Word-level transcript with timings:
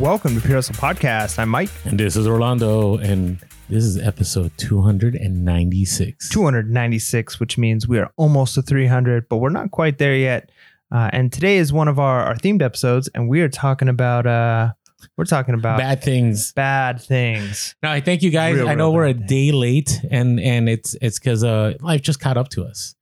Welcome 0.00 0.34
to 0.34 0.40
Pure 0.40 0.56
Hustle 0.56 0.76
Podcast. 0.76 1.38
I'm 1.38 1.50
Mike. 1.50 1.68
And 1.84 2.00
this 2.00 2.16
is 2.16 2.26
Orlando, 2.26 2.96
and 2.96 3.38
this 3.68 3.84
is 3.84 3.98
episode 3.98 4.50
296. 4.56 6.30
296, 6.30 7.38
which 7.38 7.58
means 7.58 7.86
we 7.86 7.98
are 7.98 8.10
almost 8.16 8.54
to 8.54 8.62
300, 8.62 9.28
but 9.28 9.36
we're 9.36 9.50
not 9.50 9.72
quite 9.72 9.98
there 9.98 10.16
yet. 10.16 10.50
Uh, 10.90 11.10
and 11.12 11.30
today 11.30 11.58
is 11.58 11.70
one 11.70 11.86
of 11.86 11.98
our, 11.98 12.22
our 12.22 12.34
themed 12.34 12.62
episodes, 12.62 13.10
and 13.14 13.28
we 13.28 13.42
are 13.42 13.50
talking 13.50 13.90
about 13.90 14.26
uh, 14.26 14.72
we're 15.18 15.26
talking 15.26 15.52
about 15.52 15.76
bad 15.76 16.02
things. 16.02 16.54
Bad 16.54 17.02
things. 17.02 17.74
Now, 17.82 17.92
I 17.92 18.00
thank 18.00 18.22
you 18.22 18.30
guys. 18.30 18.56
Real, 18.56 18.70
I 18.70 18.74
know 18.76 18.92
we're 18.92 19.04
a 19.04 19.12
day 19.12 19.52
late, 19.52 20.00
and 20.10 20.40
and 20.40 20.66
it's 20.66 20.96
it's 21.02 21.18
because 21.18 21.44
uh 21.44 21.74
life 21.82 22.00
just 22.00 22.20
caught 22.20 22.38
up 22.38 22.48
to 22.50 22.64
us. 22.64 22.94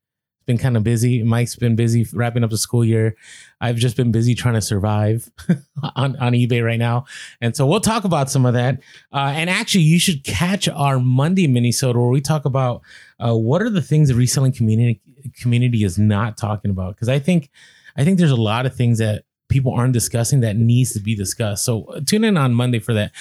Been 0.49 0.57
kind 0.57 0.79
of 0.79 0.83
busy. 0.83 1.23
Mike's 1.23 1.57
been 1.57 1.77
busy 1.77 2.07
wrapping 2.15 2.43
up 2.43 2.49
the 2.49 2.57
school 2.57 2.83
year. 2.83 3.15
I've 3.61 3.77
just 3.77 3.99
been 3.99 4.11
busy 4.11 4.35
trying 4.35 4.55
to 4.55 4.63
survive 4.63 5.31
on 5.95 6.17
on 6.17 6.33
eBay 6.33 6.65
right 6.65 6.79
now, 6.79 7.05
and 7.43 7.55
so 7.55 7.67
we'll 7.67 7.81
talk 7.81 8.05
about 8.05 8.31
some 8.31 8.47
of 8.47 8.55
that. 8.55 8.81
Uh, 9.13 9.33
and 9.37 9.51
actually, 9.51 9.85
you 9.85 9.99
should 9.99 10.25
catch 10.25 10.67
our 10.67 10.99
Monday 11.01 11.47
minisode 11.47 11.97
where 11.97 12.09
we 12.09 12.23
talk 12.23 12.47
about 12.47 12.81
uh, 13.23 13.37
what 13.37 13.61
are 13.61 13.69
the 13.69 13.83
things 13.83 14.09
the 14.09 14.15
reselling 14.15 14.51
community 14.53 15.03
community 15.39 15.85
is 15.85 15.99
not 15.99 16.39
talking 16.39 16.71
about 16.71 16.95
because 16.95 17.11
I 17.11 17.19
think 17.19 17.51
I 17.99 18.05
think 18.05 18.19
there's 18.19 18.31
a 18.31 18.37
lot 18.37 18.65
of 18.65 18.75
things 18.75 18.97
that 19.01 19.25
people 19.51 19.75
aren't 19.75 19.93
discussing 19.93 20.41
that 20.41 20.57
needs 20.57 20.93
to 20.93 21.01
be 21.01 21.15
discussed. 21.15 21.63
So 21.63 21.85
uh, 21.85 22.01
tune 22.01 22.25
in 22.25 22.39
on 22.39 22.55
Monday 22.55 22.79
for 22.79 22.95
that. 22.95 23.13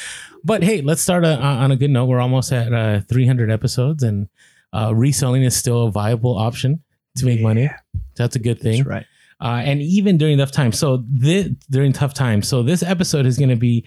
But 0.45 0.63
hey, 0.63 0.81
let's 0.81 1.01
start 1.01 1.25
uh, 1.25 1.37
on 1.41 1.71
a 1.71 1.75
good 1.75 1.89
note. 1.89 2.05
We're 2.05 2.21
almost 2.21 2.53
at 2.53 2.73
uh, 2.73 3.01
300 3.01 3.51
episodes, 3.51 4.01
and 4.01 4.29
uh, 4.71 4.95
reselling 4.95 5.43
is 5.43 5.57
still 5.57 5.87
a 5.87 5.91
viable 5.91 6.37
option 6.37 6.83
to 7.17 7.25
make 7.25 7.41
money. 7.41 7.69
That's 8.15 8.35
a 8.35 8.39
good 8.39 8.59
thing. 8.59 8.77
That's 8.77 8.87
right. 8.87 9.05
Uh, 9.39 9.61
and 9.63 9.81
even 9.81 10.17
during 10.17 10.37
tough 10.37 10.51
times. 10.51 10.79
So 10.79 11.03
this 11.07 11.49
during 11.69 11.93
tough 11.93 12.13
times. 12.13 12.47
So 12.47 12.63
this 12.63 12.81
episode 12.83 13.25
is 13.25 13.37
going 13.37 13.49
to 13.49 13.55
be. 13.55 13.85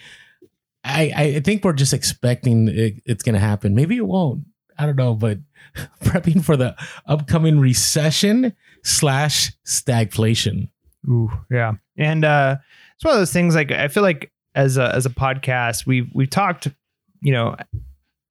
I 0.82 1.12
I 1.14 1.40
think 1.40 1.64
we're 1.64 1.72
just 1.72 1.92
expecting 1.92 2.68
it, 2.68 3.02
it's 3.05 3.22
going 3.22 3.34
to 3.34 3.40
happen. 3.40 3.74
Maybe 3.74 3.96
it 3.96 4.06
won't. 4.06 4.44
I 4.78 4.86
don't 4.86 4.96
know, 4.96 5.14
but 5.14 5.38
prepping 6.02 6.44
for 6.44 6.56
the 6.56 6.74
upcoming 7.06 7.60
recession 7.60 8.55
slash 8.82 9.52
stagflation. 9.66 10.68
Ooh, 11.08 11.30
yeah. 11.50 11.72
And 11.98 12.24
uh, 12.24 12.56
it's 12.94 13.05
one 13.05 13.14
of 13.14 13.20
those 13.20 13.33
things. 13.33 13.55
Like 13.55 13.72
I 13.72 13.88
feel 13.88 14.02
like 14.02 14.33
as 14.55 14.78
a 14.78 14.94
as 14.94 15.05
a 15.05 15.10
podcast, 15.10 15.86
we've 15.86 16.08
we've 16.14 16.30
talked, 16.30 16.68
you 17.20 17.33
know, 17.33 17.56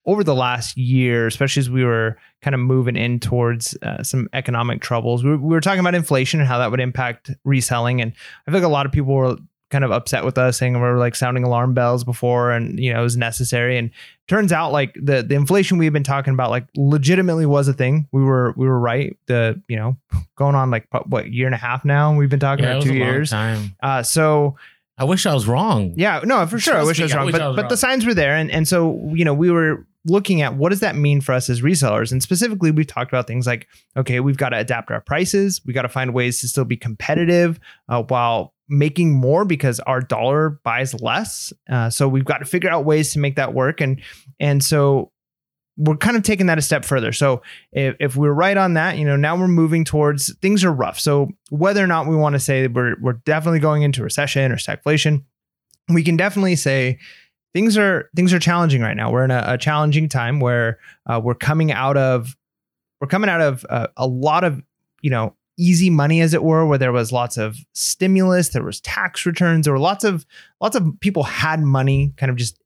over 0.09 0.23
the 0.23 0.35
last 0.35 0.77
year, 0.77 1.27
especially 1.27 1.59
as 1.61 1.69
we 1.69 1.83
were 1.83 2.17
kind 2.41 2.53
of 2.55 2.59
moving 2.61 2.95
in 2.95 3.19
towards 3.19 3.77
uh, 3.83 4.01
some 4.03 4.27
economic 4.33 4.81
troubles. 4.81 5.23
We, 5.23 5.31
we 5.31 5.49
were 5.49 5.61
talking 5.61 5.79
about 5.81 5.95
inflation 5.95 6.39
and 6.39 6.47
how 6.49 6.57
that 6.59 6.71
would 6.71 6.79
impact 6.79 7.31
reselling, 7.43 8.01
and 8.01 8.13
I 8.47 8.51
feel 8.51 8.59
like 8.61 8.65
a 8.67 8.71
lot 8.71 8.85
of 8.85 8.91
people 8.91 9.13
were 9.13 9.37
kind 9.71 9.83
of 9.83 9.91
upset 9.91 10.25
with 10.25 10.35
us 10.39 10.57
saying 10.57 10.73
we 10.73 10.79
were 10.79 10.97
like 10.97 11.15
sounding 11.15 11.43
alarm 11.43 11.75
bells 11.75 12.03
before 12.03 12.49
and 12.49 12.79
you 12.79 12.91
know 12.91 12.99
it 13.01 13.03
was 13.03 13.15
necessary 13.15 13.77
and 13.77 13.91
turns 14.27 14.51
out 14.51 14.71
like 14.71 14.95
the 14.95 15.21
the 15.21 15.35
inflation 15.35 15.77
we've 15.77 15.93
been 15.93 16.03
talking 16.03 16.33
about 16.33 16.49
like 16.49 16.65
legitimately 16.75 17.45
was 17.45 17.67
a 17.67 17.73
thing 17.73 18.07
we 18.11 18.23
were 18.23 18.51
we 18.57 18.65
were 18.67 18.79
right 18.79 19.15
the 19.27 19.61
you 19.67 19.75
know 19.75 19.95
going 20.35 20.55
on 20.55 20.71
like 20.71 20.87
what 21.05 21.31
year 21.31 21.45
and 21.45 21.53
a 21.53 21.57
half 21.59 21.85
now 21.85 22.15
we've 22.15 22.31
been 22.31 22.39
talking 22.39 22.65
Yeah, 22.65 22.71
about 22.77 22.83
two 22.83 22.95
years 22.95 23.31
uh 23.31 24.01
so 24.01 24.55
I 24.97 25.03
wish 25.03 25.25
I 25.27 25.33
was 25.35 25.47
wrong. 25.47 25.93
yeah, 25.95 26.19
no, 26.25 26.45
for 26.45 26.59
sure. 26.59 26.75
I 26.75 26.83
wish 26.83 26.99
I 26.99 27.03
was 27.03 27.13
I 27.13 27.17
wrong, 27.17 27.25
wish 27.27 27.31
but 27.33 27.41
I 27.41 27.47
was 27.47 27.55
but 27.55 27.69
the 27.69 27.77
signs 27.77 28.05
were 28.05 28.13
there, 28.13 28.35
and 28.35 28.51
and 28.51 28.67
so 28.67 28.99
you 29.13 29.23
know 29.23 29.33
we 29.33 29.49
were 29.49 29.85
looking 30.05 30.41
at 30.41 30.55
what 30.55 30.69
does 30.69 30.79
that 30.79 30.95
mean 30.95 31.21
for 31.21 31.33
us 31.33 31.49
as 31.49 31.61
resellers, 31.61 32.11
and 32.11 32.23
specifically 32.23 32.71
we've 32.71 32.87
talked 32.87 33.11
about 33.11 33.27
things 33.27 33.45
like 33.45 33.67
okay, 33.97 34.19
we've 34.19 34.37
got 34.37 34.49
to 34.49 34.57
adapt 34.57 34.91
our 34.91 35.01
prices, 35.01 35.61
we 35.65 35.73
got 35.73 35.83
to 35.83 35.89
find 35.89 36.13
ways 36.13 36.41
to 36.41 36.47
still 36.47 36.65
be 36.65 36.77
competitive 36.77 37.59
uh, 37.89 38.03
while 38.03 38.53
making 38.67 39.13
more 39.13 39.45
because 39.45 39.79
our 39.81 39.99
dollar 39.99 40.59
buys 40.63 40.93
less. 41.01 41.51
Uh, 41.69 41.89
so 41.89 42.07
we've 42.07 42.25
got 42.25 42.37
to 42.37 42.45
figure 42.45 42.69
out 42.69 42.85
ways 42.85 43.13
to 43.13 43.19
make 43.19 43.35
that 43.35 43.53
work, 43.53 43.81
and 43.81 44.01
and 44.39 44.63
so 44.63 45.11
we're 45.79 45.97
kind 45.97 46.17
of 46.17 46.23
taking 46.23 46.47
that 46.47 46.57
a 46.57 46.61
step 46.61 46.83
further. 46.83 47.13
So 47.13 47.41
if, 47.71 47.95
if 48.01 48.15
we're 48.17 48.33
right 48.33 48.57
on 48.57 48.73
that, 48.73 48.97
you 48.97 49.05
know, 49.05 49.15
now 49.15 49.37
we're 49.37 49.47
moving 49.47 49.85
towards 49.85 50.35
things 50.39 50.65
are 50.65 50.73
rough. 50.73 50.99
So 50.99 51.29
whether 51.51 51.81
or 51.81 51.87
not 51.87 52.05
we 52.05 52.17
want 52.17 52.33
to 52.33 52.39
say 52.39 52.67
we're 52.67 52.95
we're 53.01 53.13
definitely 53.13 53.59
going 53.59 53.83
into 53.83 54.03
recession 54.03 54.51
or 54.51 54.57
stagflation, 54.57 55.23
we 55.87 56.03
can 56.03 56.17
definitely 56.17 56.57
say 56.57 56.99
things 57.53 57.77
are 57.77 58.09
things 58.15 58.33
are 58.33 58.39
challenging 58.39 58.81
right 58.81 58.95
now. 58.95 59.11
We're 59.11 59.25
in 59.25 59.31
a, 59.31 59.43
a 59.45 59.57
challenging 59.57 60.09
time 60.09 60.39
where 60.39 60.79
uh, 61.05 61.19
we're 61.23 61.35
coming 61.35 61.71
out 61.71 61.97
of 61.97 62.35
we're 63.01 63.07
coming 63.07 63.29
out 63.29 63.41
of 63.41 63.65
uh, 63.69 63.87
a 63.97 64.07
lot 64.07 64.43
of 64.43 64.61
you 65.01 65.09
know 65.09 65.35
easy 65.57 65.89
money 65.89 66.21
as 66.21 66.33
it 66.33 66.43
were 66.43 66.65
where 66.65 66.77
there 66.77 66.93
was 66.93 67.11
lots 67.11 67.37
of 67.37 67.57
stimulus 67.73 68.49
there 68.49 68.63
was 68.63 68.79
tax 68.79 69.25
returns 69.25 69.65
there 69.65 69.73
were 69.73 69.79
lots 69.79 70.05
of 70.05 70.25
lots 70.61 70.73
of 70.73 70.87
people 71.01 71.23
had 71.23 71.59
money 71.59 72.13
kind 72.15 72.29
of 72.29 72.37
just 72.37 72.57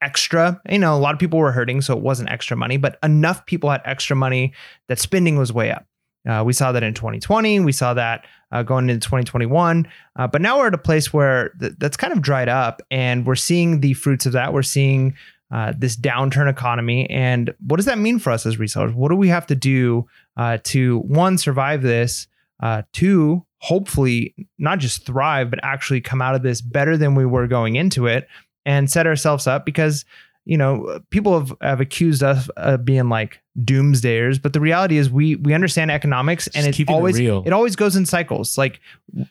extra. 0.00 0.60
You 0.68 0.78
know 0.78 0.96
a 0.96 0.98
lot 0.98 1.14
of 1.14 1.20
people 1.20 1.38
were 1.38 1.52
hurting 1.52 1.80
so 1.82 1.96
it 1.96 2.02
wasn't 2.02 2.30
extra 2.30 2.56
money 2.56 2.76
but 2.76 2.98
enough 3.02 3.44
people 3.46 3.70
had 3.70 3.82
extra 3.84 4.16
money 4.16 4.52
that 4.88 4.98
spending 4.98 5.36
was 5.36 5.52
way 5.52 5.70
up. 5.70 5.86
Uh, 6.26 6.42
we 6.44 6.54
saw 6.54 6.72
that 6.72 6.82
in 6.82 6.94
2020 6.94 7.60
we 7.60 7.72
saw 7.72 7.92
that 7.94 8.26
uh, 8.54 8.62
going 8.62 8.88
into 8.88 9.06
2021 9.06 9.86
uh, 10.16 10.26
but 10.26 10.40
now 10.40 10.58
we're 10.58 10.68
at 10.68 10.74
a 10.74 10.78
place 10.78 11.12
where 11.12 11.50
th- 11.60 11.72
that's 11.78 11.96
kind 11.96 12.12
of 12.12 12.22
dried 12.22 12.48
up 12.48 12.80
and 12.90 13.26
we're 13.26 13.34
seeing 13.34 13.80
the 13.80 13.94
fruits 13.94 14.26
of 14.26 14.32
that. 14.32 14.52
We're 14.52 14.62
seeing 14.62 15.14
uh, 15.50 15.72
this 15.76 15.96
downturn 15.96 16.48
economy. 16.48 17.08
And 17.10 17.54
what 17.66 17.76
does 17.76 17.86
that 17.86 17.98
mean 17.98 18.18
for 18.18 18.30
us 18.30 18.46
as 18.46 18.56
resellers? 18.56 18.94
What 18.94 19.10
do 19.10 19.16
we 19.16 19.28
have 19.28 19.46
to 19.48 19.54
do 19.54 20.06
uh, 20.36 20.58
to 20.64 20.98
one 21.00 21.38
survive 21.38 21.82
this 21.82 22.26
uh, 22.60 22.82
two 22.92 23.44
hopefully 23.58 24.34
not 24.58 24.78
just 24.78 25.06
thrive 25.06 25.50
but 25.50 25.58
actually 25.62 26.00
come 26.00 26.20
out 26.20 26.34
of 26.34 26.42
this 26.42 26.60
better 26.60 26.96
than 26.96 27.14
we 27.14 27.24
were 27.24 27.46
going 27.46 27.76
into 27.76 28.06
it 28.06 28.28
and 28.64 28.90
set 28.90 29.06
ourselves 29.06 29.46
up? 29.46 29.64
Because 29.64 30.04
you 30.44 30.58
know 30.58 31.00
people 31.10 31.38
have, 31.38 31.54
have 31.60 31.80
accused 31.80 32.22
us 32.22 32.48
of 32.56 32.84
being 32.84 33.08
like 33.08 33.40
doomsdayers 33.60 34.42
but 34.42 34.52
the 34.52 34.60
reality 34.60 34.98
is 34.98 35.10
we 35.10 35.36
we 35.36 35.54
understand 35.54 35.90
economics 35.90 36.46
and 36.48 36.56
Just 36.56 36.68
it's 36.68 36.76
keeping 36.76 36.94
it 36.94 36.98
always 36.98 37.18
it 37.18 37.52
always 37.52 37.76
goes 37.76 37.96
in 37.96 38.06
cycles. 38.06 38.58
Like 38.58 38.80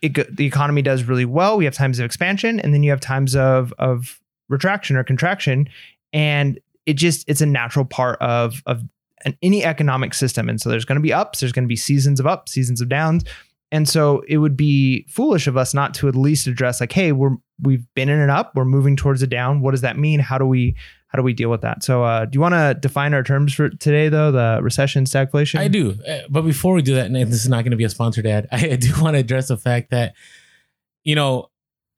it, 0.01 0.35
the 0.35 0.45
economy 0.45 0.81
does 0.81 1.03
really 1.03 1.25
well. 1.25 1.57
We 1.57 1.65
have 1.65 1.73
times 1.73 1.99
of 1.99 2.05
expansion 2.05 2.59
and 2.59 2.73
then 2.73 2.83
you 2.83 2.89
have 2.89 2.99
times 2.99 3.35
of 3.35 3.73
of 3.79 4.19
retraction 4.49 4.95
or 4.95 5.03
contraction. 5.03 5.69
And 6.11 6.59
it 6.85 6.93
just 6.93 7.27
it's 7.27 7.41
a 7.41 7.45
natural 7.45 7.85
part 7.85 8.21
of 8.21 8.61
of 8.65 8.83
an, 9.25 9.37
any 9.41 9.63
economic 9.63 10.13
system. 10.13 10.49
And 10.49 10.59
so 10.59 10.69
there's 10.69 10.85
going 10.85 10.97
to 10.97 11.01
be 11.01 11.13
ups 11.13 11.39
there's 11.39 11.51
going 11.51 11.65
to 11.65 11.69
be 11.69 11.75
seasons 11.75 12.19
of 12.19 12.27
ups 12.27 12.51
seasons 12.51 12.81
of 12.81 12.89
downs. 12.89 13.23
And 13.71 13.89
so 13.89 14.23
it 14.27 14.37
would 14.37 14.55
be 14.55 15.05
foolish 15.09 15.47
of 15.47 15.57
us 15.57 15.73
not 15.73 15.95
to 15.95 16.07
at 16.07 16.15
least 16.15 16.47
address 16.47 16.79
like 16.79 16.91
hey 16.91 17.11
we're 17.11 17.35
we've 17.61 17.85
been 17.95 18.09
in 18.09 18.19
an 18.19 18.29
up 18.29 18.53
we're 18.55 18.65
moving 18.65 18.95
towards 18.95 19.21
a 19.21 19.27
down. 19.27 19.61
What 19.61 19.71
does 19.71 19.81
that 19.81 19.97
mean? 19.97 20.19
How 20.19 20.37
do 20.37 20.45
we 20.45 20.75
how 21.13 21.17
do 21.17 21.23
we 21.23 21.33
deal 21.33 21.49
with 21.49 21.61
that 21.61 21.83
so 21.83 22.03
uh, 22.03 22.25
do 22.25 22.31
you 22.33 22.41
want 22.41 22.53
to 22.53 22.75
define 22.79 23.13
our 23.13 23.23
terms 23.23 23.53
for 23.53 23.69
today 23.69 24.09
though 24.09 24.31
the 24.31 24.59
recession 24.61 25.05
stagflation 25.05 25.59
I 25.59 25.67
do. 25.67 25.95
Uh, 26.07 26.19
But 26.29 26.41
before 26.41 26.73
we 26.73 26.81
do 26.81 26.95
that, 26.95 27.05
and 27.05 27.15
this 27.15 27.43
is 27.43 27.49
not 27.49 27.63
going 27.63 27.71
to 27.71 27.77
be 27.77 27.83
a 27.83 27.89
sponsored 27.89 28.25
ad, 28.25 28.47
I 28.51 28.75
do 28.75 28.91
want 29.01 29.15
to 29.15 29.19
address 29.19 29.47
the 29.47 29.57
fact 29.57 29.91
that, 29.91 30.15
you 31.03 31.15
know, 31.15 31.49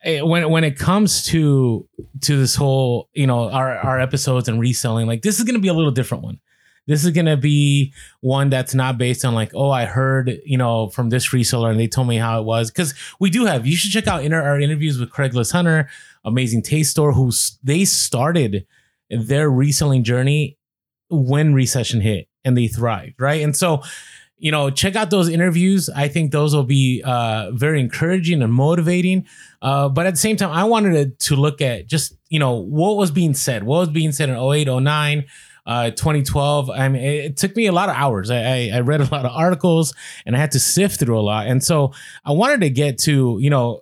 eh, 0.04 0.22
when 0.22 0.50
when 0.50 0.64
it 0.64 0.78
comes 0.78 1.26
to 1.28 1.88
to 2.22 2.38
this 2.38 2.56
whole, 2.56 3.10
you 3.14 3.28
know, 3.28 3.50
our 3.50 3.78
our 3.78 4.00
episodes 4.00 4.48
and 4.48 4.60
reselling, 4.60 5.08
like 5.08 5.22
this 5.22 5.40
is 5.40 5.46
going 5.46 5.56
to 5.56 5.62
be 5.62 5.68
a 5.70 5.74
little 5.74 5.92
different 5.92 6.24
one. 6.24 6.40
This 6.88 7.04
is 7.04 7.12
going 7.12 7.26
to 7.26 7.38
be 7.38 7.94
one 8.22 8.52
that's 8.52 8.76
not 8.76 9.00
based 9.00 9.26
on 9.26 9.34
like, 9.34 9.52
oh, 9.56 9.72
I 9.72 9.86
heard, 9.86 10.40
you 10.46 10.58
know, 10.58 10.90
from 10.90 11.10
this 11.10 11.30
reseller 11.30 11.72
and 11.72 11.80
they 11.80 11.88
told 11.88 12.08
me 12.08 12.18
how 12.18 12.40
it 12.40 12.44
was. 12.46 12.70
Because 12.70 12.94
we 13.20 13.32
do 13.32 13.46
have, 13.46 13.66
you 13.66 13.76
should 13.76 13.90
check 13.90 14.06
out 14.08 14.24
inter- 14.24 14.44
our 14.44 14.60
interviews 14.60 15.00
with 15.00 15.10
Craigslist 15.10 15.52
Hunter, 15.52 15.90
Amazing 16.24 16.62
Taste 16.62 16.92
Store, 16.92 17.12
who 17.12 17.32
they 17.64 17.86
started 17.86 18.68
their 19.18 19.50
reselling 19.50 20.04
journey 20.04 20.58
when 21.10 21.54
recession 21.54 22.02
hit 22.02 22.28
and 22.44 22.58
they 22.58 22.68
thrived, 22.68 23.20
right? 23.20 23.42
And 23.44 23.56
so, 23.56 23.82
you 24.38 24.52
know, 24.52 24.70
check 24.70 24.96
out 24.96 25.10
those 25.10 25.30
interviews. 25.30 25.90
I 25.90 26.08
think 26.08 26.32
those 26.32 26.56
will 26.56 26.64
be 26.64 27.02
uh, 27.04 27.52
very 27.52 27.80
encouraging 27.80 28.42
and 28.42 28.54
motivating. 28.54 29.26
Uh, 29.62 29.90
but 29.90 30.06
at 30.06 30.12
the 30.12 30.20
same 30.20 30.36
time, 30.36 30.52
I 30.52 30.66
wanted 30.66 31.20
to, 31.20 31.28
to 31.28 31.36
look 31.36 31.62
at 31.62 31.88
just, 31.88 32.16
you 32.30 32.40
know, 32.40 32.54
what 32.54 32.98
was 32.98 33.12
being 33.12 33.34
said. 33.34 33.64
What 33.64 33.80
was 33.80 33.90
being 33.90 34.12
said 34.12 34.30
in 34.30 34.36
08, 34.36 34.68
09, 34.68 35.26
uh, 35.66 35.90
2012. 35.92 36.70
I 36.70 36.90
mean, 36.90 37.02
it, 37.02 37.38
took 37.38 37.56
me 37.56 37.66
a 37.68 37.72
lot 37.72 37.90
of 37.90 37.96
hours. 37.96 38.30
I, 38.30 38.70
I 38.74 38.82
read 38.82 39.02
a 39.02 39.06
lot 39.06 39.26
of 39.26 39.32
articles 39.32 39.94
and 40.26 40.36
I 40.36 40.40
had 40.40 40.52
to 40.52 40.60
sift 40.60 41.00
through 41.00 41.20
a 41.20 41.22
lot. 41.22 41.48
And 41.48 41.64
so 41.64 41.94
I 42.24 42.32
wanted 42.32 42.62
to 42.62 42.70
get 42.70 42.98
to, 43.00 43.38
you 43.40 43.50
know, 43.50 43.82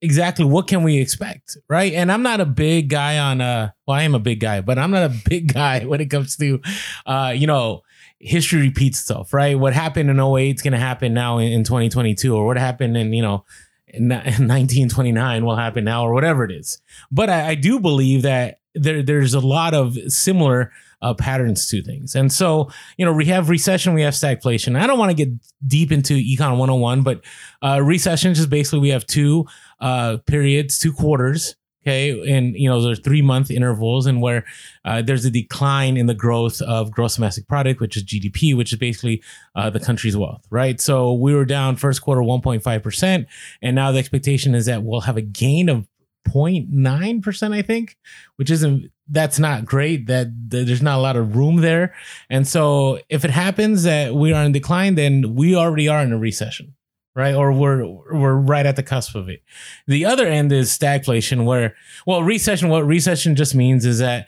exactly. 0.00 0.44
What 0.44 0.66
can 0.66 0.82
we 0.82 0.98
expect 0.98 1.56
right? 1.68 1.92
And 1.92 2.10
i'm 2.10 2.22
not 2.22 2.40
a 2.40 2.46
big 2.46 2.88
guy 2.88 3.18
on 3.18 3.40
uh 3.40 3.70
well 3.86 3.96
i 3.96 4.02
am 4.02 4.14
a 4.14 4.18
big 4.18 4.40
guy 4.40 4.60
but 4.60 4.78
i'm 4.78 4.90
not 4.90 5.10
a 5.10 5.14
big 5.28 5.52
guy 5.52 5.84
when 5.84 6.00
it 6.00 6.06
comes 6.10 6.36
to 6.36 6.60
uh 7.06 7.32
you 7.34 7.46
know 7.46 7.82
history 8.20 8.60
repeats 8.60 9.00
itself 9.00 9.32
right? 9.32 9.58
What 9.58 9.72
happened 9.72 10.10
in 10.10 10.20
08 10.20 10.56
is 10.56 10.62
going 10.62 10.72
to 10.72 10.78
happen 10.78 11.14
now 11.14 11.38
in, 11.38 11.52
in 11.52 11.64
2022 11.64 12.34
or 12.34 12.46
what 12.46 12.56
happened 12.56 12.96
in 12.96 13.12
you 13.12 13.22
know 13.22 13.44
in, 13.86 14.04
in 14.04 14.46
1929 14.48 15.44
will 15.44 15.56
happen 15.56 15.84
now 15.84 16.04
or 16.04 16.12
whatever 16.12 16.44
it 16.44 16.50
is. 16.50 16.80
But 17.10 17.30
i, 17.30 17.50
I 17.50 17.54
do 17.54 17.80
believe 17.80 18.22
that 18.22 18.60
there, 18.74 19.02
there's 19.02 19.34
a 19.34 19.40
lot 19.40 19.74
of 19.74 19.96
similar 20.08 20.72
uh, 21.00 21.14
patterns 21.14 21.68
to 21.68 21.82
things. 21.82 22.14
And 22.14 22.32
so 22.32 22.70
you 22.96 23.04
know 23.04 23.12
we 23.12 23.26
have 23.26 23.48
recession 23.48 23.94
we 23.94 24.02
have 24.02 24.14
stagflation. 24.14 24.78
I 24.78 24.86
don't 24.86 24.98
want 24.98 25.10
to 25.10 25.16
get 25.16 25.32
deep 25.66 25.92
into 25.92 26.14
econ 26.14 26.58
101 26.58 27.02
but 27.02 27.24
uh, 27.62 27.80
recession 27.82 28.32
is 28.32 28.38
just 28.38 28.50
basically 28.50 28.80
we 28.80 28.90
have 28.90 29.06
two 29.06 29.46
uh, 29.80 30.18
periods, 30.26 30.78
two 30.78 30.92
quarters. 30.92 31.56
Okay, 31.86 32.30
and 32.30 32.54
you 32.54 32.68
know 32.68 32.82
there's 32.82 32.98
three 32.98 33.22
month 33.22 33.50
intervals, 33.50 34.06
and 34.06 34.20
where 34.20 34.44
uh, 34.84 35.00
there's 35.00 35.24
a 35.24 35.30
decline 35.30 35.96
in 35.96 36.06
the 36.06 36.14
growth 36.14 36.60
of 36.60 36.90
gross 36.90 37.14
domestic 37.14 37.48
product, 37.48 37.80
which 37.80 37.96
is 37.96 38.04
GDP, 38.04 38.54
which 38.54 38.72
is 38.72 38.78
basically 38.78 39.22
uh, 39.54 39.70
the 39.70 39.80
country's 39.80 40.16
wealth, 40.16 40.44
right? 40.50 40.80
So 40.80 41.14
we 41.14 41.34
were 41.34 41.44
down 41.44 41.76
first 41.76 42.02
quarter 42.02 42.20
1.5 42.20 42.82
percent, 42.82 43.26
and 43.62 43.74
now 43.74 43.92
the 43.92 43.98
expectation 43.98 44.54
is 44.54 44.66
that 44.66 44.82
we'll 44.82 45.02
have 45.02 45.16
a 45.16 45.22
gain 45.22 45.68
of 45.68 45.86
0.9 46.28 47.22
percent, 47.22 47.54
I 47.54 47.62
think, 47.62 47.96
which 48.36 48.50
isn't 48.50 48.90
that's 49.08 49.38
not 49.38 49.64
great. 49.64 50.08
That, 50.08 50.26
that 50.50 50.66
there's 50.66 50.82
not 50.82 50.98
a 50.98 51.00
lot 51.00 51.16
of 51.16 51.36
room 51.36 51.56
there, 51.56 51.94
and 52.28 52.46
so 52.46 52.98
if 53.08 53.24
it 53.24 53.30
happens 53.30 53.84
that 53.84 54.14
we 54.14 54.32
are 54.32 54.44
in 54.44 54.52
decline, 54.52 54.96
then 54.96 55.36
we 55.36 55.54
already 55.54 55.88
are 55.88 56.02
in 56.02 56.12
a 56.12 56.18
recession 56.18 56.74
right? 57.14 57.34
Or 57.34 57.52
we're 57.52 57.84
we're 58.12 58.34
right 58.34 58.66
at 58.66 58.76
the 58.76 58.82
cusp 58.82 59.14
of 59.14 59.28
it. 59.28 59.42
The 59.86 60.04
other 60.04 60.26
end 60.26 60.52
is 60.52 60.70
stagflation, 60.70 61.44
where 61.44 61.74
well, 62.06 62.22
recession. 62.22 62.68
What 62.68 62.86
recession 62.86 63.36
just 63.36 63.54
means 63.54 63.84
is 63.84 63.98
that 63.98 64.26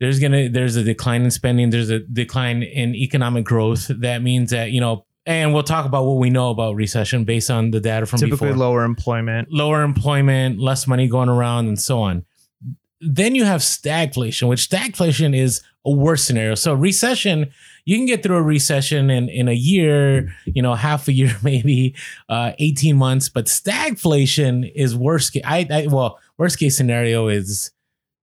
there's 0.00 0.18
gonna 0.18 0.48
there's 0.48 0.76
a 0.76 0.82
decline 0.82 1.22
in 1.22 1.30
spending, 1.30 1.70
there's 1.70 1.90
a 1.90 2.00
decline 2.00 2.62
in 2.62 2.94
economic 2.94 3.44
growth. 3.44 3.88
That 3.88 4.22
means 4.22 4.50
that 4.50 4.70
you 4.70 4.80
know, 4.80 5.06
and 5.24 5.54
we'll 5.54 5.62
talk 5.62 5.86
about 5.86 6.04
what 6.04 6.18
we 6.18 6.30
know 6.30 6.50
about 6.50 6.74
recession 6.74 7.24
based 7.24 7.50
on 7.50 7.70
the 7.70 7.80
data 7.80 8.06
from 8.06 8.18
Typically 8.18 8.48
before. 8.48 8.56
lower 8.56 8.84
employment. 8.84 9.48
lower 9.50 9.82
employment, 9.82 10.58
less 10.58 10.86
money 10.86 11.08
going 11.08 11.28
around, 11.28 11.66
and 11.66 11.78
so 11.78 12.00
on. 12.00 12.24
Then 13.00 13.34
you 13.34 13.44
have 13.44 13.60
stagflation, 13.60 14.48
which 14.48 14.68
stagflation 14.68 15.36
is 15.36 15.62
a 15.84 15.90
worse 15.90 16.24
scenario. 16.24 16.54
So 16.54 16.72
recession, 16.74 17.52
you 17.86 17.96
can 17.96 18.04
get 18.04 18.22
through 18.22 18.36
a 18.36 18.42
recession 18.42 19.08
in, 19.10 19.28
in 19.28 19.48
a 19.48 19.54
year, 19.54 20.34
you 20.44 20.60
know, 20.60 20.74
half 20.74 21.08
a 21.08 21.12
year, 21.12 21.34
maybe 21.42 21.94
uh, 22.28 22.52
18 22.58 22.96
months, 22.96 23.28
but 23.30 23.46
stagflation 23.46 24.70
is 24.74 24.94
worst 24.94 25.32
case. 25.32 25.42
I, 25.44 25.66
I 25.70 25.86
well, 25.86 26.18
worst 26.36 26.58
case 26.58 26.76
scenario 26.76 27.28
is 27.28 27.70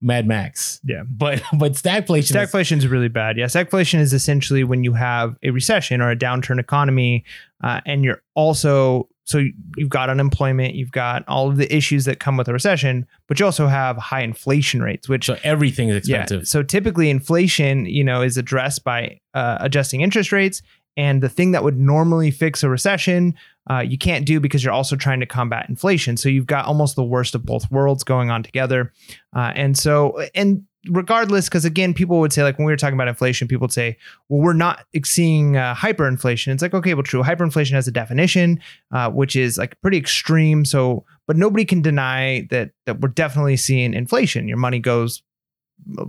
Mad 0.02 0.26
Max. 0.26 0.80
Yeah. 0.84 1.02
But 1.08 1.42
but 1.58 1.72
stagflation, 1.72 2.18
is- 2.18 2.30
Stagflation 2.32 2.76
is 2.76 2.86
really 2.86 3.08
bad. 3.08 3.38
Yeah, 3.38 3.46
stagflation 3.46 4.00
is 4.00 4.12
essentially 4.12 4.62
when 4.64 4.84
you 4.84 4.92
have 4.92 5.34
a 5.42 5.50
recession 5.50 6.00
or 6.02 6.10
a 6.10 6.16
downturn 6.16 6.60
economy, 6.60 7.24
uh, 7.62 7.80
and 7.86 8.04
you're 8.04 8.22
also 8.34 9.08
so 9.24 9.42
you've 9.76 9.88
got 9.88 10.10
unemployment, 10.10 10.74
you've 10.74 10.92
got 10.92 11.24
all 11.26 11.48
of 11.48 11.56
the 11.56 11.74
issues 11.74 12.04
that 12.04 12.20
come 12.20 12.36
with 12.36 12.48
a 12.48 12.52
recession, 12.52 13.06
but 13.26 13.40
you 13.40 13.46
also 13.46 13.66
have 13.66 13.96
high 13.96 14.20
inflation 14.20 14.82
rates, 14.82 15.08
which 15.08 15.26
so 15.26 15.36
everything 15.42 15.88
is 15.88 15.96
expensive. 15.96 16.40
Yeah. 16.42 16.44
So 16.44 16.62
typically, 16.62 17.08
inflation, 17.08 17.86
you 17.86 18.04
know, 18.04 18.20
is 18.20 18.36
addressed 18.36 18.84
by 18.84 19.20
uh, 19.32 19.58
adjusting 19.60 20.02
interest 20.02 20.30
rates, 20.30 20.60
and 20.96 21.22
the 21.22 21.28
thing 21.28 21.52
that 21.52 21.64
would 21.64 21.78
normally 21.78 22.30
fix 22.30 22.62
a 22.62 22.68
recession, 22.68 23.34
uh, 23.70 23.80
you 23.80 23.98
can't 23.98 24.26
do 24.26 24.40
because 24.40 24.62
you're 24.62 24.74
also 24.74 24.94
trying 24.94 25.20
to 25.20 25.26
combat 25.26 25.66
inflation. 25.68 26.16
So 26.16 26.28
you've 26.28 26.46
got 26.46 26.66
almost 26.66 26.94
the 26.94 27.02
worst 27.02 27.34
of 27.34 27.44
both 27.44 27.70
worlds 27.70 28.04
going 28.04 28.30
on 28.30 28.42
together, 28.42 28.92
uh, 29.34 29.52
and 29.54 29.76
so 29.76 30.26
and 30.34 30.64
regardless, 30.90 31.48
because 31.48 31.64
again, 31.64 31.94
people 31.94 32.20
would 32.20 32.32
say 32.32 32.42
like 32.42 32.58
when 32.58 32.66
we 32.66 32.72
were 32.72 32.76
talking 32.76 32.94
about 32.94 33.08
inflation, 33.08 33.48
people 33.48 33.64
would 33.64 33.72
say, 33.72 33.96
well, 34.28 34.40
we're 34.40 34.52
not 34.52 34.84
seeing 35.04 35.56
uh, 35.56 35.74
hyperinflation. 35.74 36.52
It's 36.52 36.62
like 36.62 36.74
okay, 36.74 36.94
well, 36.94 37.02
true. 37.02 37.22
Hyperinflation 37.22 37.72
has 37.72 37.88
a 37.88 37.92
definition, 37.92 38.60
uh, 38.92 39.10
which 39.10 39.36
is 39.36 39.58
like 39.58 39.80
pretty 39.80 39.98
extreme. 39.98 40.64
So, 40.64 41.04
but 41.26 41.36
nobody 41.36 41.64
can 41.64 41.82
deny 41.82 42.46
that 42.50 42.70
that 42.86 43.00
we're 43.00 43.08
definitely 43.08 43.56
seeing 43.56 43.94
inflation. 43.94 44.48
Your 44.48 44.58
money 44.58 44.78
goes 44.78 45.22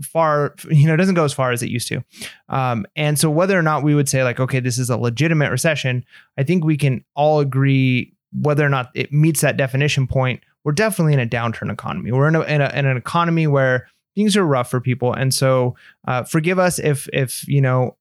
far 0.03 0.55
you 0.69 0.87
know 0.87 0.93
it 0.93 0.97
doesn't 0.97 1.15
go 1.15 1.25
as 1.25 1.33
far 1.33 1.51
as 1.51 1.61
it 1.61 1.69
used 1.69 1.87
to 1.87 2.03
um, 2.49 2.85
and 2.95 3.19
so 3.19 3.29
whether 3.29 3.57
or 3.57 3.61
not 3.61 3.83
we 3.83 3.95
would 3.95 4.07
say 4.07 4.23
like 4.23 4.39
okay 4.39 4.59
this 4.59 4.77
is 4.77 4.89
a 4.89 4.97
legitimate 4.97 5.49
recession 5.49 6.05
i 6.37 6.43
think 6.43 6.63
we 6.63 6.77
can 6.77 7.03
all 7.15 7.39
agree 7.39 8.13
whether 8.31 8.65
or 8.65 8.69
not 8.69 8.89
it 8.93 9.11
meets 9.11 9.41
that 9.41 9.57
definition 9.57 10.07
point 10.07 10.39
we're 10.63 10.71
definitely 10.71 11.13
in 11.13 11.19
a 11.19 11.27
downturn 11.27 11.71
economy 11.71 12.11
we're 12.11 12.27
in, 12.27 12.35
a, 12.35 12.41
in, 12.43 12.61
a, 12.61 12.69
in 12.69 12.85
an 12.85 12.95
economy 12.95 13.47
where 13.47 13.87
things 14.15 14.35
are 14.37 14.45
rough 14.45 14.69
for 14.71 14.79
people 14.81 15.13
and 15.13 15.33
so 15.33 15.75
uh, 16.07 16.23
forgive 16.23 16.57
us 16.59 16.79
if 16.79 17.07
if 17.13 17.47
you 17.47 17.61
know 17.61 17.95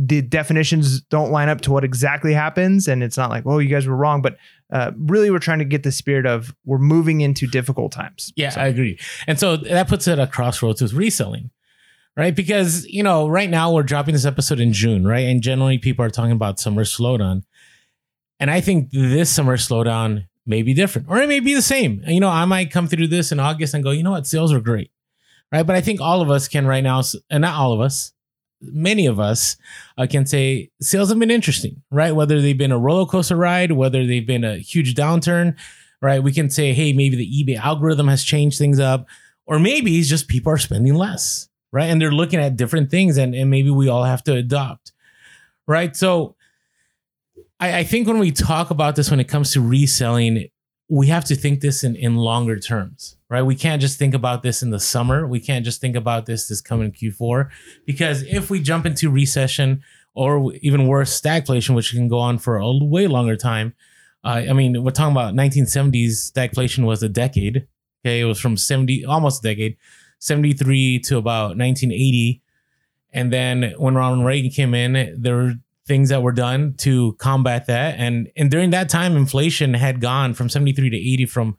the 0.00 0.22
definitions 0.22 1.00
don't 1.02 1.32
line 1.32 1.48
up 1.48 1.60
to 1.60 1.72
what 1.72 1.82
exactly 1.82 2.32
happens 2.32 2.86
and 2.86 3.02
it's 3.02 3.16
not 3.16 3.30
like 3.30 3.44
oh 3.46 3.58
you 3.58 3.68
guys 3.68 3.86
were 3.86 3.96
wrong 3.96 4.22
but 4.22 4.36
uh, 4.72 4.92
really 4.96 5.30
we're 5.30 5.38
trying 5.40 5.58
to 5.58 5.64
get 5.64 5.82
the 5.82 5.90
spirit 5.90 6.24
of 6.26 6.54
we're 6.64 6.78
moving 6.78 7.20
into 7.20 7.46
difficult 7.48 7.90
times 7.90 8.32
Yeah, 8.36 8.50
So- 8.50 8.60
I 8.60 8.66
agree. 8.68 8.98
And 9.26 9.38
so 9.40 9.56
that 9.56 9.88
puts 9.88 10.06
it 10.06 10.12
at 10.12 10.18
a 10.20 10.26
crossroads 10.30 10.80
with 10.82 10.92
reselling, 10.92 11.50
right? 12.16 12.36
Because, 12.36 12.86
you 12.86 13.02
know, 13.02 13.26
right 13.28 13.48
now 13.50 13.72
we're 13.72 13.82
dropping 13.82 14.12
this 14.12 14.26
episode 14.26 14.60
in 14.60 14.72
June, 14.74 15.06
right? 15.06 15.26
And 15.26 15.42
generally 15.42 15.78
people 15.78 16.04
are 16.04 16.10
talking 16.10 16.32
about 16.32 16.60
summer 16.60 16.84
slowdown. 16.84 17.42
And 18.38 18.50
I 18.50 18.60
think 18.60 18.90
this 18.92 19.30
summer 19.30 19.56
slowdown 19.56 20.26
may 20.46 20.62
be 20.62 20.74
different 20.74 21.08
or 21.08 21.18
it 21.18 21.28
may 21.28 21.40
be 21.40 21.54
the 21.54 21.62
same. 21.62 22.02
You 22.06 22.20
know, 22.20 22.28
I 22.28 22.44
might 22.44 22.70
come 22.70 22.86
through 22.86 23.08
this 23.08 23.32
in 23.32 23.40
August 23.40 23.72
and 23.74 23.82
go, 23.82 23.90
you 23.90 24.02
know 24.02 24.12
what, 24.12 24.26
sales 24.26 24.52
are 24.52 24.60
great, 24.60 24.90
right? 25.52 25.66
But 25.66 25.76
I 25.76 25.80
think 25.80 26.00
all 26.00 26.20
of 26.20 26.30
us 26.30 26.48
can 26.48 26.66
right 26.66 26.82
now, 26.82 27.02
and 27.30 27.42
not 27.42 27.54
all 27.54 27.72
of 27.72 27.80
us, 27.80 28.12
many 28.60 29.06
of 29.06 29.20
us 29.20 29.56
uh, 29.96 30.06
can 30.08 30.26
say 30.26 30.70
sales 30.80 31.10
have 31.10 31.18
been 31.18 31.30
interesting, 31.30 31.82
right? 31.90 32.14
Whether 32.14 32.40
they've 32.40 32.58
been 32.58 32.72
a 32.72 32.78
roller 32.78 33.06
coaster 33.06 33.36
ride, 33.36 33.72
whether 33.72 34.06
they've 34.06 34.26
been 34.26 34.44
a 34.44 34.58
huge 34.58 34.94
downturn, 34.94 35.56
right? 36.02 36.22
We 36.22 36.32
can 36.32 36.50
say, 36.50 36.72
hey, 36.72 36.92
maybe 36.92 37.16
the 37.16 37.44
eBay 37.44 37.58
algorithm 37.58 38.08
has 38.08 38.24
changed 38.24 38.58
things 38.58 38.80
up, 38.80 39.06
or 39.46 39.58
maybe 39.58 39.98
it's 39.98 40.08
just 40.08 40.28
people 40.28 40.52
are 40.52 40.58
spending 40.58 40.94
less, 40.94 41.48
right? 41.72 41.86
And 41.86 42.00
they're 42.00 42.12
looking 42.12 42.40
at 42.40 42.56
different 42.56 42.90
things, 42.90 43.16
and, 43.16 43.34
and 43.34 43.50
maybe 43.50 43.70
we 43.70 43.88
all 43.88 44.04
have 44.04 44.22
to 44.24 44.34
adopt, 44.34 44.92
right? 45.66 45.96
So 45.96 46.36
I, 47.60 47.78
I 47.78 47.84
think 47.84 48.06
when 48.06 48.18
we 48.18 48.30
talk 48.30 48.70
about 48.70 48.96
this, 48.96 49.10
when 49.10 49.20
it 49.20 49.28
comes 49.28 49.52
to 49.52 49.60
reselling, 49.60 50.48
we 50.88 51.06
have 51.08 51.24
to 51.26 51.34
think 51.34 51.60
this 51.60 51.84
in, 51.84 51.94
in 51.96 52.16
longer 52.16 52.58
terms, 52.58 53.16
right? 53.28 53.42
We 53.42 53.54
can't 53.54 53.80
just 53.80 53.98
think 53.98 54.14
about 54.14 54.42
this 54.42 54.62
in 54.62 54.70
the 54.70 54.80
summer. 54.80 55.26
We 55.26 55.40
can't 55.40 55.64
just 55.64 55.80
think 55.80 55.96
about 55.96 56.26
this 56.26 56.48
this 56.48 56.60
coming 56.60 56.92
Q4, 56.92 57.50
because 57.84 58.22
if 58.22 58.48
we 58.48 58.60
jump 58.60 58.86
into 58.86 59.10
recession 59.10 59.82
or 60.14 60.54
even 60.54 60.86
worse, 60.86 61.20
stagflation, 61.20 61.74
which 61.74 61.92
can 61.92 62.08
go 62.08 62.18
on 62.18 62.38
for 62.38 62.56
a 62.56 62.72
way 62.72 63.06
longer 63.06 63.36
time, 63.36 63.74
uh, 64.24 64.42
I 64.48 64.52
mean, 64.52 64.82
we're 64.82 64.90
talking 64.90 65.12
about 65.12 65.34
1970s. 65.34 66.32
Stagflation 66.32 66.84
was 66.84 67.02
a 67.02 67.08
decade. 67.08 67.66
Okay, 68.04 68.20
it 68.20 68.24
was 68.24 68.40
from 68.40 68.56
70, 68.56 69.04
almost 69.04 69.44
a 69.44 69.48
decade, 69.48 69.76
73 70.20 71.00
to 71.00 71.18
about 71.18 71.56
1980. 71.56 72.42
And 73.12 73.32
then 73.32 73.74
when 73.76 73.94
Ronald 73.94 74.26
Reagan 74.26 74.50
came 74.50 74.74
in, 74.74 75.14
there 75.20 75.36
were 75.36 75.54
things 75.88 76.10
that 76.10 76.22
were 76.22 76.30
done 76.32 76.74
to 76.78 77.14
combat 77.14 77.66
that. 77.66 77.98
And 77.98 78.30
and 78.36 78.50
during 78.50 78.70
that 78.70 78.88
time, 78.88 79.16
inflation 79.16 79.74
had 79.74 80.00
gone 80.00 80.34
from 80.34 80.48
73 80.48 80.90
to 80.90 80.96
80 80.96 81.26
from 81.26 81.56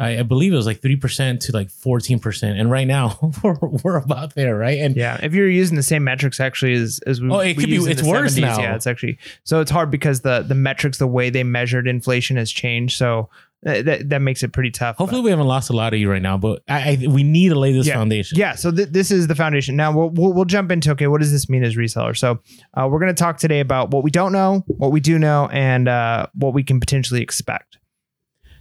I, 0.00 0.18
I 0.18 0.22
believe 0.22 0.52
it 0.52 0.56
was 0.56 0.66
like 0.66 0.80
3% 0.80 1.40
to 1.40 1.52
like 1.52 1.70
14%. 1.70 2.42
And 2.60 2.70
right 2.70 2.86
now 2.86 3.18
we're, 3.42 3.56
we're 3.82 3.96
about 3.96 4.36
there, 4.36 4.56
right? 4.56 4.78
And 4.78 4.94
Yeah, 4.94 5.18
if 5.24 5.34
you're 5.34 5.48
using 5.48 5.74
the 5.76 5.82
same 5.82 6.04
metrics 6.04 6.38
actually 6.38 6.74
as 6.74 7.00
as 7.04 7.20
we, 7.20 7.28
Oh, 7.32 7.40
it 7.40 7.56
we 7.56 7.64
could 7.64 7.70
be- 7.70 7.90
it's 7.90 8.02
worse 8.02 8.36
70s, 8.36 8.40
now. 8.42 8.60
Yeah, 8.60 8.74
it's 8.76 8.86
actually 8.86 9.18
so 9.42 9.60
it's 9.60 9.70
hard 9.72 9.90
because 9.90 10.20
the 10.20 10.42
the 10.42 10.54
metrics, 10.54 10.98
the 10.98 11.08
way 11.08 11.30
they 11.30 11.42
measured 11.42 11.88
inflation 11.88 12.36
has 12.36 12.50
changed. 12.52 12.96
So 12.96 13.28
that 13.62 14.08
that 14.10 14.22
makes 14.22 14.42
it 14.42 14.52
pretty 14.52 14.70
tough. 14.70 14.96
but- 14.96 15.04
hopefully 15.04 15.22
we 15.22 15.30
haven't 15.30 15.46
lost 15.46 15.68
a 15.70 15.72
lot 15.72 15.92
of 15.92 15.98
you 15.98 16.08
right 16.10 16.22
now, 16.22 16.38
but 16.38 16.62
I, 16.68 16.92
I 17.02 17.06
we 17.08 17.22
need 17.24 17.48
to 17.48 17.58
lay 17.58 17.72
this 17.72 17.86
Yeah. 17.88 17.94
foundation. 17.94 18.38
yeah, 18.38 18.54
so 18.54 18.70
th- 18.70 18.90
this 18.90 19.10
is 19.10 19.26
the 19.26 19.34
foundation. 19.34 19.74
Now 19.76 19.90
we'll, 19.96 20.10
we'll 20.10 20.32
we'll 20.32 20.44
jump 20.44 20.70
into 20.70 20.92
okay, 20.92 21.06
what 21.08 21.20
does 21.20 21.32
this 21.32 21.48
mean 21.48 21.64
as 21.64 21.74
reseller? 21.76 22.16
So 22.16 22.38
uh, 22.74 22.88
we're 22.88 23.00
going 23.00 23.14
to 23.14 23.20
talk 23.20 23.38
today 23.38 23.60
about 23.60 23.90
what 23.90 24.04
we 24.04 24.10
don't 24.12 24.32
know, 24.32 24.64
what 24.68 24.92
we 24.92 25.00
do 25.00 25.18
know, 25.18 25.48
and 25.52 25.88
uh, 25.88 26.26
what 26.34 26.54
we 26.54 26.62
can 26.62 26.78
potentially 26.78 27.20
expect. 27.20 27.78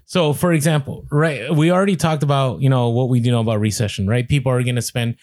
So, 0.05 0.31
for 0.33 0.53
example, 0.53 1.05
right, 1.11 1.53
we 1.53 1.69
already 1.69 1.95
talked 1.97 2.23
about 2.23 2.61
you 2.61 2.69
know 2.69 2.89
what 2.89 3.09
we 3.09 3.19
do 3.19 3.29
know 3.31 3.41
about 3.41 3.59
recession, 3.59 4.07
right? 4.07 4.27
People 4.27 4.51
are 4.51 4.63
going 4.63 4.77
to 4.77 4.81
spend 4.81 5.15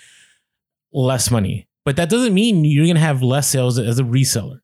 less 0.93 1.31
money, 1.31 1.67
but 1.85 1.97
that 1.97 2.09
doesn't 2.11 2.35
mean 2.35 2.65
you're 2.65 2.85
going 2.87 2.95
to 2.97 3.01
have 3.01 3.23
less 3.23 3.49
sales 3.49 3.79
as 3.79 3.99
a 3.99 4.03
reseller, 4.05 4.61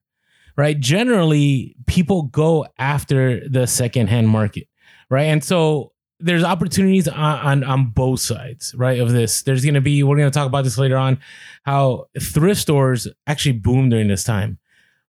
right? 0.57 0.79
Generally, 0.79 1.75
people 1.87 2.23
go 2.25 2.67
after 2.79 3.49
the 3.49 3.67
secondhand 3.67 4.29
market, 4.29 4.69
right? 5.11 5.25
And 5.25 5.45
so 5.45 5.93
there's 6.21 6.45
opportunities 6.45 7.09
on, 7.09 7.17
on 7.19 7.64
on 7.64 7.87
both 7.87 8.21
sides, 8.21 8.75
right? 8.75 9.00
Of 9.00 9.11
this, 9.12 9.43
there's 9.43 9.64
going 9.64 9.75
to 9.75 9.81
be 9.81 10.02
we're 10.02 10.17
going 10.17 10.31
to 10.31 10.35
talk 10.35 10.47
about 10.47 10.64
this 10.64 10.79
later 10.79 10.97
on, 10.97 11.19
how 11.64 12.07
thrift 12.19 12.61
stores 12.61 13.09
actually 13.26 13.52
boom 13.52 13.88
during 13.90 14.09
this 14.09 14.25
time. 14.25 14.59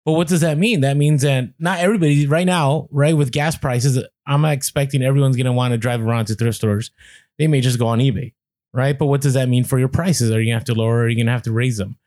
But 0.05 0.13
what 0.13 0.27
does 0.27 0.41
that 0.41 0.57
mean? 0.57 0.81
That 0.81 0.97
means 0.97 1.21
that 1.23 1.49
not 1.59 1.79
everybody 1.79 2.25
right 2.25 2.45
now, 2.45 2.87
right, 2.89 3.15
with 3.15 3.31
gas 3.31 3.57
prices, 3.57 4.03
I'm 4.25 4.45
expecting 4.45 5.03
everyone's 5.03 5.35
going 5.35 5.45
to 5.45 5.51
want 5.51 5.73
to 5.73 5.77
drive 5.77 6.01
around 6.01 6.25
to 6.25 6.35
thrift 6.35 6.57
stores. 6.57 6.91
They 7.37 7.47
may 7.47 7.61
just 7.61 7.79
go 7.79 7.87
on 7.87 7.99
eBay, 7.99 8.33
right? 8.73 8.97
But 8.97 9.07
what 9.07 9.21
does 9.21 9.33
that 9.33 9.49
mean 9.49 9.63
for 9.63 9.77
your 9.77 9.87
prices? 9.87 10.31
Are 10.31 10.39
you 10.39 10.47
going 10.47 10.55
to 10.55 10.59
have 10.59 10.65
to 10.65 10.73
lower? 10.73 10.99
Or 10.99 11.03
are 11.03 11.09
you 11.09 11.15
going 11.15 11.27
to 11.27 11.31
have 11.31 11.43
to 11.43 11.51
raise 11.51 11.77
them? 11.77 11.97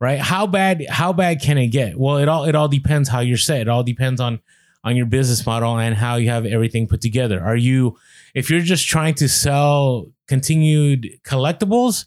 Right? 0.00 0.18
How 0.18 0.46
bad? 0.46 0.84
How 0.88 1.12
bad 1.12 1.40
can 1.40 1.56
it 1.56 1.68
get? 1.68 1.96
Well, 1.96 2.16
it 2.16 2.28
all 2.28 2.44
it 2.44 2.56
all 2.56 2.66
depends 2.66 3.08
how 3.08 3.20
you're 3.20 3.36
set. 3.36 3.60
It 3.60 3.68
all 3.68 3.84
depends 3.84 4.20
on 4.20 4.40
on 4.84 4.96
your 4.96 5.06
business 5.06 5.44
model 5.44 5.78
and 5.78 5.96
how 5.96 6.16
you 6.16 6.28
have 6.28 6.46
everything 6.46 6.86
put 6.86 7.00
together. 7.00 7.42
Are 7.42 7.56
you 7.56 7.96
if 8.34 8.50
you're 8.50 8.60
just 8.60 8.86
trying 8.86 9.14
to 9.14 9.28
sell 9.28 10.06
continued 10.28 11.18
collectibles, 11.24 12.06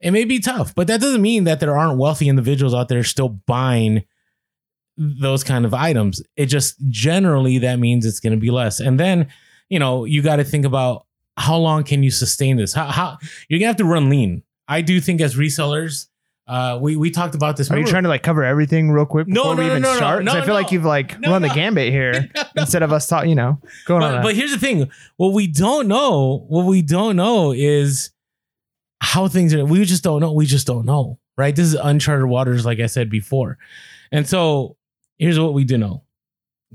it 0.00 0.10
may 0.12 0.24
be 0.24 0.38
tough, 0.38 0.74
but 0.74 0.86
that 0.86 1.00
doesn't 1.00 1.22
mean 1.22 1.44
that 1.44 1.60
there 1.60 1.76
aren't 1.76 1.98
wealthy 1.98 2.28
individuals 2.28 2.74
out 2.74 2.88
there 2.88 3.02
still 3.04 3.28
buying 3.28 4.04
those 4.96 5.42
kind 5.42 5.64
of 5.64 5.72
items. 5.72 6.22
It 6.36 6.46
just 6.46 6.76
generally 6.88 7.58
that 7.58 7.78
means 7.78 8.04
it's 8.04 8.20
going 8.20 8.32
to 8.32 8.40
be 8.40 8.50
less. 8.50 8.80
And 8.80 9.00
then, 9.00 9.28
you 9.68 9.78
know, 9.78 10.04
you 10.04 10.22
got 10.22 10.36
to 10.36 10.44
think 10.44 10.64
about 10.64 11.06
how 11.40 11.56
long 11.56 11.84
can 11.84 12.02
you 12.02 12.10
sustain 12.10 12.56
this? 12.56 12.74
How, 12.74 12.86
how 12.86 13.18
you're 13.48 13.58
gonna 13.58 13.68
have 13.68 13.76
to 13.76 13.84
run 13.84 14.10
lean. 14.10 14.42
I 14.68 14.82
do 14.82 15.00
think 15.00 15.20
as 15.20 15.36
resellers, 15.36 16.06
uh, 16.50 16.78
we 16.82 16.96
we 16.96 17.10
talked 17.12 17.36
about 17.36 17.56
this. 17.56 17.70
Are 17.70 17.78
you 17.78 17.86
trying 17.86 18.02
to 18.02 18.08
like 18.08 18.24
cover 18.24 18.42
everything 18.42 18.90
real 18.90 19.06
quick 19.06 19.26
before 19.28 19.54
no, 19.54 19.60
we 19.62 19.66
even 19.66 19.82
no, 19.82 19.92
no, 19.92 19.96
start? 19.96 20.24
'Cause 20.26 20.34
no, 20.34 20.40
I 20.40 20.44
feel 20.44 20.54
like 20.54 20.72
you've 20.72 20.84
like 20.84 21.18
No, 21.20 21.30
run 21.30 21.42
the 21.42 21.48
gambit 21.48 21.92
here 21.92 22.12
No, 22.34 22.42
no. 22.56 22.62
instead 22.62 22.82
of 22.82 22.92
us 22.92 23.06
talking. 23.06 23.28
You 23.30 23.36
know, 23.36 23.60
going 23.86 24.02
on. 24.02 24.10
but, 24.10 24.16
that. 24.16 24.22
but 24.24 24.34
here's 24.34 24.50
the 24.50 24.58
thing: 24.58 24.90
what 25.16 25.32
we 25.32 25.46
don't 25.46 25.86
know, 25.86 26.44
what 26.48 26.66
we 26.66 26.82
don't 26.82 27.14
know 27.14 27.52
is 27.52 28.10
how 29.00 29.28
things 29.28 29.54
are. 29.54 29.64
We 29.64 29.84
just 29.84 30.02
don't 30.02 30.20
know. 30.20 30.32
We 30.32 30.44
just 30.44 30.66
don't 30.66 30.84
know, 30.86 31.20
right? 31.38 31.54
This 31.54 31.66
is 31.66 31.74
uncharted 31.74 32.26
waters, 32.26 32.66
like 32.66 32.80
I 32.80 32.86
said 32.86 33.08
before. 33.10 33.56
And 34.10 34.28
so 34.28 34.76
here's 35.18 35.38
what 35.38 35.54
we 35.54 35.62
do 35.62 35.78
know. 35.78 36.02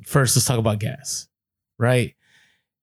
First, 0.05 0.38
let's 0.38 0.46
talk 0.46 0.58
about 0.58 0.79
gas, 0.79 1.27
right? 1.77 2.15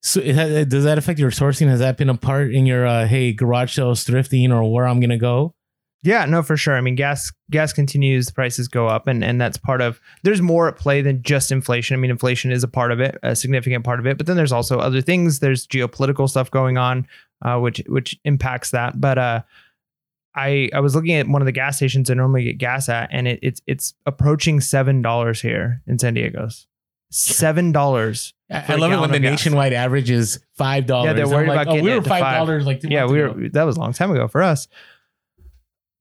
So 0.02 0.20
has, 0.20 0.66
does 0.66 0.84
that 0.84 0.98
affect 0.98 1.18
your 1.18 1.30
sourcing? 1.30 1.68
Has 1.68 1.78
that 1.80 1.96
been 1.96 2.10
a 2.10 2.16
part 2.16 2.52
in 2.52 2.66
your 2.66 2.86
uh, 2.86 3.06
hey 3.06 3.32
garage 3.32 3.74
sales 3.76 4.04
thrifting 4.04 4.50
or 4.50 4.70
where 4.70 4.86
I'm 4.86 5.00
gonna 5.00 5.16
go? 5.16 5.54
Yeah, 6.04 6.24
no, 6.24 6.42
for 6.42 6.56
sure. 6.56 6.74
I 6.74 6.80
mean, 6.80 6.96
gas 6.96 7.30
gas 7.50 7.72
continues, 7.72 8.26
the 8.26 8.32
prices 8.32 8.66
go 8.66 8.88
up, 8.88 9.06
and 9.06 9.22
and 9.22 9.40
that's 9.40 9.56
part 9.56 9.80
of. 9.80 10.00
There's 10.24 10.42
more 10.42 10.66
at 10.68 10.76
play 10.76 11.00
than 11.00 11.22
just 11.22 11.52
inflation. 11.52 11.94
I 11.94 11.98
mean, 11.98 12.10
inflation 12.10 12.50
is 12.50 12.64
a 12.64 12.68
part 12.68 12.90
of 12.90 13.00
it, 13.00 13.16
a 13.22 13.36
significant 13.36 13.84
part 13.84 14.00
of 14.00 14.06
it, 14.06 14.18
but 14.18 14.26
then 14.26 14.36
there's 14.36 14.50
also 14.52 14.78
other 14.80 15.00
things. 15.00 15.38
There's 15.38 15.64
geopolitical 15.66 16.28
stuff 16.28 16.50
going 16.50 16.76
on, 16.76 17.06
uh, 17.42 17.58
which 17.60 17.82
which 17.86 18.18
impacts 18.24 18.72
that. 18.72 19.00
But 19.00 19.16
uh, 19.18 19.42
I 20.34 20.70
I 20.74 20.80
was 20.80 20.96
looking 20.96 21.12
at 21.12 21.28
one 21.28 21.40
of 21.40 21.46
the 21.46 21.52
gas 21.52 21.76
stations 21.76 22.10
I 22.10 22.14
normally 22.14 22.44
get 22.44 22.58
gas 22.58 22.88
at, 22.88 23.08
and 23.12 23.28
it, 23.28 23.38
it's 23.40 23.62
it's 23.68 23.94
approaching 24.04 24.60
seven 24.60 25.02
dollars 25.02 25.40
here 25.40 25.82
in 25.86 26.00
San 26.00 26.14
Diego's. 26.14 26.66
Seven 27.10 27.70
dollars. 27.70 28.34
I, 28.50 28.62
For 28.62 28.72
I 28.72 28.74
a 28.74 28.78
love 28.78 28.92
it 28.92 28.98
when 29.00 29.10
the 29.12 29.20
gas. 29.20 29.30
nationwide 29.32 29.72
average 29.72 30.10
is 30.10 30.40
five 30.56 30.86
dollars. 30.86 31.06
Yeah, 31.06 31.12
they're 31.12 31.28
worried 31.28 31.48
about 31.50 31.68
oh, 31.68 31.72
getting 31.72 31.84
we 31.84 31.94
were 31.94 32.02
five 32.02 32.22
dollars 32.38 32.66
like 32.66 32.80
Yeah, 32.82 33.06
we 33.06 33.20
ago. 33.20 33.34
were. 33.34 33.48
That 33.50 33.64
was 33.64 33.76
a 33.76 33.80
long 33.80 33.92
time 33.92 34.10
ago 34.10 34.26
for 34.28 34.42
us. 34.42 34.66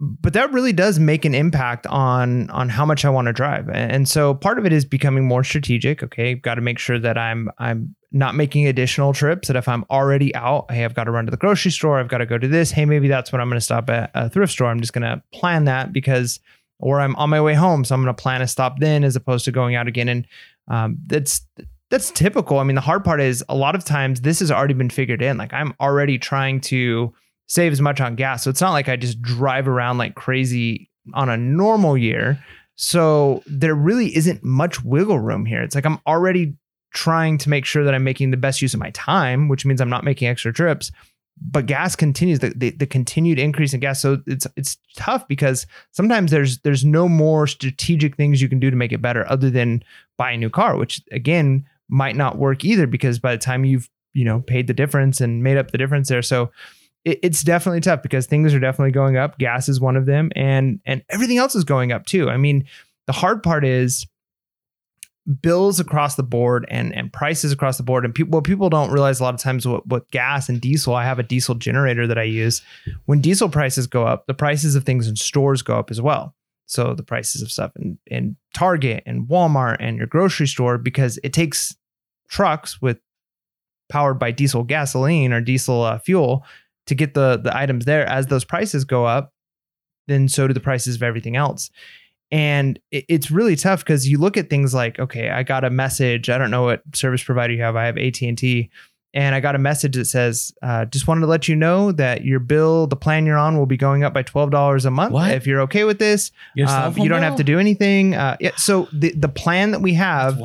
But 0.04 0.34
that 0.34 0.52
really 0.52 0.74
does 0.74 0.98
make 0.98 1.26
an 1.26 1.36
impact 1.36 1.86
on 1.86 2.50
on 2.50 2.70
how 2.70 2.88
much 2.88 3.06
I 3.06 3.10
want 3.12 3.28
to 3.28 3.34
drive, 3.34 3.70
and 3.70 4.10
so 4.10 4.34
part 4.34 4.58
of 4.58 4.66
it 4.66 4.74
is 4.74 4.84
becoming 4.84 5.26
more 5.26 5.44
strategic. 5.44 6.02
Okay, 6.02 6.34
got 6.34 6.56
to 6.56 6.62
make 6.62 6.80
sure 6.80 6.98
that 6.98 7.20
I'm 7.20 7.52
I'm 7.60 7.96
not 8.12 8.34
making 8.34 8.68
additional 8.68 9.14
trips. 9.14 9.48
That 9.48 9.58
if 9.58 9.68
I'm 9.68 9.86
already 9.92 10.34
out, 10.34 10.72
hey, 10.72 10.86
I've 10.86 10.96
got 10.96 11.04
to 11.04 11.12
run 11.12 11.26
to 11.26 11.32
the 11.32 11.38
grocery 11.38 11.70
store. 11.70 12.00
I've 12.00 12.08
got 12.08 12.18
to 12.18 12.26
go 12.26 12.40
to 12.40 12.48
this. 12.48 12.72
Hey, 12.72 12.86
maybe 12.86 13.08
that's 13.08 13.32
when 13.32 13.42
I'm 13.42 13.48
going 13.48 13.60
to 13.60 13.64
stop 13.64 13.92
at 13.92 14.10
a 14.16 14.28
thrift 14.28 14.54
store. 14.54 14.70
I'm 14.70 14.82
just 14.82 14.92
going 14.92 15.04
to 15.04 15.22
plan 15.34 15.66
that 15.66 15.94
because, 15.94 16.40
or 16.80 17.00
I'm 17.00 17.16
on 17.18 17.30
my 17.30 17.40
way 17.40 17.54
home, 17.54 17.86
so 17.86 17.94
I'm 17.94 18.02
going 18.02 18.16
to 18.16 18.20
plan 18.20 18.42
a 18.42 18.48
stop 18.48 18.80
then 18.80 19.04
as 19.04 19.16
opposed 19.16 19.46
to 19.46 19.52
going 19.52 19.76
out 19.76 19.88
again. 19.88 20.10
And 20.10 20.28
um, 20.68 20.98
that's 21.06 21.46
that's 21.92 22.10
typical. 22.10 22.58
I 22.58 22.64
mean, 22.64 22.76
the 22.76 22.82
hard 22.82 23.06
part 23.06 23.22
is 23.22 23.44
a 23.48 23.56
lot 23.56 23.76
of 23.76 23.86
times 23.86 24.22
this 24.22 24.40
has 24.40 24.50
already 24.50 24.74
been 24.74 24.90
figured 24.90 25.22
in. 25.22 25.38
Like 25.38 25.54
I'm 25.54 25.76
already 25.80 26.18
trying 26.18 26.60
to 26.62 27.14
save 27.48 27.72
as 27.72 27.82
much 27.82 28.00
on 28.00 28.16
gas. 28.16 28.44
So 28.44 28.50
it's 28.50 28.62
not 28.62 28.72
like 28.72 28.90
I 28.90 28.96
just 28.96 29.22
drive 29.22 29.68
around 29.68 29.98
like 29.98 30.16
crazy 30.16 30.90
on 31.14 31.30
a 31.30 31.38
normal 31.38 31.98
year. 31.98 32.44
So 32.76 33.44
there 33.46 33.76
really 33.76 34.16
isn't 34.16 34.44
much 34.44 34.84
wiggle 34.84 35.20
room 35.20 35.46
here. 35.46 35.62
It's 35.62 35.76
like 35.76 35.86
I'm 35.86 36.00
already 36.08 36.56
trying 36.94 37.38
to 37.40 37.50
make 37.50 37.66
sure 37.66 37.84
that 37.84 37.94
I'm 37.94 38.04
making 38.04 38.32
the 38.32 38.38
best 38.38 38.62
use 38.62 38.74
of 38.74 38.80
my 38.80 38.90
time, 38.92 39.48
which 39.48 39.66
means 39.66 39.82
I'm 39.82 39.90
not 39.90 40.04
making 40.04 40.28
extra 40.28 40.54
trips. 40.54 40.92
But 41.44 41.66
gas 41.66 41.96
continues 41.96 42.40
the, 42.40 42.50
the 42.50 42.70
the 42.72 42.86
continued 42.86 43.40
increase 43.40 43.74
in 43.74 43.80
gas. 43.80 44.02
So 44.02 44.22
it's 44.28 44.46
it's 44.56 44.78
tough 44.96 45.28
because 45.28 45.66
sometimes 45.92 46.30
there's 46.30 46.60
there's 46.60 46.86
no 46.86 47.10
more 47.10 47.48
strategic 47.48 48.16
things 48.16 48.42
you 48.42 48.50
can 48.50 48.60
do 48.60 48.70
to 48.70 48.76
make 48.76 48.92
it 48.92 49.02
better 49.02 49.30
other 49.30 49.50
than 49.50 49.84
buy 50.18 50.32
a 50.32 50.38
new 50.38 50.50
car, 50.50 50.78
which 50.78 51.02
again 51.12 51.66
might 51.90 52.16
not 52.16 52.38
work 52.38 52.64
either 52.64 52.88
because 52.88 53.20
by 53.20 53.32
the 53.32 53.42
time 53.42 53.66
you've 53.66 53.90
you 54.14 54.26
know 54.26 54.40
paid 54.42 54.68
the 54.68 54.74
difference 54.74 55.22
and 55.22 55.44
made 55.44 55.58
up 55.58 55.72
the 55.72 55.78
difference 55.78 56.10
there 56.10 56.22
so 56.22 56.52
it, 57.06 57.20
it's 57.24 57.44
definitely 57.44 57.82
tough 57.82 58.02
because 58.02 58.28
things 58.28 58.54
are 58.54 58.60
definitely 58.60 58.92
going 58.92 59.18
up. 59.18 59.38
Gas 59.38 59.70
is 59.70 59.80
one 59.80 59.96
of 59.96 60.06
them 60.06 60.32
and 60.36 60.80
and 60.86 61.04
everything 61.10 61.38
else 61.38 61.56
is 61.56 61.64
going 61.64 61.92
up 61.92 62.06
too. 62.06 62.30
I 62.30 62.38
mean 62.38 62.66
the 63.08 63.14
hard 63.14 63.44
part 63.44 63.66
is 63.66 64.06
bills 65.42 65.80
across 65.80 66.16
the 66.16 66.24
board 66.24 66.66
and 66.70 66.94
and 66.96 67.14
prices 67.14 67.52
across 67.52 67.78
the 67.78 67.84
board 67.84 68.04
and 68.04 68.14
people 68.14 68.42
people 68.42 68.70
don't 68.70 68.92
realize 68.92 69.20
a 69.20 69.24
lot 69.24 69.36
of 69.36 69.40
times 69.40 69.68
what 69.68 69.86
what 69.86 70.10
gas 70.10 70.50
and 70.50 70.60
diesel 70.60 70.96
i 70.96 71.04
have 71.04 71.20
a 71.20 71.24
diesel 71.24 71.54
generator 71.56 72.08
that 72.08 72.18
i 72.18 72.24
use. 72.24 72.62
When 73.06 73.22
diesel 73.22 73.50
prices 73.50 73.88
go 73.88 74.06
up 74.06 74.26
the 74.28 74.34
prices 74.34 74.76
of 74.76 74.84
things 74.84 75.08
in 75.08 75.16
stores 75.16 75.62
go 75.62 75.78
up 75.78 75.92
as 75.92 76.02
well. 76.02 76.36
So 76.66 76.94
the 76.94 77.04
prices 77.04 77.42
of 77.42 77.52
stuff 77.52 77.72
in, 77.76 77.98
in 78.08 78.38
target 78.54 79.04
and 79.06 79.28
walmart 79.28 79.78
and 79.80 79.98
your 79.98 80.08
grocery 80.08 80.48
store 80.48 80.78
because 80.78 81.20
it 81.24 81.34
takes 81.34 81.76
trucks 82.30 82.82
with 82.82 82.98
powered 83.90 84.18
by 84.18 84.32
diesel 84.32 84.64
gasoline 84.64 85.34
or 85.34 85.42
diesel 85.42 85.84
uh, 85.84 86.00
fuel 86.00 86.46
to 86.88 86.96
get 86.96 87.14
the 87.14 87.38
the 87.44 87.56
items 87.56 87.86
there. 87.86 88.06
As 88.08 88.28
those 88.28 88.46
prices 88.46 88.86
go 88.86 89.06
up 89.06 89.34
then 90.08 90.28
so 90.28 90.48
do 90.48 90.54
the 90.54 90.60
prices 90.60 90.96
of 90.96 91.04
everything 91.04 91.36
else. 91.36 91.70
And 92.32 92.80
it, 92.92 93.06
it's 93.08 93.30
really 93.32 93.56
tough 93.56 93.82
because 93.82 94.08
you 94.08 94.18
look 94.18 94.36
at 94.36 94.50
things 94.50 94.74
like 94.74 95.00
okay 95.00 95.30
i 95.30 95.44
got 95.44 95.64
a 95.64 95.70
message. 95.70 96.30
I 96.30 96.38
don't 96.38 96.52
know 96.52 96.64
what 96.64 96.82
service 96.94 97.24
provider 97.24 97.54
you 97.54 97.62
have. 97.62 97.76
I 97.76 97.86
have 97.86 97.98
at&t 97.98 98.70
and 99.14 99.36
i 99.36 99.42
got 99.42 99.56
a 99.56 99.60
message 99.60 99.96
that 99.98 100.06
says 100.06 100.54
uh, 100.64 100.86
just 100.86 101.06
wanted 101.06 101.20
to 101.22 101.28
let 101.28 101.48
you 101.50 101.56
know 101.56 101.92
that 101.92 102.24
your 102.24 102.40
bill 102.40 102.88
the 102.88 102.96
plan 102.96 103.26
you're 103.26 103.38
on 103.38 103.58
will 103.58 103.66
be 103.66 103.76
going 103.76 104.04
up 104.06 104.14
by 104.14 104.24
$12 104.24 104.86
a 104.86 104.90
month 104.92 105.12
What? 105.12 105.32
if 105.32 105.46
you're 105.46 105.62
okay 105.62 105.84
with 105.84 106.00
this. 106.00 106.32
Phone 106.94 107.04
you 107.04 107.10
don't 107.10 107.20
bill? 107.20 107.30
have 107.30 107.36
to 107.38 107.44
do 107.44 107.60
anything. 107.60 108.16
Uh, 108.16 108.38
yeah, 108.40 108.52
so 108.56 108.88
the, 108.94 109.12
the 109.12 109.28
plan 109.30 109.72
that 109.72 109.82
we 109.82 109.94
have 109.96 110.40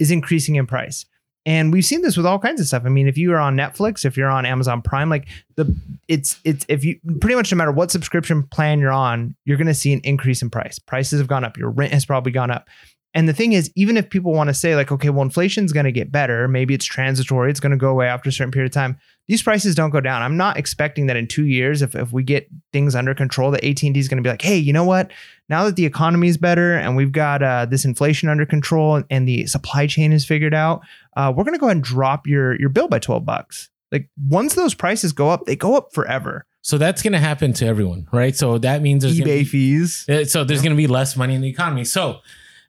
is 0.00 0.10
increasing 0.10 0.56
in 0.56 0.66
price. 0.66 1.06
And 1.46 1.72
we've 1.72 1.84
seen 1.84 2.02
this 2.02 2.16
with 2.16 2.26
all 2.26 2.38
kinds 2.38 2.60
of 2.60 2.66
stuff. 2.66 2.82
I 2.84 2.90
mean, 2.90 3.08
if 3.08 3.16
you 3.16 3.32
are 3.32 3.38
on 3.38 3.56
Netflix, 3.56 4.04
if 4.04 4.16
you're 4.16 4.28
on 4.28 4.44
Amazon 4.44 4.82
Prime, 4.82 5.08
like 5.08 5.28
the 5.56 5.74
it's 6.06 6.38
it's 6.44 6.66
if 6.68 6.84
you 6.84 6.98
pretty 7.20 7.36
much 7.36 7.50
no 7.50 7.56
matter 7.56 7.72
what 7.72 7.90
subscription 7.90 8.42
plan 8.42 8.80
you're 8.80 8.92
on, 8.92 9.34
you're 9.44 9.56
going 9.56 9.66
to 9.66 9.74
see 9.74 9.92
an 9.92 10.00
increase 10.04 10.42
in 10.42 10.50
price. 10.50 10.78
Prices 10.78 11.20
have 11.20 11.28
gone 11.28 11.44
up. 11.44 11.56
Your 11.56 11.70
rent 11.70 11.92
has 11.92 12.04
probably 12.04 12.32
gone 12.32 12.50
up. 12.50 12.68
And 13.14 13.28
the 13.28 13.32
thing 13.32 13.52
is, 13.52 13.70
even 13.74 13.96
if 13.96 14.10
people 14.10 14.32
want 14.32 14.48
to 14.48 14.54
say 14.54 14.76
like, 14.76 14.92
okay, 14.92 15.08
well, 15.08 15.22
inflation's 15.22 15.72
going 15.72 15.86
to 15.86 15.92
get 15.92 16.12
better, 16.12 16.46
maybe 16.46 16.74
it's 16.74 16.84
transitory, 16.84 17.50
it's 17.50 17.60
going 17.60 17.72
to 17.72 17.78
go 17.78 17.88
away 17.88 18.06
after 18.06 18.28
a 18.28 18.32
certain 18.32 18.52
period 18.52 18.70
of 18.70 18.74
time. 18.74 18.98
These 19.28 19.42
prices 19.42 19.74
don't 19.74 19.90
go 19.90 20.00
down. 20.00 20.22
I'm 20.22 20.36
not 20.36 20.56
expecting 20.56 21.06
that 21.06 21.16
in 21.16 21.26
two 21.28 21.44
years, 21.44 21.82
if, 21.82 21.94
if 21.94 22.12
we 22.12 22.22
get 22.22 22.48
things 22.72 22.94
under 22.94 23.14
control, 23.14 23.50
that 23.50 23.62
AT&T 23.62 23.92
is 23.98 24.08
going 24.08 24.16
to 24.16 24.22
be 24.22 24.30
like, 24.30 24.40
hey, 24.42 24.56
you 24.56 24.72
know 24.72 24.84
what? 24.84 25.10
Now 25.50 25.64
that 25.64 25.76
the 25.76 25.84
economy 25.84 26.28
is 26.28 26.36
better 26.38 26.74
and 26.74 26.96
we've 26.96 27.12
got 27.12 27.42
uh, 27.42 27.66
this 27.66 27.84
inflation 27.84 28.28
under 28.30 28.46
control 28.46 29.02
and 29.10 29.28
the 29.28 29.46
supply 29.46 29.86
chain 29.86 30.12
is 30.12 30.24
figured 30.24 30.54
out, 30.54 30.80
uh, 31.16 31.32
we're 31.34 31.44
going 31.44 31.54
to 31.54 31.60
go 31.60 31.66
ahead 31.66 31.76
and 31.76 31.84
drop 31.84 32.26
your 32.26 32.58
your 32.58 32.68
bill 32.70 32.88
by 32.88 32.98
12 32.98 33.24
bucks. 33.24 33.68
Like 33.92 34.08
once 34.28 34.54
those 34.54 34.74
prices 34.74 35.12
go 35.12 35.28
up, 35.30 35.44
they 35.46 35.56
go 35.56 35.76
up 35.76 35.92
forever. 35.92 36.44
So 36.62 36.76
that's 36.76 37.02
going 37.02 37.12
to 37.14 37.18
happen 37.18 37.52
to 37.54 37.66
everyone, 37.66 38.08
right? 38.12 38.34
So 38.36 38.58
that 38.58 38.82
means 38.82 39.02
there's 39.02 39.18
eBay 39.20 39.40
be- 39.40 39.44
fees. 39.44 40.04
Uh, 40.08 40.24
So 40.24 40.44
there's 40.44 40.60
going 40.62 40.72
to 40.72 40.76
be 40.76 40.86
less 40.86 41.16
money 41.16 41.34
in 41.34 41.40
the 41.40 41.48
economy. 41.48 41.84
So 41.84 42.20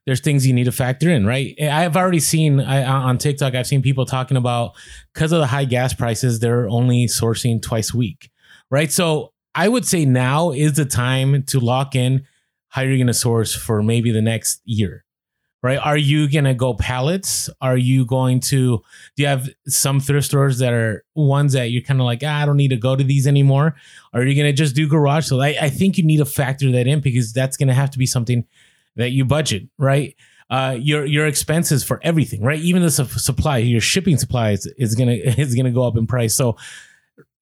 there's 0.09 0.21
things 0.21 0.47
you 0.47 0.53
need 0.53 0.63
to 0.63 0.71
factor 0.71 1.07
in, 1.07 1.23
right? 1.23 1.53
I've 1.61 1.95
already 1.95 2.19
seen 2.19 2.59
I, 2.59 2.83
on 2.83 3.19
TikTok, 3.19 3.53
I've 3.53 3.67
seen 3.67 3.83
people 3.83 4.07
talking 4.07 4.37
about 4.37 4.73
because 5.13 5.31
of 5.31 5.39
the 5.39 5.45
high 5.45 5.65
gas 5.65 5.93
prices, 5.93 6.39
they're 6.39 6.67
only 6.67 7.05
sourcing 7.05 7.61
twice 7.61 7.93
a 7.93 7.97
week, 7.97 8.31
right? 8.71 8.91
So 8.91 9.33
I 9.53 9.67
would 9.67 9.85
say 9.85 10.05
now 10.05 10.49
is 10.49 10.73
the 10.73 10.85
time 10.85 11.43
to 11.43 11.59
lock 11.59 11.95
in 11.95 12.25
how 12.69 12.81
you're 12.81 12.97
going 12.97 13.05
to 13.05 13.13
source 13.13 13.53
for 13.53 13.83
maybe 13.83 14.09
the 14.09 14.21
next 14.23 14.61
year, 14.65 15.05
right? 15.61 15.77
Are 15.77 15.95
you 15.95 16.27
going 16.27 16.45
to 16.45 16.55
go 16.55 16.73
pallets? 16.73 17.47
Are 17.61 17.77
you 17.77 18.03
going 18.03 18.39
to, 18.39 18.79
do 19.15 19.21
you 19.21 19.27
have 19.27 19.47
some 19.67 19.99
thrift 19.99 20.25
stores 20.25 20.57
that 20.57 20.73
are 20.73 21.05
ones 21.13 21.53
that 21.53 21.65
you're 21.65 21.83
kind 21.83 21.99
of 21.99 22.07
like, 22.07 22.23
ah, 22.25 22.41
I 22.41 22.47
don't 22.47 22.57
need 22.57 22.69
to 22.69 22.77
go 22.77 22.95
to 22.95 23.03
these 23.03 23.27
anymore? 23.27 23.75
Are 24.11 24.23
you 24.23 24.33
going 24.33 24.51
to 24.51 24.57
just 24.57 24.75
do 24.75 24.87
garage 24.87 25.27
sales? 25.27 25.43
I, 25.43 25.55
I 25.61 25.69
think 25.69 25.99
you 25.99 26.03
need 26.03 26.17
to 26.17 26.25
factor 26.25 26.71
that 26.71 26.87
in 26.87 26.99
because 26.99 27.31
that's 27.31 27.57
going 27.57 27.67
to 27.67 27.75
have 27.75 27.91
to 27.91 27.99
be 27.99 28.07
something 28.07 28.43
that 28.99 29.11
you 29.11 29.25
budget, 29.25 29.63
right? 29.77 30.15
Uh, 30.49 30.75
your 30.79 31.05
your 31.05 31.27
expenses 31.27 31.83
for 31.83 31.99
everything, 32.03 32.41
right? 32.41 32.59
Even 32.59 32.81
the 32.81 32.91
su- 32.91 33.05
supply, 33.05 33.57
your 33.57 33.81
shipping 33.81 34.17
supplies 34.17 34.65
is 34.77 34.95
gonna 34.95 35.11
is 35.23 35.55
gonna 35.55 35.71
go 35.71 35.83
up 35.87 35.97
in 35.97 36.07
price. 36.07 36.35
So, 36.35 36.57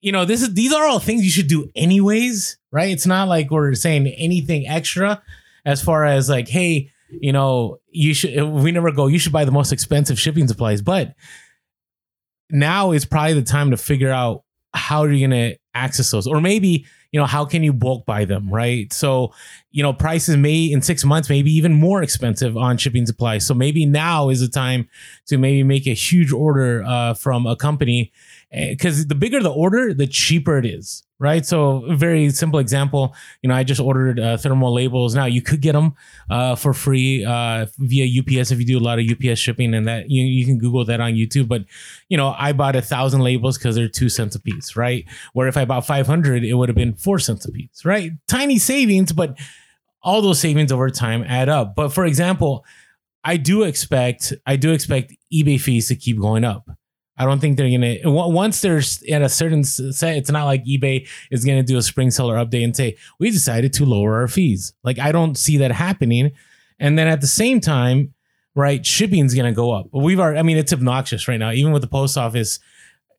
you 0.01 0.11
know, 0.11 0.25
this 0.25 0.41
is 0.41 0.53
these 0.53 0.73
are 0.73 0.85
all 0.85 0.99
things 0.99 1.23
you 1.23 1.31
should 1.31 1.47
do 1.47 1.69
anyways, 1.75 2.57
right? 2.71 2.89
It's 2.89 3.05
not 3.05 3.27
like 3.27 3.51
we're 3.51 3.73
saying 3.75 4.07
anything 4.07 4.67
extra 4.67 5.21
as 5.65 5.81
far 5.81 6.05
as 6.05 6.29
like, 6.29 6.47
hey, 6.47 6.91
you 7.09 7.31
know, 7.31 7.79
you 7.89 8.13
should. 8.13 8.41
We 8.43 8.71
never 8.71 8.91
go. 8.91 9.07
You 9.07 9.19
should 9.19 9.33
buy 9.33 9.45
the 9.45 9.51
most 9.51 9.71
expensive 9.71 10.19
shipping 10.19 10.47
supplies, 10.47 10.81
but 10.81 11.15
now 12.49 12.91
is 12.91 13.05
probably 13.05 13.33
the 13.33 13.41
time 13.41 13.71
to 13.71 13.77
figure 13.77 14.11
out 14.11 14.43
how 14.73 15.05
you're 15.05 15.27
gonna 15.27 15.53
access 15.77 16.11
those, 16.11 16.27
or 16.27 16.41
maybe 16.41 16.85
you 17.11 17.19
know, 17.19 17.25
how 17.25 17.45
can 17.45 17.63
you 17.63 17.73
bulk 17.73 18.05
buy 18.05 18.25
them, 18.25 18.49
right? 18.49 18.91
So, 18.91 19.33
you 19.71 19.81
know, 19.81 19.93
prices 19.93 20.35
may 20.35 20.65
in 20.65 20.81
six 20.81 21.05
months, 21.05 21.29
maybe 21.29 21.51
even 21.51 21.73
more 21.73 22.03
expensive 22.03 22.57
on 22.57 22.77
shipping 22.77 23.05
supplies. 23.05 23.45
So 23.45 23.53
maybe 23.53 23.85
now 23.85 24.29
is 24.29 24.41
the 24.41 24.47
time 24.47 24.89
to 25.27 25.37
maybe 25.37 25.63
make 25.63 25.87
a 25.87 25.93
huge 25.93 26.33
order 26.33 26.83
uh, 26.83 27.13
from 27.13 27.47
a 27.47 27.55
company 27.55 28.11
because 28.51 29.07
the 29.07 29.15
bigger 29.15 29.41
the 29.41 29.51
order, 29.51 29.93
the 29.93 30.07
cheaper 30.07 30.57
it 30.57 30.65
is, 30.65 31.03
right? 31.19 31.45
So, 31.45 31.85
a 31.85 31.95
very 31.95 32.29
simple 32.29 32.59
example, 32.59 33.13
you 33.41 33.49
know, 33.49 33.55
I 33.55 33.63
just 33.63 33.81
ordered 33.81 34.19
uh, 34.19 34.37
thermal 34.37 34.73
labels. 34.73 35.15
Now 35.15 35.25
you 35.25 35.41
could 35.41 35.61
get 35.61 35.73
them 35.73 35.95
uh, 36.29 36.55
for 36.55 36.73
free 36.73 37.25
uh, 37.25 37.65
via 37.77 38.21
UPS 38.21 38.51
if 38.51 38.59
you 38.59 38.65
do 38.65 38.77
a 38.77 38.79
lot 38.79 38.99
of 38.99 39.05
UPS 39.05 39.39
shipping, 39.39 39.73
and 39.73 39.87
that 39.87 40.09
you, 40.09 40.23
you 40.23 40.45
can 40.45 40.57
Google 40.57 40.85
that 40.85 41.01
on 41.01 41.13
YouTube. 41.13 41.49
But 41.49 41.65
you 42.07 42.15
know, 42.15 42.33
I 42.37 42.53
bought 42.53 42.75
a 42.75 42.81
thousand 42.81 43.21
labels 43.21 43.57
because 43.57 43.75
they're 43.75 43.89
two 43.89 44.09
cents 44.09 44.35
a 44.35 44.39
piece, 44.39 44.75
right? 44.77 45.05
Where 45.33 45.47
if 45.47 45.57
I 45.57 45.65
bought 45.65 45.85
five 45.85 46.07
hundred, 46.07 46.45
it 46.45 46.53
would 46.53 46.69
have 46.69 46.75
been 46.75 46.95
four 46.95 47.19
cents 47.19 47.45
a 47.45 47.51
piece, 47.51 47.83
right? 47.83 48.11
Tiny 48.27 48.59
savings, 48.59 49.11
but 49.11 49.37
all 50.01 50.21
those 50.21 50.39
savings 50.39 50.71
over 50.71 50.89
time 50.89 51.23
add 51.27 51.49
up. 51.49 51.75
But 51.75 51.89
for 51.89 52.05
example, 52.05 52.63
I 53.25 53.35
do 53.35 53.63
expect 53.63 54.31
I 54.45 54.55
do 54.55 54.71
expect 54.71 55.13
eBay 55.33 55.59
fees 55.59 55.89
to 55.89 55.95
keep 55.95 56.17
going 56.17 56.45
up. 56.45 56.69
I 57.17 57.25
don't 57.25 57.39
think 57.39 57.57
they're 57.57 57.69
gonna 57.69 57.97
once 58.05 58.61
there's 58.61 59.01
at 59.03 59.21
a 59.21 59.29
certain 59.29 59.63
set. 59.63 60.17
It's 60.17 60.29
not 60.29 60.45
like 60.45 60.63
eBay 60.65 61.07
is 61.31 61.43
gonna 61.43 61.63
do 61.63 61.77
a 61.77 61.81
spring 61.81 62.11
seller 62.11 62.35
update 62.35 62.63
and 62.63 62.75
say 62.75 62.97
we 63.19 63.31
decided 63.31 63.73
to 63.73 63.85
lower 63.85 64.15
our 64.15 64.27
fees. 64.27 64.73
Like 64.83 64.99
I 64.99 65.11
don't 65.11 65.37
see 65.37 65.57
that 65.57 65.71
happening. 65.71 66.31
And 66.79 66.97
then 66.97 67.07
at 67.07 67.21
the 67.21 67.27
same 67.27 67.59
time, 67.59 68.13
right, 68.55 68.85
shipping's 68.85 69.33
gonna 69.33 69.51
go 69.51 69.71
up. 69.71 69.87
We've 69.91 70.19
already. 70.19 70.39
I 70.39 70.43
mean, 70.43 70.57
it's 70.57 70.73
obnoxious 70.73 71.27
right 71.27 71.39
now. 71.39 71.51
Even 71.51 71.71
with 71.71 71.81
the 71.81 71.87
post 71.87 72.17
office, 72.17 72.59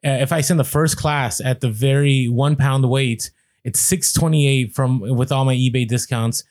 uh, 0.05 0.11
if 0.11 0.33
I 0.33 0.43
send 0.43 0.61
the 0.61 0.65
first 0.65 0.97
class 0.97 1.41
at 1.41 1.61
the 1.61 1.69
very 1.69 2.29
one 2.29 2.55
pound 2.55 2.89
weight, 2.89 3.33
it's 3.65 3.81
six 3.81 4.13
twenty 4.13 4.47
eight 4.47 4.75
from 4.75 5.01
with 5.01 5.33
all 5.33 5.45
my 5.45 5.57
eBay 5.57 5.89
discounts. 5.89 6.45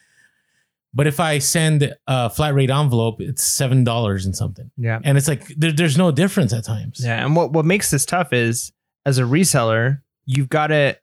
But 0.93 1.05
if 1.05 1.19
I 1.19 1.39
send 1.39 1.93
a 2.07 2.29
flat 2.29 2.53
rate 2.53 2.69
envelope, 2.69 3.21
it's 3.21 3.43
seven 3.43 3.83
dollars 3.83 4.25
and 4.25 4.35
something. 4.35 4.71
Yeah. 4.77 4.99
And 5.03 5.17
it's 5.17 5.27
like 5.27 5.47
there, 5.49 5.71
there's 5.71 5.97
no 5.97 6.11
difference 6.11 6.53
at 6.53 6.63
times. 6.63 7.01
Yeah. 7.03 7.23
And 7.23 7.35
what, 7.35 7.51
what 7.51 7.65
makes 7.65 7.91
this 7.91 8.05
tough 8.05 8.33
is 8.33 8.71
as 9.05 9.19
a 9.19 9.23
reseller, 9.23 10.01
you've 10.25 10.49
got 10.49 10.67
to 10.67 10.97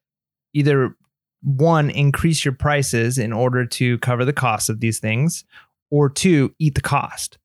either 0.53 0.97
one, 1.43 1.91
increase 1.91 2.45
your 2.45 2.55
prices 2.55 3.19
in 3.19 3.33
order 3.33 3.67
to 3.67 3.99
cover 3.99 4.25
the 4.25 4.33
cost 4.33 4.71
of 4.71 4.81
these 4.81 4.99
things, 4.99 5.45
or 5.91 6.09
two, 6.09 6.55
eat 6.59 6.75
the 6.75 6.81
cost. 6.81 7.39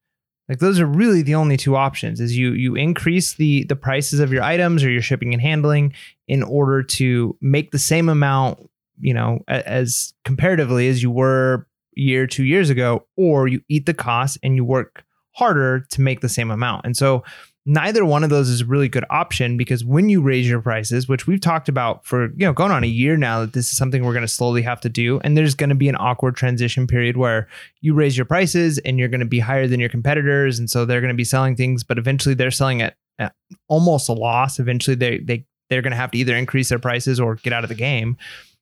Like 0.48 0.60
those 0.60 0.80
are 0.80 0.86
really 0.86 1.22
the 1.22 1.36
only 1.36 1.58
two 1.58 1.76
options 1.76 2.20
is 2.20 2.36
you 2.36 2.54
you 2.54 2.76
increase 2.76 3.36
the 3.36 3.66
the 3.66 3.76
prices 3.76 4.20
of 4.20 4.34
your 4.34 4.42
items 4.42 4.84
or 4.84 4.90
your 4.90 5.04
shipping 5.04 5.34
and 5.34 5.42
handling 5.42 5.94
in 6.28 6.42
order 6.42 6.82
to 6.82 7.38
make 7.40 7.70
the 7.72 7.78
same 7.78 8.10
amount, 8.10 8.68
you 9.00 9.14
know, 9.14 9.44
as 9.48 10.14
comparatively 10.26 10.88
as 10.88 11.04
you 11.04 11.12
were 11.12 11.68
year, 11.94 12.28
two 12.28 12.44
years 12.44 12.70
ago, 12.70 13.06
or 13.18 13.48
you 13.48 13.62
eat 13.70 13.86
the 13.86 13.94
cost 13.94 14.38
and 14.44 14.56
you 14.56 14.64
work 14.64 15.04
harder 15.34 15.86
to 15.92 16.02
make 16.02 16.22
the 16.22 16.30
same 16.30 16.52
amount. 16.52 16.86
And 16.86 16.98
so 16.98 17.24
neither 17.66 18.04
one 18.04 18.24
of 18.24 18.30
those 18.30 18.50
is 18.50 18.62
a 18.62 18.66
really 18.66 18.88
good 18.88 19.06
option 19.10 19.56
because 19.56 19.86
when 19.86 20.10
you 20.10 20.22
raise 20.22 20.50
your 20.50 20.62
prices, 20.62 21.08
which 21.08 21.28
we've 21.28 21.40
talked 21.40 21.70
about 21.70 22.06
for, 22.06 22.32
you 22.32 22.46
know, 22.46 22.54
going 22.54 22.72
on 22.72 22.84
a 22.84 22.88
year 22.88 23.16
now 23.16 23.42
that 23.42 23.54
this 23.54 23.72
is 23.72 23.78
something 23.78 24.04
we're 24.04 24.14
going 24.14 24.22
to 24.22 24.28
slowly 24.28 24.62
have 24.62 24.82
to 24.82 24.90
do 24.90 25.20
and 25.24 25.38
there's 25.38 25.56
going 25.56 25.70
to 25.70 25.76
be 25.76 25.88
an 25.88 25.96
awkward 25.96 26.36
transition 26.36 26.88
period 26.88 27.16
where 27.16 27.48
you 27.82 27.94
raise 27.94 28.18
your 28.18 28.26
prices 28.26 28.80
and 28.80 28.98
you're 28.98 29.08
going 29.08 29.20
to 29.20 29.26
be 29.26 29.40
higher 29.40 29.68
than 29.68 29.80
your 29.80 29.90
competitors 29.90 30.58
and 30.58 30.70
so 30.70 30.84
they're 30.84 31.02
going 31.02 31.14
to 31.14 31.18
be 31.18 31.24
selling 31.24 31.56
things 31.56 31.84
but 31.84 31.98
eventually 31.98 32.34
they're 32.34 32.50
selling 32.50 32.82
at, 32.82 32.96
at 33.20 33.34
almost 33.68 34.10
a 34.10 34.14
loss. 34.14 34.60
Eventually 34.60 34.96
they 34.96 35.20
they 35.20 35.46
they're 35.70 35.84
going 35.84 35.92
to 35.92 35.98
have 35.98 36.12
to 36.12 36.18
either 36.18 36.36
increase 36.36 36.70
their 36.70 36.80
prices 36.80 37.20
or 37.20 37.36
get 37.36 37.54
out 37.54 37.64
of 37.64 37.70
the 37.70 37.76
game. 37.76 38.18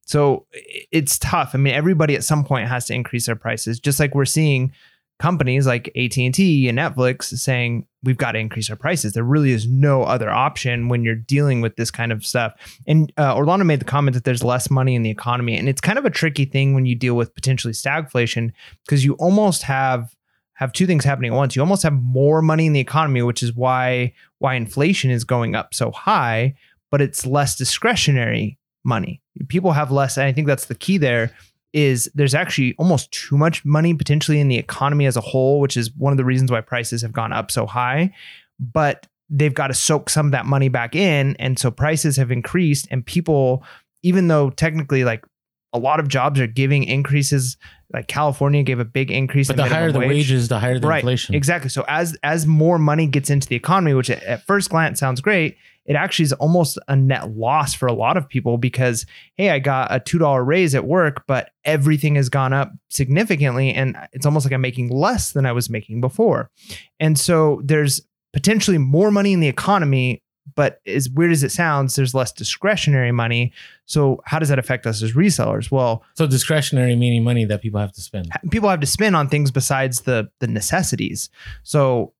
So 0.07 0.45
it's 0.53 1.19
tough. 1.19 1.51
I 1.53 1.57
mean, 1.57 1.73
everybody 1.73 2.15
at 2.15 2.23
some 2.23 2.45
point 2.45 2.69
has 2.69 2.85
to 2.85 2.93
increase 2.93 3.25
their 3.25 3.35
prices, 3.35 3.77
just 3.79 3.99
like 3.99 4.15
we're 4.15 4.25
seeing 4.25 4.71
companies 5.19 5.67
like 5.67 5.89
AT&T 5.97 6.69
and 6.69 6.77
Netflix 6.77 7.25
saying 7.37 7.85
we've 8.03 8.17
got 8.17 8.31
to 8.31 8.39
increase 8.39 8.69
our 8.69 8.77
prices. 8.77 9.13
There 9.13 9.23
really 9.23 9.51
is 9.51 9.67
no 9.67 10.03
other 10.03 10.29
option 10.29 10.87
when 10.87 11.03
you're 11.03 11.15
dealing 11.15 11.59
with 11.59 11.75
this 11.75 11.91
kind 11.91 12.13
of 12.13 12.25
stuff. 12.25 12.53
And 12.87 13.11
uh, 13.17 13.35
Orlando 13.35 13.65
made 13.65 13.81
the 13.81 13.85
comment 13.85 14.13
that 14.13 14.23
there's 14.23 14.43
less 14.43 14.69
money 14.69 14.95
in 14.95 15.03
the 15.03 15.09
economy, 15.09 15.57
and 15.57 15.67
it's 15.67 15.81
kind 15.81 15.99
of 15.99 16.05
a 16.05 16.09
tricky 16.09 16.45
thing 16.45 16.73
when 16.73 16.85
you 16.85 16.95
deal 16.95 17.15
with 17.15 17.35
potentially 17.35 17.73
stagflation 17.73 18.53
because 18.85 19.03
you 19.03 19.13
almost 19.15 19.63
have 19.63 20.15
have 20.53 20.71
two 20.71 20.87
things 20.87 21.03
happening 21.03 21.31
at 21.31 21.37
once. 21.37 21.55
You 21.55 21.61
almost 21.61 21.83
have 21.83 21.93
more 21.93 22.41
money 22.41 22.65
in 22.65 22.73
the 22.73 22.79
economy, 22.79 23.21
which 23.23 23.43
is 23.43 23.53
why 23.53 24.13
why 24.39 24.55
inflation 24.55 25.11
is 25.11 25.25
going 25.25 25.53
up 25.53 25.73
so 25.73 25.91
high, 25.91 26.55
but 26.91 27.01
it's 27.01 27.25
less 27.25 27.57
discretionary 27.57 28.57
money. 28.87 29.21
People 29.49 29.73
have 29.73 29.91
less. 29.91 30.17
And 30.17 30.25
I 30.25 30.31
think 30.31 30.47
that's 30.47 30.65
the 30.65 30.75
key 30.75 30.97
there 30.97 31.31
is 31.73 32.09
there's 32.15 32.33
actually 32.33 32.73
almost 32.79 33.11
too 33.11 33.37
much 33.37 33.63
money 33.65 33.93
potentially 33.93 34.39
in 34.39 34.47
the 34.47 34.57
economy 34.57 35.05
as 35.05 35.17
a 35.17 35.21
whole, 35.21 35.59
which 35.59 35.77
is 35.77 35.93
one 35.95 36.13
of 36.13 36.17
the 36.17 36.25
reasons 36.25 36.49
why 36.51 36.61
prices 36.61 37.01
have 37.01 37.11
gone 37.11 37.33
up 37.33 37.51
so 37.51 37.65
high. 37.65 38.11
But 38.59 39.05
they've 39.29 39.53
got 39.53 39.67
to 39.67 39.73
soak 39.73 40.09
some 40.09 40.27
of 40.27 40.31
that 40.31 40.45
money 40.45 40.69
back 40.69 40.95
in. 40.95 41.35
And 41.37 41.59
so 41.59 41.69
prices 41.69 42.15
have 42.15 42.31
increased 42.31 42.87
and 42.89 43.05
people, 43.05 43.63
even 44.01 44.29
though 44.29 44.49
technically 44.49 45.03
like 45.03 45.25
a 45.73 45.77
lot 45.77 45.99
of 45.99 46.07
jobs 46.07 46.39
are 46.39 46.47
giving 46.47 46.85
increases 46.85 47.57
like 47.93 48.07
California 48.07 48.63
gave 48.63 48.79
a 48.79 48.85
big 48.85 49.11
increase. 49.11 49.47
But 49.47 49.57
the 49.57 49.65
higher 49.65 49.91
the 49.91 49.99
wage. 49.99 50.09
wages, 50.09 50.47
the 50.47 50.59
higher 50.59 50.79
the 50.79 50.87
right, 50.87 50.99
inflation. 50.99 51.35
Exactly. 51.35 51.69
So 51.69 51.85
as 51.87 52.17
as 52.23 52.45
more 52.45 52.77
money 52.79 53.07
gets 53.07 53.29
into 53.29 53.47
the 53.47 53.55
economy, 53.55 53.93
which 53.93 54.09
at 54.09 54.45
first 54.45 54.69
glance 54.69 54.99
sounds 54.99 55.21
great, 55.21 55.57
it 55.87 55.95
actually 55.95 56.23
is 56.23 56.33
almost 56.33 56.77
a 56.87 56.95
net 56.95 57.31
loss 57.31 57.73
for 57.73 57.87
a 57.87 57.93
lot 57.93 58.17
of 58.17 58.27
people 58.27 58.57
because 58.57 59.05
hey, 59.35 59.49
I 59.49 59.59
got 59.59 59.93
a 59.93 59.99
two 59.99 60.19
dollar 60.19 60.43
raise 60.43 60.75
at 60.75 60.85
work, 60.85 61.23
but 61.27 61.51
everything 61.65 62.15
has 62.15 62.29
gone 62.29 62.53
up 62.53 62.71
significantly, 62.89 63.73
and 63.73 63.97
it's 64.13 64.25
almost 64.25 64.45
like 64.45 64.53
I'm 64.53 64.61
making 64.61 64.89
less 64.89 65.31
than 65.31 65.45
I 65.45 65.51
was 65.51 65.69
making 65.69 66.01
before. 66.01 66.51
And 66.99 67.17
so 67.17 67.61
there's 67.63 68.01
potentially 68.33 68.77
more 68.77 69.09
money 69.09 69.33
in 69.33 69.39
the 69.39 69.47
economy 69.47 70.21
but 70.55 70.79
as 70.85 71.09
weird 71.09 71.31
as 71.31 71.43
it 71.43 71.51
sounds, 71.51 71.95
there's 71.95 72.13
less 72.13 72.31
discretionary 72.31 73.11
money. 73.11 73.51
So 73.85 74.21
how 74.25 74.39
does 74.39 74.49
that 74.49 74.59
affect 74.59 74.85
us 74.85 75.01
as 75.01 75.13
resellers? 75.13 75.71
Well, 75.71 76.03
so 76.15 76.27
discretionary 76.27 76.95
meaning 76.95 77.23
money 77.23 77.45
that 77.45 77.61
people 77.61 77.79
have 77.79 77.91
to 77.93 78.01
spend. 78.01 78.29
People 78.51 78.69
have 78.69 78.79
to 78.79 78.87
spend 78.87 79.15
on 79.15 79.29
things 79.29 79.51
besides 79.51 80.01
the 80.01 80.29
the 80.39 80.47
necessities. 80.47 81.29
So 81.63 82.13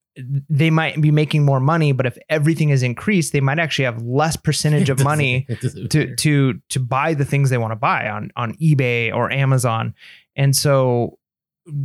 they 0.49 0.69
might 0.69 0.99
be 1.01 1.11
making 1.11 1.45
more 1.45 1.59
money, 1.59 1.91
but 1.91 2.05
if 2.05 2.17
everything 2.29 2.69
is 2.69 2.83
increased, 2.83 3.33
they 3.33 3.41
might 3.41 3.59
actually 3.59 3.85
have 3.85 4.01
less 4.01 4.35
percentage 4.35 4.89
of 4.93 5.03
money 5.03 5.47
to 5.89 6.15
to 6.15 6.61
to 6.69 6.79
buy 6.79 7.13
the 7.13 7.25
things 7.25 7.49
they 7.49 7.57
want 7.57 7.71
to 7.71 7.75
buy 7.75 8.09
on 8.09 8.31
on 8.35 8.53
eBay 8.55 9.13
or 9.13 9.31
Amazon. 9.31 9.93
And 10.35 10.55
so 10.55 11.17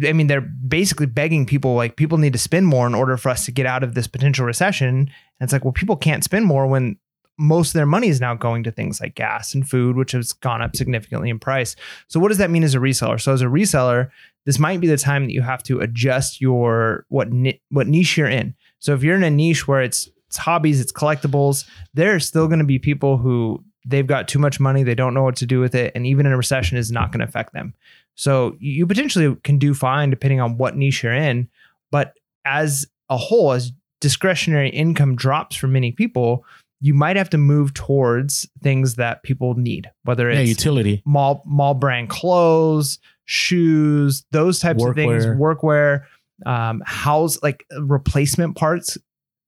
I 0.07 0.13
mean, 0.13 0.29
they're 0.29 0.41
basically 0.41 1.07
begging 1.07 1.45
people 1.45 1.75
like 1.75 1.97
people 1.97 2.19
need 2.19 2.33
to 2.35 2.39
spend 2.39 2.67
more 2.67 2.87
in 2.87 2.95
order 2.95 3.17
for 3.17 3.31
us 3.31 3.45
to 3.47 3.53
get 3.53 3.67
out 3.67 3.83
of 3.83 3.95
this 3.95 4.07
potential 4.07 4.47
recession. 4.47 4.89
And 4.89 5.11
it's 5.41 5.53
like, 5.53 5.65
well, 5.65 5.73
people 5.73 5.97
can't 5.97 6.23
spend 6.23 6.47
more 6.47 6.67
when 6.67 6.99
most 7.39 7.71
of 7.71 7.75
their 7.75 7.87
money 7.87 8.09
is 8.09 8.21
now 8.21 8.35
going 8.35 8.63
to 8.63 8.71
things 8.71 9.01
like 9.01 9.15
gas 9.15 9.55
and 9.55 9.69
food, 9.69 9.97
which 9.97 10.13
has 10.13 10.33
gone 10.33 10.63
up 10.63 10.77
significantly 10.77 11.31
in 11.31 11.39
price. 11.39 11.75
So, 12.09 12.21
what 12.21 12.29
does 12.29 12.39
that 12.39 12.51
mean 12.51 12.63
as 12.63 12.75
a 12.75 12.79
reseller? 12.79 13.21
So, 13.21 13.33
as 13.33 13.43
a 13.43 13.47
reseller, 13.47 14.11
this 14.45 14.59
might 14.59 14.81
be 14.81 14.87
the 14.87 14.97
time 14.97 15.25
that 15.25 15.33
you 15.33 15.43
have 15.43 15.63
to 15.65 15.81
adjust 15.81 16.41
your 16.41 17.07
what 17.09 17.33
ni- 17.33 17.61
what 17.71 17.87
niche 17.87 18.17
you're 18.17 18.29
in. 18.29 18.55
So, 18.79 18.95
if 18.95 19.03
you're 19.03 19.17
in 19.17 19.25
a 19.25 19.31
niche 19.31 19.69
where 19.69 19.83
it's 19.83 20.09
it's 20.27 20.39
hobbies, 20.39 20.81
it's 20.81 20.93
collectibles, 20.93 21.67
there 21.95 22.15
are 22.15 22.21
still 22.21 22.47
going 22.47 22.59
to 22.59 22.65
be 22.65 22.79
people 22.79 23.19
who 23.19 23.63
they've 23.85 24.07
got 24.07 24.29
too 24.29 24.39
much 24.39 24.61
money, 24.61 24.83
they 24.83 24.95
don't 24.95 25.15
know 25.15 25.23
what 25.23 25.37
to 25.37 25.47
do 25.47 25.61
with 25.61 25.75
it, 25.75 25.93
and 25.95 26.07
even 26.07 26.27
in 26.27 26.33
a 26.33 26.37
recession 26.37 26.79
is 26.79 26.91
not 26.91 27.13
going 27.13 27.21
to 27.21 27.27
affect 27.27 27.53
them. 27.53 27.75
So 28.15 28.57
you 28.59 28.87
potentially 28.87 29.37
can 29.45 29.59
do 29.59 29.75
fine 29.75 30.11
depending 30.11 30.41
on 30.41 30.57
what 30.57 30.77
niche 30.77 31.03
you're 31.03 31.13
in. 31.13 31.49
But 31.91 32.15
as 32.45 32.87
a 33.11 33.17
whole, 33.17 33.53
as 33.53 33.73
discretionary 34.01 34.71
income 34.71 35.17
drops 35.17 35.57
for 35.57 35.69
many 35.69 35.93
people, 35.93 36.45
you 36.81 36.95
might 36.95 37.17
have 37.17 37.31
to 37.31 37.39
move 37.39 37.73
towards 37.75 38.49
things 38.63 38.97
that 38.97 39.23
people 39.23 39.55
need, 39.55 39.91
whether 40.05 40.29
it's 40.29 40.39
yeah, 40.39 40.45
utility, 40.45 41.03
mall 41.05 41.43
mall 41.47 41.75
brand 41.75 42.09
clothes, 42.09 42.99
shoes, 43.25 44.25
those 44.31 44.59
types 44.59 44.83
workwear. 44.83 44.91
of 44.91 44.95
things, 44.95 45.27
workwear, 45.27 46.05
um, 46.47 46.83
house 46.85 47.43
like 47.43 47.65
replacement 47.79 48.57
parts. 48.57 48.99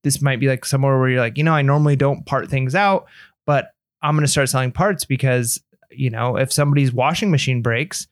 This 0.03 0.21
might 0.21 0.41
be 0.41 0.49
like 0.49 0.65
somewhere 0.65 0.99
where 0.99 1.09
you're 1.09 1.21
like, 1.21 1.39
you 1.39 1.45
know, 1.45 1.55
I 1.55 1.63
normally 1.63 1.97
don't 1.97 2.27
part 2.27 2.49
things 2.49 2.75
out, 2.75 3.07
but 3.47 3.69
I'm 4.03 4.15
going 4.15 4.25
to 4.25 4.31
start 4.31 4.49
selling 4.51 4.73
parts 4.73 5.05
because 5.05 5.63
you 5.91 6.11
know 6.11 6.37
if 6.37 6.53
somebody's 6.53 6.93
washing 6.93 7.31
machine 7.31 7.63
breaks, 7.63 8.07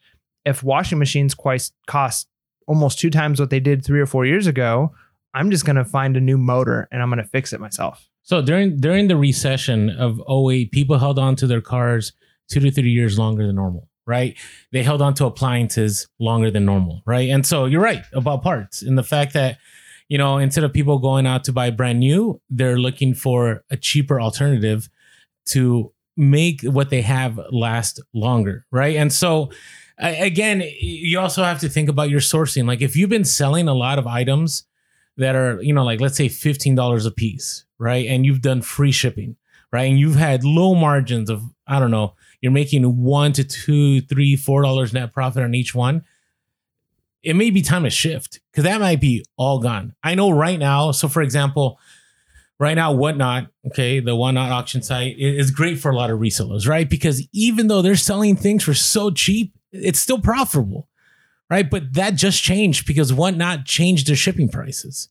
if 0.44 0.62
washing 0.62 0.98
machines 0.98 1.34
quite 1.34 1.70
cost 1.86 2.28
almost 2.66 2.98
two 2.98 3.10
times 3.10 3.40
what 3.40 3.50
they 3.50 3.60
did 3.60 3.84
three 3.84 4.00
or 4.00 4.06
four 4.06 4.24
years 4.24 4.46
ago, 4.46 4.94
I'm 5.34 5.50
just 5.50 5.64
going 5.64 5.76
to 5.76 5.84
find 5.84 6.16
a 6.16 6.20
new 6.20 6.38
motor 6.38 6.88
and 6.90 7.02
I'm 7.02 7.10
going 7.10 7.22
to 7.22 7.28
fix 7.28 7.52
it 7.52 7.60
myself. 7.60 8.08
So 8.22 8.40
during 8.40 8.78
during 8.78 9.08
the 9.08 9.16
recession 9.16 9.90
of 9.90 10.20
08, 10.28 10.70
people 10.70 10.98
held 10.98 11.18
on 11.18 11.36
to 11.36 11.46
their 11.46 11.60
cars 11.60 12.12
two 12.48 12.60
to 12.60 12.70
three 12.70 12.90
years 12.90 13.18
longer 13.18 13.46
than 13.46 13.56
normal, 13.56 13.88
right? 14.06 14.36
They 14.72 14.82
held 14.82 15.02
on 15.02 15.14
to 15.14 15.26
appliances 15.26 16.08
longer 16.18 16.50
than 16.50 16.64
normal, 16.64 17.02
right? 17.06 17.30
And 17.30 17.46
so 17.46 17.66
you're 17.66 17.82
right 17.82 18.04
about 18.12 18.42
parts 18.42 18.82
and 18.82 18.98
the 18.98 19.02
fact 19.02 19.32
that 19.34 19.58
you 20.08 20.18
know 20.18 20.38
instead 20.38 20.64
of 20.64 20.72
people 20.72 20.98
going 20.98 21.26
out 21.26 21.44
to 21.44 21.52
buy 21.52 21.70
brand 21.70 22.00
new, 22.00 22.40
they're 22.50 22.78
looking 22.78 23.14
for 23.14 23.64
a 23.70 23.76
cheaper 23.76 24.20
alternative 24.20 24.88
to 25.46 25.92
make 26.16 26.62
what 26.62 26.90
they 26.90 27.02
have 27.02 27.40
last 27.50 28.00
longer, 28.12 28.66
right? 28.70 28.96
And 28.96 29.12
so 29.12 29.50
again, 29.98 30.62
you 30.80 31.18
also 31.18 31.44
have 31.44 31.60
to 31.60 31.68
think 31.68 31.88
about 31.88 32.10
your 32.10 32.20
sourcing. 32.20 32.66
Like 32.66 32.82
if 32.82 32.96
you've 32.96 33.10
been 33.10 33.24
selling 33.24 33.68
a 33.68 33.74
lot 33.74 33.98
of 33.98 34.06
items 34.06 34.66
that 35.16 35.34
are, 35.34 35.60
you 35.62 35.72
know, 35.72 35.84
like 35.84 36.00
let's 36.00 36.16
say 36.16 36.28
$15 36.28 37.06
a 37.06 37.10
piece, 37.10 37.64
right? 37.78 38.06
And 38.06 38.24
you've 38.26 38.42
done 38.42 38.62
free 38.62 38.92
shipping, 38.92 39.36
right? 39.72 39.84
And 39.84 39.98
you've 39.98 40.16
had 40.16 40.44
low 40.44 40.74
margins 40.74 41.30
of, 41.30 41.42
I 41.66 41.78
don't 41.78 41.90
know, 41.90 42.14
you're 42.42 42.52
making 42.52 42.84
one 43.02 43.32
to 43.32 43.44
two, 43.44 44.02
three, 44.02 44.36
four 44.36 44.62
dollars 44.62 44.92
net 44.92 45.14
profit 45.14 45.42
on 45.42 45.54
each 45.54 45.74
one. 45.74 46.04
It 47.22 47.36
may 47.36 47.50
be 47.50 47.62
time 47.62 47.84
to 47.84 47.90
shift 47.90 48.40
because 48.50 48.64
that 48.64 48.80
might 48.80 49.00
be 49.00 49.24
all 49.36 49.60
gone. 49.60 49.94
I 50.02 50.16
know 50.16 50.30
right 50.30 50.58
now. 50.58 50.90
So, 50.90 51.08
for 51.08 51.22
example, 51.22 51.78
right 52.58 52.74
now, 52.74 52.92
Whatnot, 52.92 53.46
okay, 53.68 54.00
the 54.00 54.16
Whatnot 54.16 54.50
auction 54.50 54.82
site 54.82 55.16
is 55.16 55.52
great 55.52 55.78
for 55.78 55.92
a 55.92 55.96
lot 55.96 56.10
of 56.10 56.18
resellers, 56.18 56.66
right? 56.66 56.90
Because 56.90 57.26
even 57.32 57.68
though 57.68 57.80
they're 57.80 57.94
selling 57.94 58.34
things 58.34 58.64
for 58.64 58.74
so 58.74 59.12
cheap, 59.12 59.54
it's 59.70 60.00
still 60.00 60.18
profitable, 60.18 60.88
right? 61.48 61.70
But 61.70 61.94
that 61.94 62.16
just 62.16 62.42
changed 62.42 62.86
because 62.86 63.12
Whatnot 63.12 63.66
changed 63.66 64.08
their 64.08 64.16
shipping 64.16 64.48
prices, 64.48 65.08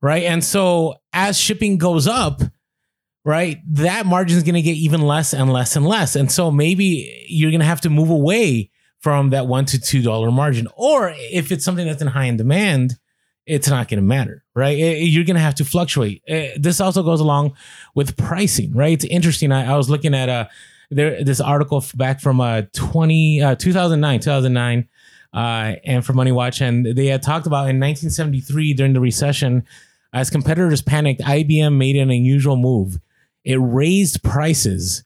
right? 0.00 0.22
And 0.22 0.42
so 0.42 0.94
as 1.12 1.38
shipping 1.38 1.76
goes 1.76 2.06
up, 2.06 2.40
right, 3.24 3.60
that 3.66 4.06
margin 4.06 4.36
is 4.36 4.42
going 4.42 4.54
to 4.54 4.62
get 4.62 4.76
even 4.76 5.02
less 5.02 5.32
and 5.32 5.52
less 5.52 5.76
and 5.76 5.86
less. 5.86 6.14
And 6.14 6.30
so 6.30 6.50
maybe 6.50 7.26
you're 7.28 7.50
going 7.50 7.60
to 7.60 7.66
have 7.66 7.80
to 7.82 7.90
move 7.90 8.10
away 8.10 8.70
from 9.00 9.30
that 9.30 9.46
one 9.46 9.64
to 9.66 9.80
two 9.80 10.02
dollar 10.02 10.30
margin, 10.30 10.68
or 10.76 11.14
if 11.16 11.52
it's 11.52 11.64
something 11.64 11.86
that's 11.86 12.00
in 12.00 12.08
high 12.08 12.24
in 12.24 12.36
demand, 12.36 12.94
it's 13.46 13.68
not 13.68 13.88
going 13.88 13.98
to 13.98 14.02
matter, 14.02 14.44
right? 14.54 14.72
You're 14.78 15.24
going 15.24 15.36
to 15.36 15.42
have 15.42 15.56
to 15.56 15.64
fluctuate. 15.64 16.22
This 16.26 16.80
also 16.80 17.02
goes 17.02 17.20
along 17.20 17.54
with 17.94 18.16
pricing, 18.16 18.72
right? 18.72 18.92
It's 18.92 19.04
interesting. 19.04 19.52
I, 19.52 19.72
I 19.72 19.76
was 19.76 19.90
looking 19.90 20.14
at 20.14 20.28
a 20.28 20.48
there 20.90 21.22
this 21.24 21.40
article 21.40 21.84
back 21.94 22.20
from 22.20 22.40
uh 22.40 22.62
20 22.72 23.42
uh 23.42 23.54
2009 23.54 24.20
2009 24.20 24.88
uh 25.32 25.36
and 25.84 26.04
from 26.04 26.16
money 26.16 26.32
watch 26.32 26.60
and 26.60 26.86
they 26.86 27.06
had 27.06 27.22
talked 27.22 27.46
about 27.46 27.68
in 27.70 27.80
1973 27.80 28.74
during 28.74 28.92
the 28.92 29.00
recession 29.00 29.64
as 30.12 30.30
competitors 30.30 30.82
panicked 30.82 31.20
ibm 31.22 31.76
made 31.76 31.96
an 31.96 32.10
unusual 32.10 32.56
move 32.56 32.98
it 33.44 33.56
raised 33.56 34.22
prices 34.22 35.04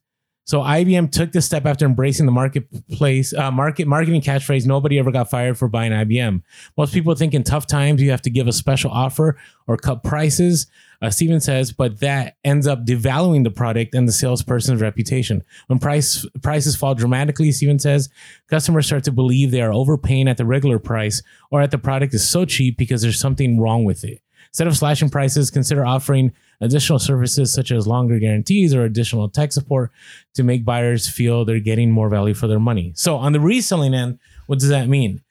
so 0.49 0.61
IBM 0.61 1.11
took 1.11 1.31
this 1.31 1.45
step 1.45 1.67
after 1.67 1.85
embracing 1.85 2.25
the 2.25 2.31
marketplace 2.31 3.35
uh, 3.35 3.51
market 3.51 3.87
marketing 3.87 4.21
catchphrase. 4.21 4.65
Nobody 4.65 4.97
ever 4.97 5.11
got 5.11 5.29
fired 5.29 5.59
for 5.59 5.67
buying 5.67 5.91
IBM. 5.91 6.41
Most 6.75 6.91
people 6.91 7.13
think 7.13 7.35
in 7.35 7.43
tough 7.43 7.67
times 7.67 8.01
you 8.01 8.09
have 8.09 8.23
to 8.23 8.31
give 8.31 8.47
a 8.47 8.51
special 8.51 8.89
offer 8.89 9.37
or 9.67 9.77
cut 9.77 10.01
prices. 10.01 10.65
Uh, 11.03 11.11
Steven 11.11 11.39
says, 11.39 11.71
but 11.71 11.99
that 11.99 12.37
ends 12.43 12.65
up 12.65 12.83
devaluing 12.83 13.43
the 13.43 13.51
product 13.51 13.93
and 13.93 14.07
the 14.07 14.11
salesperson's 14.11 14.81
reputation. 14.81 15.43
When 15.67 15.77
price 15.77 16.25
prices 16.41 16.75
fall 16.75 16.95
dramatically, 16.95 17.51
Steven 17.51 17.77
says, 17.77 18.09
customers 18.47 18.87
start 18.87 19.03
to 19.03 19.11
believe 19.11 19.51
they 19.51 19.61
are 19.61 19.71
overpaying 19.71 20.27
at 20.27 20.37
the 20.37 20.45
regular 20.47 20.79
price 20.79 21.21
or 21.51 21.61
at 21.61 21.69
the 21.69 21.77
product 21.77 22.15
is 22.15 22.27
so 22.27 22.43
cheap 22.45 22.75
because 22.75 23.03
there's 23.03 23.19
something 23.19 23.61
wrong 23.61 23.83
with 23.83 24.03
it. 24.03 24.23
Instead 24.51 24.67
of 24.67 24.75
slashing 24.75 25.09
prices, 25.09 25.51
consider 25.51 25.85
offering 25.85 26.33
additional 26.61 26.99
services 26.99 27.53
such 27.53 27.71
as 27.71 27.87
longer 27.87 28.19
guarantees 28.19 28.73
or 28.73 28.83
additional 28.83 29.29
tech 29.29 29.51
support 29.51 29.91
to 30.33 30.43
make 30.43 30.65
buyers 30.65 31.07
feel 31.07 31.45
they're 31.45 31.59
getting 31.59 31.91
more 31.91 32.09
value 32.09 32.33
for 32.33 32.47
their 32.47 32.59
money. 32.59 32.91
So, 32.95 33.15
on 33.17 33.31
the 33.31 33.39
reselling 33.39 33.93
end, 33.93 34.19
what 34.47 34.59
does 34.59 34.69
that 34.69 34.87
mean? 34.87 35.21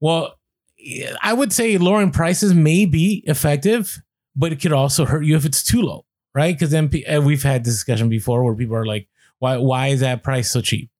Well, 0.00 0.34
I 1.22 1.32
would 1.32 1.52
say 1.52 1.78
lowering 1.78 2.10
prices 2.10 2.54
may 2.54 2.84
be 2.84 3.22
effective 3.26 4.00
but 4.38 4.52
it 4.52 4.60
could 4.60 4.72
also 4.72 5.04
hurt 5.04 5.24
you 5.24 5.36
if 5.36 5.44
it's 5.44 5.64
too 5.64 5.82
low, 5.82 6.06
right? 6.32 6.54
Because 6.54 6.70
then 6.70 6.88
we've 7.24 7.42
had 7.42 7.64
this 7.64 7.74
discussion 7.74 8.08
before 8.08 8.44
where 8.44 8.54
people 8.54 8.76
are 8.76 8.86
like, 8.86 9.08
why 9.40 9.58
why 9.58 9.88
is 9.88 10.00
that 10.00 10.22
price 10.22 10.50
so 10.50 10.60
cheap? 10.60 10.90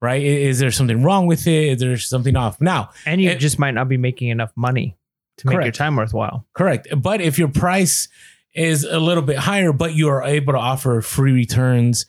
Right? 0.00 0.22
Is 0.22 0.58
there 0.58 0.70
something 0.70 1.02
wrong 1.02 1.26
with 1.26 1.46
it? 1.46 1.68
Is 1.72 1.80
there 1.80 1.96
something 1.98 2.34
off? 2.34 2.60
Now, 2.60 2.90
and 3.04 3.20
you 3.20 3.30
it, 3.30 3.38
just 3.38 3.58
might 3.58 3.72
not 3.72 3.88
be 3.88 3.96
making 3.96 4.28
enough 4.28 4.52
money 4.56 4.96
to 5.38 5.46
make 5.46 5.54
correct. 5.56 5.66
your 5.66 5.72
time 5.72 5.96
worthwhile. 5.96 6.46
Correct. 6.54 6.88
But 6.96 7.20
if 7.20 7.38
your 7.38 7.48
price 7.48 8.08
is 8.54 8.84
a 8.84 8.98
little 8.98 9.22
bit 9.22 9.36
higher, 9.36 9.72
but 9.72 9.94
you 9.94 10.08
are 10.08 10.22
able 10.22 10.52
to 10.52 10.58
offer 10.58 11.00
free 11.00 11.32
returns, 11.32 12.06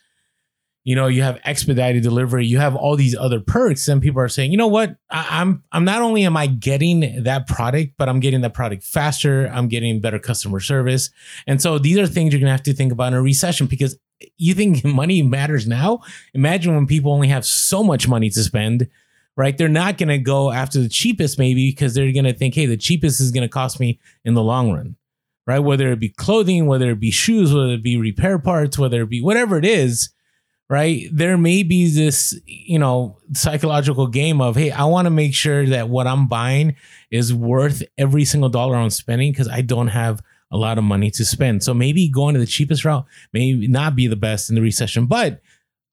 you 0.83 0.95
know, 0.95 1.07
you 1.07 1.21
have 1.21 1.39
expedited 1.43 2.01
delivery, 2.01 2.45
you 2.45 2.57
have 2.57 2.75
all 2.75 2.95
these 2.95 3.15
other 3.15 3.39
perks, 3.39 3.87
and 3.87 4.01
people 4.01 4.21
are 4.21 4.29
saying, 4.29 4.51
you 4.51 4.57
know 4.57 4.67
what, 4.67 4.95
I, 5.09 5.41
am 5.41 5.63
I'm 5.71 5.85
not 5.85 6.01
only 6.01 6.23
am 6.25 6.37
I 6.37 6.47
getting 6.47 7.23
that 7.23 7.47
product, 7.47 7.93
but 7.97 8.09
I'm 8.09 8.19
getting 8.19 8.41
that 8.41 8.53
product 8.53 8.83
faster, 8.83 9.47
I'm 9.47 9.67
getting 9.67 9.99
better 9.99 10.19
customer 10.19 10.59
service, 10.59 11.11
and 11.45 11.61
so 11.61 11.77
these 11.77 11.97
are 11.97 12.07
things 12.07 12.33
you're 12.33 12.39
gonna 12.39 12.51
have 12.51 12.63
to 12.63 12.73
think 12.73 12.91
about 12.91 13.09
in 13.09 13.13
a 13.15 13.21
recession 13.21 13.67
because 13.67 13.99
you 14.37 14.53
think 14.53 14.83
money 14.83 15.21
matters 15.21 15.67
now. 15.67 15.99
Imagine 16.33 16.73
when 16.73 16.87
people 16.87 17.11
only 17.11 17.27
have 17.27 17.45
so 17.45 17.83
much 17.83 18.07
money 18.07 18.29
to 18.29 18.43
spend, 18.43 18.87
right? 19.39 19.57
They're 19.57 19.69
not 19.69 19.97
gonna 19.97 20.17
go 20.17 20.51
after 20.51 20.81
the 20.81 20.89
cheapest 20.89 21.39
maybe 21.39 21.71
because 21.71 21.93
they're 21.93 22.11
gonna 22.11 22.33
think, 22.33 22.55
hey, 22.55 22.65
the 22.65 22.75
cheapest 22.75 23.21
is 23.21 23.31
gonna 23.31 23.47
cost 23.47 23.79
me 23.79 23.97
in 24.25 24.33
the 24.33 24.43
long 24.43 24.73
run, 24.73 24.97
right? 25.47 25.59
Whether 25.59 25.93
it 25.93 25.99
be 26.01 26.09
clothing, 26.09 26.65
whether 26.65 26.91
it 26.91 26.99
be 26.99 27.09
shoes, 27.09 27.53
whether 27.53 27.69
it 27.71 27.81
be 27.81 27.95
repair 27.95 28.37
parts, 28.37 28.77
whether 28.77 29.01
it 29.03 29.09
be 29.09 29.21
whatever 29.21 29.57
it 29.57 29.63
is 29.63 30.09
right? 30.69 31.07
There 31.11 31.35
may 31.35 31.63
be 31.63 31.89
this, 31.89 32.39
you 32.45 32.77
know, 32.77 33.17
psychological 33.33 34.05
game 34.05 34.39
of, 34.39 34.55
hey, 34.55 34.69
I 34.69 34.83
want 34.85 35.07
to 35.07 35.09
make 35.09 35.33
sure 35.33 35.65
that 35.65 35.89
what 35.89 36.05
I'm 36.05 36.27
buying 36.27 36.75
is 37.09 37.33
worth 37.33 37.81
every 37.97 38.23
single 38.23 38.49
dollar 38.49 38.75
I'm 38.75 38.91
spending 38.91 39.31
because 39.31 39.47
I 39.47 39.61
don't 39.61 39.87
have 39.87 40.21
a 40.51 40.57
lot 40.57 40.77
of 40.77 40.83
money 40.83 41.09
to 41.11 41.25
spend. 41.25 41.63
So 41.63 41.73
maybe 41.73 42.07
going 42.07 42.35
to 42.35 42.39
the 42.39 42.45
cheapest 42.45 42.85
route 42.85 43.05
may 43.33 43.53
not 43.53 43.95
be 43.95 44.05
the 44.05 44.15
best 44.15 44.49
in 44.49 44.55
the 44.55 44.61
recession, 44.61 45.07
but 45.07 45.41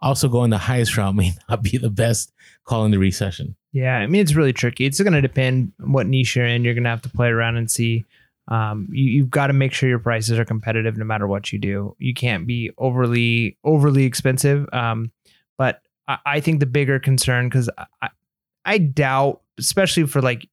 also 0.07 0.29
going 0.29 0.51
the 0.51 0.59
highest 0.59 0.97
route 0.97 1.15
may 1.15 1.33
not 1.49 1.63
be 1.63 1.77
the 1.77 1.91
best 1.91 2.33
call 2.65 2.85
in 2.85 2.91
the 2.91 2.99
recession. 2.99 3.57
Yeah, 3.73 3.97
I 3.97 4.07
mean 4.07 4.23
it's 4.23 4.35
really 4.35 4.53
tricky. 4.53 4.87
It's 4.87 5.01
going 5.01 5.13
to 5.13 5.21
depend 5.21 5.73
what 5.79 6.07
niche 6.07 6.37
you're 6.37 6.47
in. 6.47 6.65
You're 6.65 6.75
going 6.75 6.85
to 6.85 6.91
have 6.91 7.03
to 7.03 7.11
play 7.11 7.29
around 7.29 7.57
and 7.57 7.71
see 7.71 8.05
um, 8.49 8.89
you, 8.93 9.23
have 9.23 9.31
got 9.31 9.49
to 9.49 9.53
make 9.53 9.73
sure 9.73 9.89
your 9.89 9.99
prices 9.99 10.39
are 10.39 10.45
competitive 10.45 10.97
no 10.97 11.05
matter 11.05 11.27
what 11.27 11.53
you 11.53 11.59
do. 11.59 11.97
You 11.99 12.15
can't 12.15 12.47
be 12.47 12.71
overly 12.79 13.59
overly 13.65 14.05
expensive. 14.05 14.69
Um, 14.73 15.11
but 15.59 15.83
I, 16.07 16.19
I, 16.25 16.41
think 16.41 16.61
the 16.61 16.67
bigger 16.67 17.01
concern 17.01 17.49
because 17.49 17.69
I, 18.01 18.11
I 18.65 18.79
doubt, 18.79 19.41
especially 19.59 20.07
for 20.07 20.23
like 20.23 20.49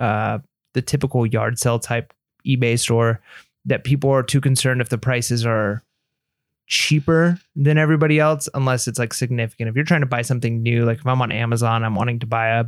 uh, 0.00 0.38
the 0.74 0.82
typical 0.82 1.24
yard 1.24 1.58
sale 1.58 1.78
type 1.78 2.12
eBay 2.46 2.78
store, 2.78 3.20
that 3.64 3.84
people 3.84 4.10
are 4.10 4.24
too 4.24 4.40
concerned 4.40 4.80
if 4.80 4.88
the 4.88 4.98
prices 4.98 5.46
are 5.46 5.84
cheaper 6.66 7.38
than 7.54 7.78
everybody 7.78 8.18
else, 8.18 8.48
unless 8.54 8.88
it's 8.88 8.98
like 8.98 9.14
significant. 9.14 9.68
If 9.68 9.76
you're 9.76 9.84
trying 9.84 10.00
to 10.00 10.06
buy 10.06 10.22
something 10.22 10.62
new, 10.62 10.84
like 10.84 10.98
if 10.98 11.06
I'm 11.06 11.22
on 11.22 11.32
Amazon, 11.32 11.84
I'm 11.84 11.94
wanting 11.94 12.20
to 12.20 12.26
buy 12.26 12.48
a, 12.48 12.64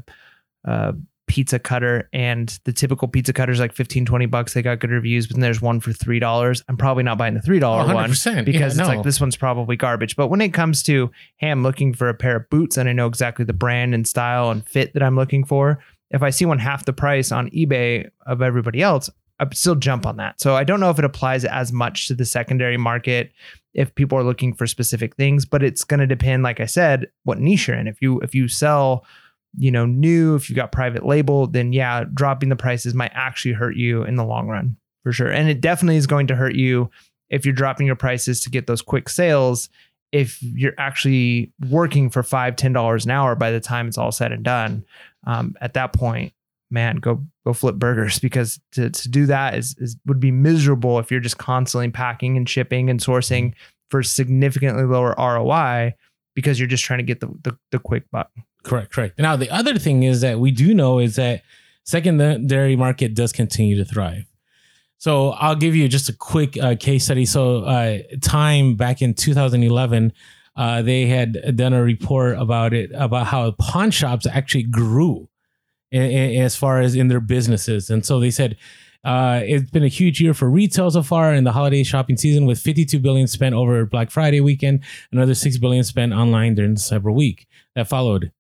a 0.65 0.95
pizza 1.29 1.59
cutter 1.59 2.09
and 2.13 2.59
the 2.65 2.73
typical 2.73 3.07
pizza 3.07 3.33
cutter 3.33 3.53
is 3.53 3.61
like 3.61 3.75
15 3.75 4.07
20 4.07 4.27
bucks 4.27 4.55
they 4.55 4.63
got 4.63 4.81
good 4.81 4.91
reviews 4.91 5.27
but 5.27 5.37
then 5.37 5.43
there's 5.43 5.61
one 5.61 5.79
for 5.79 5.93
three 5.93 6.19
dollars 6.19 6.65
i'm 6.69 6.77
probably 6.77 7.03
not 7.03 7.19
buying 7.19 7.35
the 7.35 7.43
three 7.43 7.59
dollar 7.59 7.85
one 7.95 8.09
because 8.47 8.61
yeah, 8.61 8.67
it's 8.67 8.77
no. 8.89 8.97
like 8.97 9.03
this 9.03 9.21
one's 9.21 9.37
probably 9.37 9.77
garbage 9.77 10.17
but 10.17 10.29
when 10.29 10.41
it 10.41 10.55
comes 10.55 10.83
to 10.83 11.11
hey 11.37 11.51
i'm 11.51 11.63
looking 11.63 11.93
for 11.93 12.09
a 12.09 12.15
pair 12.15 12.37
of 12.37 12.49
boots 12.49 12.79
and 12.79 12.89
i 12.89 12.93
know 12.93 13.07
exactly 13.07 13.45
the 13.45 13.53
brand 13.53 13.95
and 13.95 14.09
style 14.09 14.51
and 14.51 14.67
fit 14.67 14.95
that 14.95 15.03
i'm 15.03 15.17
looking 15.17 15.45
for 15.45 15.79
if 16.11 16.23
i 16.23 16.31
see 16.31 16.47
one 16.47 16.59
half 16.59 16.87
the 16.87 16.95
price 16.95 17.31
on 17.31 17.51
ebay 17.51 18.09
of 18.27 18.41
everybody 18.41 18.81
else 18.81 19.11
i 19.41 19.47
still 19.53 19.75
jump 19.75 20.07
on 20.07 20.17
that 20.17 20.41
so 20.41 20.55
i 20.55 20.65
don't 20.65 20.81
know 20.81 20.91
if 20.91 20.99
it 20.99 21.05
applies 21.05 21.45
as 21.45 21.73
much 21.73 22.09
to 22.09 22.15
the 22.15 22.25
secondary 22.25 22.77
market 22.77 23.33
if 23.75 23.95
people 23.95 24.19
are 24.19 24.25
looking 24.25 24.55
for 24.55 24.67
specific 24.67 25.15
things 25.17 25.45
but 25.45 25.63
it's 25.63 25.85
going 25.85 26.01
to 26.01 26.07
depend 26.07 26.43
like 26.43 26.61
i 26.61 26.67
said 26.67 27.07
what 27.25 27.39
niche 27.39 27.69
you're 27.69 27.77
in 27.77 27.87
if 27.87 28.01
you 28.03 28.21
if 28.21 28.35
you 28.35 28.49
sell 28.49 29.05
you 29.57 29.71
know, 29.71 29.87
new, 29.87 30.35
if 30.35 30.51
you 30.51 30.57
got 30.57 30.73
private 30.73 31.05
label, 31.07 31.47
then 31.47 31.73
yeah, 31.73 32.05
dropping 32.13 32.49
the 32.49 32.57
prices 32.57 32.95
might 32.95 33.13
actually 33.15 33.53
hurt 33.53 33.77
you 33.77 34.03
in 34.05 34.17
the 34.17 34.25
long 34.25 34.49
run 34.49 34.77
for 35.03 35.13
sure. 35.13 35.31
And 35.31 35.49
it 35.49 35.61
definitely 35.61 35.97
is 35.97 36.07
going 36.07 36.27
to 36.29 36.37
hurt 36.37 36.55
you 36.55 36.91
if 37.31 37.45
you're 37.45 37.55
dropping 37.55 37.87
your 37.87 37.97
prices 37.97 38.41
to 38.43 38.51
get 38.51 38.67
those 38.67 38.83
quick 38.83 39.09
sales. 39.09 39.69
If 40.13 40.43
you're 40.43 40.75
actually 40.79 41.53
working 41.69 42.09
for 42.09 42.23
five, 42.23 42.57
ten 42.57 42.73
dollars 42.73 43.05
an 43.05 43.11
hour 43.11 43.35
by 43.35 43.51
the 43.51 43.61
time 43.61 43.89
it's 43.89 43.99
all 43.99 44.13
said 44.13 44.33
and 44.33 44.45
done, 44.45 44.85
um, 45.27 45.55
at 45.61 45.75
that 45.75 45.93
point, 45.93 46.33
man, 46.71 46.97
go 46.97 47.25
go 47.45 47.53
flip 47.53 47.77
burgers 47.77 48.19
because 48.19 48.61
to, 48.73 48.91
to 48.91 49.09
do 49.09 49.27
that 49.27 49.55
is, 49.55 49.75
is 49.79 49.97
would 50.07 50.21
be 50.21 50.31
miserable 50.31 50.99
if 50.99 51.11
you're 51.11 51.21
just 51.21 51.39
constantly 51.39 51.91
packing 51.91 52.37
and 52.37 52.49
shipping 52.49 52.91
and 52.91 53.01
sourcing 53.01 53.55
for 53.91 54.03
significantly 54.03 54.85
lower 54.85 55.15
ROI 55.19 55.95
because 56.35 56.59
you're 56.61 56.69
just 56.69 56.85
trying 56.85 56.99
to 56.99 57.05
get 57.05 57.21
the, 57.21 57.27
the, 57.43 57.59
the 57.73 57.79
quick 57.79 58.05
buck. 58.11 58.31
Correct, 58.63 58.93
correct. 58.93 59.19
Now 59.19 59.37
the 59.37 59.51
other 59.51 59.79
thing 59.79 60.03
is 60.03 60.21
that 60.21 60.39
we 60.39 60.51
do 60.51 60.75
know 60.75 60.99
is 60.99 61.17
that 61.17 61.43
secondary 61.85 62.77
market 62.77 63.15
does 63.15 63.33
continue 63.33 63.77
to 63.77 63.85
thrive. 63.85 64.25
So 64.99 65.31
I'll 65.31 65.55
give 65.55 65.77
you 65.77 65.89
just 65.89 66.09
a 66.09 66.13
quick 66.13 66.61
uh, 66.61 66.75
case 66.79 67.05
study. 67.05 67.25
So 67.25 67.63
uh, 67.63 67.99
Time 68.21 68.75
back 68.75 69.01
in 69.01 69.15
2011, 69.15 70.13
uh, 70.57 70.83
they 70.83 71.07
had 71.07 71.57
done 71.57 71.73
a 71.73 71.83
report 71.83 72.37
about 72.37 72.75
it 72.75 72.91
about 72.95 73.29
how 73.29 73.53
pawn 73.53 73.93
shops 73.93 74.27
actually 74.27 74.65
grew 74.65 75.28
as 75.93 76.57
far 76.57 76.81
as 76.81 76.95
in 76.95 77.09
their 77.09 77.21
businesses, 77.21 77.91
and 77.91 78.05
so 78.05 78.21
they 78.21 78.31
said 78.31 78.57
Uh, 79.05 79.41
it's 79.45 79.71
been 79.71 79.85
a 79.85 79.89
huge 79.89 80.21
year 80.21 80.35
for 80.35 80.51
retail 80.51 80.91
so 80.91 81.03
far 81.03 81.33
in 81.33 81.45
the 81.45 81.53
holiday 81.53 81.85
shopping 81.85 82.17
season, 82.17 82.47
with 82.47 82.59
52 82.59 82.99
billion 82.99 83.29
spent 83.29 83.55
over 83.55 83.87
Black 83.87 84.11
Friday 84.11 84.41
weekend, 84.41 84.83
another 85.13 85.35
6 85.35 85.57
billion 85.59 85.85
spent 85.85 86.13
online 86.13 86.57
during 86.57 86.75
the 86.75 86.81
Cyber 86.81 87.15
Week 87.15 87.47
that 87.77 87.87
followed. 87.89 88.33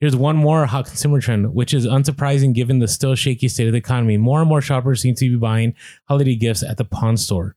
Here's 0.00 0.16
one 0.16 0.36
more 0.36 0.66
hot 0.66 0.86
consumer 0.86 1.20
trend, 1.20 1.54
which 1.54 1.72
is 1.72 1.86
unsurprising 1.86 2.52
given 2.52 2.80
the 2.80 2.88
still 2.88 3.14
shaky 3.14 3.46
state 3.46 3.68
of 3.68 3.72
the 3.72 3.78
economy. 3.78 4.16
More 4.16 4.40
and 4.40 4.48
more 4.48 4.60
shoppers 4.60 5.00
seem 5.00 5.14
to 5.14 5.30
be 5.30 5.36
buying 5.36 5.74
holiday 6.08 6.34
gifts 6.34 6.64
at 6.64 6.76
the 6.78 6.84
pawn 6.84 7.16
store. 7.16 7.54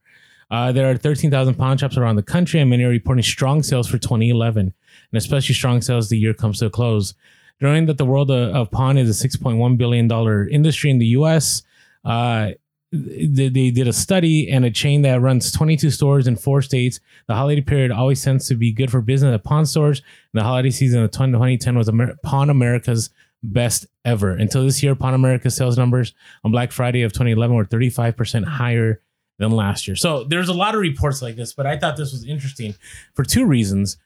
Uh, 0.48 0.70
there 0.70 0.88
are 0.88 0.96
13,000 0.96 1.54
pawn 1.56 1.76
shops 1.76 1.96
around 1.96 2.14
the 2.14 2.22
country, 2.22 2.60
and 2.60 2.70
many 2.70 2.84
are 2.84 2.88
reporting 2.88 3.24
strong 3.24 3.64
sales 3.64 3.88
for 3.88 3.98
2011, 3.98 4.60
and 4.60 4.72
especially 5.18 5.56
strong 5.56 5.82
sales 5.82 6.08
the 6.08 6.16
year 6.16 6.32
comes 6.32 6.60
to 6.60 6.66
a 6.66 6.70
close. 6.70 7.14
Knowing 7.60 7.86
that 7.86 7.98
the 7.98 8.04
world 8.04 8.30
of, 8.30 8.54
of 8.54 8.70
pawn 8.70 8.98
is 8.98 9.24
a 9.24 9.28
$6.1 9.28 9.78
billion 9.78 10.10
industry 10.50 10.90
in 10.90 10.98
the 10.98 11.06
US, 11.06 11.62
uh, 12.04 12.50
they, 12.92 13.48
they 13.48 13.70
did 13.70 13.88
a 13.88 13.92
study 13.92 14.50
and 14.50 14.64
a 14.64 14.70
chain 14.70 15.02
that 15.02 15.20
runs 15.20 15.50
22 15.52 15.90
stores 15.90 16.26
in 16.26 16.36
four 16.36 16.62
states. 16.62 17.00
The 17.26 17.34
holiday 17.34 17.60
period 17.60 17.90
always 17.90 18.22
tends 18.22 18.46
to 18.48 18.54
be 18.54 18.72
good 18.72 18.90
for 18.90 19.00
business 19.00 19.34
at 19.34 19.44
pawn 19.44 19.66
stores. 19.66 20.00
And 20.32 20.40
the 20.40 20.44
holiday 20.44 20.70
season 20.70 21.02
of 21.02 21.10
2010 21.10 21.76
was 21.76 21.88
Amer- 21.88 22.16
Pawn 22.22 22.50
America's 22.50 23.10
best 23.42 23.86
ever. 24.04 24.30
Until 24.30 24.64
this 24.64 24.82
year, 24.82 24.94
Pawn 24.94 25.14
America's 25.14 25.56
sales 25.56 25.76
numbers 25.76 26.14
on 26.44 26.52
Black 26.52 26.72
Friday 26.72 27.02
of 27.02 27.12
2011 27.12 27.56
were 27.56 27.64
35% 27.64 28.44
higher 28.44 29.00
than 29.38 29.50
last 29.50 29.86
year. 29.86 29.96
So 29.96 30.24
there's 30.24 30.48
a 30.48 30.54
lot 30.54 30.74
of 30.74 30.80
reports 30.80 31.20
like 31.20 31.36
this, 31.36 31.52
but 31.52 31.66
I 31.66 31.76
thought 31.76 31.96
this 31.96 32.12
was 32.12 32.24
interesting 32.24 32.74
for 33.14 33.24
two 33.24 33.44
reasons. 33.44 33.98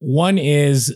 One 0.00 0.36
is 0.36 0.94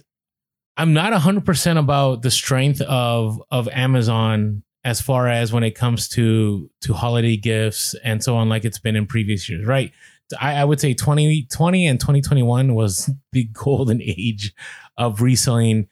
I'm 0.79 0.93
not 0.93 1.13
100% 1.13 1.77
about 1.77 2.23
the 2.23 2.31
strength 2.31 2.81
of 2.83 3.43
of 3.51 3.69
Amazon 3.69 4.63
as 4.85 5.01
far 5.01 5.27
as 5.27 5.53
when 5.53 5.65
it 5.65 5.73
comes 5.73 6.09
to 6.11 6.71
to 6.83 6.95
holiday 6.95 7.37
gifts 7.37 7.97
and 8.05 8.23
so 8.23 8.37
on 8.37 8.49
like 8.49 8.65
it's 8.65 8.79
been 8.79 8.95
in 8.95 9.05
previous 9.05 9.49
years, 9.49 9.67
right? 9.67 9.93
I, 10.41 10.55
I 10.55 10.65
would 10.65 10.79
say 10.79 10.95
2020 10.95 11.87
and 11.87 11.99
2021 11.99 12.75
was 12.75 13.11
the 13.33 13.45
golden 13.53 14.01
age 14.01 14.55
of 14.97 15.21
reselling 15.21 15.89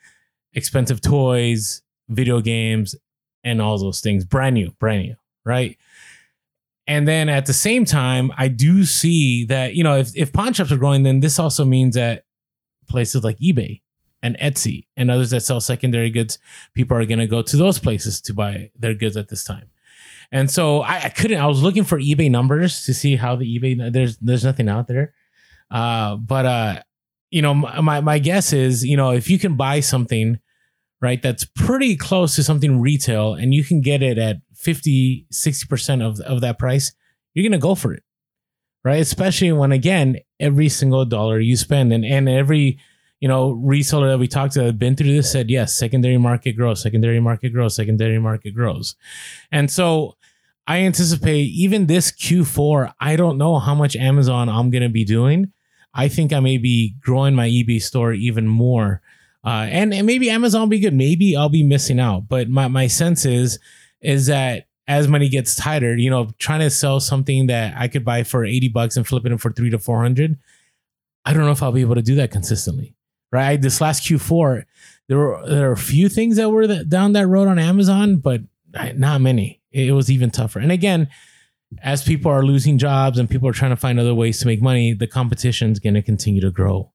expensive 0.55 1.01
toys, 1.01 1.83
video 2.09 2.41
games, 2.41 2.95
and 3.43 3.61
all 3.61 3.79
those 3.79 4.01
things. 4.01 4.25
Brand 4.25 4.55
new, 4.55 4.71
brand 4.79 5.03
new, 5.03 5.17
right? 5.45 5.77
And 6.87 7.09
then 7.09 7.29
at 7.29 7.47
the 7.47 7.53
same 7.53 7.87
time, 7.87 8.31
I 8.39 8.47
do 8.47 8.85
see 8.85 9.47
that, 9.47 9.75
you 9.75 9.83
know, 9.83 9.97
if, 9.97 10.17
if 10.17 10.33
pawn 10.33 10.53
shops 10.53 10.71
are 10.71 10.77
growing, 10.77 11.03
then 11.03 11.19
this 11.19 11.41
also 11.41 11.65
means 11.65 11.97
that 11.97 12.25
places 12.89 13.25
like 13.25 13.37
eBay 13.39 13.81
and 14.23 14.37
Etsy 14.39 14.87
and 14.97 15.11
others 15.11 15.31
that 15.31 15.41
sell 15.41 15.61
secondary 15.61 16.11
goods, 16.11 16.39
people 16.75 16.97
are 16.97 17.07
going 17.07 17.19
to 17.19 17.27
go 17.27 17.43
to 17.43 17.57
those 17.57 17.79
places 17.79 18.21
to 18.23 18.35
buy 18.35 18.71
their 18.79 18.95
goods 18.95 19.17
at 19.17 19.29
this 19.29 19.45
time. 19.45 19.71
And 20.33 20.51
so 20.51 20.81
I, 20.81 21.05
I, 21.05 21.09
couldn't, 21.09 21.41
I 21.41 21.47
was 21.47 21.63
looking 21.63 21.85
for 21.85 21.99
eBay 21.99 22.31
numbers 22.31 22.85
to 22.87 22.95
see 22.95 23.17
how 23.17 23.37
the 23.37 23.59
eBay, 23.59 23.93
there's, 23.93 24.17
there's 24.19 24.45
nothing 24.45 24.69
out 24.69 24.89
there. 24.89 25.15
Uh, 25.71 26.17
but, 26.17 26.47
uh, 26.47 26.83
you 27.31 27.43
know, 27.43 27.55
my, 27.55 28.01
my 28.01 28.19
guess 28.19 28.53
is, 28.53 28.85
you 28.85 28.97
know, 28.97 29.11
if 29.11 29.31
you 29.31 29.39
can 29.39 29.57
buy 29.57 29.81
something, 29.81 30.41
right, 31.01 31.23
that's 31.23 31.45
pretty 31.45 31.97
close 31.97 32.35
to 32.37 32.43
something 32.43 32.81
retail 32.81 33.35
and 33.35 33.55
you 33.55 33.63
can 33.63 33.81
get 33.81 34.03
it 34.03 34.19
at 34.19 34.39
50, 34.55 35.27
60% 35.33 36.03
of, 36.03 36.21
of 36.21 36.41
that 36.41 36.59
price, 36.59 36.93
you're 37.35 37.45
going 37.45 37.53
to 37.53 37.59
go 37.59 37.75
for 37.75 37.93
it. 37.93 38.03
Right. 38.85 39.01
Especially 39.01 39.51
when, 39.51 39.73
again, 39.73 40.19
every 40.39 40.69
single 40.69 41.05
dollar 41.05 41.41
you 41.41 41.57
spend 41.57 41.93
and, 41.93 42.05
and 42.05 42.29
every, 42.29 42.79
you 43.21 43.29
know, 43.29 43.55
reseller 43.55 44.11
that 44.11 44.19
we 44.19 44.29
talked 44.29 44.53
to 44.55 44.61
that 44.61 44.67
have 44.67 44.79
been 44.79 44.95
through 44.95 45.13
this 45.13 45.31
said, 45.31 45.51
yes, 45.51 45.77
secondary 45.77 46.19
market 46.19 46.53
grows, 46.53 46.83
secondary 46.83 47.21
market 47.21 47.51
grows, 47.51 47.75
secondary 47.75 48.19
market 48.19 48.55
grows. 48.55 48.95
And 49.51 49.71
so 49.71 50.17
I 50.67 50.79
anticipate 50.81 51.51
even 51.51 51.87
this 51.87 52.11
Q4, 52.11 52.93
I 53.01 53.17
don't 53.17 53.39
know 53.39 53.59
how 53.59 53.75
much 53.75 53.97
Amazon 53.97 54.49
I'm 54.49 54.71
going 54.71 54.83
to 54.83 54.89
be 54.89 55.05
doing. 55.05 55.53
I 55.95 56.09
think 56.09 56.33
I 56.33 56.41
may 56.41 56.59
be 56.59 56.95
growing 57.01 57.35
my 57.35 57.49
eBay 57.49 57.81
store 57.81 58.13
even 58.13 58.47
more. 58.47 59.01
Uh, 59.45 59.67
and, 59.71 59.95
and 59.95 60.07
maybe 60.07 60.29
Amazon 60.29 60.63
will 60.63 60.69
be 60.69 60.81
good. 60.81 60.93
Maybe 60.93 61.37
I'll 61.37 61.49
be 61.49 61.63
missing 61.63 62.01
out. 62.01 62.29
But 62.29 62.51
my, 62.51 62.69
my 62.69 62.87
sense 62.87 63.25
is, 63.25 63.59
is 64.03 64.27
that 64.27 64.67
as 64.89 65.09
money 65.09 65.29
gets 65.31 65.55
tighter, 65.55 65.97
you 65.97 66.11
know, 66.11 66.31
trying 66.39 66.61
to 66.61 66.71
sell 66.71 67.01
something 67.01 67.47
that 67.47 67.75
I 67.79 67.89
could 67.89 68.05
buy 68.05 68.25
for 68.25 68.45
80 68.45 68.69
bucks 68.69 68.97
and 68.97 69.07
flipping 69.07 69.33
it 69.33 69.41
for 69.41 69.53
three 69.53 69.71
to 69.71 69.79
400, 69.79 70.37
I 71.25 71.33
don't 71.33 71.45
know 71.45 71.53
if 71.53 71.63
I'll 71.63 71.73
be 71.73 71.81
able 71.81 71.95
to 71.95 72.03
do 72.03 72.17
that 72.17 72.31
consistently 72.31 72.96
right? 73.33 73.61
This 73.61 73.81
last 73.81 74.05
Q4, 74.05 74.65
there 75.09 75.19
were 75.19 75.47
there 75.47 75.69
are 75.69 75.73
a 75.73 75.77
few 75.77 76.09
things 76.09 76.37
that 76.37 76.51
were 76.51 76.67
that, 76.67 76.89
down 76.89 77.13
that 77.13 77.27
road 77.27 77.49
on 77.49 77.59
Amazon, 77.59 78.17
but 78.17 78.43
not 78.95 79.21
many. 79.21 79.61
It 79.71 79.93
was 79.93 80.11
even 80.11 80.31
tougher. 80.31 80.59
And 80.59 80.73
again, 80.73 81.09
as 81.83 82.03
people 82.03 82.31
are 82.31 82.43
losing 82.43 82.79
jobs 82.79 83.19
and 83.19 83.29
people 83.29 83.49
are 83.49 83.53
trying 83.53 83.73
to 83.73 83.77
find 83.77 83.99
other 83.99 84.15
ways 84.15 84.39
to 84.41 84.47
make 84.47 84.63
money, 84.63 84.93
the 84.93 85.07
competition 85.07 85.73
is 85.73 85.79
going 85.79 85.95
to 85.95 86.03
continue 86.03 86.41
to 86.41 86.51
grow. 86.51 86.93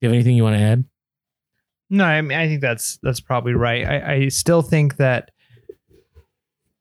Do 0.00 0.06
you 0.06 0.08
have 0.08 0.14
anything 0.14 0.36
you 0.36 0.44
want 0.44 0.56
to 0.56 0.62
add? 0.62 0.84
No, 1.90 2.04
I 2.04 2.20
mean 2.20 2.38
I 2.38 2.46
think 2.46 2.60
that's 2.60 2.98
that's 3.02 3.20
probably 3.20 3.54
right. 3.54 3.84
I, 3.84 4.12
I 4.14 4.28
still 4.28 4.62
think 4.62 4.96
that 4.96 5.30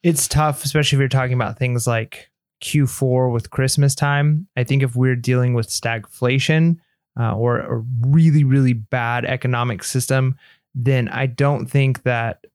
it's 0.03 0.27
tough, 0.27 0.63
especially 0.63 0.97
if 0.97 0.99
you're 0.99 1.10
talking 1.10 1.33
about 1.33 1.57
things 1.57 1.88
like 1.88 2.29
Q4 2.62 3.31
with 3.31 3.49
Christmas 3.49 3.95
time. 3.95 4.47
I 4.55 4.63
think 4.63 4.83
if 4.83 4.95
we're 4.95 5.15
dealing 5.15 5.53
with 5.53 5.69
stagflation, 5.69 6.77
uh, 7.19 7.36
or 7.36 7.60
a 7.60 7.84
really, 8.01 8.43
really 8.43 8.73
bad 8.73 9.25
economic 9.25 9.84
system, 9.84 10.38
then 10.75 11.08
I 11.10 11.25
don't 11.25 11.67
think 11.67 12.03
that. 12.03 12.45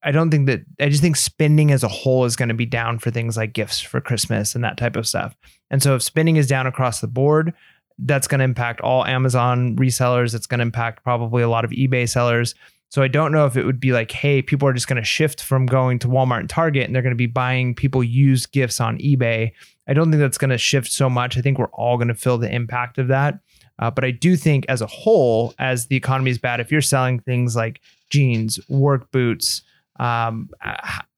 I 0.00 0.12
don't 0.12 0.30
think 0.30 0.46
that 0.46 0.60
I 0.80 0.88
just 0.88 1.02
think 1.02 1.16
spending 1.16 1.72
as 1.72 1.82
a 1.82 1.88
whole 1.88 2.24
is 2.24 2.36
going 2.36 2.50
to 2.50 2.54
be 2.54 2.64
down 2.64 3.00
for 3.00 3.10
things 3.10 3.36
like 3.36 3.52
gifts 3.52 3.80
for 3.80 4.00
Christmas 4.00 4.54
and 4.54 4.62
that 4.62 4.76
type 4.76 4.94
of 4.94 5.08
stuff. 5.08 5.36
And 5.70 5.82
so 5.82 5.96
if 5.96 6.04
spending 6.04 6.36
is 6.36 6.46
down 6.46 6.68
across 6.68 7.00
the 7.00 7.08
board, 7.08 7.52
that's 7.98 8.28
going 8.28 8.38
to 8.38 8.44
impact 8.44 8.80
all 8.80 9.04
Amazon 9.04 9.74
resellers. 9.76 10.36
It's 10.36 10.46
going 10.46 10.58
to 10.58 10.62
impact 10.62 11.02
probably 11.02 11.42
a 11.42 11.48
lot 11.48 11.64
of 11.64 11.72
eBay 11.72 12.08
sellers. 12.08 12.54
So 12.90 13.02
I 13.02 13.08
don't 13.08 13.32
know 13.32 13.44
if 13.44 13.56
it 13.56 13.66
would 13.66 13.80
be 13.80 13.92
like, 13.92 14.10
hey, 14.10 14.40
people 14.40 14.66
are 14.66 14.72
just 14.72 14.88
going 14.88 15.00
to 15.00 15.04
shift 15.04 15.42
from 15.42 15.66
going 15.66 15.98
to 16.00 16.08
Walmart 16.08 16.40
and 16.40 16.48
Target 16.48 16.86
and 16.86 16.94
they're 16.94 17.02
going 17.02 17.14
to 17.14 17.16
be 17.16 17.26
buying 17.26 17.74
people 17.74 18.02
used 18.02 18.50
gifts 18.52 18.80
on 18.80 18.98
eBay 18.98 19.52
I 19.88 19.94
don't 19.94 20.10
think 20.10 20.20
that's 20.20 20.38
going 20.38 20.50
to 20.50 20.58
shift 20.58 20.92
so 20.92 21.08
much. 21.08 21.38
I 21.38 21.40
think 21.40 21.58
we're 21.58 21.66
all 21.66 21.96
going 21.96 22.08
to 22.08 22.14
feel 22.14 22.36
the 22.36 22.52
impact 22.54 22.98
of 22.98 23.08
that. 23.08 23.40
Uh, 23.78 23.90
but 23.90 24.04
I 24.04 24.10
do 24.10 24.36
think 24.36 24.66
as 24.68 24.82
a 24.82 24.86
whole, 24.86 25.54
as 25.58 25.86
the 25.86 25.96
economy 25.96 26.30
is 26.30 26.38
bad, 26.38 26.60
if 26.60 26.70
you're 26.70 26.82
selling 26.82 27.20
things 27.20 27.56
like 27.56 27.80
jeans, 28.10 28.60
work 28.68 29.10
boots, 29.12 29.62
um, 29.98 30.50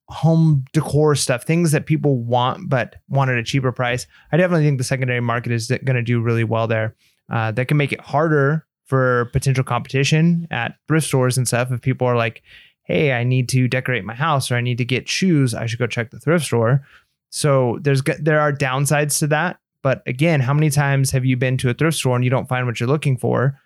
home 0.08 0.64
decor 0.72 1.16
stuff, 1.16 1.44
things 1.44 1.72
that 1.72 1.86
people 1.86 2.18
want 2.18 2.68
but 2.68 2.96
want 3.08 3.30
at 3.30 3.38
a 3.38 3.42
cheaper 3.42 3.72
price, 3.72 4.06
I 4.30 4.36
definitely 4.36 4.66
think 4.66 4.78
the 4.78 4.84
secondary 4.84 5.20
market 5.20 5.52
is 5.52 5.68
going 5.68 5.96
to 5.96 6.02
do 6.02 6.20
really 6.20 6.44
well 6.44 6.68
there. 6.68 6.94
Uh, 7.28 7.52
that 7.52 7.68
can 7.68 7.76
make 7.76 7.92
it 7.92 8.00
harder 8.00 8.66
for 8.90 9.26
potential 9.26 9.64
competition 9.64 10.48
at 10.50 10.74
thrift 10.88 11.06
stores 11.06 11.38
and 11.38 11.46
stuff. 11.46 11.70
If 11.70 11.80
people 11.80 12.06
are 12.06 12.16
like, 12.16 12.42
hey, 12.82 13.12
I 13.12 13.22
need 13.22 13.48
to 13.50 13.68
decorate 13.68 14.04
my 14.04 14.14
house 14.14 14.50
or 14.50 14.56
I 14.56 14.60
need 14.60 14.78
to 14.78 14.84
get 14.84 15.08
shoes, 15.08 15.54
I 15.54 15.66
should 15.66 15.78
go 15.78 15.86
check 15.86 16.10
the 16.10 16.18
thrift 16.18 16.44
store. 16.44 16.84
So 17.30 17.78
there's 17.80 18.02
there 18.18 18.40
are 18.40 18.52
downsides 18.52 19.20
to 19.20 19.28
that. 19.28 19.60
But 19.82 20.02
again, 20.06 20.40
how 20.40 20.52
many 20.52 20.68
times 20.68 21.12
have 21.12 21.24
you 21.24 21.36
been 21.36 21.56
to 21.58 21.70
a 21.70 21.74
thrift 21.74 21.96
store 21.96 22.16
and 22.16 22.24
you 22.24 22.30
don't 22.30 22.48
find 22.48 22.66
what 22.66 22.80
you're 22.80 22.88
looking 22.88 23.16
for? 23.16 23.58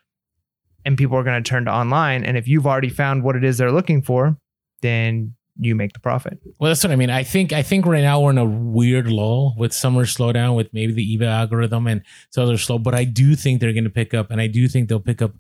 And 0.85 0.99
people 0.99 1.17
are 1.17 1.25
going 1.25 1.43
to 1.43 1.49
turn 1.49 1.65
to 1.65 1.73
online. 1.73 2.23
And 2.25 2.37
if 2.37 2.47
you've 2.47 2.67
already 2.67 2.91
found 2.91 3.25
what 3.25 3.35
it 3.35 3.43
is 3.43 3.57
they're 3.57 3.73
looking 3.73 4.03
for, 4.03 4.37
then 4.83 5.35
you 5.57 5.75
make 5.75 5.93
the 5.93 6.01
profit. 6.01 6.39
Well, 6.59 6.71
that's 6.71 6.83
what 6.83 6.91
I 6.93 6.97
mean. 6.97 7.11
I 7.11 7.23
think 7.23 7.53
I 7.53 7.63
think 7.63 7.87
right 7.87 8.03
now 8.03 8.21
we're 8.21 8.31
in 8.31 8.39
a 8.39 8.45
weird 8.45 9.09
lull 9.09 9.55
with 9.57 9.73
summer 9.73 10.05
slowdown 10.05 10.57
with 10.57 10.73
maybe 10.73 10.93
the 10.93 11.17
eBay 11.19 11.27
algorithm 11.27 11.87
and 11.87 12.03
so 12.31 12.47
they're 12.47 12.59
slow. 12.59 12.79
But 12.79 12.95
I 12.95 13.05
do 13.05 13.37
think 13.37 13.61
they're 13.61 13.73
going 13.73 13.85
to 13.85 13.91
pick 13.91 14.15
up, 14.15 14.31
and 14.31 14.41
I 14.41 14.47
do 14.47 14.67
think 14.69 14.89
they'll 14.89 15.01
pick 15.01 15.23
up 15.23 15.33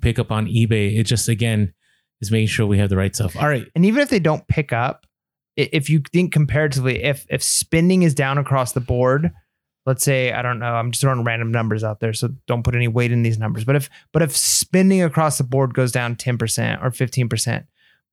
pick 0.00 0.18
up 0.18 0.30
on 0.30 0.46
eBay. 0.46 0.98
It 0.98 1.04
just 1.04 1.28
again 1.28 1.72
is 2.20 2.30
making 2.30 2.48
sure 2.48 2.66
we 2.66 2.78
have 2.78 2.90
the 2.90 2.96
right 2.96 3.14
stuff. 3.14 3.36
All 3.36 3.48
right. 3.48 3.66
And 3.74 3.84
even 3.84 4.02
if 4.02 4.10
they 4.10 4.18
don't 4.18 4.46
pick 4.48 4.72
up, 4.72 5.06
if 5.56 5.88
you 5.88 6.02
think 6.12 6.32
comparatively, 6.32 7.02
if 7.02 7.26
if 7.30 7.42
spending 7.42 8.02
is 8.02 8.14
down 8.14 8.38
across 8.38 8.72
the 8.72 8.80
board, 8.80 9.32
let's 9.86 10.04
say 10.04 10.32
I 10.32 10.42
don't 10.42 10.58
know, 10.58 10.74
I'm 10.74 10.92
just 10.92 11.00
throwing 11.00 11.24
random 11.24 11.50
numbers 11.50 11.82
out 11.82 12.00
there, 12.00 12.12
so 12.12 12.28
don't 12.46 12.62
put 12.62 12.74
any 12.74 12.88
weight 12.88 13.12
in 13.12 13.22
these 13.22 13.38
numbers. 13.38 13.64
But 13.64 13.76
if 13.76 13.88
but 14.12 14.22
if 14.22 14.36
spending 14.36 15.02
across 15.02 15.38
the 15.38 15.44
board 15.44 15.74
goes 15.74 15.90
down 15.90 16.16
10% 16.16 16.84
or 16.84 16.90
15%, 16.90 17.66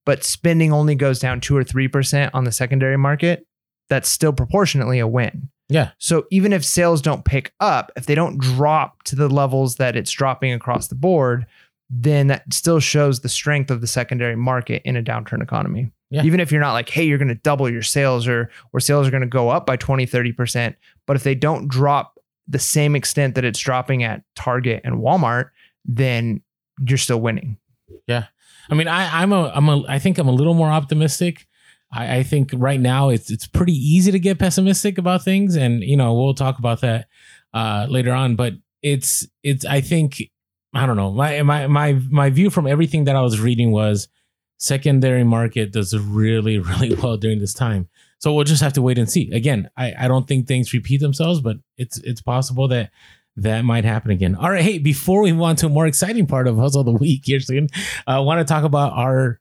but 0.06 0.24
spending 0.24 0.72
only 0.72 0.96
goes 0.96 1.20
down 1.20 1.42
2 1.42 1.58
or 1.58 1.64
3% 1.64 2.30
on 2.34 2.44
the 2.44 2.52
secondary 2.52 2.98
market, 2.98 3.46
that's 3.90 4.10
still 4.10 4.34
proportionately 4.34 5.00
a 5.00 5.08
win. 5.08 5.50
Yeah. 5.68 5.92
So 5.98 6.26
even 6.32 6.54
if 6.54 6.64
sales 6.64 7.02
don't 7.02 7.26
pick 7.26 7.54
up, 7.60 7.92
if 7.96 8.06
they 8.06 8.16
don't 8.16 8.38
drop 8.38 9.04
to 9.04 9.16
the 9.16 9.28
levels 9.28 9.78
that 9.78 9.96
it's 9.96 10.12
dropping 10.12 10.54
across 10.54 10.88
the 10.88 10.96
board, 10.96 11.46
then 11.90 12.28
that 12.28 12.52
still 12.54 12.80
shows 12.80 13.20
the 13.20 13.30
strength 13.30 13.72
of 13.72 13.82
the 13.82 13.88
secondary 13.88 14.36
market 14.36 14.82
in 14.86 14.96
a 14.96 15.04
downturn 15.04 15.42
economy. 15.42 15.92
Yeah. 16.12 16.24
Even 16.24 16.40
if 16.40 16.52
you're 16.52 16.62
not 16.62 16.74
like, 16.74 16.90
hey, 16.90 17.04
you're 17.04 17.18
going 17.18 17.30
to 17.30 17.36
double 17.36 17.70
your 17.70 17.82
sales 17.82 18.28
or 18.28 18.50
or 18.74 18.80
sales 18.80 19.08
are 19.08 19.12
going 19.12 19.22
to 19.22 19.28
go 19.28 19.50
up 19.50 19.66
by 19.66 19.76
20, 19.76 20.06
30%. 20.06 20.76
But 21.08 21.16
if 21.16 21.24
they 21.24 21.36
don't 21.36 21.68
drop 21.68 22.20
the 22.48 22.60
same 22.60 22.96
extent 22.96 23.36
that 23.36 23.44
it's 23.44 23.60
dropping 23.60 24.04
at 24.04 24.24
Target 24.36 24.82
and 24.84 24.96
Walmart, 24.96 25.50
then 25.84 26.42
you're 26.88 26.98
still 26.98 27.20
winning. 27.20 27.58
Yeah. 28.08 28.26
I 28.70 28.76
mean, 28.76 28.88
I, 28.88 29.22
I'm 29.22 29.32
a 29.32 29.52
I'm 29.54 29.70
a 29.70 29.84
I 29.88 30.00
think 30.00 30.18
I'm 30.18 30.28
a 30.28 30.34
little 30.34 30.54
more 30.54 30.70
optimistic. 30.70 31.48
I, 31.92 32.18
I 32.18 32.24
think 32.24 32.52
right 32.54 32.80
now 32.80 33.10
it's 33.10 33.32
it's 33.32 33.48
pretty 33.48 33.74
easy 33.74 34.12
to 34.12 34.20
get 34.20 34.40
pessimistic 34.40 34.98
about 34.98 35.24
things, 35.24 35.56
and 35.56 35.84
you 35.84 35.98
know 35.98 36.14
we'll 36.14 36.34
talk 36.34 36.60
about 36.60 36.82
that 36.82 37.08
uh, 37.54 37.88
later 37.90 38.14
on. 38.14 38.36
But 38.36 38.54
it's 38.82 39.28
it's 39.44 39.66
I 39.66 39.82
think 39.82 40.24
I 40.74 40.86
don't 40.86 40.98
know 40.98 41.12
my 41.12 41.42
my 41.42 41.68
my 41.68 41.94
my 42.10 42.30
view 42.30 42.50
from 42.50 42.68
everything 42.68 43.06
that 43.06 43.16
I 43.16 43.22
was 43.22 43.40
reading 43.40 43.72
was 43.72 44.08
secondary 44.58 45.24
market 45.24 45.72
does 45.72 45.98
really 45.98 46.60
really 46.72 46.96
well 46.96 47.18
during 47.18 47.40
this 47.40 47.54
time. 47.54 47.90
So 48.20 48.34
we'll 48.34 48.46
just 48.46 48.62
have 48.62 48.74
to 48.74 48.82
wait 48.82 48.98
and 48.98 49.10
see. 49.10 49.32
Again, 49.32 49.70
I, 49.78 49.94
I 50.00 50.08
don't 50.08 50.28
think 50.28 50.48
things 50.48 50.74
repeat 50.74 51.02
themselves, 51.02 51.42
but 51.42 51.58
it's 51.78 51.98
it's 52.00 52.22
possible 52.22 52.68
that 52.70 52.92
that 53.38 53.64
might 53.64 53.86
happen 53.86 54.12
again. 54.12 54.36
All 54.36 54.50
right, 54.50 54.64
hey, 54.64 54.78
before 54.78 55.22
we 55.22 55.32
move 55.34 55.42
on 55.42 55.56
to 55.58 55.66
a 55.66 55.70
more 55.70 55.88
exciting 55.88 56.28
part 56.28 56.48
of 56.48 56.58
Hustle 56.58 56.82
of 56.82 56.86
the 56.86 56.94
Week 56.94 57.22
here 57.26 57.40
soon, 57.40 57.68
I 58.08 58.20
want 58.20 58.40
to 58.40 58.46
talk 58.46 58.64
about 58.64 58.94
our 58.94 59.40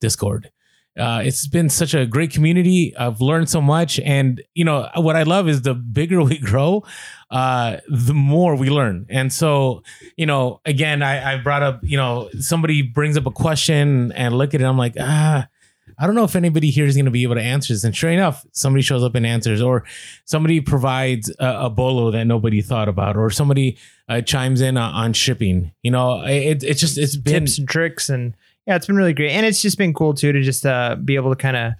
Discord. 0.00 0.50
Uh, 0.98 1.22
it's 1.24 1.46
been 1.46 1.70
such 1.70 1.94
a 1.94 2.04
great 2.04 2.30
community. 2.32 2.94
I've 2.96 3.20
learned 3.20 3.48
so 3.48 3.60
much, 3.60 4.00
and 4.00 4.42
you 4.54 4.64
know 4.64 4.88
what 4.96 5.16
I 5.16 5.22
love 5.22 5.48
is 5.48 5.62
the 5.62 5.74
bigger 5.74 6.22
we 6.24 6.38
grow, 6.38 6.84
uh, 7.30 7.78
the 7.88 8.12
more 8.14 8.56
we 8.56 8.68
learn. 8.68 9.06
And 9.08 9.32
so, 9.32 9.82
you 10.16 10.26
know, 10.26 10.60
again, 10.64 11.02
I, 11.02 11.34
I 11.34 11.36
brought 11.38 11.62
up, 11.62 11.80
you 11.82 11.96
know, 11.96 12.28
somebody 12.40 12.82
brings 12.82 13.16
up 13.16 13.26
a 13.26 13.30
question 13.30 14.12
and 14.12 14.36
look 14.36 14.52
at 14.52 14.60
it. 14.60 14.64
I'm 14.64 14.76
like, 14.76 14.96
ah, 14.98 15.46
I 15.98 16.06
don't 16.06 16.14
know 16.14 16.24
if 16.24 16.36
anybody 16.36 16.70
here 16.70 16.86
is 16.86 16.94
going 16.94 17.04
to 17.04 17.10
be 17.10 17.22
able 17.22 17.36
to 17.36 17.42
answer 17.42 17.72
this. 17.72 17.84
And 17.84 17.94
sure 17.94 18.10
enough, 18.10 18.44
somebody 18.52 18.82
shows 18.82 19.02
up 19.02 19.14
and 19.14 19.26
answers, 19.26 19.60
or 19.60 19.84
somebody 20.24 20.60
provides 20.60 21.30
a, 21.38 21.66
a 21.66 21.70
bolo 21.70 22.10
that 22.10 22.24
nobody 22.24 22.60
thought 22.62 22.88
about, 22.88 23.16
or 23.16 23.30
somebody 23.30 23.78
uh, 24.08 24.20
chimes 24.20 24.60
in 24.60 24.76
on, 24.76 24.94
on 24.94 25.12
shipping. 25.12 25.72
You 25.82 25.90
know, 25.90 26.22
it, 26.22 26.62
it's 26.62 26.80
just 26.80 26.98
it's 26.98 27.16
been 27.16 27.44
tips 27.44 27.58
and 27.58 27.68
tricks 27.68 28.08
and 28.08 28.34
yeah, 28.66 28.76
it's 28.76 28.86
been 28.86 28.96
really 28.96 29.14
great. 29.14 29.30
And 29.32 29.44
it's 29.46 29.62
just 29.62 29.78
been 29.78 29.94
cool 29.94 30.14
too 30.14 30.32
to 30.32 30.42
just 30.42 30.64
uh, 30.66 30.96
be 30.96 31.16
able 31.16 31.30
to 31.30 31.36
kind 31.36 31.56
of 31.56 31.72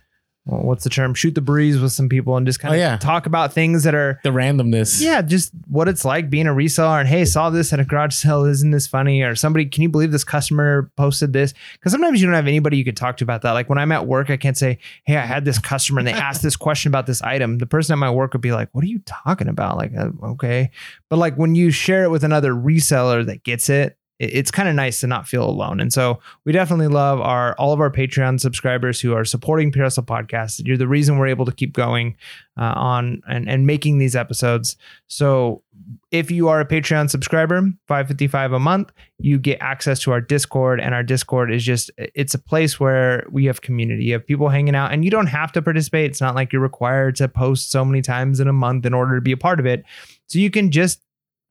what's 0.44 0.85
the 0.85 0.90
term? 0.90 1.14
Shoot 1.14 1.35
the 1.35 1.40
breeze 1.40 1.79
with 1.79 1.92
some 1.92 2.09
people 2.09 2.37
and 2.37 2.46
just 2.46 2.59
kind 2.61 2.72
Oh, 2.72 2.74
of 2.74 2.81
yeah. 2.81 2.96
talk 2.96 3.26
about 3.26 3.53
things 3.53 3.85
that 3.85 3.94
are 3.94 4.18
the 4.24 4.31
randomness. 4.31 5.00
yeah, 5.00 5.22
just 5.22 5.53
what 5.68 5.87
it's 5.87 6.05
like 6.05 6.31
being 6.31 6.46
a 6.46 6.50
reseller 6.53 6.98
and 6.98 7.09
hey, 7.09 7.24
saw 7.24 7.50
this 7.50 7.72
at 7.72 7.79
a 7.81 7.85
garage 7.85 8.14
sale. 8.14 8.44
Isn't 8.44 8.70
this 8.70 8.87
funny? 8.87 9.22
Or 9.22 9.35
somebody, 9.35 9.66
can 9.66 9.83
you 9.83 9.88
believe 9.88 10.11
this 10.12 10.24
customer 10.24 10.90
posted 10.96 11.33
this? 11.33 11.55
Because 11.74 11.92
sometimes 11.92 12.20
you 12.20 12.26
don't 12.26 12.35
have 12.35 12.46
anybody 12.48 12.76
you 12.79 12.85
could 12.85 12.96
talk 12.96 13.18
to 13.18 13.24
about 13.24 13.42
that. 13.42 13.53
Like 13.53 13.68
when 13.68 13.79
I'm 13.79 13.92
at 13.92 14.07
work, 14.07 14.31
I 14.31 14.37
can't 14.37 14.57
say, 14.57 14.79
hey, 15.05 15.16
I 15.16 15.26
had 15.26 15.44
this 15.44 15.59
customer 15.59 16.00
and 16.00 16.09
they 16.09 16.12
asked 16.31 16.42
this 16.42 16.57
question 16.57 16.90
about 16.90 17.07
this 17.07 17.22
item. 17.22 17.59
The 17.59 17.66
person 17.66 17.92
at 17.92 17.98
my 17.98 18.11
work 18.11 18.33
would 18.33 18.42
be 18.42 18.53
like, 18.53 18.70
what 18.72 18.83
are 18.83 18.88
you 18.88 19.00
talking 19.00 19.48
about? 19.48 19.76
Like, 19.76 19.92
uh, 19.96 20.09
okay. 20.31 20.70
But 21.09 21.18
like 21.18 21.37
when 21.37 21.55
you 21.55 21.70
share 21.70 22.05
it 22.05 22.11
with 22.11 22.24
another 22.24 22.53
reseller 22.55 23.24
that 23.26 23.44
gets 23.44 23.68
it- 23.68 23.96
it's 24.20 24.50
kind 24.50 24.68
of 24.68 24.74
nice 24.74 25.00
to 25.00 25.06
not 25.06 25.26
feel 25.26 25.48
alone. 25.48 25.80
And 25.80 25.90
so 25.90 26.20
we 26.44 26.52
definitely 26.52 26.88
love 26.88 27.20
our 27.20 27.54
all 27.54 27.72
of 27.72 27.80
our 27.80 27.90
Patreon 27.90 28.38
subscribers 28.38 29.00
who 29.00 29.14
are 29.14 29.24
supporting 29.24 29.72
Pure 29.72 29.87
Podcast. 29.87 30.61
You're 30.66 30.76
the 30.76 30.87
reason 30.87 31.16
we're 31.16 31.26
able 31.26 31.46
to 31.46 31.52
keep 31.52 31.72
going 31.72 32.16
uh, 32.59 32.74
on 32.76 33.22
and, 33.26 33.48
and 33.48 33.66
making 33.66 33.96
these 33.96 34.14
episodes. 34.14 34.76
So 35.06 35.62
if 36.11 36.30
you 36.30 36.48
are 36.48 36.61
a 36.61 36.66
Patreon 36.66 37.09
subscriber, 37.09 37.62
555 37.88 38.52
a 38.52 38.59
month, 38.61 38.92
you 39.18 39.38
get 39.38 39.56
access 39.62 39.98
to 40.00 40.12
our 40.12 40.20
Discord 40.20 40.80
and 40.80 40.94
our 40.94 41.02
Discord 41.02 41.50
is 41.50 41.64
just 41.64 41.90
it's 41.96 42.35
a 42.35 42.38
place 42.38 42.78
where 42.78 43.26
we 43.30 43.46
have 43.46 43.62
community. 43.62 44.04
You 44.04 44.12
have 44.12 44.26
people 44.26 44.50
hanging 44.50 44.74
out 44.74 44.92
and 44.92 45.02
you 45.02 45.11
don't 45.11 45.28
have 45.28 45.50
to 45.52 45.62
participate. 45.62 46.11
It's 46.11 46.20
not 46.20 46.35
like 46.35 46.52
you're 46.52 46.61
required 46.61 47.16
to 47.16 47.28
post 47.28 47.70
so 47.70 47.87
many 47.87 48.02
times 48.02 48.38
in 48.38 48.48
a 48.48 48.52
month 48.52 48.85
in 48.85 48.92
order 48.92 49.14
to 49.14 49.22
be 49.22 49.33
a 49.33 49.38
part 49.38 49.61
of 49.61 49.64
it. 49.64 49.83
So 50.26 50.38
you 50.38 50.50
can 50.50 50.70
just 50.70 51.00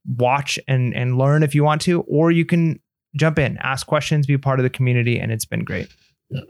watch 0.06 0.58
and 0.66 0.94
and 0.94 1.18
learn 1.18 1.42
if 1.42 1.54
you 1.54 1.64
want 1.64 1.82
to 1.82 2.02
or 2.02 2.30
you 2.30 2.44
can 2.44 2.80
jump 3.16 3.38
in, 3.38 3.58
ask 3.58 3.86
questions, 3.86 4.26
be 4.26 4.38
part 4.38 4.58
of 4.58 4.62
the 4.62 4.70
community 4.70 5.18
and 5.18 5.32
it's 5.32 5.44
been 5.44 5.64
great. 5.64 5.88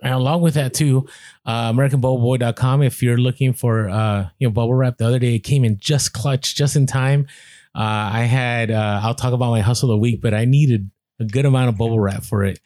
And 0.03 0.13
along 0.13 0.43
with 0.43 0.55
that 0.55 0.75
too, 0.75 1.09
uh, 1.47 1.73
AmericanBubbleBoy.com. 1.73 2.83
If 2.83 3.03
you're 3.03 3.17
looking 3.17 3.53
for 3.55 3.89
uh, 3.89 4.29
you 4.39 4.47
know 4.47 4.53
bubble 4.53 4.75
wrap, 4.75 4.99
the 4.99 5.07
other 5.07 5.19
day 5.19 5.37
it 5.37 5.41
came 5.41 5.65
in 5.65 5.79
just 5.79 6.13
clutch, 6.13 6.55
just 6.55 6.77
in 6.77 6.87
time. 6.87 7.27
Uh, 7.75 8.11
I 8.13 8.21
had 8.23 8.71
uh, 8.71 9.01
I'll 9.03 9.15
talk 9.15 9.33
about 9.33 9.51
my 9.51 9.61
hustle 9.61 9.89
the 9.89 9.97
week, 9.97 10.21
but 10.21 10.35
I 10.35 10.45
needed 10.45 10.91
a 11.19 11.25
good 11.25 11.47
amount 11.47 11.71
of 11.71 11.79
bubble 11.79 12.01
wrap 12.01 12.25
for 12.25 12.45
it. 12.45 12.61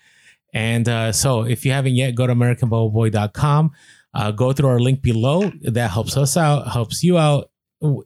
And 0.52 0.88
uh, 0.88 1.12
so 1.12 1.42
if 1.42 1.64
you 1.64 1.72
haven't 1.72 1.94
yet, 1.94 2.14
go 2.14 2.26
to 2.26 2.34
AmericanBubbleBoy.com. 2.34 3.72
Uh, 4.14 4.30
go 4.30 4.52
through 4.52 4.68
our 4.68 4.78
link 4.78 5.02
below. 5.02 5.50
That 5.62 5.90
helps 5.90 6.16
us 6.16 6.36
out, 6.36 6.68
helps 6.68 7.02
you 7.02 7.18
out. 7.18 7.50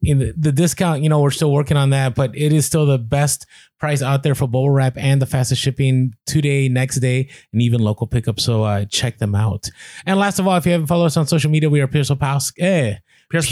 In 0.02 0.18
the, 0.18 0.34
the 0.36 0.50
discount, 0.52 1.02
you 1.02 1.08
know, 1.08 1.20
we're 1.20 1.30
still 1.30 1.52
working 1.52 1.76
on 1.76 1.90
that, 1.90 2.14
but 2.14 2.36
it 2.36 2.52
is 2.52 2.66
still 2.66 2.84
the 2.86 2.98
best 2.98 3.46
price 3.78 4.02
out 4.02 4.22
there 4.24 4.34
for 4.34 4.46
bubble 4.46 4.70
wrap 4.70 4.96
and 4.96 5.22
the 5.22 5.26
fastest 5.26 5.62
shipping 5.62 6.14
today, 6.26 6.68
next 6.68 6.96
day, 6.96 7.28
and 7.52 7.62
even 7.62 7.80
local 7.80 8.06
pickup. 8.06 8.40
So 8.40 8.64
uh, 8.64 8.84
check 8.86 9.18
them 9.18 9.34
out. 9.34 9.68
And 10.04 10.18
last 10.18 10.38
of 10.38 10.48
all, 10.48 10.56
if 10.56 10.66
you 10.66 10.72
haven't 10.72 10.88
followed 10.88 11.06
us 11.06 11.16
on 11.16 11.26
social 11.28 11.50
media, 11.50 11.70
we 11.70 11.80
are 11.80 11.86
Pure 11.86 12.00
Hustle 12.00 12.16
Pasta. 12.16 12.60
Eh, 12.62 12.94
Pure, 13.30 13.42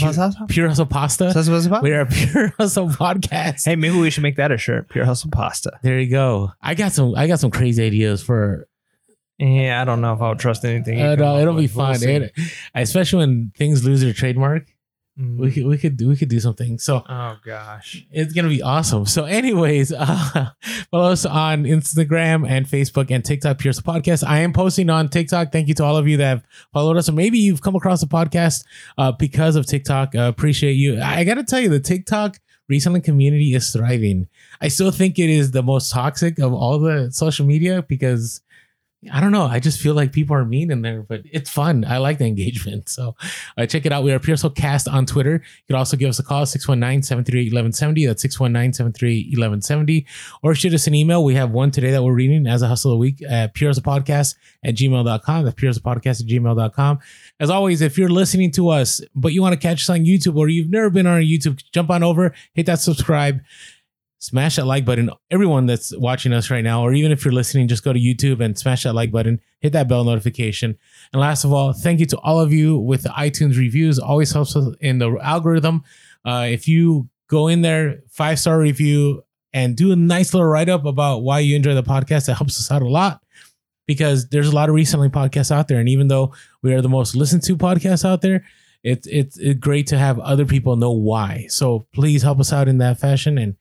Pure 0.49 0.67
Hustle 0.69 0.85
Pasta. 0.87 1.31
So 1.31 1.51
what 1.51 1.57
it's 1.57 1.65
about? 1.67 1.83
We 1.83 1.93
are 1.93 2.05
Pure 2.05 2.53
Hustle 2.59 2.89
Podcast. 2.89 3.63
Hey, 3.65 3.75
maybe 3.75 3.97
we 3.97 4.09
should 4.09 4.23
make 4.23 4.35
that 4.37 4.51
a 4.51 4.57
shirt. 4.57 4.89
Pure 4.89 5.05
Hustle 5.05 5.29
Pasta. 5.31 5.79
There 5.83 5.99
you 5.99 6.09
go. 6.09 6.51
I 6.61 6.73
got 6.73 6.91
some. 6.93 7.15
I 7.15 7.27
got 7.27 7.39
some 7.39 7.51
crazy 7.51 7.85
ideas 7.85 8.21
for. 8.23 8.67
Yeah, 9.37 9.79
I 9.79 9.85
don't 9.85 10.01
know 10.01 10.13
if 10.13 10.21
I 10.21 10.29
would 10.29 10.39
trust 10.39 10.65
anything. 10.65 10.99
Uh, 10.99 11.13
no, 11.15 11.37
it'll 11.37 11.53
be 11.53 11.67
with. 11.67 11.75
We'll 11.75 11.91
It- 11.93 12.33
especially 12.73 13.19
when 13.19 13.51
things 13.55 13.85
lose 13.85 14.01
their 14.01 14.13
trademark. 14.13 14.65
Mm. 15.19 15.37
We 15.39 15.51
could. 15.51 15.65
We 15.65 15.77
could. 15.79 15.99
We 15.99 16.15
could 16.15 16.29
do 16.29 16.39
something. 16.39 16.77
So 16.77 17.03
Oh 17.09 17.37
gosh. 17.43 18.05
it's 18.11 18.33
gonna 18.33 18.49
be 18.49 18.61
awesome. 18.61 19.05
So, 19.07 19.25
anyways, 19.25 19.91
uh, 19.97 20.51
follow 20.91 21.11
us 21.11 21.25
on 21.25 21.63
Instagram 21.63 22.47
and 22.47 22.67
Facebook 22.67 23.09
and 23.09 23.25
TikTok. 23.25 23.57
Pierce 23.57 23.79
Podcast. 23.81 24.23
I 24.27 24.39
am 24.39 24.53
posting 24.53 24.89
on 24.91 25.09
TikTok. 25.09 25.51
Thank 25.51 25.69
you 25.69 25.73
to 25.75 25.83
all 25.83 25.97
of 25.97 26.07
you 26.07 26.17
that 26.17 26.27
have 26.27 26.43
followed 26.71 26.97
us, 26.97 27.09
or 27.09 27.13
maybe 27.13 27.39
you've 27.39 27.61
come 27.61 27.75
across 27.75 28.01
the 28.01 28.07
podcast 28.07 28.63
uh, 28.99 29.11
because 29.11 29.55
of 29.55 29.65
TikTok. 29.65 30.13
Uh, 30.13 30.21
appreciate 30.29 30.73
you. 30.73 31.01
I 31.01 31.23
got 31.23 31.35
to 31.35 31.43
tell 31.43 31.59
you, 31.61 31.69
the 31.69 31.79
TikTok 31.79 32.37
reselling 32.69 33.01
community 33.01 33.55
is 33.55 33.71
thriving. 33.71 34.27
I 34.61 34.67
still 34.67 34.91
think 34.91 35.17
it 35.17 35.29
is 35.31 35.49
the 35.49 35.63
most 35.63 35.89
toxic 35.91 36.37
of 36.37 36.53
all 36.53 36.77
the 36.79 37.11
social 37.11 37.45
media 37.45 37.81
because. 37.81 38.41
I 39.13 39.19
don't 39.19 39.31
know. 39.31 39.45
I 39.45 39.59
just 39.59 39.79
feel 39.79 39.93
like 39.93 40.11
people 40.11 40.35
are 40.35 40.43
mean 40.43 40.71
in 40.71 40.81
there, 40.81 41.03
but 41.03 41.21
it's 41.25 41.51
fun. 41.51 41.85
I 41.85 41.97
like 41.97 42.17
the 42.17 42.25
engagement. 42.25 42.89
So 42.97 43.15
uh, 43.57 43.65
check 43.67 43.85
it 43.85 43.91
out. 43.91 44.03
We 44.03 44.11
are 44.11 44.17
Pure 44.17 44.37
Soul 44.37 44.49
Cast 44.49 44.87
on 44.87 45.05
Twitter. 45.05 45.33
You 45.33 45.67
can 45.67 45.75
also 45.75 45.97
give 45.97 46.09
us 46.09 46.17
a 46.17 46.23
call, 46.23 46.45
619 46.47 47.03
738 47.03 47.53
1170. 47.53 48.05
That's 48.07 48.21
619 48.23 48.73
738 48.73 49.25
1170. 49.37 50.05
Or 50.41 50.55
shoot 50.55 50.73
us 50.73 50.87
an 50.87 50.95
email. 50.95 51.23
We 51.23 51.35
have 51.35 51.51
one 51.51 51.69
today 51.69 51.91
that 51.91 52.01
we're 52.01 52.13
reading 52.13 52.47
as 52.47 52.63
a 52.63 52.67
hustle 52.67 52.91
of 52.91 52.95
the 52.95 52.99
week 52.99 53.21
at 53.29 53.53
Podcast 53.53 54.35
at 54.63 54.75
gmail.com. 54.75 55.45
That's 55.45 55.79
Podcast 55.79 56.21
at 56.21 56.27
gmail.com. 56.27 56.99
As 57.39 57.49
always, 57.51 57.81
if 57.81 57.97
you're 57.97 58.09
listening 58.09 58.51
to 58.53 58.69
us, 58.69 59.01
but 59.13 59.33
you 59.33 59.41
want 59.43 59.53
to 59.53 59.59
catch 59.59 59.81
us 59.83 59.89
on 59.89 59.99
YouTube 59.99 60.37
or 60.37 60.47
you've 60.47 60.71
never 60.71 60.89
been 60.89 61.05
on 61.05 61.21
YouTube, 61.21 61.61
jump 61.71 61.91
on 61.91 62.01
over, 62.01 62.33
hit 62.53 62.65
that 62.65 62.79
subscribe. 62.79 63.41
Smash 64.19 64.55
that 64.55 64.65
like 64.65 64.83
button. 64.83 65.11
Everyone 65.29 65.67
that's 65.67 65.95
watching 65.97 66.33
us 66.33 66.49
right 66.49 66.63
now, 66.63 66.81
or 66.81 66.93
even 66.93 67.11
if 67.11 67.23
you're 67.23 67.33
listening, 67.33 67.67
just 67.67 67.83
go 67.83 67.93
to 67.93 67.99
YouTube 67.99 68.43
and 68.43 68.57
smash 68.57 68.83
that 68.83 68.93
like 68.93 69.11
button, 69.11 69.39
hit 69.59 69.73
that 69.73 69.87
bell 69.87 70.03
notification. 70.03 70.75
And 71.13 71.21
last 71.21 71.43
of 71.43 71.53
all, 71.53 71.71
thank 71.71 71.99
you 71.99 72.07
to 72.07 72.17
all 72.19 72.39
of 72.39 72.51
you 72.51 72.77
with 72.79 73.03
the 73.03 73.09
iTunes 73.09 73.57
reviews. 73.57 73.99
Always 73.99 74.31
helps 74.31 74.55
us 74.55 74.75
in 74.81 74.97
the 74.97 75.17
algorithm. 75.21 75.83
Uh, 76.25 76.47
if 76.49 76.67
you 76.67 77.09
go 77.27 77.47
in 77.47 77.61
there, 77.61 77.99
five 78.09 78.39
star 78.39 78.59
review, 78.59 79.23
and 79.53 79.75
do 79.75 79.91
a 79.91 79.95
nice 79.95 80.33
little 80.33 80.47
write 80.47 80.69
up 80.69 80.85
about 80.85 81.19
why 81.19 81.39
you 81.39 81.55
enjoy 81.55 81.73
the 81.73 81.83
podcast, 81.83 82.25
that 82.25 82.35
helps 82.35 82.59
us 82.59 82.71
out 82.71 82.81
a 82.81 82.87
lot 82.87 83.21
because 83.87 84.29
there's 84.29 84.49
a 84.49 84.55
lot 84.55 84.69
of 84.69 84.75
reselling 84.75 85.09
podcasts 85.09 85.51
out 85.51 85.67
there. 85.67 85.79
And 85.79 85.89
even 85.89 86.09
though 86.09 86.33
we 86.61 86.73
are 86.73 86.81
the 86.81 86.89
most 86.89 87.15
listened 87.15 87.43
to 87.43 87.55
podcast 87.55 88.03
out 88.03 88.21
there, 88.21 88.43
it's 88.83 89.07
it's 89.07 89.39
great 89.55 89.87
to 89.87 89.97
have 89.97 90.19
other 90.19 90.45
people 90.45 90.75
know 90.75 90.91
why. 90.91 91.47
So 91.49 91.87
please 91.93 92.21
help 92.21 92.39
us 92.39 92.53
out 92.53 92.67
in 92.67 92.77
that 92.79 92.99
fashion, 92.99 93.37
and 93.37 93.55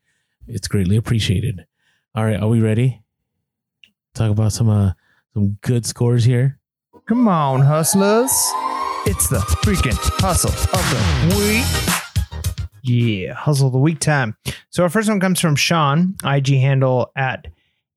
it's 0.48 0.68
greatly 0.68 0.96
appreciated. 0.96 1.66
All 2.14 2.24
right, 2.24 2.40
are 2.40 2.48
we 2.48 2.60
ready? 2.60 3.02
Talk 4.14 4.30
about 4.30 4.52
some 4.52 4.68
uh 4.68 4.92
some 5.34 5.58
good 5.60 5.84
scores 5.84 6.24
here. 6.24 6.58
Come 7.06 7.28
on, 7.28 7.60
hustlers. 7.60 8.30
It's 9.06 9.28
the 9.28 9.38
freaking 9.38 9.98
hustle 10.18 10.50
of 10.50 11.30
the 11.30 11.36
week. 11.36 11.96
Yeah, 12.82 13.34
hustle 13.34 13.70
the 13.70 13.78
week 13.78 13.98
time. 14.00 14.36
So 14.70 14.82
our 14.82 14.88
first 14.88 15.08
one 15.08 15.20
comes 15.20 15.40
from 15.40 15.56
Sean, 15.56 16.14
IG 16.24 16.48
handle 16.48 17.12
at 17.16 17.46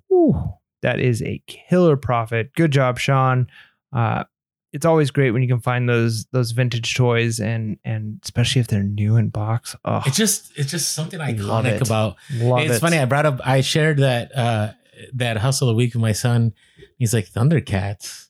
whew, 0.08 0.54
that 0.82 1.00
is 1.00 1.22
a 1.22 1.42
killer 1.48 1.98
profit. 1.98 2.54
Good 2.56 2.72
job, 2.72 3.00
Sean. 3.00 3.48
Uh, 3.92 4.24
it's 4.72 4.86
always 4.88 5.12
great 5.12 5.32
when 5.32 5.42
you 5.44 5.48
can 5.48 5.60
find 5.60 5.88
those 5.88 6.26
those 6.32 6.50
vintage 6.50 6.96
toys 6.96 7.40
and 7.40 7.78
and 7.86 8.20
especially 8.24 8.60
if 8.60 8.66
they're 8.68 8.82
new 8.82 9.18
in 9.18 9.30
box. 9.30 9.76
Oh, 9.86 10.02
It's 10.08 10.18
just 10.18 10.52
it's 10.58 10.72
just 10.72 10.94
something 10.96 11.20
iconic 11.20 11.74
it. 11.76 11.82
about 11.88 12.16
love 12.34 12.62
it's 12.62 12.78
it. 12.78 12.80
funny. 12.80 12.98
I 12.98 13.06
brought 13.06 13.28
up, 13.28 13.40
I 13.46 13.62
shared 13.62 14.00
that 14.00 14.36
uh 14.36 14.72
that 15.14 15.38
hustle 15.38 15.70
of 15.70 15.74
the 15.74 15.78
week 15.78 15.94
with 15.94 16.02
my 16.02 16.12
son. 16.12 16.54
He's 16.98 17.14
like 17.14 17.30
Thundercats, 17.30 18.30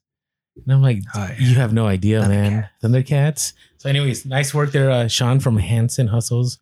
and 0.65 0.73
I'm 0.73 0.81
like, 0.81 0.99
Oh, 1.15 1.19
yeah. 1.29 1.35
you 1.39 1.55
have 1.55 1.71
no 1.73 1.87
idea, 1.87 2.27
man. 2.27 2.67
Thundercats. 2.83 3.53
So, 3.84 3.89
anyways, 3.89 4.25
nice 4.25 4.53
work 4.53 4.71
there, 4.71 4.89
uh, 4.89 5.09
Sean 5.09 5.41
from 5.41 5.57
Hanson 5.57 6.07
Hustles 6.07 6.57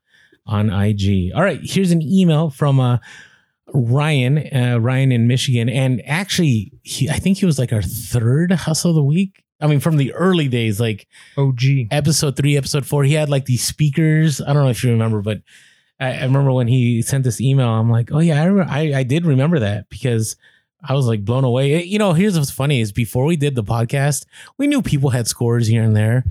on 0.47 0.71
IG. 0.71 1.31
All 1.35 1.43
right, 1.43 1.59
here's 1.61 1.91
an 1.91 2.01
email 2.01 2.49
from 2.49 2.79
uh 2.79 2.97
Ryan, 3.67 4.39
uh, 4.39 4.79
Ryan 4.81 5.11
in 5.11 5.27
Michigan, 5.27 5.69
and 5.69 6.01
actually, 6.07 6.71
he, 6.81 7.11
I 7.11 7.19
think 7.19 7.37
he 7.37 7.45
was 7.45 7.59
like 7.59 7.71
our 7.71 7.83
third 7.83 8.51
hustle 8.51 8.89
of 8.89 8.95
the 8.95 9.03
week. 9.03 9.43
I 9.59 9.67
mean, 9.67 9.79
from 9.79 9.97
the 9.97 10.11
early 10.13 10.47
days, 10.47 10.79
like 10.79 11.07
OG. 11.37 11.61
episode 11.91 12.37
three, 12.37 12.57
episode 12.57 12.87
four, 12.87 13.03
he 13.03 13.13
had 13.13 13.29
like 13.29 13.45
these 13.45 13.63
speakers. 13.63 14.41
I 14.41 14.51
don't 14.51 14.63
know 14.63 14.71
if 14.71 14.83
you 14.83 14.89
remember, 14.89 15.21
but 15.21 15.43
I, 15.99 16.13
I 16.13 16.23
remember 16.23 16.51
when 16.51 16.67
he 16.67 17.03
sent 17.03 17.23
this 17.23 17.39
email. 17.39 17.69
I'm 17.69 17.91
like, 17.91 18.11
oh 18.11 18.17
yeah, 18.17 18.41
I, 18.41 18.45
remember, 18.45 18.73
I 18.73 18.93
I 18.95 19.03
did 19.03 19.27
remember 19.27 19.59
that 19.59 19.89
because 19.89 20.37
I 20.83 20.95
was 20.95 21.05
like 21.05 21.23
blown 21.23 21.43
away. 21.43 21.83
You 21.83 21.99
know, 21.99 22.13
here's 22.13 22.35
what's 22.35 22.49
funny 22.49 22.81
is 22.81 22.91
before 22.91 23.25
we 23.25 23.35
did 23.35 23.53
the 23.53 23.63
podcast, 23.63 24.25
we 24.57 24.65
knew 24.65 24.81
people 24.81 25.11
had 25.11 25.27
scores 25.27 25.67
here 25.67 25.83
and 25.83 25.95
there, 25.95 26.25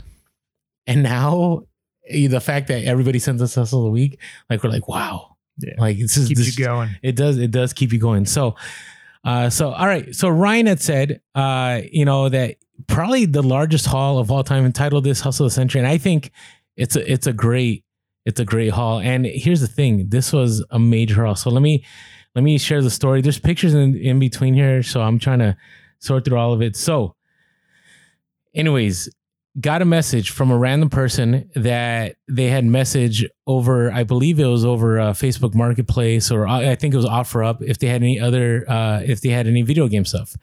and 0.86 1.02
now 1.02 1.62
eh, 2.08 2.28
the 2.28 2.40
fact 2.40 2.68
that 2.68 2.84
everybody 2.84 3.18
sends 3.18 3.40
us 3.42 3.54
hustle 3.54 3.80
of 3.80 3.84
the 3.86 3.90
week, 3.90 4.18
like 4.48 4.62
we're 4.62 4.70
like, 4.70 4.88
wow, 4.88 5.36
Yeah. 5.58 5.74
like 5.78 5.98
this 5.98 6.16
is 6.16 6.28
Keeps 6.28 6.40
this, 6.46 6.58
you 6.58 6.64
going. 6.64 6.90
it 7.02 7.16
does 7.16 7.38
it 7.38 7.50
does 7.50 7.72
keep 7.72 7.92
you 7.92 7.98
going. 7.98 8.26
So 8.26 8.56
uh 9.24 9.50
so 9.50 9.70
all 9.72 9.86
right. 9.86 10.14
So 10.14 10.28
ryan 10.28 10.66
had 10.66 10.80
said 10.80 11.20
uh 11.34 11.82
you 11.92 12.04
know 12.04 12.28
that 12.28 12.56
probably 12.86 13.26
the 13.26 13.42
largest 13.42 13.84
haul 13.86 14.18
of 14.18 14.30
all 14.30 14.42
time 14.42 14.64
entitled 14.64 15.04
this 15.04 15.20
hustle 15.20 15.46
of 15.46 15.52
the 15.52 15.54
century. 15.54 15.80
And 15.80 15.88
i 15.88 15.98
think 15.98 16.30
it's 16.76 16.96
a 16.96 17.12
it's 17.12 17.26
a 17.26 17.32
great 17.32 17.84
it's 18.26 18.40
a 18.40 18.44
great 18.44 18.70
haul. 18.70 18.98
And 19.00 19.24
here's 19.26 19.60
the 19.60 19.66
thing. 19.66 20.08
This 20.08 20.32
was 20.32 20.64
a 20.70 20.78
major 20.78 21.24
haul. 21.24 21.34
So 21.36 21.50
let 21.50 21.62
me 21.62 21.84
let 22.34 22.42
me 22.44 22.58
share 22.58 22.80
the 22.82 22.90
story. 22.90 23.20
There's 23.22 23.38
pictures 23.38 23.74
in, 23.74 23.96
in 23.96 24.18
between 24.18 24.54
here 24.54 24.82
so 24.82 25.00
i'm 25.02 25.18
trying 25.18 25.40
to 25.40 25.56
sort 25.98 26.24
through 26.24 26.38
all 26.38 26.52
of 26.54 26.62
it. 26.62 26.74
So 26.76 27.14
anyways 28.54 29.08
got 29.58 29.82
a 29.82 29.84
message 29.84 30.30
from 30.30 30.50
a 30.50 30.56
random 30.56 30.88
person 30.90 31.50
that 31.56 32.16
they 32.28 32.46
had 32.46 32.64
message 32.64 33.26
over 33.48 33.90
i 33.90 34.04
believe 34.04 34.38
it 34.38 34.46
was 34.46 34.64
over 34.64 35.00
uh, 35.00 35.12
facebook 35.12 35.54
marketplace 35.54 36.30
or 36.30 36.46
uh, 36.46 36.70
i 36.70 36.76
think 36.76 36.94
it 36.94 36.96
was 36.96 37.04
offer 37.06 37.42
up 37.42 37.60
if 37.62 37.78
they 37.78 37.88
had 37.88 38.02
any 38.02 38.20
other 38.20 38.64
uh, 38.70 39.00
if 39.04 39.20
they 39.20 39.30
had 39.30 39.46
any 39.46 39.62
video 39.62 39.88
game 39.88 40.04
stuff. 40.04 40.36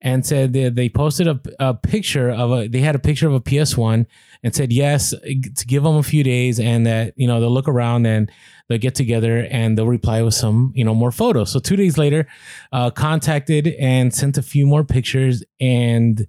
And 0.00 0.24
said 0.24 0.52
that 0.52 0.76
they 0.76 0.88
posted 0.88 1.26
a, 1.26 1.40
a 1.58 1.74
picture 1.74 2.30
of 2.30 2.52
a 2.52 2.68
they 2.68 2.78
had 2.78 2.94
a 2.94 3.00
picture 3.00 3.26
of 3.26 3.34
a 3.34 3.40
ps1 3.40 4.06
and 4.44 4.54
said 4.54 4.72
yes 4.72 5.10
to 5.10 5.66
give 5.66 5.82
them 5.82 5.96
a 5.96 6.04
few 6.04 6.22
days 6.22 6.60
and 6.60 6.86
that 6.86 7.14
you 7.16 7.26
know 7.26 7.40
they'll 7.40 7.50
look 7.50 7.66
around 7.66 8.06
and 8.06 8.30
they'll 8.68 8.78
get 8.78 8.94
together 8.94 9.48
and 9.50 9.76
they'll 9.76 9.88
reply 9.88 10.22
with 10.22 10.34
some 10.34 10.72
you 10.76 10.84
know 10.84 10.94
more 10.94 11.10
photos. 11.10 11.50
So 11.50 11.58
two 11.58 11.74
days 11.74 11.98
later 11.98 12.28
uh, 12.70 12.90
contacted 12.90 13.66
and 13.80 14.14
sent 14.14 14.38
a 14.38 14.42
few 14.42 14.68
more 14.68 14.84
pictures 14.84 15.42
and 15.58 16.28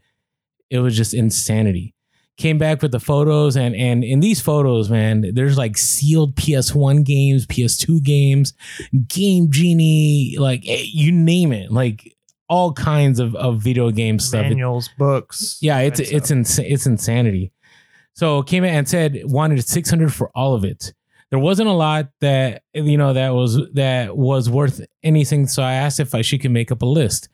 it 0.72 0.80
was 0.80 0.98
just 0.98 1.14
insanity 1.14 1.94
came 2.40 2.58
back 2.58 2.82
with 2.82 2.92
the 2.92 3.00
photos 3.00 3.56
and 3.56 3.76
and 3.76 4.04
in 4.04 4.20
these 4.22 4.40
photos 4.42 4.90
man 4.90 5.24
there's 5.34 5.58
like 5.58 5.78
sealed 5.78 6.34
ps1 6.36 7.04
games 7.04 7.46
ps2 7.46 8.02
games 8.02 8.54
game 9.08 9.52
genie 9.52 10.36
like 10.40 10.64
eh, 10.68 10.82
you 10.86 11.12
name 11.12 11.52
it 11.52 11.72
like 11.72 12.16
all 12.48 12.74
kinds 12.74 13.20
of, 13.20 13.36
of 13.36 13.62
video 13.62 13.92
game 13.92 14.18
stuff. 14.18 14.46
It- 14.46 14.50
Manuals, 14.50 14.90
books. 14.98 15.60
yeah 15.62 15.80
it's 15.80 16.00
it's 16.00 16.32
ins- 16.32 16.58
it's 16.58 16.88
insanity. 16.88 17.52
So 18.14 18.42
came 18.42 18.64
in 18.64 18.74
and 18.74 18.90
said 18.90 19.22
wanted 19.26 19.64
600 19.64 20.12
for 20.12 20.32
all 20.34 20.56
of 20.56 20.64
it. 20.66 20.92
There 21.30 21.38
wasn't 21.40 21.70
a 21.70 21.74
lot 21.74 22.10
that 22.22 22.64
you 22.74 22.98
know 22.98 23.14
that 23.14 23.36
was 23.36 23.60
that 23.74 24.18
was 24.18 24.50
worth 24.50 24.82
anything 25.04 25.46
so 25.46 25.62
i 25.62 25.74
asked 25.74 26.00
if 26.00 26.16
I, 26.16 26.22
she 26.24 26.38
could 26.40 26.52
make 26.52 26.72
up 26.72 26.82
a 26.82 26.86
list 26.88 27.30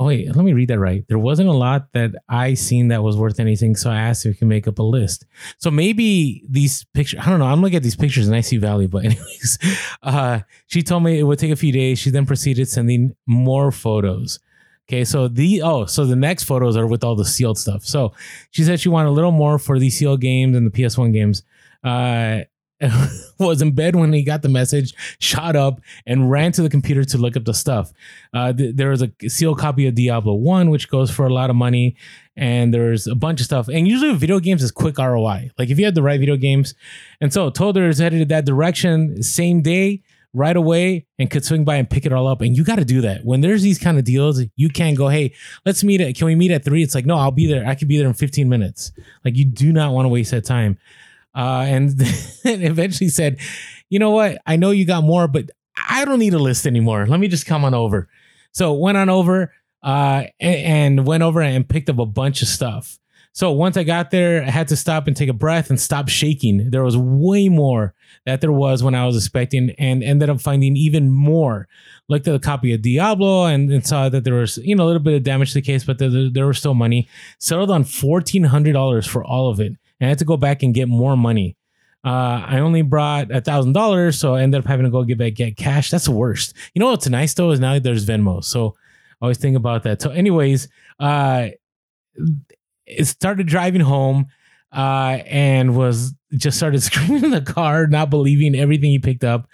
oh 0.00 0.06
wait 0.06 0.34
let 0.34 0.44
me 0.44 0.52
read 0.52 0.68
that 0.68 0.80
right 0.80 1.04
there 1.08 1.18
wasn't 1.18 1.48
a 1.48 1.52
lot 1.52 1.92
that 1.92 2.10
i 2.28 2.54
seen 2.54 2.88
that 2.88 3.02
was 3.02 3.16
worth 3.16 3.38
anything 3.38 3.76
so 3.76 3.90
i 3.90 3.96
asked 3.96 4.26
if 4.26 4.30
we 4.30 4.34
can 4.34 4.48
make 4.48 4.66
up 4.66 4.78
a 4.78 4.82
list 4.82 5.26
so 5.58 5.70
maybe 5.70 6.42
these 6.48 6.84
pictures 6.94 7.20
i 7.20 7.30
don't 7.30 7.38
know 7.38 7.46
i'm 7.46 7.60
looking 7.60 7.76
at 7.76 7.82
these 7.82 7.96
pictures 7.96 8.26
and 8.26 8.34
i 8.34 8.40
see 8.40 8.56
value 8.56 8.88
but 8.88 9.04
anyways 9.04 9.58
uh 10.02 10.40
she 10.66 10.82
told 10.82 11.04
me 11.04 11.18
it 11.18 11.22
would 11.22 11.38
take 11.38 11.52
a 11.52 11.56
few 11.56 11.72
days 11.72 11.98
she 11.98 12.10
then 12.10 12.26
proceeded 12.26 12.68
sending 12.68 13.14
more 13.26 13.70
photos 13.70 14.40
Okay, 14.88 15.04
so 15.04 15.28
the 15.28 15.62
oh, 15.62 15.84
so 15.84 16.04
the 16.04 16.16
next 16.16 16.44
photos 16.44 16.76
are 16.76 16.84
with 16.84 17.04
all 17.04 17.14
the 17.14 17.24
sealed 17.24 17.58
stuff. 17.58 17.84
So 17.84 18.12
she 18.50 18.64
said 18.64 18.80
she 18.80 18.88
wanted 18.88 19.10
a 19.10 19.12
little 19.12 19.30
more 19.30 19.56
for 19.56 19.78
the 19.78 19.88
sealed 19.88 20.20
games 20.20 20.56
and 20.56 20.66
the 20.66 20.70
PS1 20.72 21.12
games. 21.12 21.44
Uh 21.84 22.40
was 23.38 23.60
in 23.60 23.72
bed 23.72 23.96
when 23.96 24.12
he 24.12 24.22
got 24.22 24.42
the 24.42 24.48
message, 24.48 24.94
shot 25.18 25.56
up, 25.56 25.80
and 26.06 26.30
ran 26.30 26.52
to 26.52 26.62
the 26.62 26.70
computer 26.70 27.04
to 27.04 27.18
look 27.18 27.36
up 27.36 27.44
the 27.44 27.54
stuff. 27.54 27.92
Uh, 28.32 28.52
th- 28.52 28.74
there 28.76 28.90
was 28.90 29.02
a 29.02 29.10
sealed 29.28 29.58
copy 29.58 29.86
of 29.86 29.94
Diablo 29.94 30.34
1, 30.34 30.70
which 30.70 30.88
goes 30.88 31.10
for 31.10 31.26
a 31.26 31.32
lot 31.32 31.50
of 31.50 31.56
money, 31.56 31.96
and 32.36 32.72
there's 32.72 33.06
a 33.06 33.14
bunch 33.14 33.40
of 33.40 33.46
stuff. 33.46 33.68
And 33.68 33.86
usually, 33.86 34.14
video 34.14 34.40
games 34.40 34.62
is 34.62 34.70
quick 34.70 34.98
ROI. 34.98 35.50
Like 35.58 35.70
if 35.70 35.78
you 35.78 35.84
have 35.84 35.94
the 35.94 36.02
right 36.02 36.18
video 36.18 36.36
games, 36.36 36.74
and 37.20 37.32
so 37.32 37.50
told 37.50 37.76
her 37.76 37.88
it's 37.88 37.98
headed 37.98 38.28
that 38.30 38.46
direction 38.46 39.22
same 39.22 39.62
day 39.62 40.02
right 40.32 40.56
away 40.56 41.06
and 41.18 41.30
could 41.30 41.44
swing 41.44 41.64
by 41.64 41.76
and 41.76 41.90
pick 41.90 42.06
it 42.06 42.12
all 42.12 42.28
up. 42.28 42.40
And 42.40 42.56
you 42.56 42.64
got 42.64 42.76
to 42.76 42.84
do 42.84 43.00
that. 43.00 43.24
When 43.24 43.40
there's 43.40 43.62
these 43.62 43.78
kind 43.78 43.98
of 43.98 44.04
deals, 44.04 44.42
you 44.56 44.68
can't 44.68 44.96
go, 44.96 45.08
hey, 45.08 45.34
let's 45.66 45.82
meet 45.82 46.00
at, 46.00 46.14
can 46.14 46.26
we 46.26 46.34
meet 46.34 46.52
at 46.52 46.64
three? 46.64 46.82
It's 46.82 46.94
like, 46.94 47.06
no, 47.06 47.16
I'll 47.16 47.32
be 47.32 47.46
there. 47.46 47.66
I 47.66 47.74
could 47.74 47.88
be 47.88 47.98
there 47.98 48.06
in 48.06 48.14
15 48.14 48.48
minutes. 48.48 48.92
Like 49.24 49.36
you 49.36 49.44
do 49.44 49.72
not 49.72 49.92
want 49.92 50.04
to 50.04 50.08
waste 50.08 50.30
that 50.30 50.44
time. 50.44 50.78
Uh, 51.34 51.64
and 51.66 51.90
then 52.44 52.62
eventually 52.62 53.08
said, 53.08 53.38
you 53.88 53.98
know 53.98 54.10
what? 54.10 54.38
I 54.46 54.56
know 54.56 54.70
you 54.70 54.84
got 54.84 55.04
more, 55.04 55.28
but 55.28 55.50
I 55.88 56.04
don't 56.04 56.18
need 56.18 56.34
a 56.34 56.38
list 56.38 56.66
anymore. 56.66 57.06
Let 57.06 57.20
me 57.20 57.28
just 57.28 57.46
come 57.46 57.64
on 57.64 57.74
over. 57.74 58.08
So 58.52 58.72
went 58.74 58.98
on 58.98 59.08
over 59.08 59.52
uh, 59.82 60.24
a- 60.40 60.64
and 60.64 61.06
went 61.06 61.22
over 61.22 61.40
and 61.40 61.68
picked 61.68 61.88
up 61.88 61.98
a 61.98 62.06
bunch 62.06 62.42
of 62.42 62.48
stuff. 62.48 62.98
So 63.32 63.52
once 63.52 63.76
I 63.76 63.84
got 63.84 64.10
there, 64.10 64.42
I 64.42 64.50
had 64.50 64.66
to 64.68 64.76
stop 64.76 65.06
and 65.06 65.16
take 65.16 65.28
a 65.28 65.32
breath 65.32 65.70
and 65.70 65.80
stop 65.80 66.08
shaking. 66.08 66.70
There 66.70 66.82
was 66.82 66.96
way 66.96 67.48
more 67.48 67.94
that 68.26 68.40
there 68.40 68.50
was 68.50 68.82
when 68.82 68.96
I 68.96 69.06
was 69.06 69.16
expecting, 69.16 69.70
and 69.78 70.02
ended 70.02 70.28
up 70.28 70.40
finding 70.40 70.76
even 70.76 71.10
more. 71.10 71.68
Looked 72.08 72.26
at 72.26 72.34
a 72.34 72.40
copy 72.40 72.74
of 72.74 72.82
Diablo 72.82 73.44
and, 73.44 73.70
and 73.70 73.86
saw 73.86 74.08
that 74.08 74.24
there 74.24 74.34
was 74.34 74.58
you 74.58 74.74
know 74.74 74.82
a 74.84 74.86
little 74.88 75.00
bit 75.00 75.14
of 75.14 75.22
damage 75.22 75.50
to 75.50 75.54
the 75.54 75.62
case, 75.62 75.84
but 75.84 75.98
there, 75.98 76.10
there, 76.10 76.28
there 76.28 76.46
was 76.48 76.58
still 76.58 76.74
money. 76.74 77.08
Settled 77.38 77.70
on 77.70 77.84
fourteen 77.84 78.42
hundred 78.44 78.72
dollars 78.72 79.06
for 79.06 79.24
all 79.24 79.48
of 79.48 79.60
it, 79.60 79.74
and 80.00 80.06
I 80.06 80.08
had 80.08 80.18
to 80.18 80.24
go 80.24 80.36
back 80.36 80.62
and 80.62 80.74
get 80.74 80.88
more 80.88 81.16
money. 81.16 81.56
Uh, 82.02 82.42
I 82.46 82.60
only 82.60 82.80
brought 82.82 83.30
a 83.30 83.42
thousand 83.42 83.74
dollars, 83.74 84.18
so 84.18 84.34
I 84.34 84.42
ended 84.42 84.60
up 84.60 84.66
having 84.66 84.84
to 84.84 84.90
go 84.90 85.04
get 85.04 85.18
back 85.18 85.34
get 85.34 85.56
cash. 85.56 85.90
That's 85.90 86.06
the 86.06 86.12
worst. 86.12 86.54
You 86.74 86.80
know 86.80 86.90
what's 86.90 87.08
nice 87.08 87.34
though 87.34 87.50
is 87.50 87.60
now 87.60 87.78
there's 87.78 88.06
Venmo, 88.06 88.42
so 88.42 88.74
I 89.20 89.26
always 89.26 89.38
think 89.38 89.56
about 89.56 89.82
that. 89.82 90.00
So, 90.00 90.10
anyways, 90.10 90.68
uh, 90.98 91.48
it 92.86 93.04
started 93.04 93.46
driving 93.46 93.82
home 93.82 94.28
uh, 94.72 95.18
and 95.26 95.76
was 95.76 96.14
just 96.32 96.56
started 96.56 96.82
screaming 96.82 97.24
in 97.24 97.30
the 97.30 97.42
car, 97.42 97.86
not 97.86 98.08
believing 98.08 98.54
everything 98.54 98.90
he 98.90 98.98
picked 98.98 99.24
up. 99.24 99.46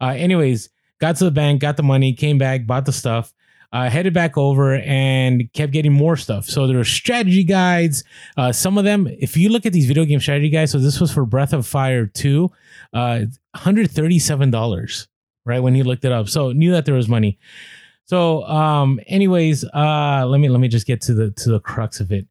Uh, 0.00 0.08
anyways, 0.08 0.68
got 1.00 1.16
to 1.16 1.24
the 1.24 1.30
bank, 1.30 1.60
got 1.60 1.78
the 1.78 1.82
money, 1.82 2.12
came 2.12 2.36
back, 2.36 2.66
bought 2.66 2.84
the 2.84 2.92
stuff, 2.92 3.32
uh, 3.74 3.90
headed 3.90 4.14
back 4.14 4.38
over, 4.38 4.76
and 4.76 5.52
kept 5.52 5.72
getting 5.72 5.92
more 5.92 6.16
stuff. 6.16 6.46
So 6.46 6.66
there 6.66 6.78
were 6.78 6.84
strategy 6.84 7.44
guides. 7.44 8.04
Uh, 8.38 8.52
some 8.52 8.78
of 8.78 8.84
them, 8.84 9.06
if 9.18 9.36
you 9.36 9.50
look 9.50 9.66
at 9.66 9.74
these 9.74 9.84
video 9.84 10.06
game 10.06 10.20
strategy 10.20 10.48
guides, 10.48 10.72
so 10.72 10.78
this 10.78 10.98
was 10.98 11.12
for 11.12 11.26
Breath 11.26 11.52
of 11.52 11.66
Fire 11.66 12.06
2, 12.06 12.50
uh, 12.94 13.20
$137, 13.54 15.06
right? 15.44 15.60
When 15.60 15.74
he 15.74 15.82
looked 15.82 16.06
it 16.06 16.12
up. 16.12 16.28
So 16.28 16.52
knew 16.52 16.70
that 16.70 16.86
there 16.86 16.94
was 16.94 17.08
money. 17.08 17.38
So, 18.06 18.44
um, 18.44 19.00
anyways, 19.06 19.64
uh, 19.64 20.24
let 20.26 20.38
me 20.38 20.48
let 20.48 20.60
me 20.60 20.68
just 20.68 20.86
get 20.86 21.02
to 21.02 21.14
the 21.14 21.30
to 21.32 21.50
the 21.50 21.60
crux 21.60 22.00
of 22.00 22.12
it 22.12 22.26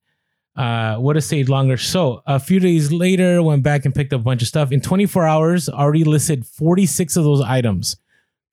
uh, 0.56 0.98
would 1.00 1.16
have 1.16 1.26
stayed 1.26 1.50
longer. 1.50 1.78
So 1.78 2.22
a 2.26 2.40
few 2.40 2.60
days 2.60 2.92
later, 2.92 3.42
went 3.42 3.64
back 3.64 3.86
and 3.86 3.94
picked 3.94 4.14
up 4.14 4.22
a 4.22 4.24
bunch 4.24 4.42
of 4.42 4.48
stuff. 4.48 4.72
In 4.72 4.82
24 4.82 5.26
hours, 5.26 5.70
already 5.70 6.04
listed 6.04 6.46
46 6.46 7.18
of 7.18 7.24
those 7.24 7.42
items. 7.42 7.98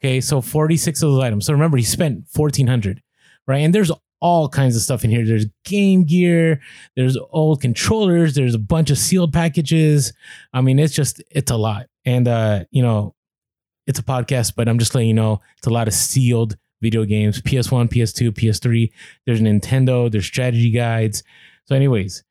Okay, 0.03 0.21
so 0.21 0.41
46 0.41 1.03
of 1.03 1.13
those 1.13 1.23
items. 1.23 1.47
So 1.47 1.53
remember, 1.53 1.77
he 1.77 1.83
spent 1.83 2.25
1400, 2.35 3.03
right? 3.47 3.59
And 3.59 3.75
there's 3.75 3.93
all 4.21 4.49
kinds 4.49 4.77
of 4.77 4.83
stuff 4.83 5.05
in 5.05 5.11
here. 5.11 5.25
There's 5.25 5.47
game 5.65 6.05
gear, 6.05 6.61
there's 6.97 7.19
old 7.31 7.61
controllers, 7.61 8.35
there's 8.35 8.55
a 8.55 8.59
bunch 8.59 8.91
of 8.91 8.99
sealed 8.99 9.33
packages. 9.33 10.13
I 10.53 10.61
mean, 10.61 10.79
it's 10.79 10.95
just 10.95 11.23
it's 11.31 11.51
a 11.51 11.57
lot. 11.57 11.87
And 12.05 12.29
uh, 12.29 12.65
you 12.71 12.83
know, 12.83 13.15
it's 13.87 13.99
a 13.99 14.03
podcast, 14.03 14.55
but 14.57 14.69
I'm 14.69 14.79
just 14.79 14.95
letting 14.95 15.09
you 15.09 15.15
know 15.15 15.41
it's 15.59 15.67
a 15.67 15.71
lot 15.71 15.89
of 15.89 15.95
sealed 15.95 16.57
video 16.81 17.05
games, 17.05 17.41
PS1, 17.43 17.89
PS2, 17.89 18.31
PS3. 18.31 18.91
There's 19.27 19.41
Nintendo, 19.41 20.11
there's 20.11 20.27
strategy 20.27 20.71
guides. 20.71 21.23
So, 21.67 21.75
anyways, 21.75 22.25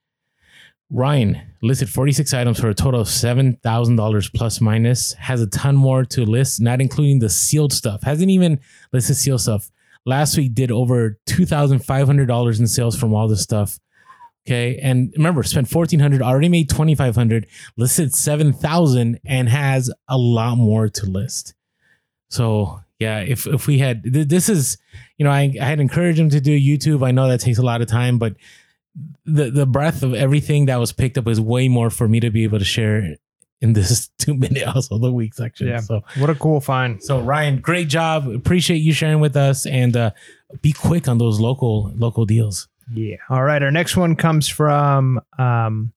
Ryan 0.92 1.40
listed 1.62 1.90
46 1.90 2.34
items 2.34 2.60
for 2.60 2.70
a 2.70 2.74
total 2.74 3.02
of 3.02 3.08
$7,000 3.08 4.34
plus 4.34 4.62
minus, 4.62 5.14
has 5.14 5.42
a 5.42 5.48
ton 5.48 5.76
more 5.76 6.04
to 6.06 6.26
list, 6.26 6.62
not 6.62 6.82
including 6.82 7.20
the 7.20 7.30
sealed 7.30 7.74
stuff. 7.74 8.02
Hasn't 8.04 8.32
even 8.32 8.60
listed 8.92 9.18
sealed 9.18 9.42
stuff. 9.42 9.70
Last 10.06 10.38
week 10.38 10.56
did 10.56 10.72
over 10.72 11.20
$2,500 11.28 12.60
in 12.60 12.68
sales 12.68 12.98
from 12.98 13.14
all 13.14 13.28
this 13.28 13.42
stuff. 13.42 13.80
Okay. 14.48 14.80
And 14.82 15.14
remember, 15.16 15.44
spent 15.44 15.72
1400 15.72 16.24
already 16.24 16.50
made 16.50 16.70
2500 16.70 17.46
listed 17.78 18.16
7000 18.16 19.20
and 19.26 19.50
has 19.50 19.92
a 20.08 20.18
lot 20.18 20.56
more 20.56 20.90
to 20.90 21.06
list. 21.06 21.54
So, 22.30 22.80
yeah, 23.00 23.20
if 23.20 23.46
if 23.46 23.68
we 23.68 23.78
had 23.80 24.04
th- 24.04 24.28
this 24.28 24.50
is, 24.50 24.78
you 25.18 25.26
know, 25.26 25.32
I, 25.32 25.54
I 25.62 25.66
had 25.66 25.80
encouraged 25.80 26.20
him 26.20 26.30
to 26.32 26.42
do 26.42 26.58
YouTube. 26.58 27.06
I 27.06 27.12
know 27.12 27.28
that 27.28 27.42
takes 27.42 27.60
a 27.60 27.64
lot 27.64 27.82
of 27.82 27.88
time, 27.88 28.18
but 28.18 28.36
the 29.26 29.50
the 29.52 29.66
breadth 29.66 30.04
of 30.04 30.14
everything 30.14 30.66
that 30.68 30.78
was 30.78 30.92
picked 30.92 31.18
up 31.18 31.28
is 31.28 31.40
way 31.40 31.68
more 31.68 31.90
for 31.90 32.08
me 32.08 32.20
to 32.20 32.30
be 32.30 32.44
able 32.44 32.60
to 32.60 32.66
share 32.66 33.16
in 33.62 33.74
this 33.74 34.08
two 34.18 34.34
minute 34.34 34.64
also 34.68 34.98
the 34.98 35.12
week 35.12 35.34
section. 35.34 35.68
Yeah. 35.68 35.80
So 35.80 36.02
What 36.18 36.30
a 36.30 36.36
cool 36.36 36.62
find. 36.62 37.02
so 37.04 37.20
Ryan, 37.20 37.60
great 37.60 37.88
job. 37.90 38.28
Appreciate 38.28 38.78
you 38.78 38.94
sharing 38.94 39.20
with 39.20 39.36
us 39.36 39.66
and 39.66 39.96
uh, 39.98 40.12
be 40.62 40.72
quick 40.74 41.08
on 41.08 41.18
those 41.18 41.40
local 41.40 41.92
local 41.96 42.26
deals. 42.26 42.68
Yeah. 42.94 43.18
All 43.30 43.44
right. 43.44 43.62
Our 43.62 43.72
next 43.72 43.96
one 43.98 44.16
comes 44.16 44.48
from 44.48 45.22
um, 45.38 45.94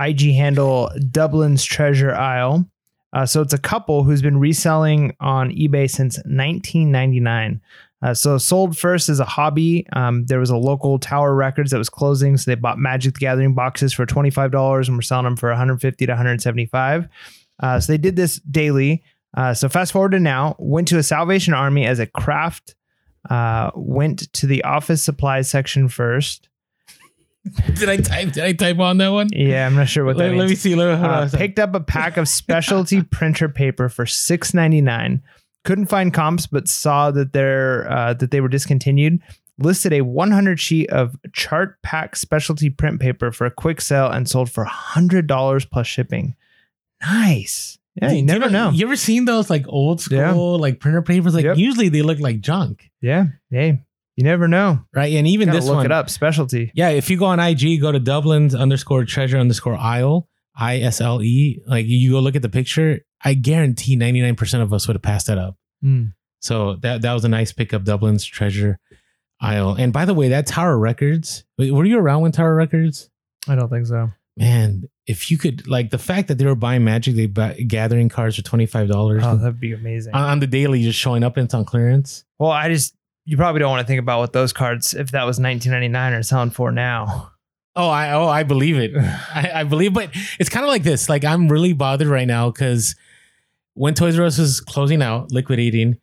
IG 0.00 0.32
handle 0.34 0.90
Dublin's 1.10 1.62
Treasure 1.64 2.12
Isle. 2.14 2.66
Uh, 3.12 3.26
so 3.26 3.42
it's 3.42 3.52
a 3.52 3.58
couple 3.58 4.02
who's 4.04 4.22
been 4.22 4.38
reselling 4.38 5.14
on 5.20 5.50
eBay 5.50 5.90
since 5.90 6.16
1999. 6.18 7.60
Uh, 8.02 8.14
so 8.14 8.38
sold 8.38 8.78
first 8.78 9.08
as 9.10 9.20
a 9.20 9.24
hobby. 9.24 9.86
Um, 9.92 10.24
there 10.26 10.40
was 10.40 10.48
a 10.50 10.56
local 10.56 10.98
Tower 10.98 11.34
Records 11.34 11.70
that 11.70 11.78
was 11.78 11.90
closing, 11.90 12.36
so 12.38 12.50
they 12.50 12.54
bought 12.54 12.78
Magic 12.78 13.14
the 13.14 13.20
Gathering 13.20 13.54
boxes 13.54 13.92
for 13.92 14.06
twenty 14.06 14.30
five 14.30 14.50
dollars 14.50 14.88
and 14.88 14.96
were 14.96 15.02
selling 15.02 15.24
them 15.24 15.36
for 15.36 15.50
one 15.50 15.58
hundred 15.58 15.80
fifty 15.80 16.06
to 16.06 16.12
one 16.12 16.16
hundred 16.16 16.40
seventy 16.40 16.66
five. 16.66 17.08
Uh, 17.62 17.78
so 17.78 17.92
they 17.92 17.98
did 17.98 18.16
this 18.16 18.36
daily. 18.50 19.02
Uh, 19.36 19.52
so 19.54 19.68
fast 19.68 19.92
forward 19.92 20.12
to 20.12 20.18
now, 20.18 20.56
went 20.58 20.88
to 20.88 20.98
a 20.98 21.02
Salvation 21.02 21.52
Army 21.54 21.86
as 21.86 21.98
a 21.98 22.06
craft. 22.06 22.74
Uh, 23.28 23.70
went 23.74 24.32
to 24.32 24.46
the 24.46 24.64
office 24.64 25.04
supplies 25.04 25.50
section 25.50 25.88
first. 25.88 26.48
Did 27.74 27.88
I 27.88 27.98
type? 27.98 28.32
Did 28.32 28.44
I 28.44 28.52
type 28.54 28.78
on 28.78 28.96
that 28.98 29.08
one? 29.08 29.28
Yeah, 29.32 29.66
I'm 29.66 29.74
not 29.74 29.88
sure 29.88 30.04
what 30.06 30.16
that 30.16 30.24
Let, 30.24 30.30
means. 30.32 30.40
let 30.40 30.48
me 30.48 30.54
see. 30.56 30.74
Let 30.74 31.00
me, 31.00 31.06
Uh, 31.06 31.28
picked 31.32 31.58
up 31.58 31.74
a 31.74 31.80
pack 31.80 32.16
of 32.16 32.28
specialty 32.28 33.02
printer 33.02 33.48
paper 33.48 33.88
for 33.90 34.06
six 34.06 34.54
ninety 34.54 34.80
nine. 34.80 35.22
Couldn't 35.64 35.86
find 35.86 36.12
comps, 36.14 36.46
but 36.46 36.68
saw 36.68 37.10
that 37.10 37.32
they're 37.32 37.90
uh, 37.90 38.14
that 38.14 38.30
they 38.30 38.40
were 38.40 38.48
discontinued. 38.48 39.20
Listed 39.58 39.92
a 39.92 40.00
100 40.00 40.58
sheet 40.58 40.88
of 40.88 41.16
Chartpak 41.36 42.16
specialty 42.16 42.70
print 42.70 42.98
paper 42.98 43.30
for 43.30 43.44
a 43.46 43.50
quick 43.50 43.82
sale 43.82 44.06
and 44.06 44.26
sold 44.26 44.50
for 44.50 44.64
hundred 44.64 45.26
dollars 45.26 45.66
plus 45.66 45.86
shipping. 45.86 46.34
Nice. 47.02 47.78
Yeah, 48.00 48.12
you 48.12 48.20
do 48.20 48.26
never 48.26 48.48
know. 48.50 48.70
You 48.70 48.86
ever 48.86 48.96
seen 48.96 49.24
those 49.24 49.50
like 49.50 49.64
old 49.68 50.00
school 50.00 50.16
Yeah. 50.18 50.32
like 50.32 50.80
printer 50.80 51.02
papers? 51.02 51.34
Like 51.34 51.44
Yep. 51.44 51.58
usually 51.58 51.88
they 51.88 52.02
look 52.02 52.20
like 52.20 52.40
junk, 52.40 52.90
Yeah. 53.02 53.26
Hey, 53.50 53.82
you 54.16 54.24
never 54.24 54.48
know. 54.48 54.80
right? 54.94 55.12
And 55.14 55.26
even 55.26 55.50
this 55.50 55.66
look 55.66 55.76
one, 55.76 55.86
it 55.86 55.92
up. 55.92 56.08
Specialty. 56.08 56.70
yeah. 56.74 56.90
If 56.90 57.10
you 57.10 57.18
go 57.18 57.26
on 57.26 57.40
IG, 57.40 57.80
go 57.80 57.92
to 57.92 58.00
Dublin's 58.00 58.54
underscore 58.54 59.04
treasure 59.04 59.36
underscore 59.38 59.74
isle 59.76 60.28
I 60.60 60.78
S 60.80 61.00
L 61.00 61.22
E. 61.22 61.60
Like 61.66 61.86
you 61.86 62.12
go 62.12 62.20
look 62.20 62.36
at 62.36 62.42
the 62.42 62.48
picture, 62.50 63.00
I 63.24 63.34
guarantee 63.34 63.96
ninety 63.96 64.20
nine 64.20 64.36
percent 64.36 64.62
of 64.62 64.72
us 64.72 64.86
would 64.86 64.94
have 64.94 65.02
passed 65.02 65.26
that 65.28 65.38
up. 65.38 65.56
Mm. 65.84 66.12
So 66.40 66.76
that 66.76 67.02
that 67.02 67.12
was 67.14 67.24
a 67.24 67.28
nice 67.28 67.52
pickup. 67.52 67.84
Dublin's 67.84 68.24
treasure 68.24 68.78
isle. 69.40 69.74
And 69.78 69.92
by 69.92 70.04
the 70.04 70.14
way, 70.14 70.28
that 70.28 70.46
Tower 70.46 70.78
Records. 70.78 71.44
Were 71.58 71.84
you 71.84 71.98
around 71.98 72.20
when 72.22 72.32
Tower 72.32 72.54
Records? 72.54 73.08
I 73.48 73.54
don't 73.54 73.68
think 73.70 73.86
so. 73.86 74.10
Man, 74.36 74.84
if 75.06 75.30
you 75.30 75.36
could 75.38 75.66
like 75.66 75.90
the 75.90 75.98
fact 75.98 76.28
that 76.28 76.38
they 76.38 76.46
were 76.46 76.54
buying 76.54 76.84
Magic, 76.84 77.14
they 77.14 77.26
buy 77.26 77.54
gathering 77.54 78.08
cards 78.08 78.36
for 78.36 78.42
twenty 78.42 78.66
five 78.66 78.88
dollars 78.88 79.22
Oh, 79.24 79.36
that'd 79.36 79.60
be 79.60 79.72
amazing. 79.72 80.14
on, 80.14 80.22
on 80.22 80.38
the 80.40 80.46
daily, 80.46 80.82
just 80.82 80.98
showing 80.98 81.24
up 81.24 81.36
and 81.36 81.44
it's 81.46 81.54
on 81.54 81.64
clearance. 81.64 82.24
well, 82.38 82.50
I 82.50 82.68
just 82.68 82.94
you 83.26 83.36
probably 83.36 83.58
don't 83.60 83.70
want 83.70 83.80
to 83.82 83.86
think 83.86 84.00
about 84.00 84.20
what 84.20 84.32
those 84.32 84.52
cards, 84.52 84.94
if 84.94 85.10
that 85.12 85.24
was 85.24 85.38
1999, 85.38 86.12
are 86.14 86.22
selling 86.22 86.50
for 86.50 86.72
now. 86.72 87.32
Oh, 87.76 87.88
I 87.88 88.12
oh 88.12 88.26
I 88.26 88.42
believe 88.42 88.76
it. 88.78 88.92
I, 88.96 89.50
I 89.56 89.64
believe, 89.64 89.94
but 89.94 90.10
it's 90.38 90.48
kind 90.50 90.64
of 90.64 90.68
like 90.68 90.82
this. 90.82 91.08
Like 91.08 91.24
I'm 91.24 91.48
really 91.48 91.72
bothered 91.72 92.08
right 92.08 92.26
now 92.26 92.50
because 92.50 92.94
when 93.74 93.94
Toys 93.94 94.18
R 94.18 94.26
Us 94.26 94.38
was 94.38 94.60
closing 94.60 95.02
out, 95.02 95.30
liquidating, 95.32 95.98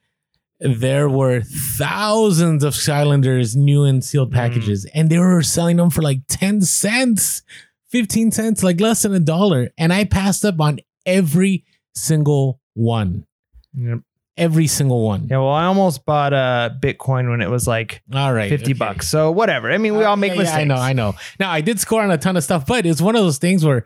there 0.59 1.09
were 1.09 1.41
thousands 1.41 2.63
of 2.63 2.73
Skylanders 2.73 3.55
new 3.55 3.83
and 3.83 4.03
sealed 4.03 4.31
Mm. 4.31 4.35
packages, 4.35 4.85
and 4.93 5.09
they 5.09 5.19
were 5.19 5.43
selling 5.43 5.77
them 5.77 5.89
for 5.89 6.01
like 6.01 6.21
ten 6.27 6.61
cents, 6.61 7.43
fifteen 7.89 8.31
cents, 8.31 8.63
like 8.63 8.79
less 8.79 9.01
than 9.03 9.13
a 9.13 9.19
dollar. 9.19 9.69
And 9.77 9.91
I 9.93 10.05
passed 10.05 10.45
up 10.45 10.59
on 10.61 10.79
every 11.05 11.65
single 11.93 12.59
one, 12.75 13.25
Yep. 13.73 13.99
Every 14.37 14.67
single 14.67 15.03
one. 15.03 15.27
Yeah, 15.29 15.37
well, 15.39 15.49
I 15.49 15.65
almost 15.65 16.05
bought 16.05 16.33
a 16.33 16.77
Bitcoin 16.79 17.29
when 17.29 17.41
it 17.41 17.49
was 17.49 17.67
like 17.67 18.01
All 18.13 18.33
right, 18.33 18.49
50 18.49 18.65
okay. 18.65 18.73
bucks. 18.73 19.07
So 19.07 19.31
whatever. 19.31 19.71
I 19.71 19.77
mean, 19.77 19.95
we 19.97 20.03
all 20.03 20.13
Uh, 20.13 20.17
make 20.17 20.29
yeah, 20.29 20.35
yeah, 20.35 20.41
mistakes. 20.41 20.59
I 20.61 20.63
know, 20.65 20.75
I 20.75 20.93
know. 20.93 21.15
Now 21.39 21.51
I 21.51 21.61
did 21.61 21.79
score 21.79 22.01
on 22.03 22.11
a 22.11 22.17
ton 22.17 22.37
of 22.37 22.43
stuff, 22.43 22.65
but 22.65 22.85
it's 22.85 23.01
one 23.01 23.15
of 23.15 23.23
those 23.23 23.37
things 23.39 23.65
where 23.65 23.85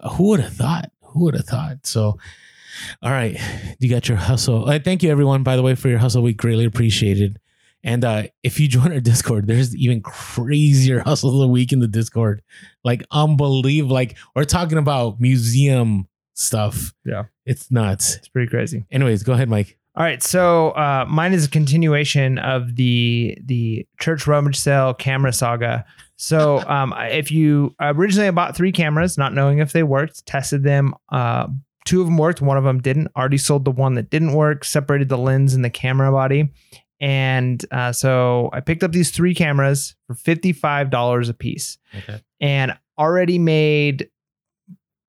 uh, 0.00 0.10
who 0.14 0.28
would 0.28 0.40
have 0.40 0.54
thought? 0.54 0.90
Who 1.00 1.24
would 1.24 1.34
have 1.34 1.46
thought? 1.46 1.86
So, 1.86 2.18
all 3.02 3.10
right, 3.10 3.38
you 3.78 3.88
got 3.88 4.08
your 4.08 4.18
hustle. 4.18 4.68
Uh, 4.68 4.78
thank 4.78 5.02
you, 5.02 5.10
everyone, 5.10 5.42
by 5.42 5.56
the 5.56 5.62
way, 5.62 5.74
for 5.74 5.88
your 5.88 5.98
hustle. 5.98 6.22
We 6.22 6.34
greatly 6.34 6.64
appreciate 6.64 7.18
it. 7.20 7.36
And 7.84 8.04
uh, 8.04 8.24
if 8.42 8.58
you 8.58 8.66
join 8.66 8.92
our 8.92 9.00
Discord, 9.00 9.46
there's 9.46 9.74
even 9.76 10.00
crazier 10.02 11.00
hustle 11.00 11.30
of 11.30 11.38
the 11.38 11.46
week 11.48 11.72
in 11.72 11.78
the 11.78 11.86
Discord, 11.88 12.42
like 12.82 13.04
unbelievable. 13.12 13.94
Like 13.94 14.16
we're 14.34 14.44
talking 14.44 14.76
about 14.78 15.20
museum 15.20 16.08
stuff. 16.34 16.92
Yeah. 17.04 17.24
It's 17.46 17.70
nuts. 17.70 18.16
It's 18.16 18.28
pretty 18.28 18.50
crazy. 18.50 18.84
Anyways, 18.90 19.22
go 19.22 19.32
ahead, 19.32 19.48
Mike. 19.48 19.78
All 19.94 20.02
right, 20.02 20.22
so 20.22 20.70
uh, 20.72 21.06
mine 21.08 21.32
is 21.32 21.46
a 21.46 21.48
continuation 21.48 22.38
of 22.38 22.76
the 22.76 23.38
the 23.42 23.86
church 23.98 24.26
rummage 24.26 24.56
sale 24.56 24.92
camera 24.92 25.32
saga. 25.32 25.86
So 26.16 26.58
um, 26.68 26.92
if 26.98 27.32
you 27.32 27.74
originally 27.80 28.28
I 28.28 28.32
bought 28.32 28.54
three 28.54 28.72
cameras, 28.72 29.16
not 29.16 29.32
knowing 29.32 29.58
if 29.58 29.72
they 29.72 29.82
worked, 29.82 30.26
tested 30.26 30.64
them. 30.64 30.92
Uh, 31.10 31.46
two 31.86 32.02
of 32.02 32.08
them 32.08 32.18
worked, 32.18 32.42
one 32.42 32.58
of 32.58 32.64
them 32.64 32.82
didn't. 32.82 33.08
Already 33.16 33.38
sold 33.38 33.64
the 33.64 33.70
one 33.70 33.94
that 33.94 34.10
didn't 34.10 34.34
work. 34.34 34.64
Separated 34.64 35.08
the 35.08 35.16
lens 35.16 35.54
and 35.54 35.64
the 35.64 35.70
camera 35.70 36.12
body, 36.12 36.52
and 37.00 37.64
uh, 37.70 37.92
so 37.92 38.50
I 38.52 38.60
picked 38.60 38.82
up 38.82 38.92
these 38.92 39.10
three 39.12 39.34
cameras 39.34 39.94
for 40.08 40.14
fifty 40.14 40.52
five 40.52 40.90
dollars 40.90 41.30
a 41.30 41.34
piece. 41.34 41.78
Okay. 41.96 42.20
and 42.38 42.76
already 42.98 43.38
made 43.38 44.10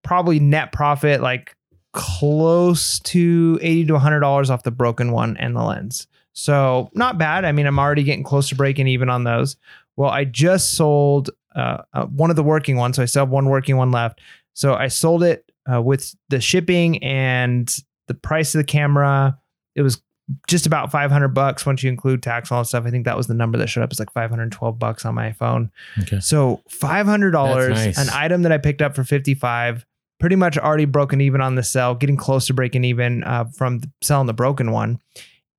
probably 0.04 0.40
net 0.40 0.72
profit 0.72 1.22
like 1.22 1.57
close 1.98 3.00
to 3.00 3.58
80 3.60 3.86
to 3.86 3.94
100 3.94 4.20
dollars 4.20 4.52
off 4.52 4.62
the 4.62 4.70
broken 4.70 5.12
one 5.12 5.36
and 5.38 5.56
the 5.56 5.64
lens. 5.64 6.06
So 6.34 6.92
not 6.94 7.18
bad. 7.18 7.44
I 7.44 7.52
mean 7.52 7.66
i'm 7.66 7.80
already 7.80 8.04
getting 8.04 8.24
close 8.24 8.50
to 8.50 8.56
breaking 8.56 8.88
even 8.88 9.10
on 9.10 9.24
those. 9.24 9.58
Well 9.96 10.12
i 10.12 10.24
just 10.24 10.76
sold 10.76 11.32
uh, 11.56 11.80
uh, 11.94 12.06
one 12.06 12.30
of 12.30 12.36
the 12.36 12.44
working 12.44 12.78
ones 12.78 12.98
so 12.98 13.02
i 13.02 13.06
still 13.06 13.24
have 13.24 13.30
one 13.32 13.48
working 13.50 13.78
one 13.78 13.90
left. 13.90 14.22
So 14.54 14.76
i 14.76 14.90
sold 14.90 15.24
it 15.24 15.52
uh, 15.72 15.82
with 15.82 16.16
the 16.30 16.40
shipping 16.40 17.04
and 17.04 17.76
the 18.06 18.14
price 18.14 18.54
of 18.54 18.60
the 18.60 18.66
camera. 18.66 19.40
It 19.76 19.82
was 19.82 20.00
just 20.48 20.68
about 20.68 20.92
500 20.92 21.30
bucks 21.30 21.66
once 21.66 21.82
you 21.82 21.90
include 21.90 22.22
tax 22.22 22.52
and 22.52 22.58
all 22.58 22.62
that 22.62 22.68
stuff. 22.68 22.86
I 22.86 22.92
think 22.92 23.06
that 23.06 23.18
was 23.18 23.26
the 23.26 23.34
number 23.34 23.58
that 23.58 23.70
showed 23.70 23.82
up 23.82 23.90
it's 23.90 24.00
like 24.00 24.12
512 24.12 24.78
bucks 24.78 25.04
on 25.04 25.16
my 25.16 25.32
phone. 25.32 25.72
Okay. 26.02 26.20
so 26.20 26.62
five 26.70 27.08
hundred 27.08 27.32
dollars, 27.32 27.74
nice. 27.74 27.98
an 27.98 28.10
item 28.14 28.44
that 28.44 28.52
I 28.52 28.60
picked 28.60 28.84
up 28.84 28.96
for 28.96 29.04
fifty 29.04 29.34
five, 29.34 29.84
pretty 30.20 30.36
much 30.36 30.58
already 30.58 30.86
broken 30.86 31.22
even 31.22 31.42
on 31.42 31.56
the 31.56 31.64
sell, 31.64 31.96
getting 31.96 32.18
close 32.18 32.48
to 32.48 32.54
breaking 32.54 32.84
even 32.84 33.24
uh, 33.24 33.46
from 33.46 33.82
selling 34.02 34.28
the 34.28 34.34
broken 34.34 34.72
one, 34.72 35.00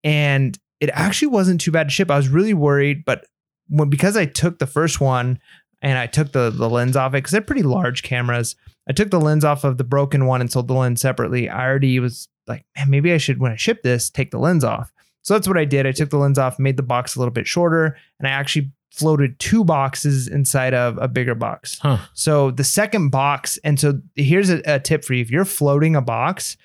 and 0.05 0.59
it 0.81 0.91
actually 0.93 1.29
wasn't 1.29 1.61
too 1.61 1.71
bad 1.71 1.85
to 1.85 1.91
ship. 1.91 2.11
I 2.11 2.17
was 2.17 2.29
really 2.29 2.55
worried, 2.55 3.05
but 3.05 3.27
when 3.69 3.89
because 3.89 4.17
I 4.17 4.27
took 4.27 4.59
the 4.59 4.67
first 4.67 5.01
one 5.01 5.39
and 5.83 5.99
I 5.99 6.07
took 6.07 6.33
the 6.33 6.51
the 6.51 6.69
lens 6.69 6.97
off 6.97 7.13
it 7.13 7.19
because 7.19 7.33
they're 7.33 7.41
pretty 7.41 7.63
large 7.63 8.03
cameras. 8.03 8.57
I 8.89 8.93
took 8.93 9.11
the 9.11 9.21
lens 9.21 9.45
off 9.45 9.65
of 9.65 9.77
the 9.77 9.85
broken 9.85 10.27
one 10.27 10.41
and 10.41 10.51
sold 10.51 10.69
the 10.69 10.75
lens 10.75 11.01
separately. 11.01 11.49
I 11.49 11.67
already 11.67 12.01
was 12.01 12.29
like, 12.47 12.65
man, 12.77 12.91
maybe 12.91 13.13
I 13.13 13.19
should 13.19 13.39
when 13.39 13.53
I 13.53 13.57
ship 13.57 13.83
this 13.83 14.11
take 14.11 14.31
the 14.31 14.39
lens 14.39 14.65
off. 14.65 14.93
So 15.23 15.35
that's 15.35 15.47
what 15.47 15.59
I 15.59 15.67
did. 15.67 15.87
I 15.87 15.93
took 15.93 16.11
the 16.11 16.17
lens 16.17 16.39
off, 16.39 16.59
made 16.59 16.79
the 16.79 16.83
box 16.83 17.15
a 17.15 17.19
little 17.19 17.33
bit 17.33 17.47
shorter, 17.47 17.97
and 18.19 18.27
I 18.27 18.31
actually 18.31 18.73
floated 18.91 19.39
two 19.39 19.65
boxes 19.65 20.29
inside 20.29 20.75
of 20.75 20.99
a 20.99 21.09
bigger 21.09 21.35
box. 21.35 21.79
Huh. 21.79 21.99
So 22.15 22.51
the 22.51 22.65
second 22.65 23.11
box, 23.11 23.59
and 23.65 23.79
so 23.79 24.01
here's 24.15 24.51
a, 24.51 24.61
a 24.65 24.81
tip 24.81 25.05
for 25.05 25.15
you: 25.15 25.23
if 25.23 25.31
you're 25.31 25.45
floating 25.45 25.97
a 25.97 26.03
box, 26.03 26.57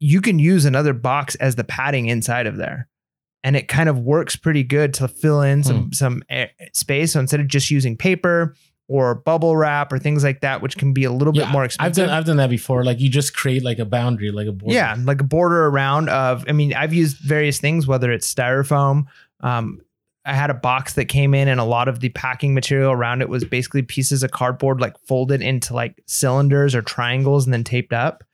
you 0.00 0.20
can 0.20 0.38
use 0.38 0.64
another 0.64 0.92
box 0.92 1.34
as 1.36 1.56
the 1.56 1.64
padding 1.64 2.06
inside 2.06 2.46
of 2.46 2.56
there, 2.56 2.88
and 3.42 3.56
it 3.56 3.68
kind 3.68 3.88
of 3.88 3.98
works 3.98 4.36
pretty 4.36 4.62
good 4.62 4.94
to 4.94 5.08
fill 5.08 5.42
in 5.42 5.62
some 5.62 5.92
some 5.92 6.22
air, 6.28 6.50
space. 6.72 7.12
So 7.12 7.20
instead 7.20 7.40
of 7.40 7.48
just 7.48 7.70
using 7.70 7.96
paper, 7.96 8.54
or 8.88 9.14
bubble 9.14 9.56
wrap 9.56 9.92
or 9.92 9.98
things 9.98 10.22
like 10.22 10.40
that, 10.42 10.60
which 10.60 10.76
can 10.76 10.92
be 10.92 11.04
a 11.04 11.12
little 11.12 11.32
bit 11.32 11.48
more 11.48 11.64
expensive. 11.64 12.02
I've 12.02 12.08
done 12.08 12.16
I've 12.16 12.24
done 12.26 12.36
that 12.36 12.50
before. 12.50 12.84
Like 12.84 13.00
you 13.00 13.08
just 13.08 13.34
create 13.34 13.64
like 13.64 13.78
a 13.78 13.84
boundary, 13.84 14.30
like 14.30 14.46
a 14.46 14.52
border. 14.52 14.74
Yeah, 14.74 14.96
like 15.04 15.20
a 15.20 15.24
border 15.24 15.66
around 15.66 16.10
of. 16.10 16.44
I 16.48 16.52
mean, 16.52 16.74
I've 16.74 16.92
used 16.92 17.18
various 17.18 17.58
things, 17.58 17.86
whether 17.86 18.12
it's 18.12 18.32
styrofoam. 18.32 19.04
Um, 19.40 19.80
I 20.26 20.32
had 20.34 20.50
a 20.50 20.54
box 20.54 20.94
that 20.94 21.06
came 21.06 21.34
in, 21.34 21.48
and 21.48 21.60
a 21.60 21.64
lot 21.64 21.88
of 21.88 22.00
the 22.00 22.08
packing 22.10 22.54
material 22.54 22.92
around 22.92 23.20
it 23.20 23.28
was 23.28 23.44
basically 23.44 23.82
pieces 23.82 24.22
of 24.22 24.30
cardboard, 24.30 24.80
like 24.80 24.96
folded 25.06 25.42
into 25.42 25.74
like 25.74 26.02
cylinders 26.06 26.74
or 26.74 26.82
triangles, 26.82 27.44
and 27.44 27.52
then 27.52 27.64
taped 27.64 27.92
up. 27.92 28.24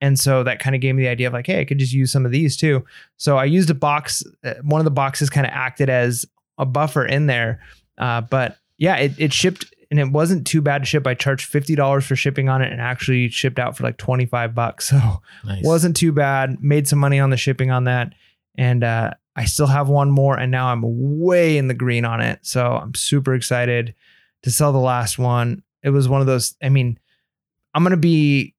And 0.00 0.18
so 0.18 0.42
that 0.42 0.58
kind 0.58 0.74
of 0.74 0.82
gave 0.82 0.94
me 0.94 1.02
the 1.04 1.08
idea 1.08 1.26
of 1.26 1.32
like, 1.32 1.46
hey, 1.46 1.60
I 1.60 1.64
could 1.64 1.78
just 1.78 1.92
use 1.92 2.12
some 2.12 2.26
of 2.26 2.32
these 2.32 2.56
too. 2.56 2.84
So 3.16 3.38
I 3.38 3.44
used 3.44 3.70
a 3.70 3.74
box. 3.74 4.22
uh, 4.44 4.54
One 4.62 4.80
of 4.80 4.84
the 4.84 4.90
boxes 4.90 5.30
kind 5.30 5.46
of 5.46 5.52
acted 5.54 5.88
as 5.88 6.26
a 6.58 6.66
buffer 6.66 7.06
in 7.06 7.26
there. 7.26 7.60
Uh, 7.96 8.20
but 8.20 8.58
yeah, 8.76 8.96
it, 8.96 9.12
it 9.18 9.32
shipped 9.32 9.72
and 9.90 9.98
it 10.00 10.10
wasn't 10.10 10.46
too 10.46 10.60
bad 10.60 10.82
to 10.82 10.84
ship. 10.86 11.06
I 11.06 11.14
charged 11.14 11.46
fifty 11.46 11.74
dollars 11.76 12.04
for 12.04 12.16
shipping 12.16 12.48
on 12.48 12.60
it, 12.60 12.72
and 12.72 12.80
actually 12.80 13.28
shipped 13.28 13.58
out 13.58 13.76
for 13.76 13.84
like 13.84 13.96
twenty 13.96 14.26
five 14.26 14.54
bucks. 14.54 14.90
So 14.96 15.22
nice. 15.44 15.64
wasn't 15.64 15.96
too 15.96 16.12
bad. 16.12 16.62
Made 16.62 16.88
some 16.88 16.98
money 16.98 17.20
on 17.20 17.30
the 17.30 17.36
shipping 17.36 17.70
on 17.70 17.84
that, 17.84 18.12
and 18.58 18.82
uh, 18.84 19.12
I 19.36 19.44
still 19.44 19.66
have 19.66 19.88
one 19.88 20.10
more, 20.10 20.38
and 20.38 20.50
now 20.50 20.68
I'm 20.68 20.82
way 20.84 21.58
in 21.58 21.68
the 21.68 21.74
green 21.74 22.04
on 22.04 22.20
it. 22.20 22.40
So 22.42 22.72
I'm 22.72 22.94
super 22.94 23.34
excited 23.34 23.94
to 24.42 24.50
sell 24.50 24.72
the 24.72 24.78
last 24.78 25.18
one. 25.18 25.62
It 25.82 25.90
was 25.90 26.08
one 26.08 26.20
of 26.22 26.26
those. 26.26 26.56
I 26.62 26.70
mean, 26.70 26.98
I'm 27.74 27.82
gonna 27.82 27.96
be 27.98 28.54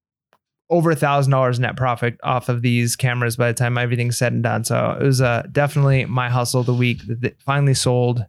over 0.70 0.92
a 0.92 0.96
thousand 0.96 1.32
dollars 1.32 1.60
net 1.60 1.76
profit 1.76 2.20
off 2.24 2.50
of 2.50 2.62
these 2.62 2.96
cameras 2.96 3.36
by 3.36 3.48
the 3.48 3.54
time 3.58 3.78
everything's 3.78 4.18
said 4.18 4.34
and 4.34 4.44
done. 4.44 4.64
So 4.64 4.98
it 5.00 5.04
was 5.04 5.22
uh, 5.22 5.44
definitely 5.52 6.06
my 6.06 6.30
hustle 6.30 6.60
of 6.60 6.68
the 6.68 6.74
week 6.74 7.06
that 7.08 7.22
that 7.22 7.42
finally 7.42 7.74
sold. 7.74 8.26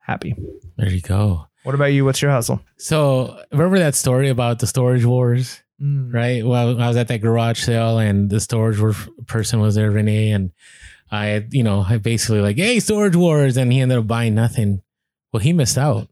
Happy. 0.00 0.34
there 0.76 0.90
you 0.90 1.00
go. 1.00 1.46
What 1.62 1.74
about 1.74 1.86
you? 1.86 2.04
What's 2.04 2.20
your 2.20 2.30
hustle? 2.30 2.60
So 2.76 3.40
remember 3.52 3.78
that 3.78 3.94
story 3.94 4.28
about 4.28 4.58
the 4.58 4.66
storage 4.66 5.04
wars? 5.04 5.62
right? 5.80 6.44
Well, 6.44 6.80
I 6.80 6.88
was 6.88 6.96
at 6.96 7.08
that 7.08 7.20
garage 7.20 7.60
sale 7.60 7.98
and 7.98 8.30
the 8.30 8.40
storage 8.40 8.78
person 9.26 9.60
was 9.60 9.74
there, 9.74 9.90
Renee, 9.90 10.30
and 10.30 10.52
I, 11.14 11.46
you 11.50 11.62
know, 11.62 11.84
I 11.86 11.98
basically 11.98 12.40
like, 12.40 12.56
hey, 12.56 12.80
storage 12.80 13.16
wars, 13.16 13.56
and 13.56 13.72
he 13.72 13.80
ended 13.80 13.98
up 13.98 14.06
buying 14.06 14.34
nothing. 14.34 14.82
Well, 15.32 15.40
he 15.40 15.52
missed 15.52 15.78
out. 15.78 16.08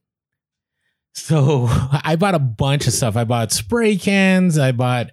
So 1.14 1.66
I 2.04 2.16
bought 2.16 2.34
a 2.34 2.40
bunch 2.40 2.86
of 2.86 2.92
stuff. 2.92 3.16
I 3.16 3.24
bought 3.24 3.52
spray 3.52 3.96
cans. 3.96 4.58
I 4.58 4.72
bought, 4.72 5.08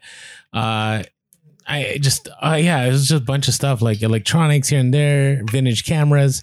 uh, 0.53 1.03
I 1.67 1.97
just, 2.01 2.27
uh, 2.41 2.57
yeah, 2.59 2.85
it 2.85 2.91
was 2.91 3.07
just 3.07 3.21
a 3.21 3.25
bunch 3.25 3.47
of 3.47 3.53
stuff 3.53 3.81
like 3.81 4.01
electronics 4.01 4.69
here 4.69 4.79
and 4.79 4.93
there, 4.93 5.43
vintage 5.45 5.85
cameras. 5.85 6.41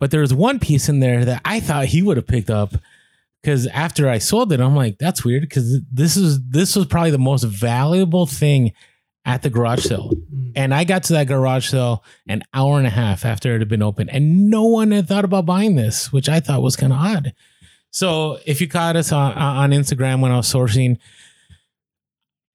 But 0.00 0.10
there 0.10 0.20
was 0.20 0.34
one 0.34 0.58
piece 0.58 0.88
in 0.88 1.00
there 1.00 1.24
that 1.24 1.42
I 1.44 1.60
thought 1.60 1.86
he 1.86 2.02
would 2.02 2.16
have 2.16 2.26
picked 2.26 2.50
up 2.50 2.74
because 3.42 3.66
after 3.68 4.08
I 4.08 4.18
sold 4.18 4.52
it, 4.52 4.60
I'm 4.60 4.76
like, 4.76 4.98
that's 4.98 5.24
weird 5.24 5.42
because 5.42 5.80
this 5.92 6.16
is 6.16 6.40
this 6.48 6.76
was 6.76 6.86
probably 6.86 7.10
the 7.10 7.18
most 7.18 7.44
valuable 7.44 8.26
thing 8.26 8.72
at 9.24 9.42
the 9.42 9.50
garage 9.50 9.84
sale. 9.84 10.12
And 10.58 10.74
I 10.74 10.82
got 10.82 11.04
to 11.04 11.12
that 11.12 11.28
garage 11.28 11.68
sale 11.68 12.02
an 12.26 12.42
hour 12.52 12.78
and 12.78 12.86
a 12.86 12.90
half 12.90 13.24
after 13.24 13.54
it 13.54 13.60
had 13.60 13.68
been 13.68 13.80
open, 13.80 14.08
and 14.08 14.50
no 14.50 14.64
one 14.64 14.90
had 14.90 15.06
thought 15.06 15.24
about 15.24 15.46
buying 15.46 15.76
this, 15.76 16.12
which 16.12 16.28
I 16.28 16.40
thought 16.40 16.62
was 16.62 16.74
kind 16.74 16.92
of 16.92 16.98
odd. 16.98 17.32
So 17.92 18.40
if 18.44 18.60
you 18.60 18.66
caught 18.66 18.96
us 18.96 19.12
on, 19.12 19.34
on 19.34 19.70
Instagram 19.70 20.20
when 20.20 20.32
I 20.32 20.36
was 20.36 20.52
sourcing 20.52 20.98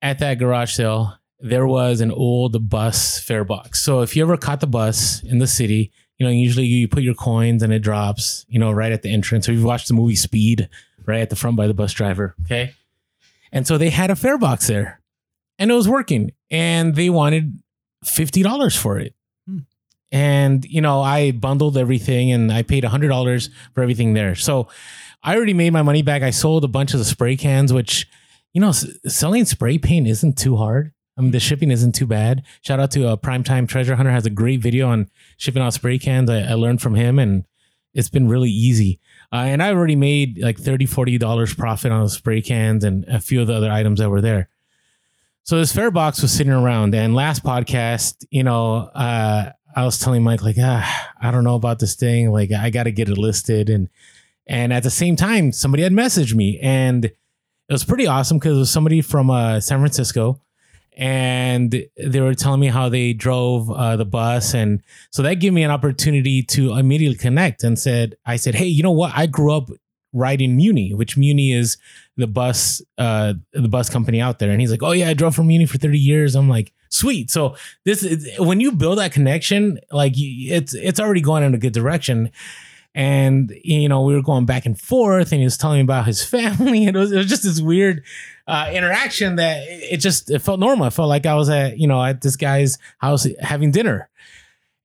at 0.02 0.20
that 0.20 0.38
garage 0.38 0.74
sale, 0.74 1.18
there 1.40 1.66
was 1.66 2.02
an 2.02 2.12
old 2.12 2.70
bus 2.70 3.22
fare 3.22 3.46
box. 3.46 3.82
So 3.82 4.02
if 4.02 4.18
you 4.18 4.24
ever 4.24 4.36
caught 4.36 4.60
the 4.60 4.68
bus 4.68 5.24
in 5.24 5.38
the 5.38 5.48
city, 5.48 5.94
you 6.18 6.26
know, 6.26 6.32
usually 6.32 6.66
you 6.66 6.90
put 6.90 7.04
your 7.04 7.16
coins 7.16 7.64
and 7.64 7.72
it 7.72 7.80
drops, 7.80 8.46
you 8.50 8.60
know, 8.60 8.74
right 8.74 8.92
at 8.92 9.04
the 9.04 9.14
entrance. 9.14 9.48
Or 9.48 9.54
you've 9.54 9.64
watched 9.64 9.88
the 9.88 9.94
movie 9.94 10.18
Speed, 10.18 10.68
right 11.06 11.22
at 11.22 11.30
the 11.30 11.38
front 11.38 11.56
by 11.56 11.68
the 11.68 11.74
bus 11.74 11.94
driver. 11.94 12.36
Okay. 12.46 12.74
And 13.54 13.66
so 13.66 13.78
they 13.78 13.92
had 13.92 14.12
a 14.12 14.18
fare 14.18 14.38
box 14.38 14.68
there 14.68 15.00
and 15.58 15.72
it 15.72 15.74
was 15.74 15.88
working 15.88 16.34
and 16.52 16.96
they 16.96 17.10
wanted 17.10 17.63
$50 18.04 18.78
for 18.78 18.98
it. 19.00 19.14
Hmm. 19.48 19.60
And, 20.12 20.66
you 20.66 20.82
know, 20.82 21.02
I 21.02 21.32
bundled 21.32 21.78
everything 21.78 22.32
and 22.32 22.52
I 22.52 22.62
paid 22.62 22.84
$100 22.84 23.50
for 23.74 23.82
everything 23.82 24.14
there. 24.14 24.36
So 24.36 24.68
I 25.24 25.36
already 25.36 25.54
made 25.54 25.74
my 25.74 25.82
money 25.82 26.02
back. 26.02 26.22
I 26.22 26.30
sold 26.30 26.64
a 26.64 26.68
bunch 26.68 26.94
of 26.94 27.00
the 27.00 27.06
spray 27.06 27.36
cans, 27.36 27.74
which, 27.74 28.08
you 28.54 28.62
know, 28.62 28.70
s- 28.70 28.86
selling 29.08 29.46
spray 29.46 29.78
paint 29.78 30.08
isn't 30.08 30.38
too 30.38 30.58
hard. 30.58 30.92
I 31.18 31.22
mean, 31.22 31.32
the 31.32 31.40
shipping 31.40 31.72
isn't 31.72 31.94
too 31.94 32.08
bad. 32.08 32.44
Shout 32.62 32.80
out 32.80 32.92
to 32.92 33.08
a 33.08 33.14
uh, 33.14 33.16
Primetime 33.18 33.68
Treasure 33.68 33.96
Hunter 33.96 34.12
has 34.12 34.26
a 34.26 34.32
great 34.32 34.62
video 34.62 34.90
on 34.90 35.10
shipping 35.38 35.62
out 35.62 35.74
spray 35.74 36.00
cans. 36.00 36.30
I, 36.30 36.42
I 36.42 36.54
learned 36.54 36.82
from 36.82 36.96
him 36.96 37.20
and 37.20 37.46
it's 37.94 38.10
been 38.10 38.28
really 38.28 38.50
easy. 38.50 39.00
Uh, 39.32 39.46
and 39.48 39.62
I 39.62 39.70
already 39.70 39.96
made 39.96 40.40
like 40.40 40.58
30 40.60 40.88
$40 40.88 41.58
profit 41.58 41.92
on 41.92 42.04
the 42.04 42.10
spray 42.10 42.42
cans 42.42 42.84
and 42.84 43.06
a 43.06 43.20
few 43.20 43.42
of 43.42 43.48
the 43.48 43.56
other 43.56 43.72
items 43.72 44.00
that 44.00 44.10
were 44.10 44.22
there. 44.22 44.50
So 45.46 45.58
this 45.58 45.74
fare 45.74 45.92
box 45.92 46.22
was 46.22 46.32
sitting 46.32 46.54
around 46.54 46.96
and 46.96 47.14
last 47.14 47.44
podcast, 47.44 48.26
you 48.32 48.44
know, 48.44 48.76
uh, 48.76 49.52
I 49.76 49.84
was 49.84 50.00
telling 50.00 50.24
Mike 50.24 50.42
like, 50.42 50.56
ah, 50.58 51.12
I 51.20 51.32
don't 51.32 51.44
know 51.44 51.56
about 51.56 51.80
this 51.80 51.96
thing. 51.96 52.32
Like 52.32 52.54
I 52.54 52.70
got 52.70 52.84
to 52.84 52.94
get 52.94 53.10
it 53.10 53.18
listed. 53.18 53.70
And, 53.70 53.90
and 54.48 54.72
at 54.72 54.84
the 54.84 54.90
same 54.90 55.18
time, 55.18 55.52
somebody 55.52 55.84
had 55.84 55.92
messaged 55.92 56.34
me 56.34 56.60
and 56.62 57.04
it 57.04 57.14
was 57.70 57.84
pretty 57.84 58.08
awesome 58.08 58.38
because 58.38 58.56
it 58.56 58.60
was 58.60 58.72
somebody 58.72 59.02
from 59.02 59.30
uh, 59.30 59.60
San 59.60 59.80
Francisco 59.80 60.40
and 60.96 61.84
they 61.98 62.22
were 62.22 62.36
telling 62.36 62.60
me 62.60 62.68
how 62.68 62.88
they 62.88 63.12
drove 63.14 63.70
uh, 63.70 63.96
the 63.96 64.06
bus 64.06 64.54
and 64.54 64.82
so 65.10 65.24
that 65.24 65.36
gave 65.36 65.52
me 65.52 65.64
an 65.64 65.72
opportunity 65.72 66.44
to 66.44 66.78
immediately 66.78 67.18
connect 67.18 67.64
and 67.64 67.80
said 67.80 68.16
i 68.26 68.36
said 68.36 68.54
hey 68.54 68.68
you 68.68 68.84
know 68.84 68.92
what 68.92 69.12
i 69.16 69.26
grew 69.26 69.52
up 69.52 69.70
riding 70.14 70.56
muni 70.56 70.94
which 70.94 71.18
muni 71.18 71.52
is 71.52 71.78
the 72.18 72.28
bus 72.28 72.82
uh 72.98 73.34
the 73.54 73.68
bus 73.68 73.90
company 73.90 74.22
out 74.22 74.40
there. 74.40 74.52
And 74.52 74.62
he's 74.62 74.72
like 74.72 74.84
oh 74.84 74.92
yeah 74.92 75.10
i 75.10 75.14
drove 75.14 75.36
for 75.36 75.44
muni 75.44 75.66
for 75.66 75.78
30 75.78 75.98
years. 75.98 76.36
I'm 76.36 76.50
like 76.50 76.74
sweet. 76.90 77.32
So 77.32 77.56
this 77.86 78.04
is 78.04 78.30
when 78.40 78.60
you 78.60 78.72
build 78.72 79.00
that 79.00 79.12
connection 79.12 79.80
like 79.92 80.14
it's 80.16 80.74
it's 80.74 81.00
already 81.00 81.22
going 81.22 81.44
in 81.44 81.54
a 81.54 81.58
good 81.58 81.74
direction. 81.74 82.32
And 82.96 83.52
you 83.64 83.90
know 83.90 84.04
we 84.04 84.14
were 84.14 84.22
going 84.22 84.46
back 84.46 84.68
and 84.68 84.80
forth 84.80 85.32
and 85.32 85.40
he 85.40 85.46
was 85.46 85.58
telling 85.58 85.78
me 85.78 85.84
about 85.84 86.06
his 86.06 86.24
family. 86.36 86.86
It 86.86 86.96
was, 86.96 87.12
it 87.12 87.18
was 87.18 87.28
just 87.28 87.44
this 87.44 87.60
weird 87.60 88.04
uh, 88.48 88.70
interaction 88.74 89.38
that 89.38 89.64
it 89.68 89.94
it 89.94 89.98
just 89.98 90.30
it 90.30 90.40
felt 90.40 90.60
normal. 90.60 90.86
I 90.86 90.90
felt 90.90 91.10
like 91.10 91.26
I 91.26 91.36
was 91.36 91.50
at 91.50 91.78
you 91.78 91.88
know 91.88 92.04
at 92.04 92.22
this 92.22 92.36
guy's 92.36 92.78
house 93.00 93.26
having 93.42 93.72
dinner, 93.72 94.10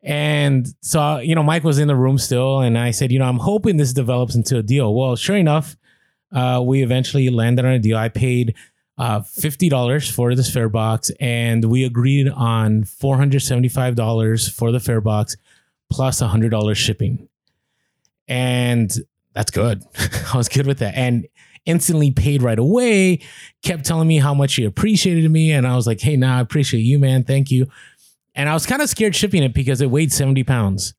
and 0.03 0.67
so 0.81 1.19
you 1.19 1.35
know 1.35 1.43
Mike 1.43 1.65
was 1.65 1.79
in 1.79 1.89
the 1.89 1.97
room 1.97 2.19
still, 2.19 2.61
and 2.61 2.79
I 2.79 2.93
said, 2.93 3.11
you 3.11 3.19
know, 3.19 3.27
I'm 3.27 3.39
hoping 3.39 3.77
this 3.77 3.93
develops 3.93 4.35
into 4.35 4.59
a 4.59 4.63
deal. 4.63 4.95
Well, 4.95 5.17
sure 5.17 5.37
enough, 5.37 5.77
uh, 6.33 6.63
we 6.65 6.83
eventually 6.83 7.29
landed 7.31 7.65
on 7.65 7.73
a 7.73 7.79
deal. 7.79 7.97
I 7.97 8.09
paid 8.09 8.55
uh, 8.97 9.23
fifty 9.23 9.69
dollars 9.69 10.09
for 10.09 10.35
this 10.35 10.51
fare 10.53 10.69
box, 10.69 11.11
and 11.21 11.65
we 11.65 11.85
agreed 11.85 12.29
on 12.29 12.85
four 12.85 13.17
hundred 13.17 13.41
seventy 13.41 13.69
five 13.69 13.97
dollars 13.97 14.49
for 14.49 14.71
the 14.73 14.81
fare 14.81 15.01
box 15.01 15.37
plus 15.91 16.19
plus 16.19 16.31
hundred 16.31 16.51
dollars 16.51 16.79
shipping, 16.79 17.29
and 18.29 18.93
that's 19.35 19.51
good. 19.51 19.85
I 20.33 20.37
was 20.37 20.49
good 20.49 20.67
with 20.67 20.79
that, 20.79 20.95
and 20.95 21.27
instantly 21.67 22.11
paid 22.11 22.43
right 22.43 22.59
away. 22.59 23.21
Kept 23.63 23.85
telling 23.85 24.09
me 24.09 24.19
how 24.19 24.35
much 24.35 24.55
he 24.55 24.65
appreciated 24.65 25.31
me, 25.31 25.53
and 25.53 25.67
I 25.67 25.77
was 25.77 25.87
like, 25.87 26.01
"Hey, 26.01 26.17
nah, 26.17 26.39
I 26.39 26.41
appreciate 26.41 26.81
you, 26.81 26.99
man. 26.99 27.25
Thank 27.25 27.51
you." 27.51 27.67
And 28.39 28.49
I 28.49 28.55
was 28.55 28.67
kind 28.67 28.81
of 28.81 28.89
scared 28.89 29.17
shipping 29.17 29.43
it 29.43 29.53
because 29.53 29.81
it 29.81 29.91
weighed 29.91 30.13
seventy 30.13 30.45
pounds. 30.45 30.95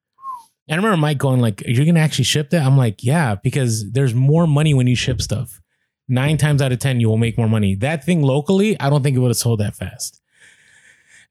And 0.68 0.80
I 0.80 0.84
remember 0.84 0.98
Mike 0.98 1.18
going 1.18 1.40
like, 1.40 1.64
"You're 1.66 1.86
gonna 1.86 2.02
actually 2.02 2.26
ship 2.26 2.50
that?" 2.50 2.66
I'm 2.66 2.78
like, 2.78 3.02
"Yeah," 3.02 3.36
because 3.42 3.90
there's 3.92 4.14
more 4.14 4.46
money 4.46 4.74
when 4.74 4.88
you 4.88 4.96
ship 4.96 5.22
stuff. 5.22 5.62
Nine 6.10 6.38
times 6.38 6.62
out 6.62 6.74
of 6.74 6.80
ten, 6.80 7.00
you 7.00 7.08
will 7.08 7.18
make 7.18 7.38
more 7.38 7.48
money. 7.48 7.76
That 7.76 8.04
thing 8.04 8.22
locally, 8.22 8.78
I 8.80 8.90
don't 8.90 9.04
think 9.04 9.16
it 9.16 9.20
would 9.20 9.30
have 9.30 9.38
sold 9.38 9.62
that 9.62 9.74
fast. 9.74 10.22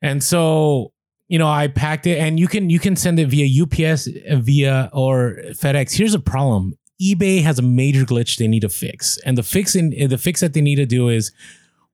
And 0.01 0.25
so, 0.25 0.93
you 1.29 1.39
know, 1.39 1.47
I 1.47 1.69
packed 1.69 2.07
it, 2.07 2.19
and 2.19 2.41
you 2.41 2.49
can 2.49 2.71
you 2.71 2.79
can 2.79 2.97
send 2.97 3.21
it 3.21 3.27
via 3.27 3.63
UPS, 3.63 4.09
via 4.33 4.89
or 4.95 5.37
FedEx. 5.51 5.95
Here's 5.95 6.15
a 6.15 6.21
problem: 6.21 6.79
eBay 7.03 7.43
has 7.43 7.59
a 7.59 7.63
major 7.63 8.07
glitch 8.07 8.39
they 8.39 8.49
need 8.49 8.63
to 8.63 8.71
fix, 8.71 9.19
and 9.27 9.37
the 9.37 9.43
fix 9.43 9.77
in 9.77 9.91
the 10.09 10.19
fix 10.19 10.41
that 10.41 10.55
they 10.55 10.63
need 10.63 10.77
to 10.77 10.87
do 10.87 11.11
is 11.11 11.33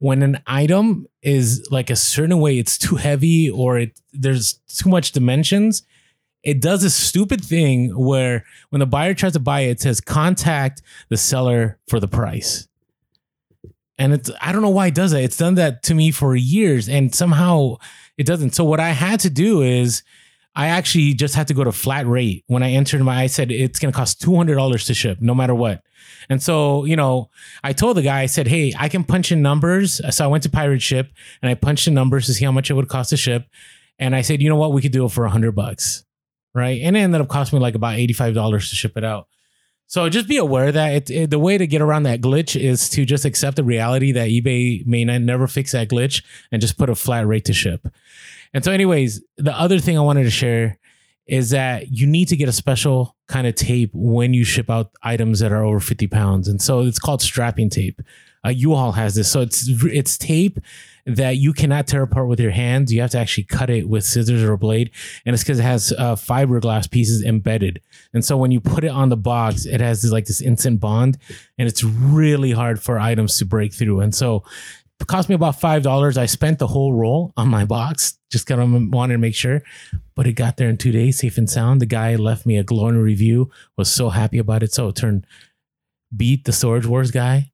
when 0.05 0.23
an 0.23 0.39
item 0.47 1.07
is 1.23 1.67
like 1.71 1.89
a 1.89 1.97
certain 1.97 2.39
way, 2.39 2.59
it's 2.59 2.77
too 2.77 2.97
heavy 2.97 3.49
or 3.49 3.79
it 3.79 3.99
there's 4.13 4.61
too 4.69 4.91
much 4.91 5.13
dimensions. 5.13 5.83
It 6.43 6.61
does 6.61 6.85
a 6.85 6.91
stupid 6.91 7.43
thing 7.43 7.89
where 7.89 8.45
when 8.69 8.81
the 8.81 8.87
buyer 8.87 9.15
tries 9.15 9.33
to 9.33 9.41
buy 9.41 9.61
it, 9.61 9.71
it 9.71 9.81
says 9.81 10.03
contact 10.03 10.83
the 11.09 11.17
seller 11.17 11.79
for 11.89 12.01
the 12.01 12.07
price. 12.07 12.69
And 13.97 14.13
it's 14.13 14.31
I 14.43 14.53
don't 14.53 14.61
know 14.61 14.69
why 14.69 14.89
it 14.89 14.95
does 14.95 15.13
that. 15.13 15.25
It's 15.25 15.39
done 15.39 15.55
that 15.55 15.83
to 15.85 15.95
me 15.95 16.11
for 16.11 16.37
years, 16.37 16.87
and 16.87 17.15
somehow 17.15 17.77
it 18.19 18.27
doesn't. 18.27 18.55
So 18.55 18.63
what 18.63 18.81
I 18.81 18.91
had 18.91 19.21
to 19.21 19.31
do 19.31 19.63
is 19.63 20.03
I 20.57 20.69
actually 20.69 21.15
just 21.15 21.35
had 21.35 21.49
to 21.49 21.55
go 21.55 21.65
to 21.65 21.73
flat 21.73 22.07
rate 22.07 22.45
when 22.47 22.63
I 22.63 22.73
entered 22.73 23.03
my. 23.03 23.23
I 23.23 23.27
said 23.27 23.51
it's 23.51 23.79
going 23.79 23.93
to 23.93 23.97
cost 23.97 24.21
two 24.21 24.37
hundred 24.37 24.55
dollars 24.55 24.85
to 24.87 24.95
ship, 24.95 25.19
no 25.21 25.35
matter 25.35 25.55
what. 25.55 25.83
And 26.29 26.43
so 26.43 26.85
you 26.85 26.97
know, 26.97 27.31
I 27.63 27.73
told 27.73 27.97
the 27.97 28.03
guy, 28.03 28.21
I 28.21 28.27
said, 28.27 28.47
hey, 28.47 28.73
I 28.79 28.89
can 28.89 29.05
punch 29.05 29.33
in 29.33 29.43
numbers. 29.43 30.01
So 30.15 30.25
I 30.25 30.29
went 30.29 30.43
to 30.45 30.51
Pirate 30.51 30.83
Ship 30.83 31.09
and 31.43 31.51
I 31.51 31.55
punched 31.55 31.89
in 31.89 31.95
numbers 31.95 32.27
to 32.27 32.35
see 32.35 32.45
how 32.45 32.53
much 32.53 32.71
it 32.71 32.75
would 32.75 32.89
cost 32.89 33.11
to 33.11 33.17
ship. 33.17 33.47
And 33.99 34.15
I 34.15 34.23
said, 34.23 34.43
you 34.43 34.49
know 34.49 34.57
what, 34.57 34.73
we 34.73 34.83
could 34.83 34.93
do 34.93 35.05
it 35.05 35.13
for 35.13 35.25
a 35.25 35.31
hundred 35.31 35.53
bucks, 35.53 36.05
right? 36.55 36.81
And 36.83 36.97
it 36.97 37.01
ended 37.01 37.21
up 37.21 37.29
costing 37.29 37.59
me 37.59 37.63
like 37.63 37.75
about 37.75 37.97
eighty 37.97 38.13
five 38.13 38.35
dollars 38.35 38.71
to 38.71 38.77
ship 38.77 38.97
it 38.97 39.05
out. 39.05 39.29
So 39.95 40.09
just 40.09 40.27
be 40.27 40.39
aware 40.39 40.73
that 40.73 40.93
it, 40.93 41.11
it- 41.11 41.31
the 41.31 41.39
way 41.39 41.57
to 41.57 41.69
get 41.69 41.81
around 41.81 42.03
that 42.03 42.21
glitch 42.21 42.61
is 42.61 42.89
to 42.89 43.05
just 43.05 43.25
accept 43.25 43.55
the 43.55 43.63
reality 43.63 44.11
that 44.11 44.29
eBay 44.29 44.85
may 44.85 45.05
not, 45.05 45.21
never 45.21 45.47
fix 45.47 45.71
that 45.71 45.89
glitch 45.89 46.25
and 46.51 46.61
just 46.61 46.77
put 46.77 46.91
a 46.91 46.97
flat 46.97 47.29
rate 47.29 47.45
to 47.45 47.53
ship. 47.53 47.87
And 48.53 48.65
so, 48.65 48.73
anyways, 48.73 49.23
the 49.37 49.57
other 49.57 49.79
thing 49.79 49.97
I 49.97 50.01
wanted 50.01 50.25
to 50.25 50.33
share 50.33 50.79
is 51.29 51.51
that 51.51 51.93
you 51.93 52.09
need 52.09 52.27
to 52.27 52.37
get 52.37 52.49
a 52.49 52.53
special 52.53 53.15
kind 53.29 53.47
of 53.47 53.55
tape 53.55 53.91
when 53.95 54.35
you 54.35 54.43
ship 54.43 54.69
out 54.69 54.91
items 55.05 55.39
that 55.39 55.53
are 55.53 55.63
over 55.63 55.79
50 55.79 56.09
pounds. 56.09 56.49
And 56.49 56.61
so 56.61 56.81
it's 56.81 56.99
called 56.99 57.23
strapping 57.23 57.71
tape. 57.71 58.03
Uh, 58.45 58.49
U-Haul 58.49 58.91
has 58.93 59.15
this. 59.15 59.31
So 59.31 59.43
it's 59.43 59.69
it's 59.85 60.19
tape 60.19 60.59
that 61.07 61.37
you 61.37 61.53
cannot 61.53 61.87
tear 61.87 62.03
apart 62.03 62.29
with 62.29 62.41
your 62.41 62.51
hands. 62.51 62.93
You 62.93 63.03
have 63.03 63.11
to 63.11 63.19
actually 63.19 63.45
cut 63.45 63.69
it 63.69 63.89
with 63.89 64.05
scissors 64.05 64.43
or 64.43 64.55
a 64.55 64.59
blade. 64.59 64.91
And 65.27 65.35
it's 65.35 65.43
because 65.43 65.59
it 65.59 65.65
has 65.65 65.93
uh, 65.93 66.17
fiberglass 66.17 66.91
pieces 66.91 67.23
embedded. 67.23 67.83
And 68.15 68.25
so 68.25 68.39
when 68.39 68.51
you 68.51 68.61
put 68.61 68.85
it 68.85 68.89
on 68.89 69.11
the 69.11 69.17
box, 69.17 69.67
it 69.67 69.81
has 69.83 70.01
this 70.01 70.13
like 70.13 70.25
this 70.25 70.41
instant 70.41 70.81
bond, 70.81 71.19
and 71.59 71.69
it's 71.69 71.85
really 71.85 72.53
hard 72.53 72.83
for 72.83 72.99
items 72.99 73.37
to 73.39 73.45
break 73.45 73.75
through. 73.75 74.01
And 74.01 74.15
so 74.15 74.45
it 75.01 75.07
cost 75.07 75.29
me 75.29 75.35
about 75.35 75.61
five 75.61 75.83
dollars. 75.83 76.17
I 76.17 76.27
spent 76.27 76.59
the 76.59 76.69
whole 76.69 76.95
roll 76.95 77.33
on 77.37 77.49
my 77.49 77.65
box, 77.65 78.17
just 78.31 78.47
kind 78.47 78.61
of 78.61 78.93
wanted 78.93 79.15
to 79.15 79.19
make 79.19 79.35
sure. 79.35 79.63
But 80.15 80.27
it 80.27 80.33
got 80.35 80.57
there 80.57 80.71
in 80.71 80.79
two 80.79 80.93
days, 80.93 81.19
safe 81.19 81.37
and 81.37 81.51
sound. 81.51 81.83
The 81.83 81.87
guy 81.87 82.15
left 82.15 82.47
me 82.47 82.57
a 82.57 82.65
glowing 82.65 82.97
review. 82.97 83.51
Was 83.77 83.91
so 83.91 84.09
happy 84.09 84.39
about 84.39 84.63
it. 84.63 84.73
So 84.73 84.89
it 84.89 84.97
turned 84.97 85.27
beat 86.17 86.45
the 86.45 86.53
Storage 86.53 86.87
Wars 86.87 87.11
guy, 87.11 87.51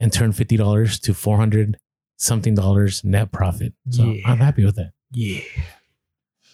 and 0.00 0.12
turned 0.12 0.36
fifty 0.36 0.56
dollars 0.56 0.98
to 1.00 1.12
four 1.12 1.36
hundred 1.36 1.76
something 2.16 2.54
dollars 2.54 3.02
net 3.04 3.32
profit. 3.32 3.72
So 3.90 4.04
Yeah. 4.04 4.22
I'm 4.28 4.38
happy 4.38 4.64
with 4.64 4.76
that. 4.76 4.92
Yeah. 5.12 5.40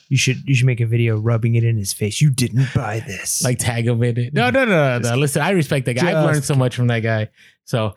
You 0.09 0.17
should 0.17 0.39
you 0.49 0.55
should 0.57 0.67
make 0.67 0.81
a 0.81 0.87
video 0.87 1.17
rubbing 1.17 1.55
it 1.55 1.63
in 1.63 1.77
his 1.77 1.93
face. 1.93 2.21
You 2.21 2.31
didn't 2.31 2.67
buy 2.75 2.99
this. 3.07 3.45
like 3.45 3.59
tag 3.61 3.87
him 3.87 4.03
in 4.03 4.19
it. 4.19 4.35
No, 4.35 4.51
no, 4.51 4.65
no, 4.65 4.71
no, 4.71 4.99
no. 4.99 5.03
Just 5.05 5.17
Listen, 5.17 5.43
I 5.43 5.51
respect 5.51 5.87
that 5.87 5.95
guy. 5.95 6.09
I've 6.09 6.25
learned 6.25 6.45
so 6.45 6.55
much 6.57 6.75
from 6.75 6.89
that 6.89 7.01
guy. 7.01 7.29
So, 7.65 7.95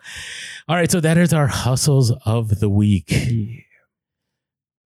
all 0.68 0.76
right. 0.76 0.88
So 0.90 1.00
that 1.00 1.18
is 1.18 1.32
our 1.32 1.48
hustles 1.48 2.12
of 2.24 2.60
the 2.60 2.68
week. 2.70 3.06
Yeah. 3.10 3.60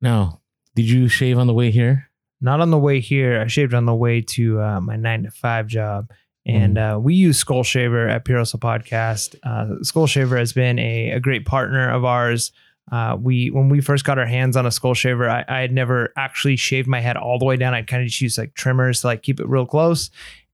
Now, 0.01 0.41
did 0.74 0.89
you 0.89 1.09
shave 1.09 1.39
on 1.39 1.47
the 1.47 1.53
way 1.55 1.70
here? 1.70 2.09
Not 2.41 2.61
on 2.61 2.70
the 2.70 2.79
way 2.79 3.01
here. 3.01 3.41
I 3.41 3.47
shaved 3.49 3.74
on 3.74 3.85
the 3.85 3.95
way 3.95 4.20
to 4.22 4.61
uh, 4.61 4.81
my 4.81 4.97
nine 4.97 5.24
to 5.24 5.31
five 5.31 5.66
job. 5.66 6.11
And 6.47 6.79
uh, 6.79 6.99
we 7.03 7.14
use 7.14 7.37
Skull 7.37 7.62
Shaver 7.62 8.09
at 8.09 8.24
Pure 8.24 8.39
Hustle 8.39 8.59
Podcast. 8.59 9.35
Uh, 9.43 9.83
Skull 9.83 10.07
Shaver 10.07 10.39
has 10.39 10.55
been 10.55 10.79
a, 10.79 11.11
a 11.11 11.20
great 11.20 11.45
partner 11.45 11.91
of 11.91 12.07
ours. 12.07 12.53
Uh, 12.91 13.16
we 13.20 13.51
when 13.51 13.68
we 13.68 13.80
first 13.80 14.05
got 14.05 14.18
our 14.18 14.26
hands 14.26 14.57
on 14.57 14.66
a 14.66 14.70
Skull 14.70 14.95
Shaver, 14.95 15.28
I, 15.28 15.45
I 15.49 15.61
had 15.61 15.72
never 15.72 16.12
actually 16.16 16.57
shaved 16.57 16.89
my 16.89 17.01
head 17.01 17.16
all 17.16 17.39
the 17.39 17.45
way 17.45 17.57
down. 17.57 17.74
I'd 17.74 17.86
kind 17.86 18.03
of 18.03 18.09
just 18.09 18.20
use 18.20 18.39
like 18.39 18.55
trimmers 18.55 19.03
to 19.03 19.09
like 19.09 19.22
keep 19.22 19.41
it 19.41 19.49
real 19.49 19.66
close. 19.66 20.11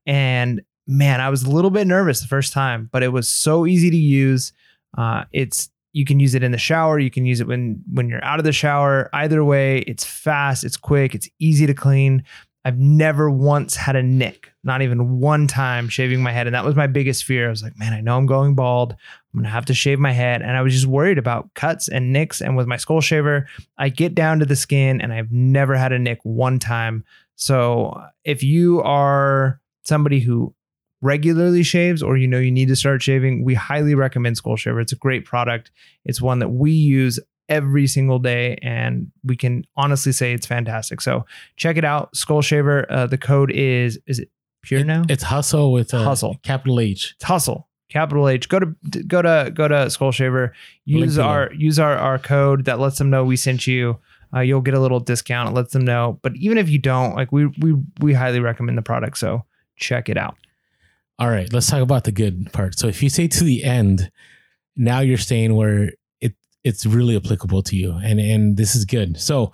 And 0.06 0.62
man, 0.86 1.20
I 1.20 1.30
was 1.30 1.44
a 1.44 1.50
little 1.50 1.70
bit 1.70 1.86
nervous 1.86 2.20
the 2.20 2.26
first 2.26 2.52
time, 2.52 2.88
but 2.92 3.02
it 3.02 3.08
was 3.08 3.28
so 3.28 3.66
easy 3.66 3.90
to 3.90 3.96
use. 3.96 4.52
Uh, 4.96 5.24
it's 5.32 5.70
you 5.92 6.04
can 6.04 6.18
use 6.20 6.34
it 6.34 6.42
in 6.42 6.52
the 6.52 6.58
shower. 6.58 6.98
You 6.98 7.10
can 7.10 7.24
use 7.24 7.40
it 7.40 7.46
when 7.46 7.82
when 7.92 8.08
you're 8.08 8.24
out 8.24 8.38
of 8.38 8.44
the 8.44 8.52
shower. 8.52 9.08
Either 9.12 9.44
way, 9.44 9.78
it's 9.80 10.04
fast, 10.04 10.64
it's 10.64 10.76
quick, 10.76 11.14
it's 11.14 11.28
easy 11.38 11.66
to 11.66 11.74
clean. 11.74 12.24
I've 12.64 12.78
never 12.78 13.30
once 13.30 13.76
had 13.76 13.94
a 13.94 14.02
nick, 14.02 14.52
not 14.64 14.82
even 14.82 15.20
one 15.20 15.46
time 15.46 15.88
shaving 15.88 16.22
my 16.22 16.32
head. 16.32 16.46
And 16.46 16.54
that 16.54 16.64
was 16.64 16.74
my 16.74 16.86
biggest 16.86 17.24
fear. 17.24 17.46
I 17.46 17.50
was 17.50 17.62
like, 17.62 17.78
man, 17.78 17.92
I 17.92 18.00
know 18.00 18.16
I'm 18.16 18.26
going 18.26 18.54
bald. 18.54 18.92
I'm 18.92 19.40
going 19.40 19.44
to 19.44 19.50
have 19.50 19.66
to 19.66 19.74
shave 19.74 19.98
my 19.98 20.12
head. 20.12 20.42
And 20.42 20.56
I 20.56 20.62
was 20.62 20.72
just 20.72 20.86
worried 20.86 21.18
about 21.18 21.52
cuts 21.54 21.88
and 21.88 22.12
nicks. 22.12 22.40
And 22.40 22.56
with 22.56 22.66
my 22.66 22.76
skull 22.76 23.00
shaver, 23.00 23.46
I 23.78 23.88
get 23.88 24.14
down 24.14 24.38
to 24.38 24.46
the 24.46 24.56
skin 24.56 25.00
and 25.00 25.12
I've 25.12 25.30
never 25.30 25.76
had 25.76 25.92
a 25.92 25.98
nick 25.98 26.18
one 26.22 26.58
time. 26.58 27.04
So 27.36 28.02
if 28.24 28.42
you 28.42 28.80
are 28.82 29.60
somebody 29.82 30.20
who 30.20 30.54
regularly 31.02 31.62
shaves 31.62 32.02
or 32.02 32.16
you 32.16 32.26
know 32.26 32.38
you 32.38 32.50
need 32.50 32.68
to 32.68 32.76
start 32.76 33.02
shaving, 33.02 33.44
we 33.44 33.54
highly 33.54 33.94
recommend 33.94 34.38
Skull 34.38 34.56
Shaver. 34.56 34.80
It's 34.80 34.92
a 34.92 34.96
great 34.96 35.26
product. 35.26 35.70
It's 36.04 36.22
one 36.22 36.38
that 36.38 36.48
we 36.48 36.70
use 36.70 37.20
every 37.48 37.86
single 37.86 38.18
day 38.18 38.58
and 38.62 39.10
we 39.22 39.36
can 39.36 39.66
honestly 39.76 40.12
say 40.12 40.32
it's 40.32 40.46
fantastic. 40.46 41.02
So 41.02 41.26
check 41.56 41.76
it 41.76 41.84
out. 41.84 42.16
Skull 42.16 42.40
Shaver. 42.40 42.90
Uh, 42.90 43.06
the 43.06 43.18
code 43.18 43.50
is 43.50 43.98
is 44.06 44.20
it 44.20 44.30
pure 44.64 44.80
It- 44.80 44.86
now? 44.86 45.02
It's 45.08 45.22
hustle 45.24 45.72
with 45.72 45.92
a 45.94 46.02
Hustle. 46.02 46.36
capital 46.42 46.80
H. 46.80 47.14
It's 47.16 47.24
hustle. 47.24 47.68
Capital 47.90 48.28
H. 48.28 48.48
Go 48.48 48.58
to 48.60 48.66
go 49.06 49.22
to 49.22 49.52
go 49.54 49.68
to 49.68 49.88
Skull 49.90 50.10
Shaver. 50.10 50.52
Link 50.86 51.04
Use 51.06 51.16
below. 51.16 51.28
our 51.28 51.52
use 51.54 51.78
our 51.78 51.96
our 51.96 52.18
code 52.18 52.64
that 52.64 52.80
lets 52.80 52.98
them 52.98 53.10
know 53.10 53.24
we 53.24 53.36
sent 53.36 53.66
you. 53.66 53.98
Uh, 54.34 54.40
you'll 54.40 54.62
get 54.62 54.74
a 54.74 54.80
little 54.80 54.98
discount. 54.98 55.50
It 55.50 55.52
lets 55.54 55.72
them 55.72 55.84
know. 55.84 56.18
But 56.22 56.34
even 56.36 56.58
if 56.58 56.68
you 56.68 56.78
don't, 56.80 57.14
like 57.14 57.30
we 57.30 57.46
we 57.46 57.76
we 58.00 58.12
highly 58.14 58.40
recommend 58.40 58.76
the 58.76 58.82
product. 58.82 59.18
So 59.18 59.44
check 59.76 60.08
it 60.08 60.16
out. 60.16 60.36
All 61.20 61.30
right, 61.30 61.52
let's 61.52 61.68
talk 61.68 61.82
about 61.82 62.02
the 62.04 62.10
good 62.10 62.52
part. 62.52 62.76
So 62.76 62.88
if 62.88 63.00
you 63.00 63.08
say 63.08 63.28
to 63.28 63.44
the 63.44 63.62
end, 63.62 64.10
now 64.76 64.98
you're 64.98 65.16
staying 65.18 65.54
where 65.54 65.92
it 66.20 66.34
it's 66.64 66.84
really 66.86 67.14
applicable 67.14 67.62
to 67.64 67.76
you, 67.76 67.92
and 68.02 68.18
and 68.18 68.56
this 68.56 68.74
is 68.74 68.84
good. 68.84 69.20
So 69.20 69.52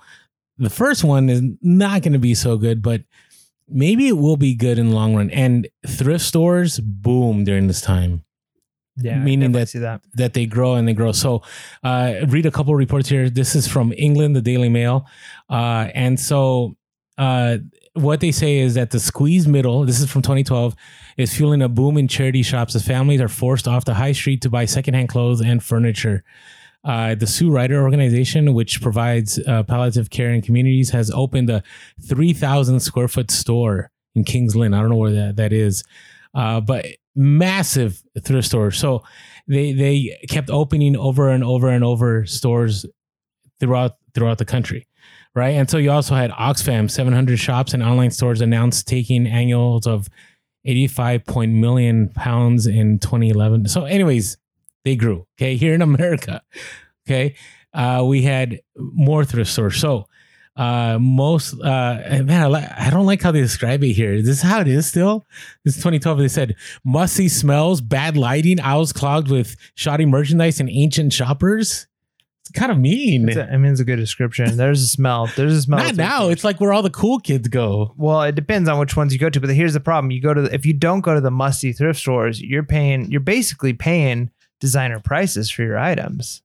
the 0.57 0.71
first 0.71 1.03
one 1.03 1.29
is 1.29 1.43
not 1.61 2.01
going 2.01 2.13
to 2.13 2.19
be 2.19 2.33
so 2.33 2.57
good, 2.57 2.81
but 2.81 3.03
maybe 3.71 4.07
it 4.07 4.17
will 4.17 4.37
be 4.37 4.53
good 4.55 4.77
in 4.79 4.89
the 4.89 4.95
long 4.95 5.15
run. 5.15 5.29
And 5.31 5.67
thrift 5.87 6.23
stores 6.25 6.79
boom 6.79 7.43
during 7.43 7.67
this 7.67 7.81
time 7.81 8.23
Yeah, 8.97 9.17
Meaning 9.23 9.51
that- 9.53 9.71
that. 9.73 10.01
that 10.15 10.33
they 10.33 10.45
grow 10.45 10.75
and 10.75 10.87
they 10.87 10.93
grow. 10.93 11.11
So, 11.13 11.41
uh, 11.83 12.13
read 12.27 12.45
a 12.45 12.51
couple 12.51 12.75
reports 12.75 13.09
here. 13.09 13.29
This 13.29 13.55
is 13.55 13.67
from 13.67 13.93
England, 13.97 14.35
the 14.35 14.41
Daily 14.41 14.69
Mail, 14.69 15.05
uh, 15.49 15.87
and 15.95 16.19
so 16.19 16.75
uh, 17.17 17.57
what 17.93 18.19
they 18.19 18.31
say 18.31 18.59
is 18.59 18.73
that 18.75 18.89
the 18.91 18.99
squeeze 18.99 19.47
middle. 19.47 19.85
This 19.85 19.99
is 20.01 20.09
from 20.11 20.21
2012. 20.21 20.75
Is 21.17 21.33
fueling 21.35 21.61
a 21.61 21.67
boom 21.69 21.97
in 21.97 22.07
charity 22.07 22.41
shops 22.41 22.73
as 22.75 22.83
families 22.85 23.21
are 23.21 23.27
forced 23.27 23.67
off 23.67 23.83
the 23.85 23.93
high 23.95 24.13
street 24.13 24.41
to 24.41 24.49
buy 24.49 24.65
secondhand 24.65 25.09
clothes 25.09 25.41
and 25.41 25.61
furniture. 25.61 26.23
Uh, 26.83 27.13
the 27.15 27.27
Sue 27.27 27.51
Ryder 27.51 27.81
organization, 27.81 28.53
which 28.53 28.81
provides 28.81 29.39
uh, 29.47 29.63
palliative 29.63 30.09
care 30.09 30.31
in 30.31 30.41
communities, 30.41 30.89
has 30.89 31.11
opened 31.11 31.49
a 31.49 31.61
3,000 32.07 32.79
square 32.79 33.07
foot 33.07 33.29
store 33.29 33.91
in 34.15 34.23
Kings 34.23 34.55
Lynn. 34.55 34.73
I 34.73 34.79
don't 34.81 34.89
know 34.89 34.95
where 34.95 35.11
that, 35.11 35.35
that 35.35 35.53
is, 35.53 35.83
uh, 36.33 36.59
but 36.59 36.85
massive 37.15 38.01
thrift 38.23 38.47
store. 38.47 38.71
So 38.71 39.03
they 39.47 39.73
they 39.73 40.17
kept 40.29 40.49
opening 40.49 40.95
over 40.95 41.29
and 41.29 41.43
over 41.43 41.69
and 41.69 41.83
over 41.83 42.25
stores 42.25 42.85
throughout 43.59 43.97
throughout 44.13 44.37
the 44.37 44.45
country, 44.45 44.87
right? 45.35 45.51
And 45.51 45.69
so 45.69 45.77
you 45.77 45.91
also 45.91 46.15
had 46.15 46.31
Oxfam, 46.31 46.89
700 46.89 47.37
shops 47.37 47.73
and 47.73 47.83
online 47.83 48.11
stores 48.11 48.41
announced 48.41 48.87
taking 48.87 49.27
annuals 49.27 49.87
of 49.87 50.09
85 50.65 51.25
point 51.25 51.51
million 51.53 52.09
pounds 52.09 52.67
in 52.67 52.99
2011. 52.99 53.67
So, 53.67 53.85
anyways, 53.85 54.37
they 54.83 54.95
grew. 54.95 55.25
Okay, 55.37 55.55
here 55.55 55.73
in 55.73 55.81
America, 55.81 56.41
okay, 57.07 57.35
uh, 57.73 58.03
we 58.07 58.21
had 58.23 58.61
more 58.77 59.25
thrift 59.25 59.51
stores. 59.51 59.77
So. 59.77 60.07
Uh, 60.53 60.99
most 60.99 61.53
uh, 61.61 61.97
man, 62.25 62.43
I, 62.43 62.47
li- 62.47 62.67
I 62.77 62.89
don't 62.89 63.05
like 63.05 63.21
how 63.21 63.31
they 63.31 63.39
describe 63.39 63.81
it 63.85 63.93
here. 63.93 64.13
Is 64.13 64.25
this 64.25 64.41
how 64.41 64.59
it 64.59 64.67
is 64.67 64.85
still? 64.85 65.25
This 65.63 65.77
is 65.77 65.79
2012. 65.81 66.17
They 66.19 66.27
said 66.27 66.55
musty 66.83 67.29
smells, 67.29 67.79
bad 67.79 68.17
lighting, 68.17 68.59
aisles 68.59 68.91
clogged 68.91 69.29
with 69.31 69.55
shoddy 69.75 70.05
merchandise, 70.05 70.59
and 70.59 70.69
ancient 70.69 71.13
shoppers. 71.13 71.87
It's 72.41 72.51
kind 72.51 72.69
of 72.69 72.77
mean. 72.77 73.29
It's 73.29 73.37
a- 73.37 73.49
I 73.49 73.55
mean, 73.55 73.71
it's 73.71 73.79
a 73.79 73.85
good 73.85 73.95
description. 73.95 74.57
There's 74.57 74.83
a 74.83 74.87
smell. 74.87 75.29
There's 75.37 75.53
a 75.53 75.61
smell. 75.61 75.85
Not 75.85 75.95
now. 75.95 76.27
It's 76.27 76.43
like 76.43 76.59
where 76.59 76.73
all 76.73 76.83
the 76.83 76.89
cool 76.89 77.19
kids 77.19 77.47
go. 77.47 77.93
well, 77.97 78.21
it 78.23 78.35
depends 78.35 78.67
on 78.67 78.77
which 78.77 78.97
ones 78.97 79.13
you 79.13 79.19
go 79.19 79.29
to. 79.29 79.39
But 79.39 79.51
here's 79.51 79.73
the 79.73 79.79
problem: 79.79 80.11
you 80.11 80.21
go 80.21 80.33
to 80.33 80.41
the, 80.41 80.53
if 80.53 80.65
you 80.65 80.73
don't 80.73 80.99
go 80.99 81.13
to 81.15 81.21
the 81.21 81.31
musty 81.31 81.71
thrift 81.71 81.97
stores, 82.01 82.41
you're 82.41 82.61
paying. 82.63 83.09
You're 83.09 83.21
basically 83.21 83.71
paying 83.71 84.31
designer 84.61 85.01
prices 85.01 85.51
for 85.51 85.63
your 85.63 85.77
items. 85.77 86.41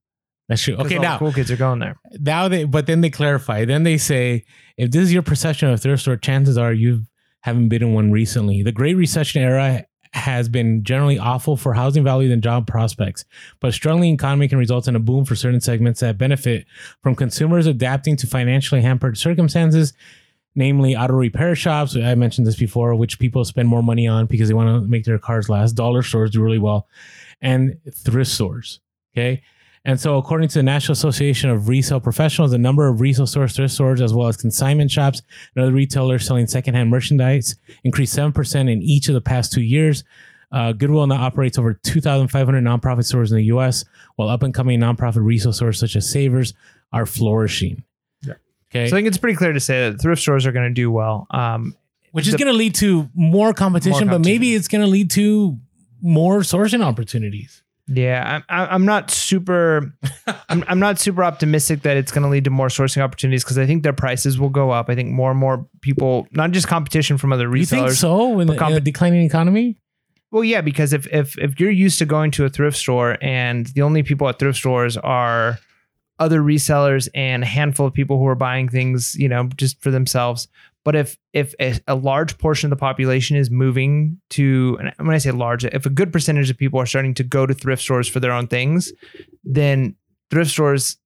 That's 0.49 0.63
true. 0.63 0.75
Okay, 0.77 0.99
now 0.99 1.19
cool 1.19 1.33
kids 1.33 1.51
are 1.51 1.57
going 1.57 1.79
there. 1.79 1.97
now 2.21 2.49
they 2.49 2.65
but 2.65 2.87
then 2.87 3.01
they 3.01 3.11
clarify. 3.11 3.65
Then 3.65 3.85
they 3.85 3.99
say 3.99 4.45
if 4.77 4.91
this 4.91 5.03
is 5.03 5.13
your 5.13 5.23
perception 5.23 5.69
of 5.69 5.81
thrift 5.81 6.03
store, 6.03 6.17
chances 6.17 6.59
are 6.59 6.73
you 6.73 7.03
haven't 7.41 7.69
been 7.69 7.83
in 7.83 7.95
one 7.95 8.11
recently. 8.11 8.63
The 8.63 8.73
Great 8.73 8.95
Recession 8.95 9.43
era 9.43 9.87
has 10.13 10.49
been 10.49 10.83
generally 10.83 11.19
awful 11.19 11.57
for 11.57 11.75
housing 11.75 12.03
values 12.03 12.33
and 12.33 12.43
job 12.43 12.67
prospects, 12.67 13.25
but 13.61 13.69
a 13.69 13.73
struggling 13.73 14.15
economy 14.15 14.49
can 14.49 14.59
result 14.59 14.89
in 14.89 14.97
a 14.97 15.01
boom 15.01 15.25
for 15.25 15.37
certain 15.37 15.61
segments 15.61 16.01
that 16.01 16.17
benefit 16.17 16.65
from 17.03 17.15
consumers 17.15 17.67
adapting 17.67 18.17
to 18.17 18.27
financially 18.27 18.81
hampered 18.81 19.19
circumstances. 19.19 19.93
Namely, 20.59 20.97
auto 20.97 21.13
repair 21.13 21.55
shops. 21.55 21.95
I 21.97 22.15
mentioned 22.15 22.47
this 22.47 22.57
before, 22.57 22.95
which 22.95 23.19
people 23.19 23.45
spend 23.45 23.69
more 23.69 23.83
money 23.83 24.07
on 24.09 24.25
because 24.25 24.49
they 24.49 24.55
want 24.55 24.69
to 24.69 24.89
make 24.89 25.05
their 25.05 25.19
cars 25.19 25.51
last. 25.51 25.73
Dollar 25.73 26.03
stores 26.03 26.31
do 26.31 26.43
really 26.43 26.59
well, 26.59 26.89
and 27.41 27.77
thrift 27.93 28.31
stores. 28.31 28.81
Okay, 29.15 29.43
and 29.87 30.01
so, 30.01 30.19
according 30.19 30.49
to 30.49 30.59
the 30.59 30.65
National 30.65 30.95
Association 30.95 31.49
of 31.49 31.69
Resale 31.69 32.01
Professionals, 32.01 32.51
the 32.51 32.59
number 32.59 32.89
of 32.89 33.01
resale 33.01 33.25
stores, 33.25 33.55
thrift 33.55 33.73
stores, 33.73 34.01
as 34.01 34.13
well 34.13 34.27
as 34.27 34.37
consignment 34.37 34.91
shops 34.91 35.23
and 35.55 35.63
other 35.63 35.73
retailers 35.73 36.27
selling 36.27 36.49
secondhand 36.49 36.91
merchandise 36.91 37.55
increased 37.85 38.17
7% 38.17 38.69
in 38.69 38.83
each 38.83 39.07
of 39.07 39.15
the 39.15 39.21
past 39.21 39.53
two 39.53 39.63
years. 39.63 40.03
Uh, 40.51 40.73
Goodwill 40.73 41.07
now 41.07 41.23
operates 41.23 41.57
over 41.57 41.73
2,500 41.73 42.65
nonprofit 42.65 43.05
stores 43.05 43.31
in 43.31 43.37
the 43.39 43.45
U.S., 43.45 43.85
while 44.17 44.29
up 44.29 44.43
and 44.43 44.53
coming 44.53 44.81
nonprofit 44.81 45.25
resale 45.25 45.53
stores 45.53 45.79
such 45.79 45.95
as 45.95 46.11
Savers 46.11 46.53
are 46.93 47.07
flourishing. 47.07 47.85
Yeah. 48.23 48.35
Okay. 48.73 48.89
So 48.89 48.97
I 48.97 48.99
think 48.99 49.07
it's 49.07 49.19
pretty 49.19 49.37
clear 49.37 49.53
to 49.53 49.61
say 49.61 49.89
that 49.89 50.01
thrift 50.01 50.21
stores 50.21 50.47
are 50.47 50.53
going 50.53 50.69
to 50.69 50.75
do 50.75 50.91
well. 50.91 51.29
Um, 51.31 51.77
which 52.11 52.27
is 52.27 52.35
going 52.35 52.51
to 52.51 52.55
lead 52.55 52.75
to 52.77 53.09
more 53.15 53.53
competition, 53.53 54.09
but 54.09 54.23
maybe 54.23 54.55
it's 54.55 54.69
going 54.69 54.81
to 54.81 54.91
lead 54.91 55.11
to 55.13 55.61
more 56.03 56.41
sourcing 56.41 56.83
opportunities. 56.83 57.63
Yeah, 57.89 58.41
I'm 58.49 58.69
I'm 58.69 58.85
not 58.85 59.13
super 59.13 59.95
I'm 60.49 60.65
I'm 60.67 60.81
not 60.81 60.99
super 60.99 61.23
optimistic 61.23 61.83
that 61.83 61.97
it's 61.97 62.11
going 62.11 62.25
to 62.25 62.29
lead 62.29 62.45
to 62.45 62.51
more 62.51 62.67
sourcing 62.67 63.01
opportunities 63.01 63.45
because 63.45 63.59
I 63.59 63.67
think 63.67 63.85
their 63.85 63.93
prices 63.93 64.41
will 64.41 64.49
go 64.49 64.71
up. 64.71 64.91
I 64.91 64.97
think 64.97 65.11
more 65.13 65.31
and 65.31 65.39
more 65.39 65.69
people, 65.83 66.27
not 66.33 66.51
just 66.51 66.67
competition 66.67 67.17
from 67.17 67.33
other 67.33 67.55
You 67.57 67.65
think 67.65 67.87
resellers. 67.87 67.97
so 67.97 68.41
in, 68.41 68.49
the, 68.49 68.55
in 68.55 68.73
a 68.73 68.81
declining 68.81 69.25
economy? 69.25 69.79
Well, 70.33 70.43
yeah, 70.43 70.63
because 70.63 70.93
if 70.93 71.07
if 71.13 71.39
if 71.39 71.61
you're 71.61 71.71
used 71.71 71.99
to 72.01 72.07
going 72.07 72.33
to 72.33 72.45
a 72.45 72.49
thrift 72.49 72.77
store 72.77 73.19
and 73.23 73.67
the 73.67 73.83
only 73.83 74.03
people 74.03 74.29
at 74.29 74.41
thrift 74.41 74.59
stores 74.59 74.97
are 74.97 75.61
other 76.19 76.41
resellers 76.41 77.09
and 77.15 77.45
a 77.45 77.47
handful 77.47 77.87
of 77.87 77.95
people 77.95 78.19
who 78.19 78.27
are 78.27 78.35
buying 78.35 78.69
things, 78.69 79.15
you 79.17 79.29
know, 79.29 79.49
just 79.57 79.81
for 79.81 79.93
themselves. 79.93 80.49
But 80.87 80.95
if 80.95 81.19
if 81.33 81.53
a, 81.61 81.75
a 81.89 81.97
large 81.97 82.39
portion 82.39 82.69
of 82.69 82.79
the 82.79 82.81
population 82.81 83.37
is 83.37 83.51
moving 83.51 84.21
to, 84.31 84.79
and 84.79 84.93
when 85.05 85.17
I 85.17 85.19
say 85.19 85.33
large, 85.33 85.65
if 85.65 85.85
a 85.85 85.91
good 85.91 86.13
percentage 86.13 86.49
of 86.49 86.57
people 86.57 86.79
are 86.79 86.87
starting 86.87 87.13
to 87.15 87.25
go 87.25 87.45
to 87.45 87.53
thrift 87.53 87.83
stores 87.83 88.07
for 88.07 88.21
their 88.21 88.31
own 88.31 88.47
things, 88.47 88.93
then 89.43 89.97
thrift 90.31 90.53
stores 90.53 90.97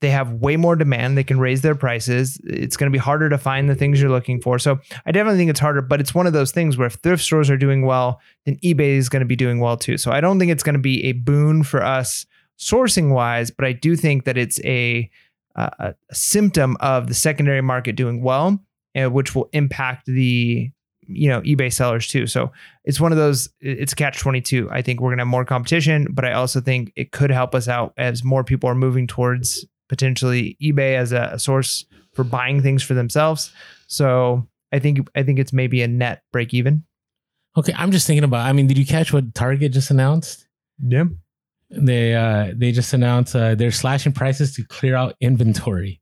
they 0.00 0.10
have 0.10 0.32
way 0.32 0.56
more 0.56 0.74
demand. 0.74 1.16
They 1.16 1.22
can 1.22 1.38
raise 1.38 1.60
their 1.60 1.76
prices. 1.76 2.40
It's 2.42 2.76
going 2.76 2.90
to 2.90 2.92
be 2.92 2.98
harder 2.98 3.28
to 3.28 3.38
find 3.38 3.70
the 3.70 3.76
things 3.76 4.00
you're 4.00 4.10
looking 4.10 4.40
for. 4.40 4.58
So 4.58 4.80
I 5.06 5.12
definitely 5.12 5.38
think 5.38 5.50
it's 5.50 5.60
harder, 5.60 5.82
but 5.82 6.00
it's 6.00 6.12
one 6.14 6.26
of 6.26 6.32
those 6.32 6.50
things 6.50 6.76
where 6.76 6.88
if 6.88 6.94
thrift 6.94 7.22
stores 7.22 7.50
are 7.50 7.56
doing 7.56 7.86
well, 7.86 8.20
then 8.46 8.56
eBay 8.64 8.96
is 8.96 9.08
going 9.08 9.20
to 9.20 9.26
be 9.26 9.36
doing 9.36 9.60
well 9.60 9.76
too. 9.76 9.96
So 9.96 10.10
I 10.10 10.20
don't 10.20 10.40
think 10.40 10.50
it's 10.50 10.64
going 10.64 10.74
to 10.74 10.80
be 10.80 11.04
a 11.04 11.12
boon 11.12 11.62
for 11.62 11.84
us 11.84 12.26
sourcing 12.58 13.12
wise, 13.12 13.52
but 13.52 13.64
I 13.64 13.72
do 13.72 13.94
think 13.94 14.24
that 14.24 14.36
it's 14.36 14.58
a, 14.64 15.08
a 15.54 15.94
symptom 16.10 16.76
of 16.80 17.06
the 17.06 17.14
secondary 17.14 17.60
market 17.60 17.94
doing 17.94 18.22
well, 18.22 18.58
which 18.94 19.34
will 19.34 19.48
impact 19.52 20.06
the 20.06 20.70
you 21.06 21.28
know 21.28 21.40
eBay 21.42 21.72
sellers 21.72 22.06
too. 22.08 22.26
So 22.26 22.52
it's 22.84 23.00
one 23.00 23.12
of 23.12 23.18
those. 23.18 23.48
It's 23.60 23.94
catch 23.94 24.18
twenty 24.18 24.40
two. 24.40 24.68
I 24.70 24.82
think 24.82 25.00
we're 25.00 25.10
gonna 25.10 25.22
have 25.22 25.28
more 25.28 25.44
competition, 25.44 26.08
but 26.10 26.24
I 26.24 26.32
also 26.32 26.60
think 26.60 26.92
it 26.96 27.12
could 27.12 27.30
help 27.30 27.54
us 27.54 27.68
out 27.68 27.92
as 27.96 28.24
more 28.24 28.44
people 28.44 28.68
are 28.70 28.74
moving 28.74 29.06
towards 29.06 29.64
potentially 29.88 30.56
eBay 30.62 30.96
as 30.96 31.12
a, 31.12 31.30
a 31.32 31.38
source 31.38 31.84
for 32.14 32.24
buying 32.24 32.62
things 32.62 32.82
for 32.82 32.94
themselves. 32.94 33.52
So 33.86 34.48
I 34.72 34.78
think 34.78 35.08
I 35.14 35.22
think 35.22 35.38
it's 35.38 35.52
maybe 35.52 35.82
a 35.82 35.88
net 35.88 36.22
break 36.32 36.54
even. 36.54 36.84
Okay, 37.56 37.74
I'm 37.76 37.90
just 37.90 38.06
thinking 38.06 38.24
about. 38.24 38.46
I 38.46 38.52
mean, 38.52 38.66
did 38.68 38.78
you 38.78 38.86
catch 38.86 39.12
what 39.12 39.34
Target 39.34 39.72
just 39.72 39.90
announced? 39.90 40.46
Yeah. 40.82 41.04
They 41.70 42.14
uh 42.14 42.52
they 42.56 42.72
just 42.72 42.92
announced 42.92 43.36
uh, 43.36 43.54
they're 43.54 43.70
slashing 43.70 44.12
prices 44.12 44.54
to 44.54 44.64
clear 44.64 44.96
out 44.96 45.14
inventory. 45.20 45.99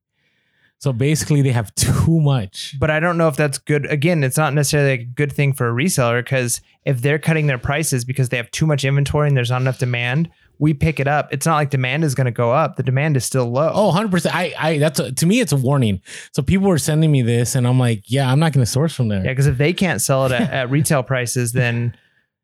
So 0.78 0.92
basically, 0.92 1.42
they 1.42 1.52
have 1.52 1.74
too 1.74 2.20
much. 2.20 2.76
But 2.78 2.90
I 2.90 3.00
don't 3.00 3.18
know 3.18 3.28
if 3.28 3.36
that's 3.36 3.58
good. 3.58 3.86
Again, 3.86 4.22
it's 4.22 4.36
not 4.36 4.54
necessarily 4.54 4.92
a 4.92 5.04
good 5.04 5.32
thing 5.32 5.52
for 5.52 5.68
a 5.68 5.72
reseller 5.72 6.22
because 6.22 6.60
if 6.84 7.02
they're 7.02 7.18
cutting 7.18 7.46
their 7.46 7.58
prices 7.58 8.04
because 8.04 8.28
they 8.28 8.36
have 8.36 8.50
too 8.50 8.66
much 8.66 8.84
inventory 8.84 9.28
and 9.28 9.36
there's 9.36 9.50
not 9.50 9.60
enough 9.60 9.78
demand, 9.78 10.30
we 10.58 10.74
pick 10.74 10.98
it 10.98 11.06
up. 11.06 11.32
It's 11.32 11.46
not 11.46 11.56
like 11.56 11.70
demand 11.70 12.04
is 12.04 12.14
going 12.14 12.26
to 12.26 12.30
go 12.30 12.52
up. 12.52 12.76
The 12.76 12.82
demand 12.82 13.16
is 13.16 13.24
still 13.24 13.50
low. 13.50 13.70
Oh, 13.72 13.92
100%. 13.92 14.30
I, 14.32 14.54
I, 14.58 14.78
that's 14.78 14.98
a, 14.98 15.12
to 15.12 15.26
me, 15.26 15.40
it's 15.40 15.52
a 15.52 15.56
warning. 15.56 16.00
So 16.32 16.42
people 16.42 16.68
were 16.68 16.78
sending 16.78 17.10
me 17.12 17.22
this, 17.22 17.54
and 17.54 17.66
I'm 17.66 17.78
like, 17.78 18.04
yeah, 18.06 18.30
I'm 18.30 18.40
not 18.40 18.52
going 18.52 18.64
to 18.64 18.70
source 18.70 18.94
from 18.94 19.08
there. 19.08 19.24
Yeah, 19.24 19.32
because 19.32 19.46
if 19.46 19.58
they 19.58 19.72
can't 19.72 20.00
sell 20.00 20.26
it 20.26 20.32
at, 20.32 20.50
at 20.50 20.70
retail 20.70 21.02
prices, 21.02 21.52
then 21.52 21.96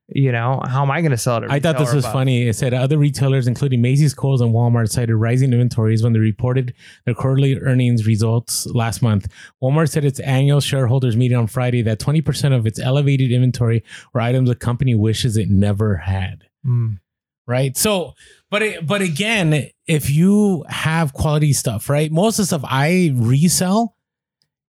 you 0.08 0.32
know 0.32 0.60
how 0.66 0.82
am 0.82 0.90
I 0.90 1.00
going 1.00 1.12
to 1.12 1.16
sell 1.16 1.42
it? 1.42 1.50
I 1.50 1.60
thought 1.60 1.78
this 1.78 1.94
was 1.94 2.04
above? 2.04 2.12
funny. 2.12 2.48
It 2.48 2.54
said 2.54 2.74
other 2.74 2.98
retailers, 2.98 3.46
including 3.46 3.80
Macy's, 3.80 4.12
Kohl's, 4.12 4.40
and 4.40 4.52
Walmart, 4.52 4.90
cited 4.90 5.16
rising 5.16 5.52
inventories 5.52 6.02
when 6.02 6.12
they 6.12 6.18
reported 6.18 6.74
their 7.06 7.14
quarterly 7.14 7.58
earnings 7.60 8.06
results 8.06 8.66
last 8.66 9.00
month. 9.00 9.28
Walmart 9.62 9.90
said 9.90 10.04
its 10.04 10.20
annual 10.20 10.60
shareholders 10.60 11.16
meeting 11.16 11.38
on 11.38 11.46
Friday 11.46 11.82
that 11.82 12.00
20% 12.00 12.54
of 12.54 12.66
its 12.66 12.78
elevated 12.78 13.32
inventory 13.32 13.82
were 14.12 14.20
items 14.20 14.48
the 14.48 14.54
company 14.54 14.94
wishes 14.94 15.36
it 15.36 15.48
never 15.48 15.96
had. 15.96 16.44
Mm. 16.66 16.98
right? 17.46 17.76
So, 17.76 18.14
but 18.50 18.62
it, 18.62 18.86
but 18.86 19.02
again, 19.02 19.68
if 19.86 20.10
you 20.10 20.64
have 20.68 21.12
quality 21.12 21.52
stuff, 21.52 21.88
right? 21.88 22.10
Most 22.10 22.38
of 22.38 22.44
the 22.44 22.46
stuff 22.46 22.64
I 22.64 23.12
resell 23.14 23.93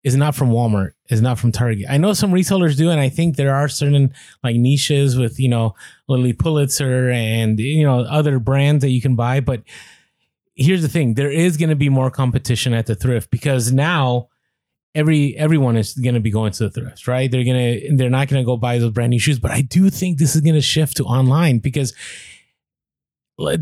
is 0.02 0.16
not 0.16 0.34
from 0.34 0.50
Walmart, 0.50 0.92
is 1.10 1.20
not 1.20 1.38
from 1.38 1.52
Target. 1.52 1.86
I 1.88 1.98
know 1.98 2.12
some 2.14 2.32
resellers 2.32 2.76
do, 2.76 2.90
and 2.90 3.00
I 3.00 3.08
think 3.08 3.36
there 3.36 3.54
are 3.54 3.68
certain 3.68 4.14
like 4.42 4.56
niches 4.56 5.16
with 5.16 5.38
you 5.38 5.48
know 5.48 5.74
Lilly 6.08 6.32
Pulitzer 6.32 7.10
and 7.10 7.58
you 7.58 7.84
know 7.84 8.00
other 8.00 8.38
brands 8.38 8.82
that 8.82 8.90
you 8.90 9.00
can 9.00 9.14
buy. 9.14 9.40
But 9.40 9.62
here's 10.54 10.82
the 10.82 10.88
thing: 10.88 11.14
there 11.14 11.30
is 11.30 11.56
going 11.56 11.68
to 11.68 11.76
be 11.76 11.88
more 11.88 12.10
competition 12.10 12.72
at 12.72 12.86
the 12.86 12.94
thrift 12.94 13.30
because 13.30 13.72
now 13.72 14.28
every 14.94 15.36
everyone 15.36 15.76
is 15.76 15.94
going 15.94 16.14
to 16.14 16.20
be 16.20 16.30
going 16.30 16.52
to 16.52 16.64
the 16.64 16.70
thrift, 16.70 17.06
right? 17.06 17.30
They're 17.30 17.44
gonna 17.44 17.96
they're 17.96 18.10
not 18.10 18.28
going 18.28 18.42
to 18.42 18.46
go 18.46 18.56
buy 18.56 18.78
those 18.78 18.92
brand 18.92 19.10
new 19.10 19.18
shoes. 19.18 19.38
But 19.38 19.50
I 19.50 19.60
do 19.60 19.90
think 19.90 20.18
this 20.18 20.34
is 20.34 20.40
going 20.40 20.54
to 20.54 20.62
shift 20.62 20.96
to 20.96 21.04
online 21.04 21.58
because 21.58 21.94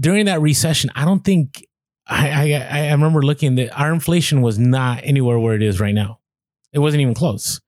during 0.00 0.26
that 0.26 0.40
recession, 0.40 0.90
I 0.94 1.04
don't 1.04 1.24
think 1.24 1.66
I, 2.06 2.54
I 2.54 2.88
I 2.88 2.92
remember 2.92 3.22
looking 3.22 3.56
that 3.56 3.76
our 3.78 3.92
inflation 3.92 4.40
was 4.40 4.56
not 4.58 5.00
anywhere 5.02 5.38
where 5.38 5.54
it 5.54 5.62
is 5.62 5.80
right 5.80 5.94
now. 5.94 6.20
It 6.72 6.78
wasn't 6.80 7.02
even 7.02 7.14
close. 7.14 7.60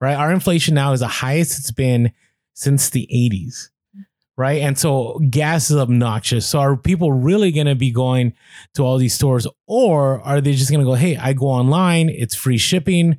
Right? 0.00 0.14
Our 0.14 0.32
inflation 0.32 0.74
now 0.74 0.92
is 0.92 1.00
the 1.00 1.08
highest 1.08 1.58
it's 1.58 1.70
been 1.70 2.12
since 2.54 2.90
the 2.90 3.08
80s. 3.12 3.70
Right. 4.36 4.62
And 4.62 4.78
so 4.78 5.20
gas 5.30 5.68
is 5.68 5.76
obnoxious. 5.76 6.46
So 6.46 6.60
are 6.60 6.76
people 6.76 7.12
really 7.12 7.50
going 7.50 7.66
to 7.66 7.74
be 7.74 7.90
going 7.90 8.34
to 8.74 8.84
all 8.84 8.96
these 8.96 9.14
stores 9.14 9.48
or 9.66 10.20
are 10.20 10.40
they 10.40 10.52
just 10.52 10.70
going 10.70 10.78
to 10.78 10.86
go, 10.86 10.94
Hey, 10.94 11.16
I 11.16 11.32
go 11.32 11.46
online, 11.46 12.08
it's 12.08 12.36
free 12.36 12.58
shipping. 12.58 13.18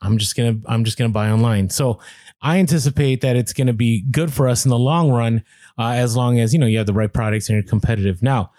I'm 0.00 0.16
just 0.16 0.36
going 0.36 0.60
to, 0.60 0.70
I'm 0.70 0.84
just 0.84 0.96
going 0.96 1.10
to 1.10 1.12
buy 1.12 1.28
online. 1.30 1.70
So 1.70 1.98
I 2.40 2.58
anticipate 2.58 3.20
that 3.22 3.34
it's 3.34 3.52
going 3.52 3.66
to 3.66 3.72
be 3.72 4.02
good 4.02 4.32
for 4.32 4.48
us 4.48 4.64
in 4.64 4.70
the 4.70 4.78
long 4.78 5.10
run, 5.10 5.42
uh, 5.76 5.94
as 5.96 6.16
long 6.16 6.38
as, 6.38 6.52
you 6.52 6.60
know, 6.60 6.66
you 6.66 6.78
have 6.78 6.86
the 6.86 6.92
right 6.92 7.12
products 7.12 7.48
and 7.48 7.56
you're 7.56 7.68
competitive. 7.68 8.22
Now, 8.22 8.52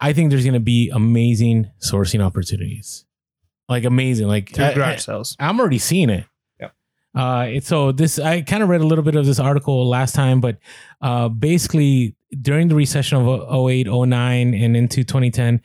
I 0.00 0.12
think 0.12 0.30
there's 0.30 0.44
going 0.44 0.54
to 0.54 0.60
be 0.60 0.90
amazing 0.90 1.70
sourcing 1.80 2.20
opportunities. 2.20 3.04
Like 3.68 3.84
amazing. 3.84 4.28
Like 4.28 4.50
Through 4.52 4.64
I- 4.66 4.74
garage 4.74 4.94
I- 4.94 4.96
sales. 4.96 5.36
I'm 5.38 5.58
already 5.60 5.78
seeing 5.78 6.10
it. 6.10 6.24
Yep. 6.60 6.72
Uh, 7.14 7.60
so 7.60 7.92
this 7.92 8.18
I 8.18 8.42
kind 8.42 8.62
of 8.62 8.68
read 8.68 8.80
a 8.80 8.86
little 8.86 9.04
bit 9.04 9.14
of 9.16 9.26
this 9.26 9.38
article 9.40 9.86
last 9.88 10.14
time, 10.14 10.40
but 10.40 10.58
uh, 11.00 11.28
basically 11.28 12.14
during 12.42 12.68
the 12.68 12.74
recession 12.74 13.18
of 13.26 13.68
08, 13.70 13.86
09 13.88 14.54
and 14.54 14.76
into 14.76 15.02
2010, 15.04 15.60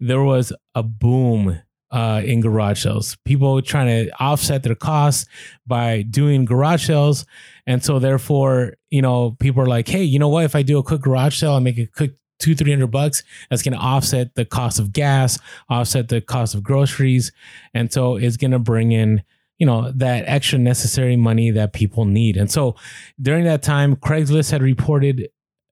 there 0.00 0.22
was 0.22 0.52
a 0.74 0.82
boom 0.82 1.60
uh, 1.90 2.20
in 2.24 2.40
garage 2.40 2.82
sales. 2.82 3.16
People 3.24 3.62
trying 3.62 3.86
to 4.06 4.12
offset 4.22 4.62
their 4.62 4.74
costs 4.74 5.26
by 5.66 6.02
doing 6.02 6.44
garage 6.44 6.86
sales, 6.86 7.24
and 7.66 7.82
so 7.82 7.98
therefore, 7.98 8.74
you 8.90 9.00
know, 9.00 9.30
people 9.40 9.62
are 9.62 9.66
like, 9.68 9.88
hey, 9.88 10.02
you 10.02 10.18
know 10.18 10.28
what? 10.28 10.44
If 10.44 10.54
I 10.56 10.62
do 10.62 10.78
a 10.78 10.82
quick 10.82 11.00
garage 11.00 11.38
sale, 11.38 11.52
I 11.52 11.60
make 11.60 11.78
a 11.78 11.86
quick 11.86 12.12
two 12.38 12.54
three 12.54 12.70
hundred 12.70 12.90
bucks. 12.90 13.22
That's 13.50 13.62
going 13.62 13.74
to 13.74 13.80
offset 13.80 14.34
the 14.34 14.44
cost 14.44 14.78
of 14.78 14.92
gas, 14.92 15.38
offset 15.68 16.08
the 16.08 16.20
cost 16.20 16.54
of 16.54 16.62
groceries, 16.62 17.32
and 17.74 17.92
so 17.92 18.16
it's 18.16 18.36
going 18.36 18.52
to 18.52 18.58
bring 18.58 18.92
in 18.92 19.22
you 19.58 19.66
know 19.66 19.90
that 19.92 20.24
extra 20.26 20.58
necessary 20.58 21.16
money 21.16 21.50
that 21.50 21.72
people 21.72 22.04
need. 22.04 22.36
And 22.36 22.50
so 22.50 22.76
during 23.20 23.44
that 23.44 23.62
time, 23.62 23.96
Craigslist 23.96 24.50
had 24.50 24.62
reported 24.62 25.28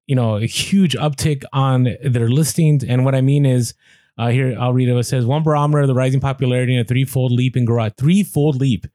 you 0.07 0.17
know 0.17 0.37
a 0.37 0.47
huge 0.47 0.95
uptick 0.97 1.45
on 1.53 1.97
their 2.05 2.29
listings. 2.29 2.85
And 2.85 3.05
what 3.05 3.15
I 3.15 3.21
mean 3.21 3.47
is. 3.47 3.75
Uh, 4.19 4.29
here, 4.29 4.57
I'll 4.59 4.73
read 4.73 4.89
it. 4.89 4.97
It 4.97 5.05
says 5.05 5.27
one 5.27 5.43
barometer 5.43 5.83
of 5.83 5.89
the 5.89 5.95
rising 5.95 6.21
popularity 6.21 6.75
and 6.75 6.87
a 6.87 6.89
threefold 6.89 7.33
leap 7.33 7.55
in 7.55 7.67
garage. 7.67 7.93
Threefold 7.99 8.59
leap. 8.59 8.87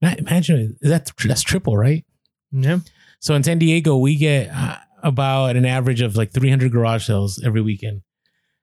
Imagine 0.00 0.78
that 0.80 1.12
that's 1.22 1.42
triple, 1.42 1.76
right? 1.76 2.02
Yeah. 2.50 2.78
So 3.20 3.34
in 3.34 3.42
San 3.42 3.58
Diego, 3.58 3.98
we 3.98 4.16
get 4.16 4.48
uh, 4.48 4.76
about 5.02 5.56
an 5.56 5.64
average 5.64 6.00
of 6.00 6.16
like 6.16 6.32
300 6.32 6.72
garage 6.72 7.06
sales 7.06 7.42
every 7.44 7.60
weekend. 7.60 8.02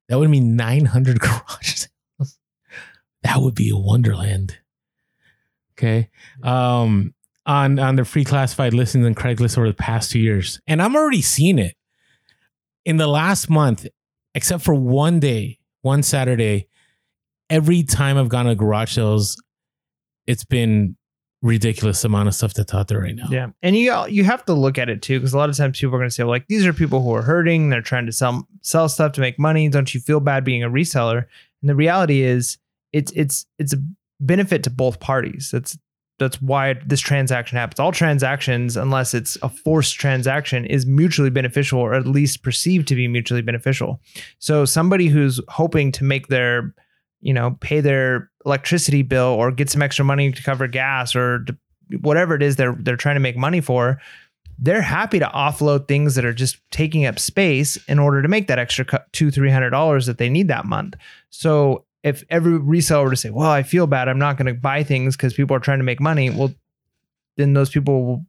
That 0.09 0.19
would 0.19 0.29
mean 0.29 0.55
900 0.55 1.19
garage 1.19 1.75
sales. 1.75 2.37
That 3.23 3.41
would 3.41 3.55
be 3.55 3.69
a 3.69 3.77
wonderland. 3.77 4.57
Okay. 5.73 6.09
Um, 6.43 7.13
on 7.45 7.79
on 7.79 7.95
the 7.95 8.03
free 8.03 8.25
classified 8.25 8.73
listings 8.73 9.05
on 9.05 9.15
Craigslist 9.15 9.57
over 9.57 9.67
the 9.67 9.73
past 9.73 10.11
two 10.11 10.19
years, 10.19 10.59
and 10.67 10.81
I'm 10.81 10.95
already 10.95 11.21
seeing 11.21 11.57
it 11.57 11.75
in 12.85 12.97
the 12.97 13.07
last 13.07 13.49
month, 13.49 13.87
except 14.35 14.63
for 14.63 14.75
one 14.75 15.19
day, 15.19 15.59
one 15.81 16.03
Saturday. 16.03 16.67
Every 17.49 17.83
time 17.83 18.17
I've 18.17 18.27
gone 18.27 18.45
to 18.47 18.55
garage 18.55 18.91
sales, 18.91 19.41
it's 20.27 20.43
been 20.43 20.97
ridiculous 21.47 22.03
amount 22.03 22.27
of 22.27 22.35
stuff 22.35 22.53
that's 22.53 22.73
out 22.73 22.89
there 22.89 22.99
right 22.99 23.15
now. 23.15 23.27
Yeah, 23.29 23.47
and 23.63 23.75
you 23.75 23.93
you 24.07 24.23
have 24.23 24.45
to 24.45 24.53
look 24.53 24.77
at 24.77 24.89
it 24.89 25.01
too 25.01 25.19
because 25.19 25.33
a 25.33 25.37
lot 25.37 25.49
of 25.49 25.57
times 25.57 25.79
people 25.79 25.95
are 25.95 25.99
going 25.99 26.09
to 26.09 26.13
say, 26.13 26.23
well, 26.23 26.31
like 26.31 26.47
these 26.47 26.65
are 26.65 26.73
people 26.73 27.01
who 27.01 27.13
are 27.15 27.21
hurting. 27.21 27.69
They're 27.69 27.81
trying 27.81 28.05
to 28.05 28.11
sell 28.11 28.47
sell 28.61 28.89
stuff 28.89 29.13
to 29.13 29.21
make 29.21 29.39
money. 29.39 29.69
Don't 29.69 29.93
you 29.93 29.99
feel 29.99 30.19
bad 30.19 30.43
being 30.43 30.63
a 30.63 30.69
reseller? 30.69 31.25
And 31.61 31.69
the 31.69 31.75
reality 31.75 32.21
is, 32.21 32.57
it's 32.93 33.11
it's 33.15 33.45
it's 33.57 33.73
a 33.73 33.77
benefit 34.19 34.63
to 34.63 34.69
both 34.69 34.99
parties. 34.99 35.49
That's 35.51 35.77
that's 36.19 36.41
why 36.41 36.75
this 36.85 36.99
transaction 36.99 37.57
happens. 37.57 37.79
All 37.79 37.91
transactions, 37.91 38.75
unless 38.75 39.13
it's 39.13 39.37
a 39.43 39.49
forced 39.49 39.99
transaction, 39.99 40.65
is 40.65 40.85
mutually 40.85 41.29
beneficial 41.29 41.79
or 41.79 41.93
at 41.93 42.07
least 42.07 42.43
perceived 42.43 42.87
to 42.87 42.95
be 42.95 43.07
mutually 43.07 43.41
beneficial. 43.41 44.01
So 44.39 44.65
somebody 44.65 45.07
who's 45.07 45.39
hoping 45.47 45.91
to 45.93 46.03
make 46.03 46.27
their 46.27 46.73
you 47.21 47.33
know 47.33 47.57
pay 47.59 47.81
their 47.81 48.29
electricity 48.47 49.03
bill 49.03 49.27
or 49.27 49.51
get 49.51 49.69
some 49.69 49.83
extra 49.83 50.03
money 50.03 50.31
to 50.31 50.41
cover 50.41 50.67
gas 50.67 51.15
or 51.15 51.43
to 51.43 51.55
whatever 52.01 52.33
it 52.33 52.41
is 52.41 52.55
they're 52.55 52.75
they're 52.79 52.95
trying 52.95 53.15
to 53.15 53.19
make 53.19 53.37
money 53.37 53.61
for, 53.61 54.01
they're 54.57 54.81
happy 54.81 55.19
to 55.19 55.25
offload 55.27 55.87
things 55.87 56.15
that 56.15 56.25
are 56.25 56.33
just 56.33 56.57
taking 56.71 57.05
up 57.05 57.19
space 57.19 57.77
in 57.87 57.99
order 57.99 58.21
to 58.21 58.27
make 58.27 58.47
that 58.47 58.57
extra 58.57 58.85
two 59.11 59.29
three 59.29 59.51
hundred 59.51 59.69
dollars 59.69 60.05
that 60.07 60.17
they 60.17 60.29
need 60.29 60.47
that 60.47 60.65
month. 60.65 60.95
So 61.29 61.85
if 62.03 62.23
every 62.29 62.53
reseller 62.53 63.03
were 63.03 63.09
to 63.11 63.15
say, 63.15 63.29
"Well, 63.29 63.51
I 63.51 63.63
feel 63.63 63.85
bad, 63.85 64.07
I'm 64.07 64.19
not 64.19 64.37
going 64.37 64.47
to 64.47 64.59
buy 64.59 64.83
things 64.83 65.15
because 65.15 65.33
people 65.33 65.55
are 65.55 65.59
trying 65.59 65.79
to 65.79 65.83
make 65.83 65.99
money," 65.99 66.29
well, 66.29 66.51
then 67.35 67.53
those 67.53 67.69
people 67.69 68.25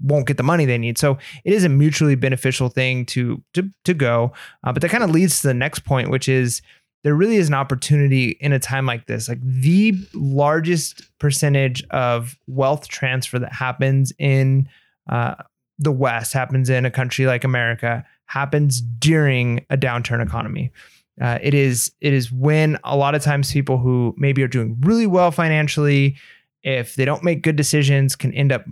won't 0.00 0.26
get 0.26 0.36
the 0.36 0.42
money 0.42 0.64
they 0.64 0.78
need. 0.78 0.98
So 0.98 1.18
it 1.44 1.52
is 1.52 1.64
a 1.64 1.68
mutually 1.68 2.14
beneficial 2.14 2.68
thing 2.68 3.06
to 3.06 3.42
to 3.54 3.70
to 3.84 3.94
go. 3.94 4.32
Uh, 4.64 4.72
but 4.72 4.82
that 4.82 4.90
kind 4.90 5.04
of 5.04 5.10
leads 5.10 5.40
to 5.40 5.48
the 5.48 5.54
next 5.54 5.80
point, 5.80 6.10
which 6.10 6.28
is 6.28 6.62
there 7.04 7.14
really 7.14 7.36
is 7.36 7.48
an 7.48 7.54
opportunity 7.54 8.36
in 8.40 8.52
a 8.52 8.58
time 8.58 8.86
like 8.86 9.06
this. 9.06 9.28
Like 9.28 9.40
the 9.42 9.94
largest 10.14 11.02
percentage 11.18 11.82
of 11.90 12.38
wealth 12.46 12.88
transfer 12.88 13.38
that 13.38 13.52
happens 13.52 14.12
in 14.18 14.68
uh, 15.08 15.34
the 15.78 15.92
West 15.92 16.32
happens 16.32 16.70
in 16.70 16.86
a 16.86 16.90
country 16.90 17.26
like 17.26 17.44
America 17.44 18.04
happens 18.26 18.80
during 18.80 19.64
a 19.68 19.76
downturn 19.76 20.24
economy. 20.24 20.70
Uh, 21.20 21.38
it 21.42 21.54
is 21.54 21.92
it 22.00 22.12
is 22.12 22.32
when 22.32 22.78
a 22.84 22.96
lot 22.96 23.14
of 23.14 23.22
times 23.22 23.52
people 23.52 23.78
who 23.78 24.14
maybe 24.16 24.42
are 24.42 24.48
doing 24.48 24.76
really 24.80 25.06
well 25.06 25.30
financially, 25.30 26.16
if 26.62 26.94
they 26.94 27.04
don't 27.04 27.24
make 27.24 27.42
good 27.42 27.56
decisions, 27.56 28.16
can 28.16 28.32
end 28.32 28.52
up 28.52 28.64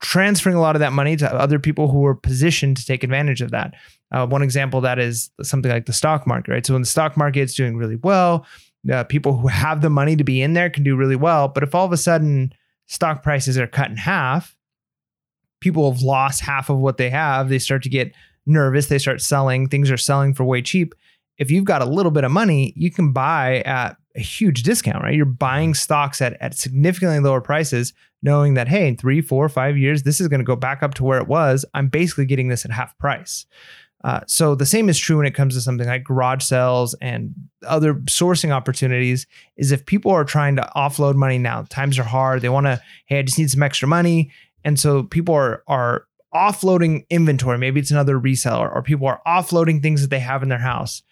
transferring 0.00 0.56
a 0.56 0.60
lot 0.60 0.76
of 0.76 0.80
that 0.80 0.92
money 0.92 1.16
to 1.16 1.34
other 1.34 1.58
people 1.58 1.90
who 1.90 2.04
are 2.04 2.14
positioned 2.14 2.76
to 2.76 2.84
take 2.84 3.02
advantage 3.02 3.40
of 3.40 3.50
that. 3.50 3.74
Uh, 4.12 4.26
one 4.26 4.42
example 4.42 4.80
that 4.80 4.98
is 4.98 5.30
something 5.42 5.70
like 5.70 5.86
the 5.86 5.92
stock 5.92 6.26
market, 6.26 6.50
right? 6.50 6.66
So 6.66 6.74
when 6.74 6.82
the 6.82 6.86
stock 6.86 7.16
market 7.16 7.40
is 7.40 7.54
doing 7.54 7.76
really 7.76 7.96
well, 7.96 8.46
uh, 8.92 9.04
people 9.04 9.36
who 9.36 9.48
have 9.48 9.80
the 9.80 9.90
money 9.90 10.14
to 10.16 10.24
be 10.24 10.42
in 10.42 10.52
there 10.52 10.70
can 10.70 10.84
do 10.84 10.96
really 10.96 11.16
well. 11.16 11.48
But 11.48 11.62
if 11.62 11.74
all 11.74 11.86
of 11.86 11.92
a 11.92 11.96
sudden 11.96 12.52
stock 12.86 13.22
prices 13.22 13.56
are 13.58 13.66
cut 13.66 13.90
in 13.90 13.96
half, 13.96 14.56
people 15.60 15.90
have 15.90 16.02
lost 16.02 16.42
half 16.42 16.68
of 16.68 16.78
what 16.78 16.98
they 16.98 17.08
have. 17.10 17.48
They 17.48 17.58
start 17.58 17.82
to 17.84 17.88
get 17.88 18.12
nervous. 18.46 18.86
They 18.86 18.98
start 18.98 19.22
selling. 19.22 19.68
Things 19.68 19.90
are 19.90 19.96
selling 19.96 20.34
for 20.34 20.44
way 20.44 20.60
cheap. 20.60 20.94
If 21.38 21.50
you've 21.50 21.64
got 21.64 21.82
a 21.82 21.86
little 21.86 22.12
bit 22.12 22.24
of 22.24 22.30
money, 22.30 22.72
you 22.76 22.90
can 22.90 23.12
buy 23.12 23.60
at 23.60 23.96
a 24.14 24.20
huge 24.20 24.62
discount, 24.62 25.02
right? 25.02 25.14
You're 25.14 25.24
buying 25.24 25.74
stocks 25.74 26.20
at, 26.20 26.40
at 26.40 26.56
significantly 26.56 27.18
lower 27.18 27.40
prices, 27.40 27.92
knowing 28.24 28.54
that, 28.54 28.66
hey, 28.66 28.88
in 28.88 28.96
three, 28.96 29.20
four, 29.20 29.48
five 29.48 29.76
years, 29.78 30.02
this 30.02 30.20
is 30.20 30.26
going 30.26 30.40
to 30.40 30.44
go 30.44 30.56
back 30.56 30.82
up 30.82 30.94
to 30.94 31.04
where 31.04 31.18
it 31.18 31.28
was. 31.28 31.64
I'm 31.74 31.88
basically 31.88 32.24
getting 32.24 32.48
this 32.48 32.64
at 32.64 32.72
half 32.72 32.96
price. 32.98 33.46
Uh, 34.02 34.20
so 34.26 34.54
the 34.54 34.66
same 34.66 34.88
is 34.88 34.98
true 34.98 35.18
when 35.18 35.26
it 35.26 35.34
comes 35.34 35.54
to 35.54 35.60
something 35.60 35.86
like 35.86 36.04
garage 36.04 36.42
sales 36.42 36.94
and 37.00 37.32
other 37.66 37.94
sourcing 37.94 38.50
opportunities. 38.50 39.26
Is 39.56 39.72
if 39.72 39.86
people 39.86 40.10
are 40.10 40.24
trying 40.24 40.56
to 40.56 40.70
offload 40.74 41.14
money 41.14 41.38
now, 41.38 41.62
times 41.70 41.98
are 41.98 42.04
hard. 42.04 42.42
They 42.42 42.48
want 42.48 42.66
to, 42.66 42.80
hey, 43.06 43.18
I 43.18 43.22
just 43.22 43.38
need 43.38 43.50
some 43.50 43.62
extra 43.62 43.88
money, 43.88 44.30
and 44.64 44.78
so 44.78 45.04
people 45.04 45.34
are 45.34 45.62
are 45.68 46.06
offloading 46.34 47.06
inventory. 47.08 47.56
Maybe 47.56 47.80
it's 47.80 47.90
another 47.90 48.18
reseller, 48.18 48.74
or 48.74 48.82
people 48.82 49.06
are 49.06 49.22
offloading 49.26 49.80
things 49.80 50.02
that 50.02 50.10
they 50.10 50.18
have 50.20 50.42
in 50.42 50.50
their 50.50 50.58
house. 50.58 51.02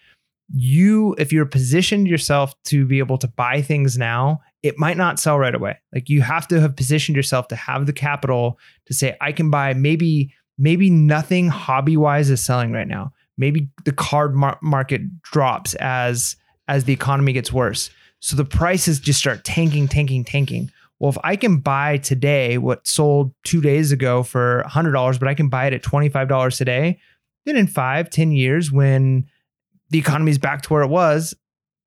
You, 0.55 1.15
if 1.19 1.33
you're 1.33 1.47
positioned 1.47 2.09
yourself 2.09 2.55
to 2.65 2.85
be 2.85 2.99
able 2.99 3.17
to 3.19 3.29
buy 3.29 3.63
things 3.63 3.97
now, 3.97 4.43
it 4.63 4.79
might 4.79 4.97
not 4.97 5.19
sell 5.19 5.39
right 5.39 5.55
away. 5.55 5.79
Like 5.93 6.09
you 6.09 6.23
have 6.23 6.47
to 6.49 6.61
have 6.61 6.77
positioned 6.77 7.17
yourself 7.17 7.49
to 7.49 7.57
have 7.57 7.87
the 7.87 7.93
capital 7.93 8.59
to 8.87 8.95
say, 8.95 9.17
I 9.21 9.33
can 9.33 9.51
buy 9.51 9.75
maybe, 9.75 10.33
maybe 10.59 10.91
nothing 10.91 11.49
hobby 11.49 11.97
wise 11.97 12.31
is 12.31 12.43
selling 12.43 12.73
right 12.73 12.89
now. 12.89 13.13
Maybe 13.37 13.69
the 13.85 13.93
card 13.93 14.35
mar- 14.35 14.59
market 14.63 15.23
drops 15.23 15.75
as 15.75 16.37
as 16.69 16.85
the 16.85 16.93
economy 16.93 17.33
gets 17.33 17.53
worse. 17.53 17.91
So 18.21 18.37
the 18.37 18.45
prices 18.45 19.01
just 19.01 19.19
start 19.19 19.45
tanking, 19.45 19.89
tanking, 19.89 20.25
tanking 20.25 20.71
well, 21.03 21.11
if 21.11 21.19
I 21.25 21.35
can 21.35 21.57
buy 21.57 21.97
today 21.97 22.59
what 22.59 22.87
sold 22.87 23.35
two 23.43 23.61
days 23.61 23.91
ago 23.91 24.23
for 24.23 24.65
$100, 24.69 25.19
but 25.19 25.27
I 25.27 25.35
can 25.35 25.49
buy 25.49 25.67
it 25.67 25.73
at 25.73 25.83
$25 25.83 26.57
today, 26.57 27.01
then 27.45 27.57
in 27.57 27.67
five, 27.67 28.09
ten 28.09 28.31
years, 28.31 28.71
when 28.71 29.27
the 29.91 29.99
economy 29.99 30.31
is 30.31 30.39
back 30.39 30.63
to 30.63 30.73
where 30.73 30.83
it 30.83 30.89
was, 30.91 31.35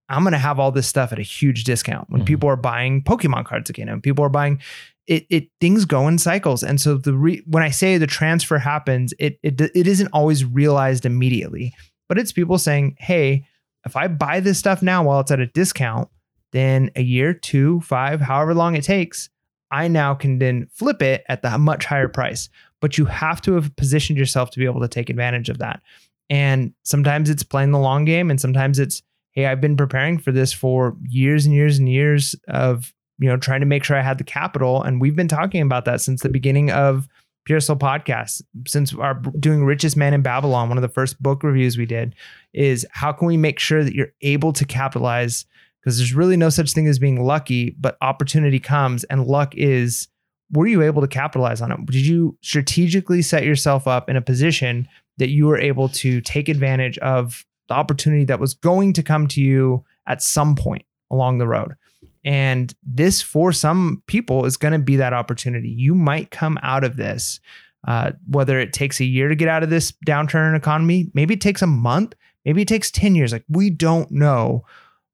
I'm 0.09 0.23
going 0.23 0.33
to 0.33 0.37
have 0.37 0.59
all 0.59 0.71
this 0.71 0.87
stuff 0.87 1.11
at 1.11 1.19
a 1.19 1.23
huge 1.23 1.63
discount 1.63 2.09
when 2.09 2.21
mm-hmm. 2.21 2.27
people 2.27 2.49
are 2.49 2.55
buying 2.55 3.03
Pokemon 3.03 3.45
cards 3.45 3.69
again 3.69 3.89
and 3.89 4.03
people 4.03 4.23
are 4.23 4.29
buying 4.29 4.61
it, 5.07 5.25
it 5.29 5.49
things 5.61 5.85
go 5.85 6.07
in 6.07 6.17
cycles. 6.17 6.63
And 6.63 6.81
so 6.81 6.97
the 6.97 7.13
re, 7.13 7.43
when 7.45 7.63
I 7.63 7.69
say 7.69 7.97
the 7.97 8.07
transfer 8.07 8.57
happens, 8.57 9.13
it, 9.19 9.39
it, 9.43 9.59
it 9.61 9.87
isn't 9.87 10.09
always 10.13 10.43
realized 10.43 11.05
immediately, 11.05 11.73
but 12.07 12.17
it's 12.17 12.31
people 12.31 12.57
saying, 12.57 12.95
Hey, 12.99 13.45
if 13.85 13.95
I 13.95 14.07
buy 14.07 14.39
this 14.39 14.57
stuff 14.57 14.81
now 14.81 15.03
while 15.03 15.19
it's 15.19 15.31
at 15.31 15.39
a 15.39 15.47
discount, 15.47 16.09
then 16.51 16.89
a 16.95 17.03
year, 17.03 17.33
two, 17.33 17.81
five, 17.81 18.21
however 18.21 18.53
long 18.53 18.75
it 18.75 18.83
takes, 18.83 19.29
I 19.71 19.87
now 19.87 20.15
can 20.15 20.39
then 20.39 20.67
flip 20.71 21.01
it 21.01 21.23
at 21.27 21.41
the 21.41 21.57
much 21.57 21.85
higher 21.85 22.07
price. 22.07 22.49
But 22.81 22.97
you 22.97 23.05
have 23.05 23.41
to 23.41 23.53
have 23.53 23.75
positioned 23.75 24.17
yourself 24.17 24.51
to 24.51 24.59
be 24.59 24.65
able 24.65 24.81
to 24.81 24.87
take 24.87 25.09
advantage 25.09 25.49
of 25.49 25.59
that. 25.59 25.81
And 26.29 26.73
sometimes 26.83 27.29
it's 27.29 27.43
playing 27.43 27.71
the 27.71 27.79
long 27.79 28.05
game, 28.05 28.31
and 28.31 28.39
sometimes 28.39 28.79
it's, 28.79 29.03
hey, 29.35 29.45
I've 29.45 29.61
been 29.61 29.77
preparing 29.77 30.17
for 30.17 30.31
this 30.31 30.51
for 30.51 30.95
years 31.07 31.45
and 31.45 31.53
years 31.53 31.77
and 31.77 31.87
years 31.87 32.35
of, 32.47 32.93
you 33.19 33.27
know, 33.27 33.37
trying 33.37 33.59
to 33.59 33.65
make 33.65 33.83
sure 33.83 33.97
I 33.97 34.01
had 34.01 34.17
the 34.17 34.23
capital. 34.23 34.81
And 34.81 34.99
we've 34.99 35.15
been 35.15 35.27
talking 35.27 35.61
about 35.61 35.85
that 35.85 36.01
since 36.01 36.21
the 36.21 36.29
beginning 36.29 36.71
of 36.71 37.07
Pure 37.45 37.59
Soul 37.59 37.75
podcast, 37.75 38.41
since 38.65 38.93
our 38.95 39.13
doing 39.39 39.63
Richest 39.65 39.95
Man 39.95 40.13
in 40.13 40.21
Babylon, 40.21 40.69
one 40.69 40.77
of 40.77 40.81
the 40.81 40.87
first 40.87 41.21
book 41.21 41.43
reviews 41.43 41.77
we 41.77 41.85
did, 41.85 42.15
is 42.53 42.87
how 42.91 43.11
can 43.11 43.27
we 43.27 43.37
make 43.37 43.59
sure 43.59 43.83
that 43.83 43.93
you're 43.93 44.13
able 44.21 44.51
to 44.53 44.65
capitalize 44.65 45.45
because 45.79 45.97
there's 45.97 46.15
really 46.15 46.37
no 46.37 46.49
such 46.49 46.71
thing 46.71 46.87
as 46.87 46.97
being 46.97 47.23
lucky, 47.23 47.75
but 47.79 47.95
opportunity 48.01 48.59
comes 48.59 49.03
and 49.03 49.27
luck 49.27 49.53
is 49.55 50.07
were 50.51 50.65
you 50.65 50.81
able 50.81 51.01
to 51.01 51.07
capitalize 51.07 51.61
on 51.61 51.71
it? 51.71 51.85
Did 51.85 52.05
you 52.05 52.37
strategically 52.41 53.21
set 53.21 53.43
yourself 53.43 53.87
up 53.87 54.09
in 54.09 54.15
a 54.15 54.21
position 54.21 54.87
that 55.17 55.29
you 55.29 55.45
were 55.45 55.57
able 55.57 55.89
to 55.89 56.21
take 56.21 56.49
advantage 56.49 56.97
of 56.99 57.45
the 57.67 57.73
opportunity 57.73 58.25
that 58.25 58.39
was 58.39 58.53
going 58.53 58.93
to 58.93 59.03
come 59.03 59.27
to 59.27 59.41
you 59.41 59.83
at 60.07 60.21
some 60.21 60.55
point 60.55 60.85
along 61.11 61.37
the 61.37 61.47
road? 61.47 61.75
And 62.23 62.73
this, 62.83 63.21
for 63.21 63.51
some 63.51 64.01
people, 64.07 64.45
is 64.45 64.57
going 64.57 64.73
to 64.73 64.79
be 64.79 64.95
that 64.95 65.13
opportunity. 65.13 65.69
You 65.69 65.93
might 65.93 66.31
come 66.31 66.57
out 66.63 66.83
of 66.83 66.97
this, 66.97 67.39
uh, 67.87 68.13
whether 68.27 68.59
it 68.59 68.73
takes 68.73 68.99
a 68.99 69.05
year 69.05 69.29
to 69.29 69.35
get 69.35 69.47
out 69.47 69.61
of 69.61 69.69
this 69.69 69.93
downturn 70.07 70.57
economy, 70.57 71.11
maybe 71.13 71.35
it 71.35 71.41
takes 71.41 71.61
a 71.61 71.67
month, 71.67 72.15
maybe 72.43 72.63
it 72.63 72.67
takes 72.67 72.89
10 72.89 73.13
years. 73.13 73.31
Like 73.31 73.45
we 73.47 73.69
don't 73.69 74.09
know 74.09 74.65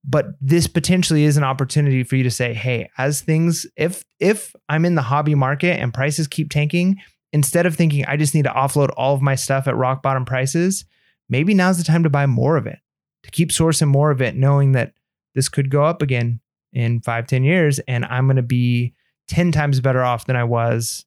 but 0.03 0.33
this 0.41 0.67
potentially 0.67 1.25
is 1.25 1.37
an 1.37 1.43
opportunity 1.43 2.03
for 2.03 2.15
you 2.15 2.23
to 2.23 2.31
say 2.31 2.53
hey 2.53 2.89
as 2.97 3.21
things 3.21 3.65
if 3.75 4.03
if 4.19 4.55
i'm 4.69 4.85
in 4.85 4.95
the 4.95 5.01
hobby 5.01 5.35
market 5.35 5.79
and 5.79 5.93
prices 5.93 6.27
keep 6.27 6.49
tanking 6.49 6.97
instead 7.33 7.65
of 7.65 7.75
thinking 7.75 8.05
i 8.05 8.17
just 8.17 8.33
need 8.33 8.45
to 8.45 8.51
offload 8.51 8.89
all 8.97 9.13
of 9.13 9.21
my 9.21 9.35
stuff 9.35 9.67
at 9.67 9.75
rock 9.75 10.01
bottom 10.01 10.25
prices 10.25 10.85
maybe 11.31 11.55
now's 11.55 11.79
the 11.79 11.83
time 11.83 12.03
to 12.03 12.09
buy 12.09 12.27
more 12.27 12.57
of 12.57 12.67
it 12.67 12.77
to 13.23 13.31
keep 13.31 13.49
sourcing 13.49 13.87
more 13.87 14.11
of 14.11 14.21
it 14.21 14.35
knowing 14.35 14.73
that 14.73 14.93
this 15.33 15.49
could 15.49 15.71
go 15.71 15.83
up 15.83 16.03
again 16.03 16.39
in 16.73 17.01
five 17.01 17.25
ten 17.25 17.43
years 17.43 17.79
and 17.87 18.05
i'm 18.05 18.27
going 18.27 18.35
to 18.35 18.43
be 18.43 18.93
10 19.27 19.51
times 19.51 19.79
better 19.79 20.03
off 20.03 20.25
than 20.25 20.35
i 20.35 20.43
was 20.43 21.05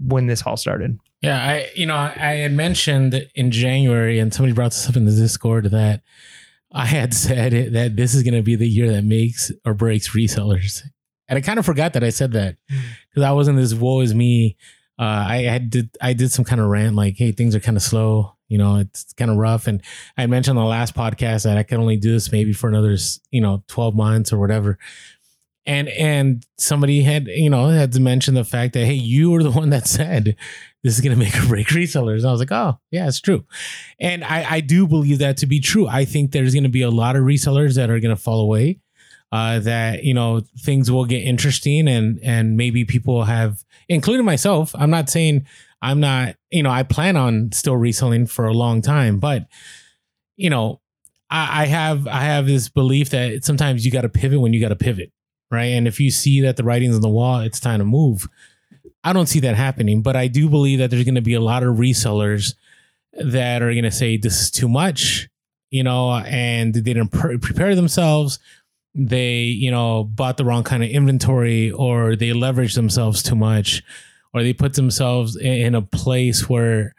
when 0.00 0.26
this 0.26 0.42
all 0.42 0.56
started 0.56 0.98
yeah 1.20 1.38
i 1.38 1.70
you 1.76 1.86
know 1.86 1.94
i 1.94 2.08
had 2.08 2.52
mentioned 2.52 3.28
in 3.36 3.52
january 3.52 4.18
and 4.18 4.34
somebody 4.34 4.52
brought 4.52 4.72
this 4.72 4.88
up 4.88 4.96
in 4.96 5.04
the 5.04 5.12
discord 5.12 5.66
that 5.66 6.02
I 6.72 6.86
had 6.86 7.14
said 7.14 7.52
it, 7.52 7.72
that 7.72 7.96
this 7.96 8.14
is 8.14 8.22
going 8.22 8.34
to 8.34 8.42
be 8.42 8.56
the 8.56 8.68
year 8.68 8.92
that 8.92 9.04
makes 9.04 9.50
or 9.64 9.74
breaks 9.74 10.10
resellers. 10.10 10.82
And 11.28 11.36
I 11.36 11.40
kind 11.40 11.58
of 11.58 11.66
forgot 11.66 11.92
that 11.94 12.04
I 12.04 12.10
said 12.10 12.32
that 12.32 12.56
because 12.68 13.22
I 13.24 13.32
wasn't 13.32 13.58
this 13.58 13.74
woe 13.74 14.00
is 14.00 14.14
me. 14.14 14.56
Uh, 14.98 15.24
I 15.28 15.36
had 15.42 15.70
did 15.70 15.90
I 16.00 16.12
did 16.12 16.30
some 16.30 16.44
kind 16.44 16.60
of 16.60 16.68
rant 16.68 16.96
like, 16.96 17.16
hey, 17.16 17.32
things 17.32 17.54
are 17.54 17.60
kind 17.60 17.76
of 17.76 17.82
slow. 17.82 18.36
You 18.50 18.58
know, 18.58 18.76
it's 18.76 19.12
kind 19.14 19.30
of 19.30 19.36
rough. 19.36 19.66
And 19.66 19.80
I 20.18 20.26
mentioned 20.26 20.58
on 20.58 20.64
the 20.64 20.68
last 20.68 20.94
podcast 20.94 21.44
that 21.44 21.56
I 21.56 21.62
can 21.62 21.80
only 21.80 21.96
do 21.96 22.12
this 22.12 22.32
maybe 22.32 22.52
for 22.52 22.68
another, 22.68 22.96
you 23.30 23.40
know, 23.40 23.62
12 23.68 23.94
months 23.94 24.32
or 24.32 24.38
whatever. 24.38 24.78
And 25.66 25.88
and 25.90 26.44
somebody 26.58 27.02
had, 27.02 27.28
you 27.28 27.48
know, 27.48 27.68
had 27.68 27.92
to 27.92 28.00
mention 28.00 28.34
the 28.34 28.44
fact 28.44 28.74
that, 28.74 28.84
hey, 28.84 28.94
you 28.94 29.30
were 29.30 29.42
the 29.42 29.50
one 29.62 29.70
that 29.70 29.86
said 29.86 30.36
this 30.82 30.94
is 30.94 31.00
going 31.00 31.16
to 31.16 31.24
make 31.24 31.36
or 31.42 31.46
break 31.46 31.66
resellers. 31.68 32.26
I 32.26 32.32
was 32.32 32.40
like, 32.40 32.52
oh, 32.52 32.78
yeah, 32.90 33.06
it's 33.06 33.20
true. 33.20 33.44
And 34.00 34.24
I, 34.24 34.54
I 34.54 34.60
do 34.60 34.86
believe 34.86 35.18
that 35.18 35.36
to 35.38 35.46
be 35.46 35.60
true. 35.60 35.86
I 35.86 36.04
think 36.04 36.32
there's 36.32 36.54
going 36.54 36.64
to 36.64 36.70
be 36.70 36.82
a 36.82 36.90
lot 36.90 37.16
of 37.16 37.22
resellers 37.22 37.76
that 37.76 37.88
are 37.88 38.00
going 38.00 38.14
to 38.14 38.20
fall 38.20 38.40
away. 38.40 38.80
Uh, 39.32 39.60
that 39.60 40.02
you 40.02 40.12
know 40.12 40.40
things 40.58 40.90
will 40.90 41.04
get 41.04 41.22
interesting 41.22 41.86
and 41.86 42.18
and 42.20 42.56
maybe 42.56 42.84
people 42.84 43.22
have 43.22 43.64
including 43.88 44.26
myself 44.26 44.74
i'm 44.76 44.90
not 44.90 45.08
saying 45.08 45.46
i'm 45.82 46.00
not 46.00 46.36
you 46.50 46.62
know 46.62 46.70
i 46.70 46.82
plan 46.82 47.16
on 47.16 47.50
still 47.52 47.76
reselling 47.76 48.26
for 48.26 48.46
a 48.46 48.54
long 48.54 48.82
time 48.82 49.18
but 49.18 49.46
you 50.36 50.50
know 50.50 50.80
i, 51.30 51.62
I 51.62 51.66
have 51.66 52.06
i 52.06 52.20
have 52.20 52.46
this 52.46 52.68
belief 52.68 53.10
that 53.10 53.44
sometimes 53.44 53.84
you 53.84 53.90
got 53.92 54.02
to 54.02 54.08
pivot 54.08 54.40
when 54.40 54.52
you 54.52 54.60
got 54.60 54.68
to 54.70 54.76
pivot 54.76 55.12
right? 55.52 55.64
And 55.64 55.88
if 55.88 55.98
you 55.98 56.12
see 56.12 56.40
that 56.42 56.56
the 56.56 56.62
writing's 56.62 56.94
on 56.94 57.00
the 57.00 57.08
wall 57.08 57.40
it's 57.40 57.58
time 57.58 57.80
to 57.80 57.84
move. 57.84 58.28
I 59.02 59.12
don't 59.12 59.26
see 59.26 59.40
that 59.40 59.56
happening, 59.56 60.00
but 60.00 60.14
I 60.14 60.28
do 60.28 60.48
believe 60.48 60.78
that 60.78 60.90
there's 60.90 61.04
going 61.04 61.16
to 61.16 61.20
be 61.22 61.34
a 61.34 61.40
lot 61.40 61.64
of 61.64 61.76
resellers 61.76 62.54
that 63.18 63.60
are 63.60 63.72
going 63.72 63.82
to 63.82 63.90
say 63.90 64.16
this 64.16 64.40
is 64.42 64.50
too 64.52 64.68
much, 64.68 65.28
you 65.70 65.82
know, 65.82 66.12
and 66.12 66.72
they 66.74 66.80
didn't 66.82 67.08
pre- 67.08 67.38
prepare 67.38 67.74
themselves. 67.74 68.38
they 68.94 69.42
you 69.42 69.70
know 69.70 70.04
bought 70.04 70.36
the 70.36 70.44
wrong 70.44 70.64
kind 70.64 70.82
of 70.82 70.90
inventory 70.90 71.70
or 71.70 72.16
they 72.16 72.30
leveraged 72.30 72.74
themselves 72.74 73.22
too 73.22 73.36
much 73.36 73.82
or 74.32 74.42
they 74.42 74.52
put 74.52 74.74
themselves 74.74 75.36
in, 75.36 75.74
a 75.74 75.82
place 75.82 76.48
where 76.48 76.94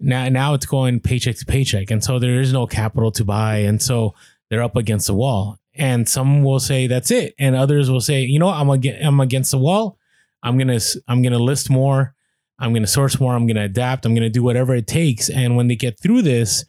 now 0.00 0.28
now 0.28 0.54
it's 0.54 0.66
going 0.66 1.00
paycheck 1.00 1.36
to 1.36 1.44
paycheck. 1.46 1.90
And 1.90 2.02
so 2.02 2.18
there 2.18 2.40
is 2.40 2.52
no 2.52 2.66
capital 2.66 3.10
to 3.12 3.24
buy. 3.24 3.58
And 3.58 3.80
so 3.82 4.14
they're 4.48 4.62
up 4.62 4.76
against 4.76 5.06
the 5.08 5.14
wall. 5.14 5.58
And 5.74 6.08
some 6.08 6.42
will 6.42 6.60
say 6.60 6.86
that's 6.86 7.10
it. 7.10 7.34
And 7.38 7.54
others 7.54 7.90
will 7.90 8.00
say 8.00 8.22
you 8.22 8.38
know 8.38 8.48
i'm 8.48 8.70
against, 8.70 9.04
I'm 9.04 9.20
against 9.20 9.50
the 9.50 9.58
wall. 9.58 9.98
I'm 10.42 10.56
gonna 10.58 10.76
s- 10.76 10.96
i'm 11.08 11.22
gonna 11.22 11.38
list 11.38 11.68
more. 11.70 12.14
I'm 12.58 12.72
gonna 12.72 12.86
source 12.88 13.20
more. 13.20 13.34
I'm 13.34 13.46
gonna 13.46 13.64
adapt. 13.64 14.04
I'm 14.06 14.14
gonna 14.14 14.30
do 14.30 14.42
whatever 14.42 14.74
it 14.74 14.86
takes. 14.86 15.28
And 15.30 15.56
when 15.56 15.68
they 15.68 15.76
get 15.76 15.98
through 16.00 16.22
this 16.22 16.64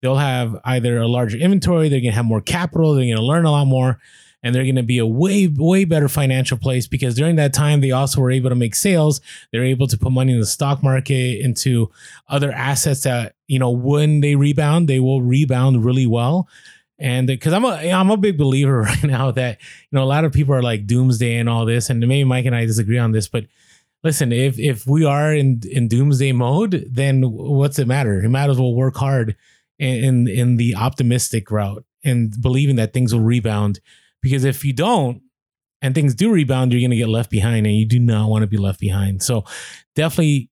they'll 0.00 0.16
have 0.16 0.56
either 0.64 0.98
a 0.98 1.06
larger 1.06 1.38
inventory. 1.38 1.88
They're 1.88 2.00
gonna 2.00 2.10
have 2.12 2.24
more 2.24 2.40
capital. 2.40 2.94
They're 2.94 3.06
gonna 3.14 3.24
learn 3.24 3.44
a 3.44 3.52
lot 3.52 3.66
more 3.66 4.00
and 4.42 4.54
they're 4.54 4.64
gonna 4.64 4.82
be 4.82 4.98
a 4.98 5.06
way 5.06 5.46
way 5.46 5.84
better 5.84 6.08
financial 6.08 6.56
place 6.56 6.86
because 6.86 7.14
during 7.14 7.36
that 7.36 7.52
time 7.52 7.80
they 7.80 7.90
also 7.90 8.20
were 8.20 8.30
able 8.30 8.50
to 8.50 8.56
make 8.56 8.74
sales. 8.74 9.20
They're 9.52 9.64
able 9.64 9.86
to 9.86 9.98
put 9.98 10.12
money 10.12 10.32
in 10.32 10.40
the 10.40 10.46
stock 10.46 10.82
market 10.82 11.40
into 11.40 11.90
other 12.28 12.52
assets 12.52 13.02
that 13.04 13.34
you 13.46 13.58
know 13.58 13.70
when 13.70 14.20
they 14.20 14.36
rebound 14.36 14.88
they 14.88 15.00
will 15.00 15.22
rebound 15.22 15.84
really 15.84 16.06
well. 16.06 16.48
And 16.98 17.26
because 17.26 17.52
i'm 17.52 17.64
a 17.64 17.90
i'm 17.90 18.10
a 18.10 18.16
big 18.16 18.38
believer 18.38 18.82
right 18.82 19.04
now 19.04 19.30
that 19.32 19.58
you 19.60 19.96
know 19.96 20.04
a 20.04 20.06
lot 20.06 20.24
of 20.24 20.32
people 20.32 20.54
are 20.54 20.62
like 20.62 20.86
doomsday 20.86 21.36
and 21.36 21.48
all 21.48 21.64
this 21.64 21.90
and 21.90 21.98
maybe 21.98 22.22
mike 22.22 22.44
and 22.44 22.54
i 22.54 22.64
disagree 22.64 22.98
on 22.98 23.10
this 23.10 23.26
but 23.26 23.46
listen 24.04 24.32
if 24.32 24.58
if 24.58 24.86
we 24.86 25.04
are 25.04 25.34
in 25.34 25.60
in 25.70 25.88
doomsday 25.88 26.32
mode 26.32 26.84
then 26.90 27.22
what's 27.22 27.78
it 27.78 27.86
matter? 27.86 28.22
It 28.22 28.28
matters 28.28 28.58
we'll 28.58 28.74
work 28.74 28.96
hard 28.96 29.36
in 29.78 30.04
in, 30.04 30.28
in 30.28 30.56
the 30.56 30.74
optimistic 30.76 31.50
route 31.50 31.84
and 32.04 32.40
believing 32.40 32.76
that 32.76 32.92
things 32.92 33.14
will 33.14 33.22
rebound 33.22 33.80
because 34.22 34.44
if 34.44 34.64
you 34.64 34.72
don't 34.72 35.20
and 35.82 35.94
things 35.94 36.14
do 36.14 36.30
rebound 36.32 36.72
you're 36.72 36.80
going 36.80 36.90
to 36.90 36.96
get 36.96 37.08
left 37.08 37.30
behind 37.30 37.66
and 37.66 37.76
you 37.76 37.86
do 37.86 37.98
not 37.98 38.28
want 38.30 38.42
to 38.42 38.46
be 38.46 38.56
left 38.56 38.80
behind. 38.80 39.22
So 39.22 39.44
definitely 39.96 40.48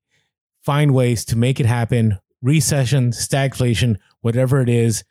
find 0.65 0.93
ways 0.93 1.25
to 1.27 1.37
make 1.37 1.61
it 1.61 1.67
happen. 1.67 2.19
Recession 2.43 3.11
stagflation 3.11 3.97
whatever 4.23 4.61
it 4.61 4.69
is 4.69 5.05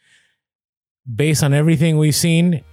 based 1.15 1.41
on 1.43 1.53
everything 1.53 1.97
we've 1.97 2.15
seen 2.15 2.63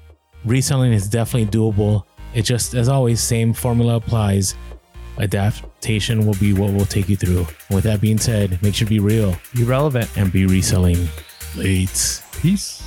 reselling 0.44 0.92
is 0.92 1.08
definitely 1.08 1.46
doable. 1.50 2.04
It 2.34 2.42
just 2.42 2.74
as 2.74 2.88
always 2.88 3.20
same 3.20 3.52
formula 3.52 3.96
applies. 3.96 4.54
Adaptation 5.18 6.26
will 6.26 6.34
be 6.34 6.52
what 6.52 6.72
will 6.72 6.84
take 6.84 7.08
you 7.08 7.16
through. 7.16 7.46
With 7.70 7.84
that 7.84 8.00
being 8.00 8.18
said 8.18 8.60
make 8.62 8.74
sure 8.74 8.86
to 8.86 8.90
be 8.90 8.98
real 9.00 9.36
Be 9.54 9.64
relevant. 9.64 10.10
and 10.16 10.32
be 10.32 10.46
reselling. 10.46 11.08
Late 11.56 12.22
Peace. 12.42 12.82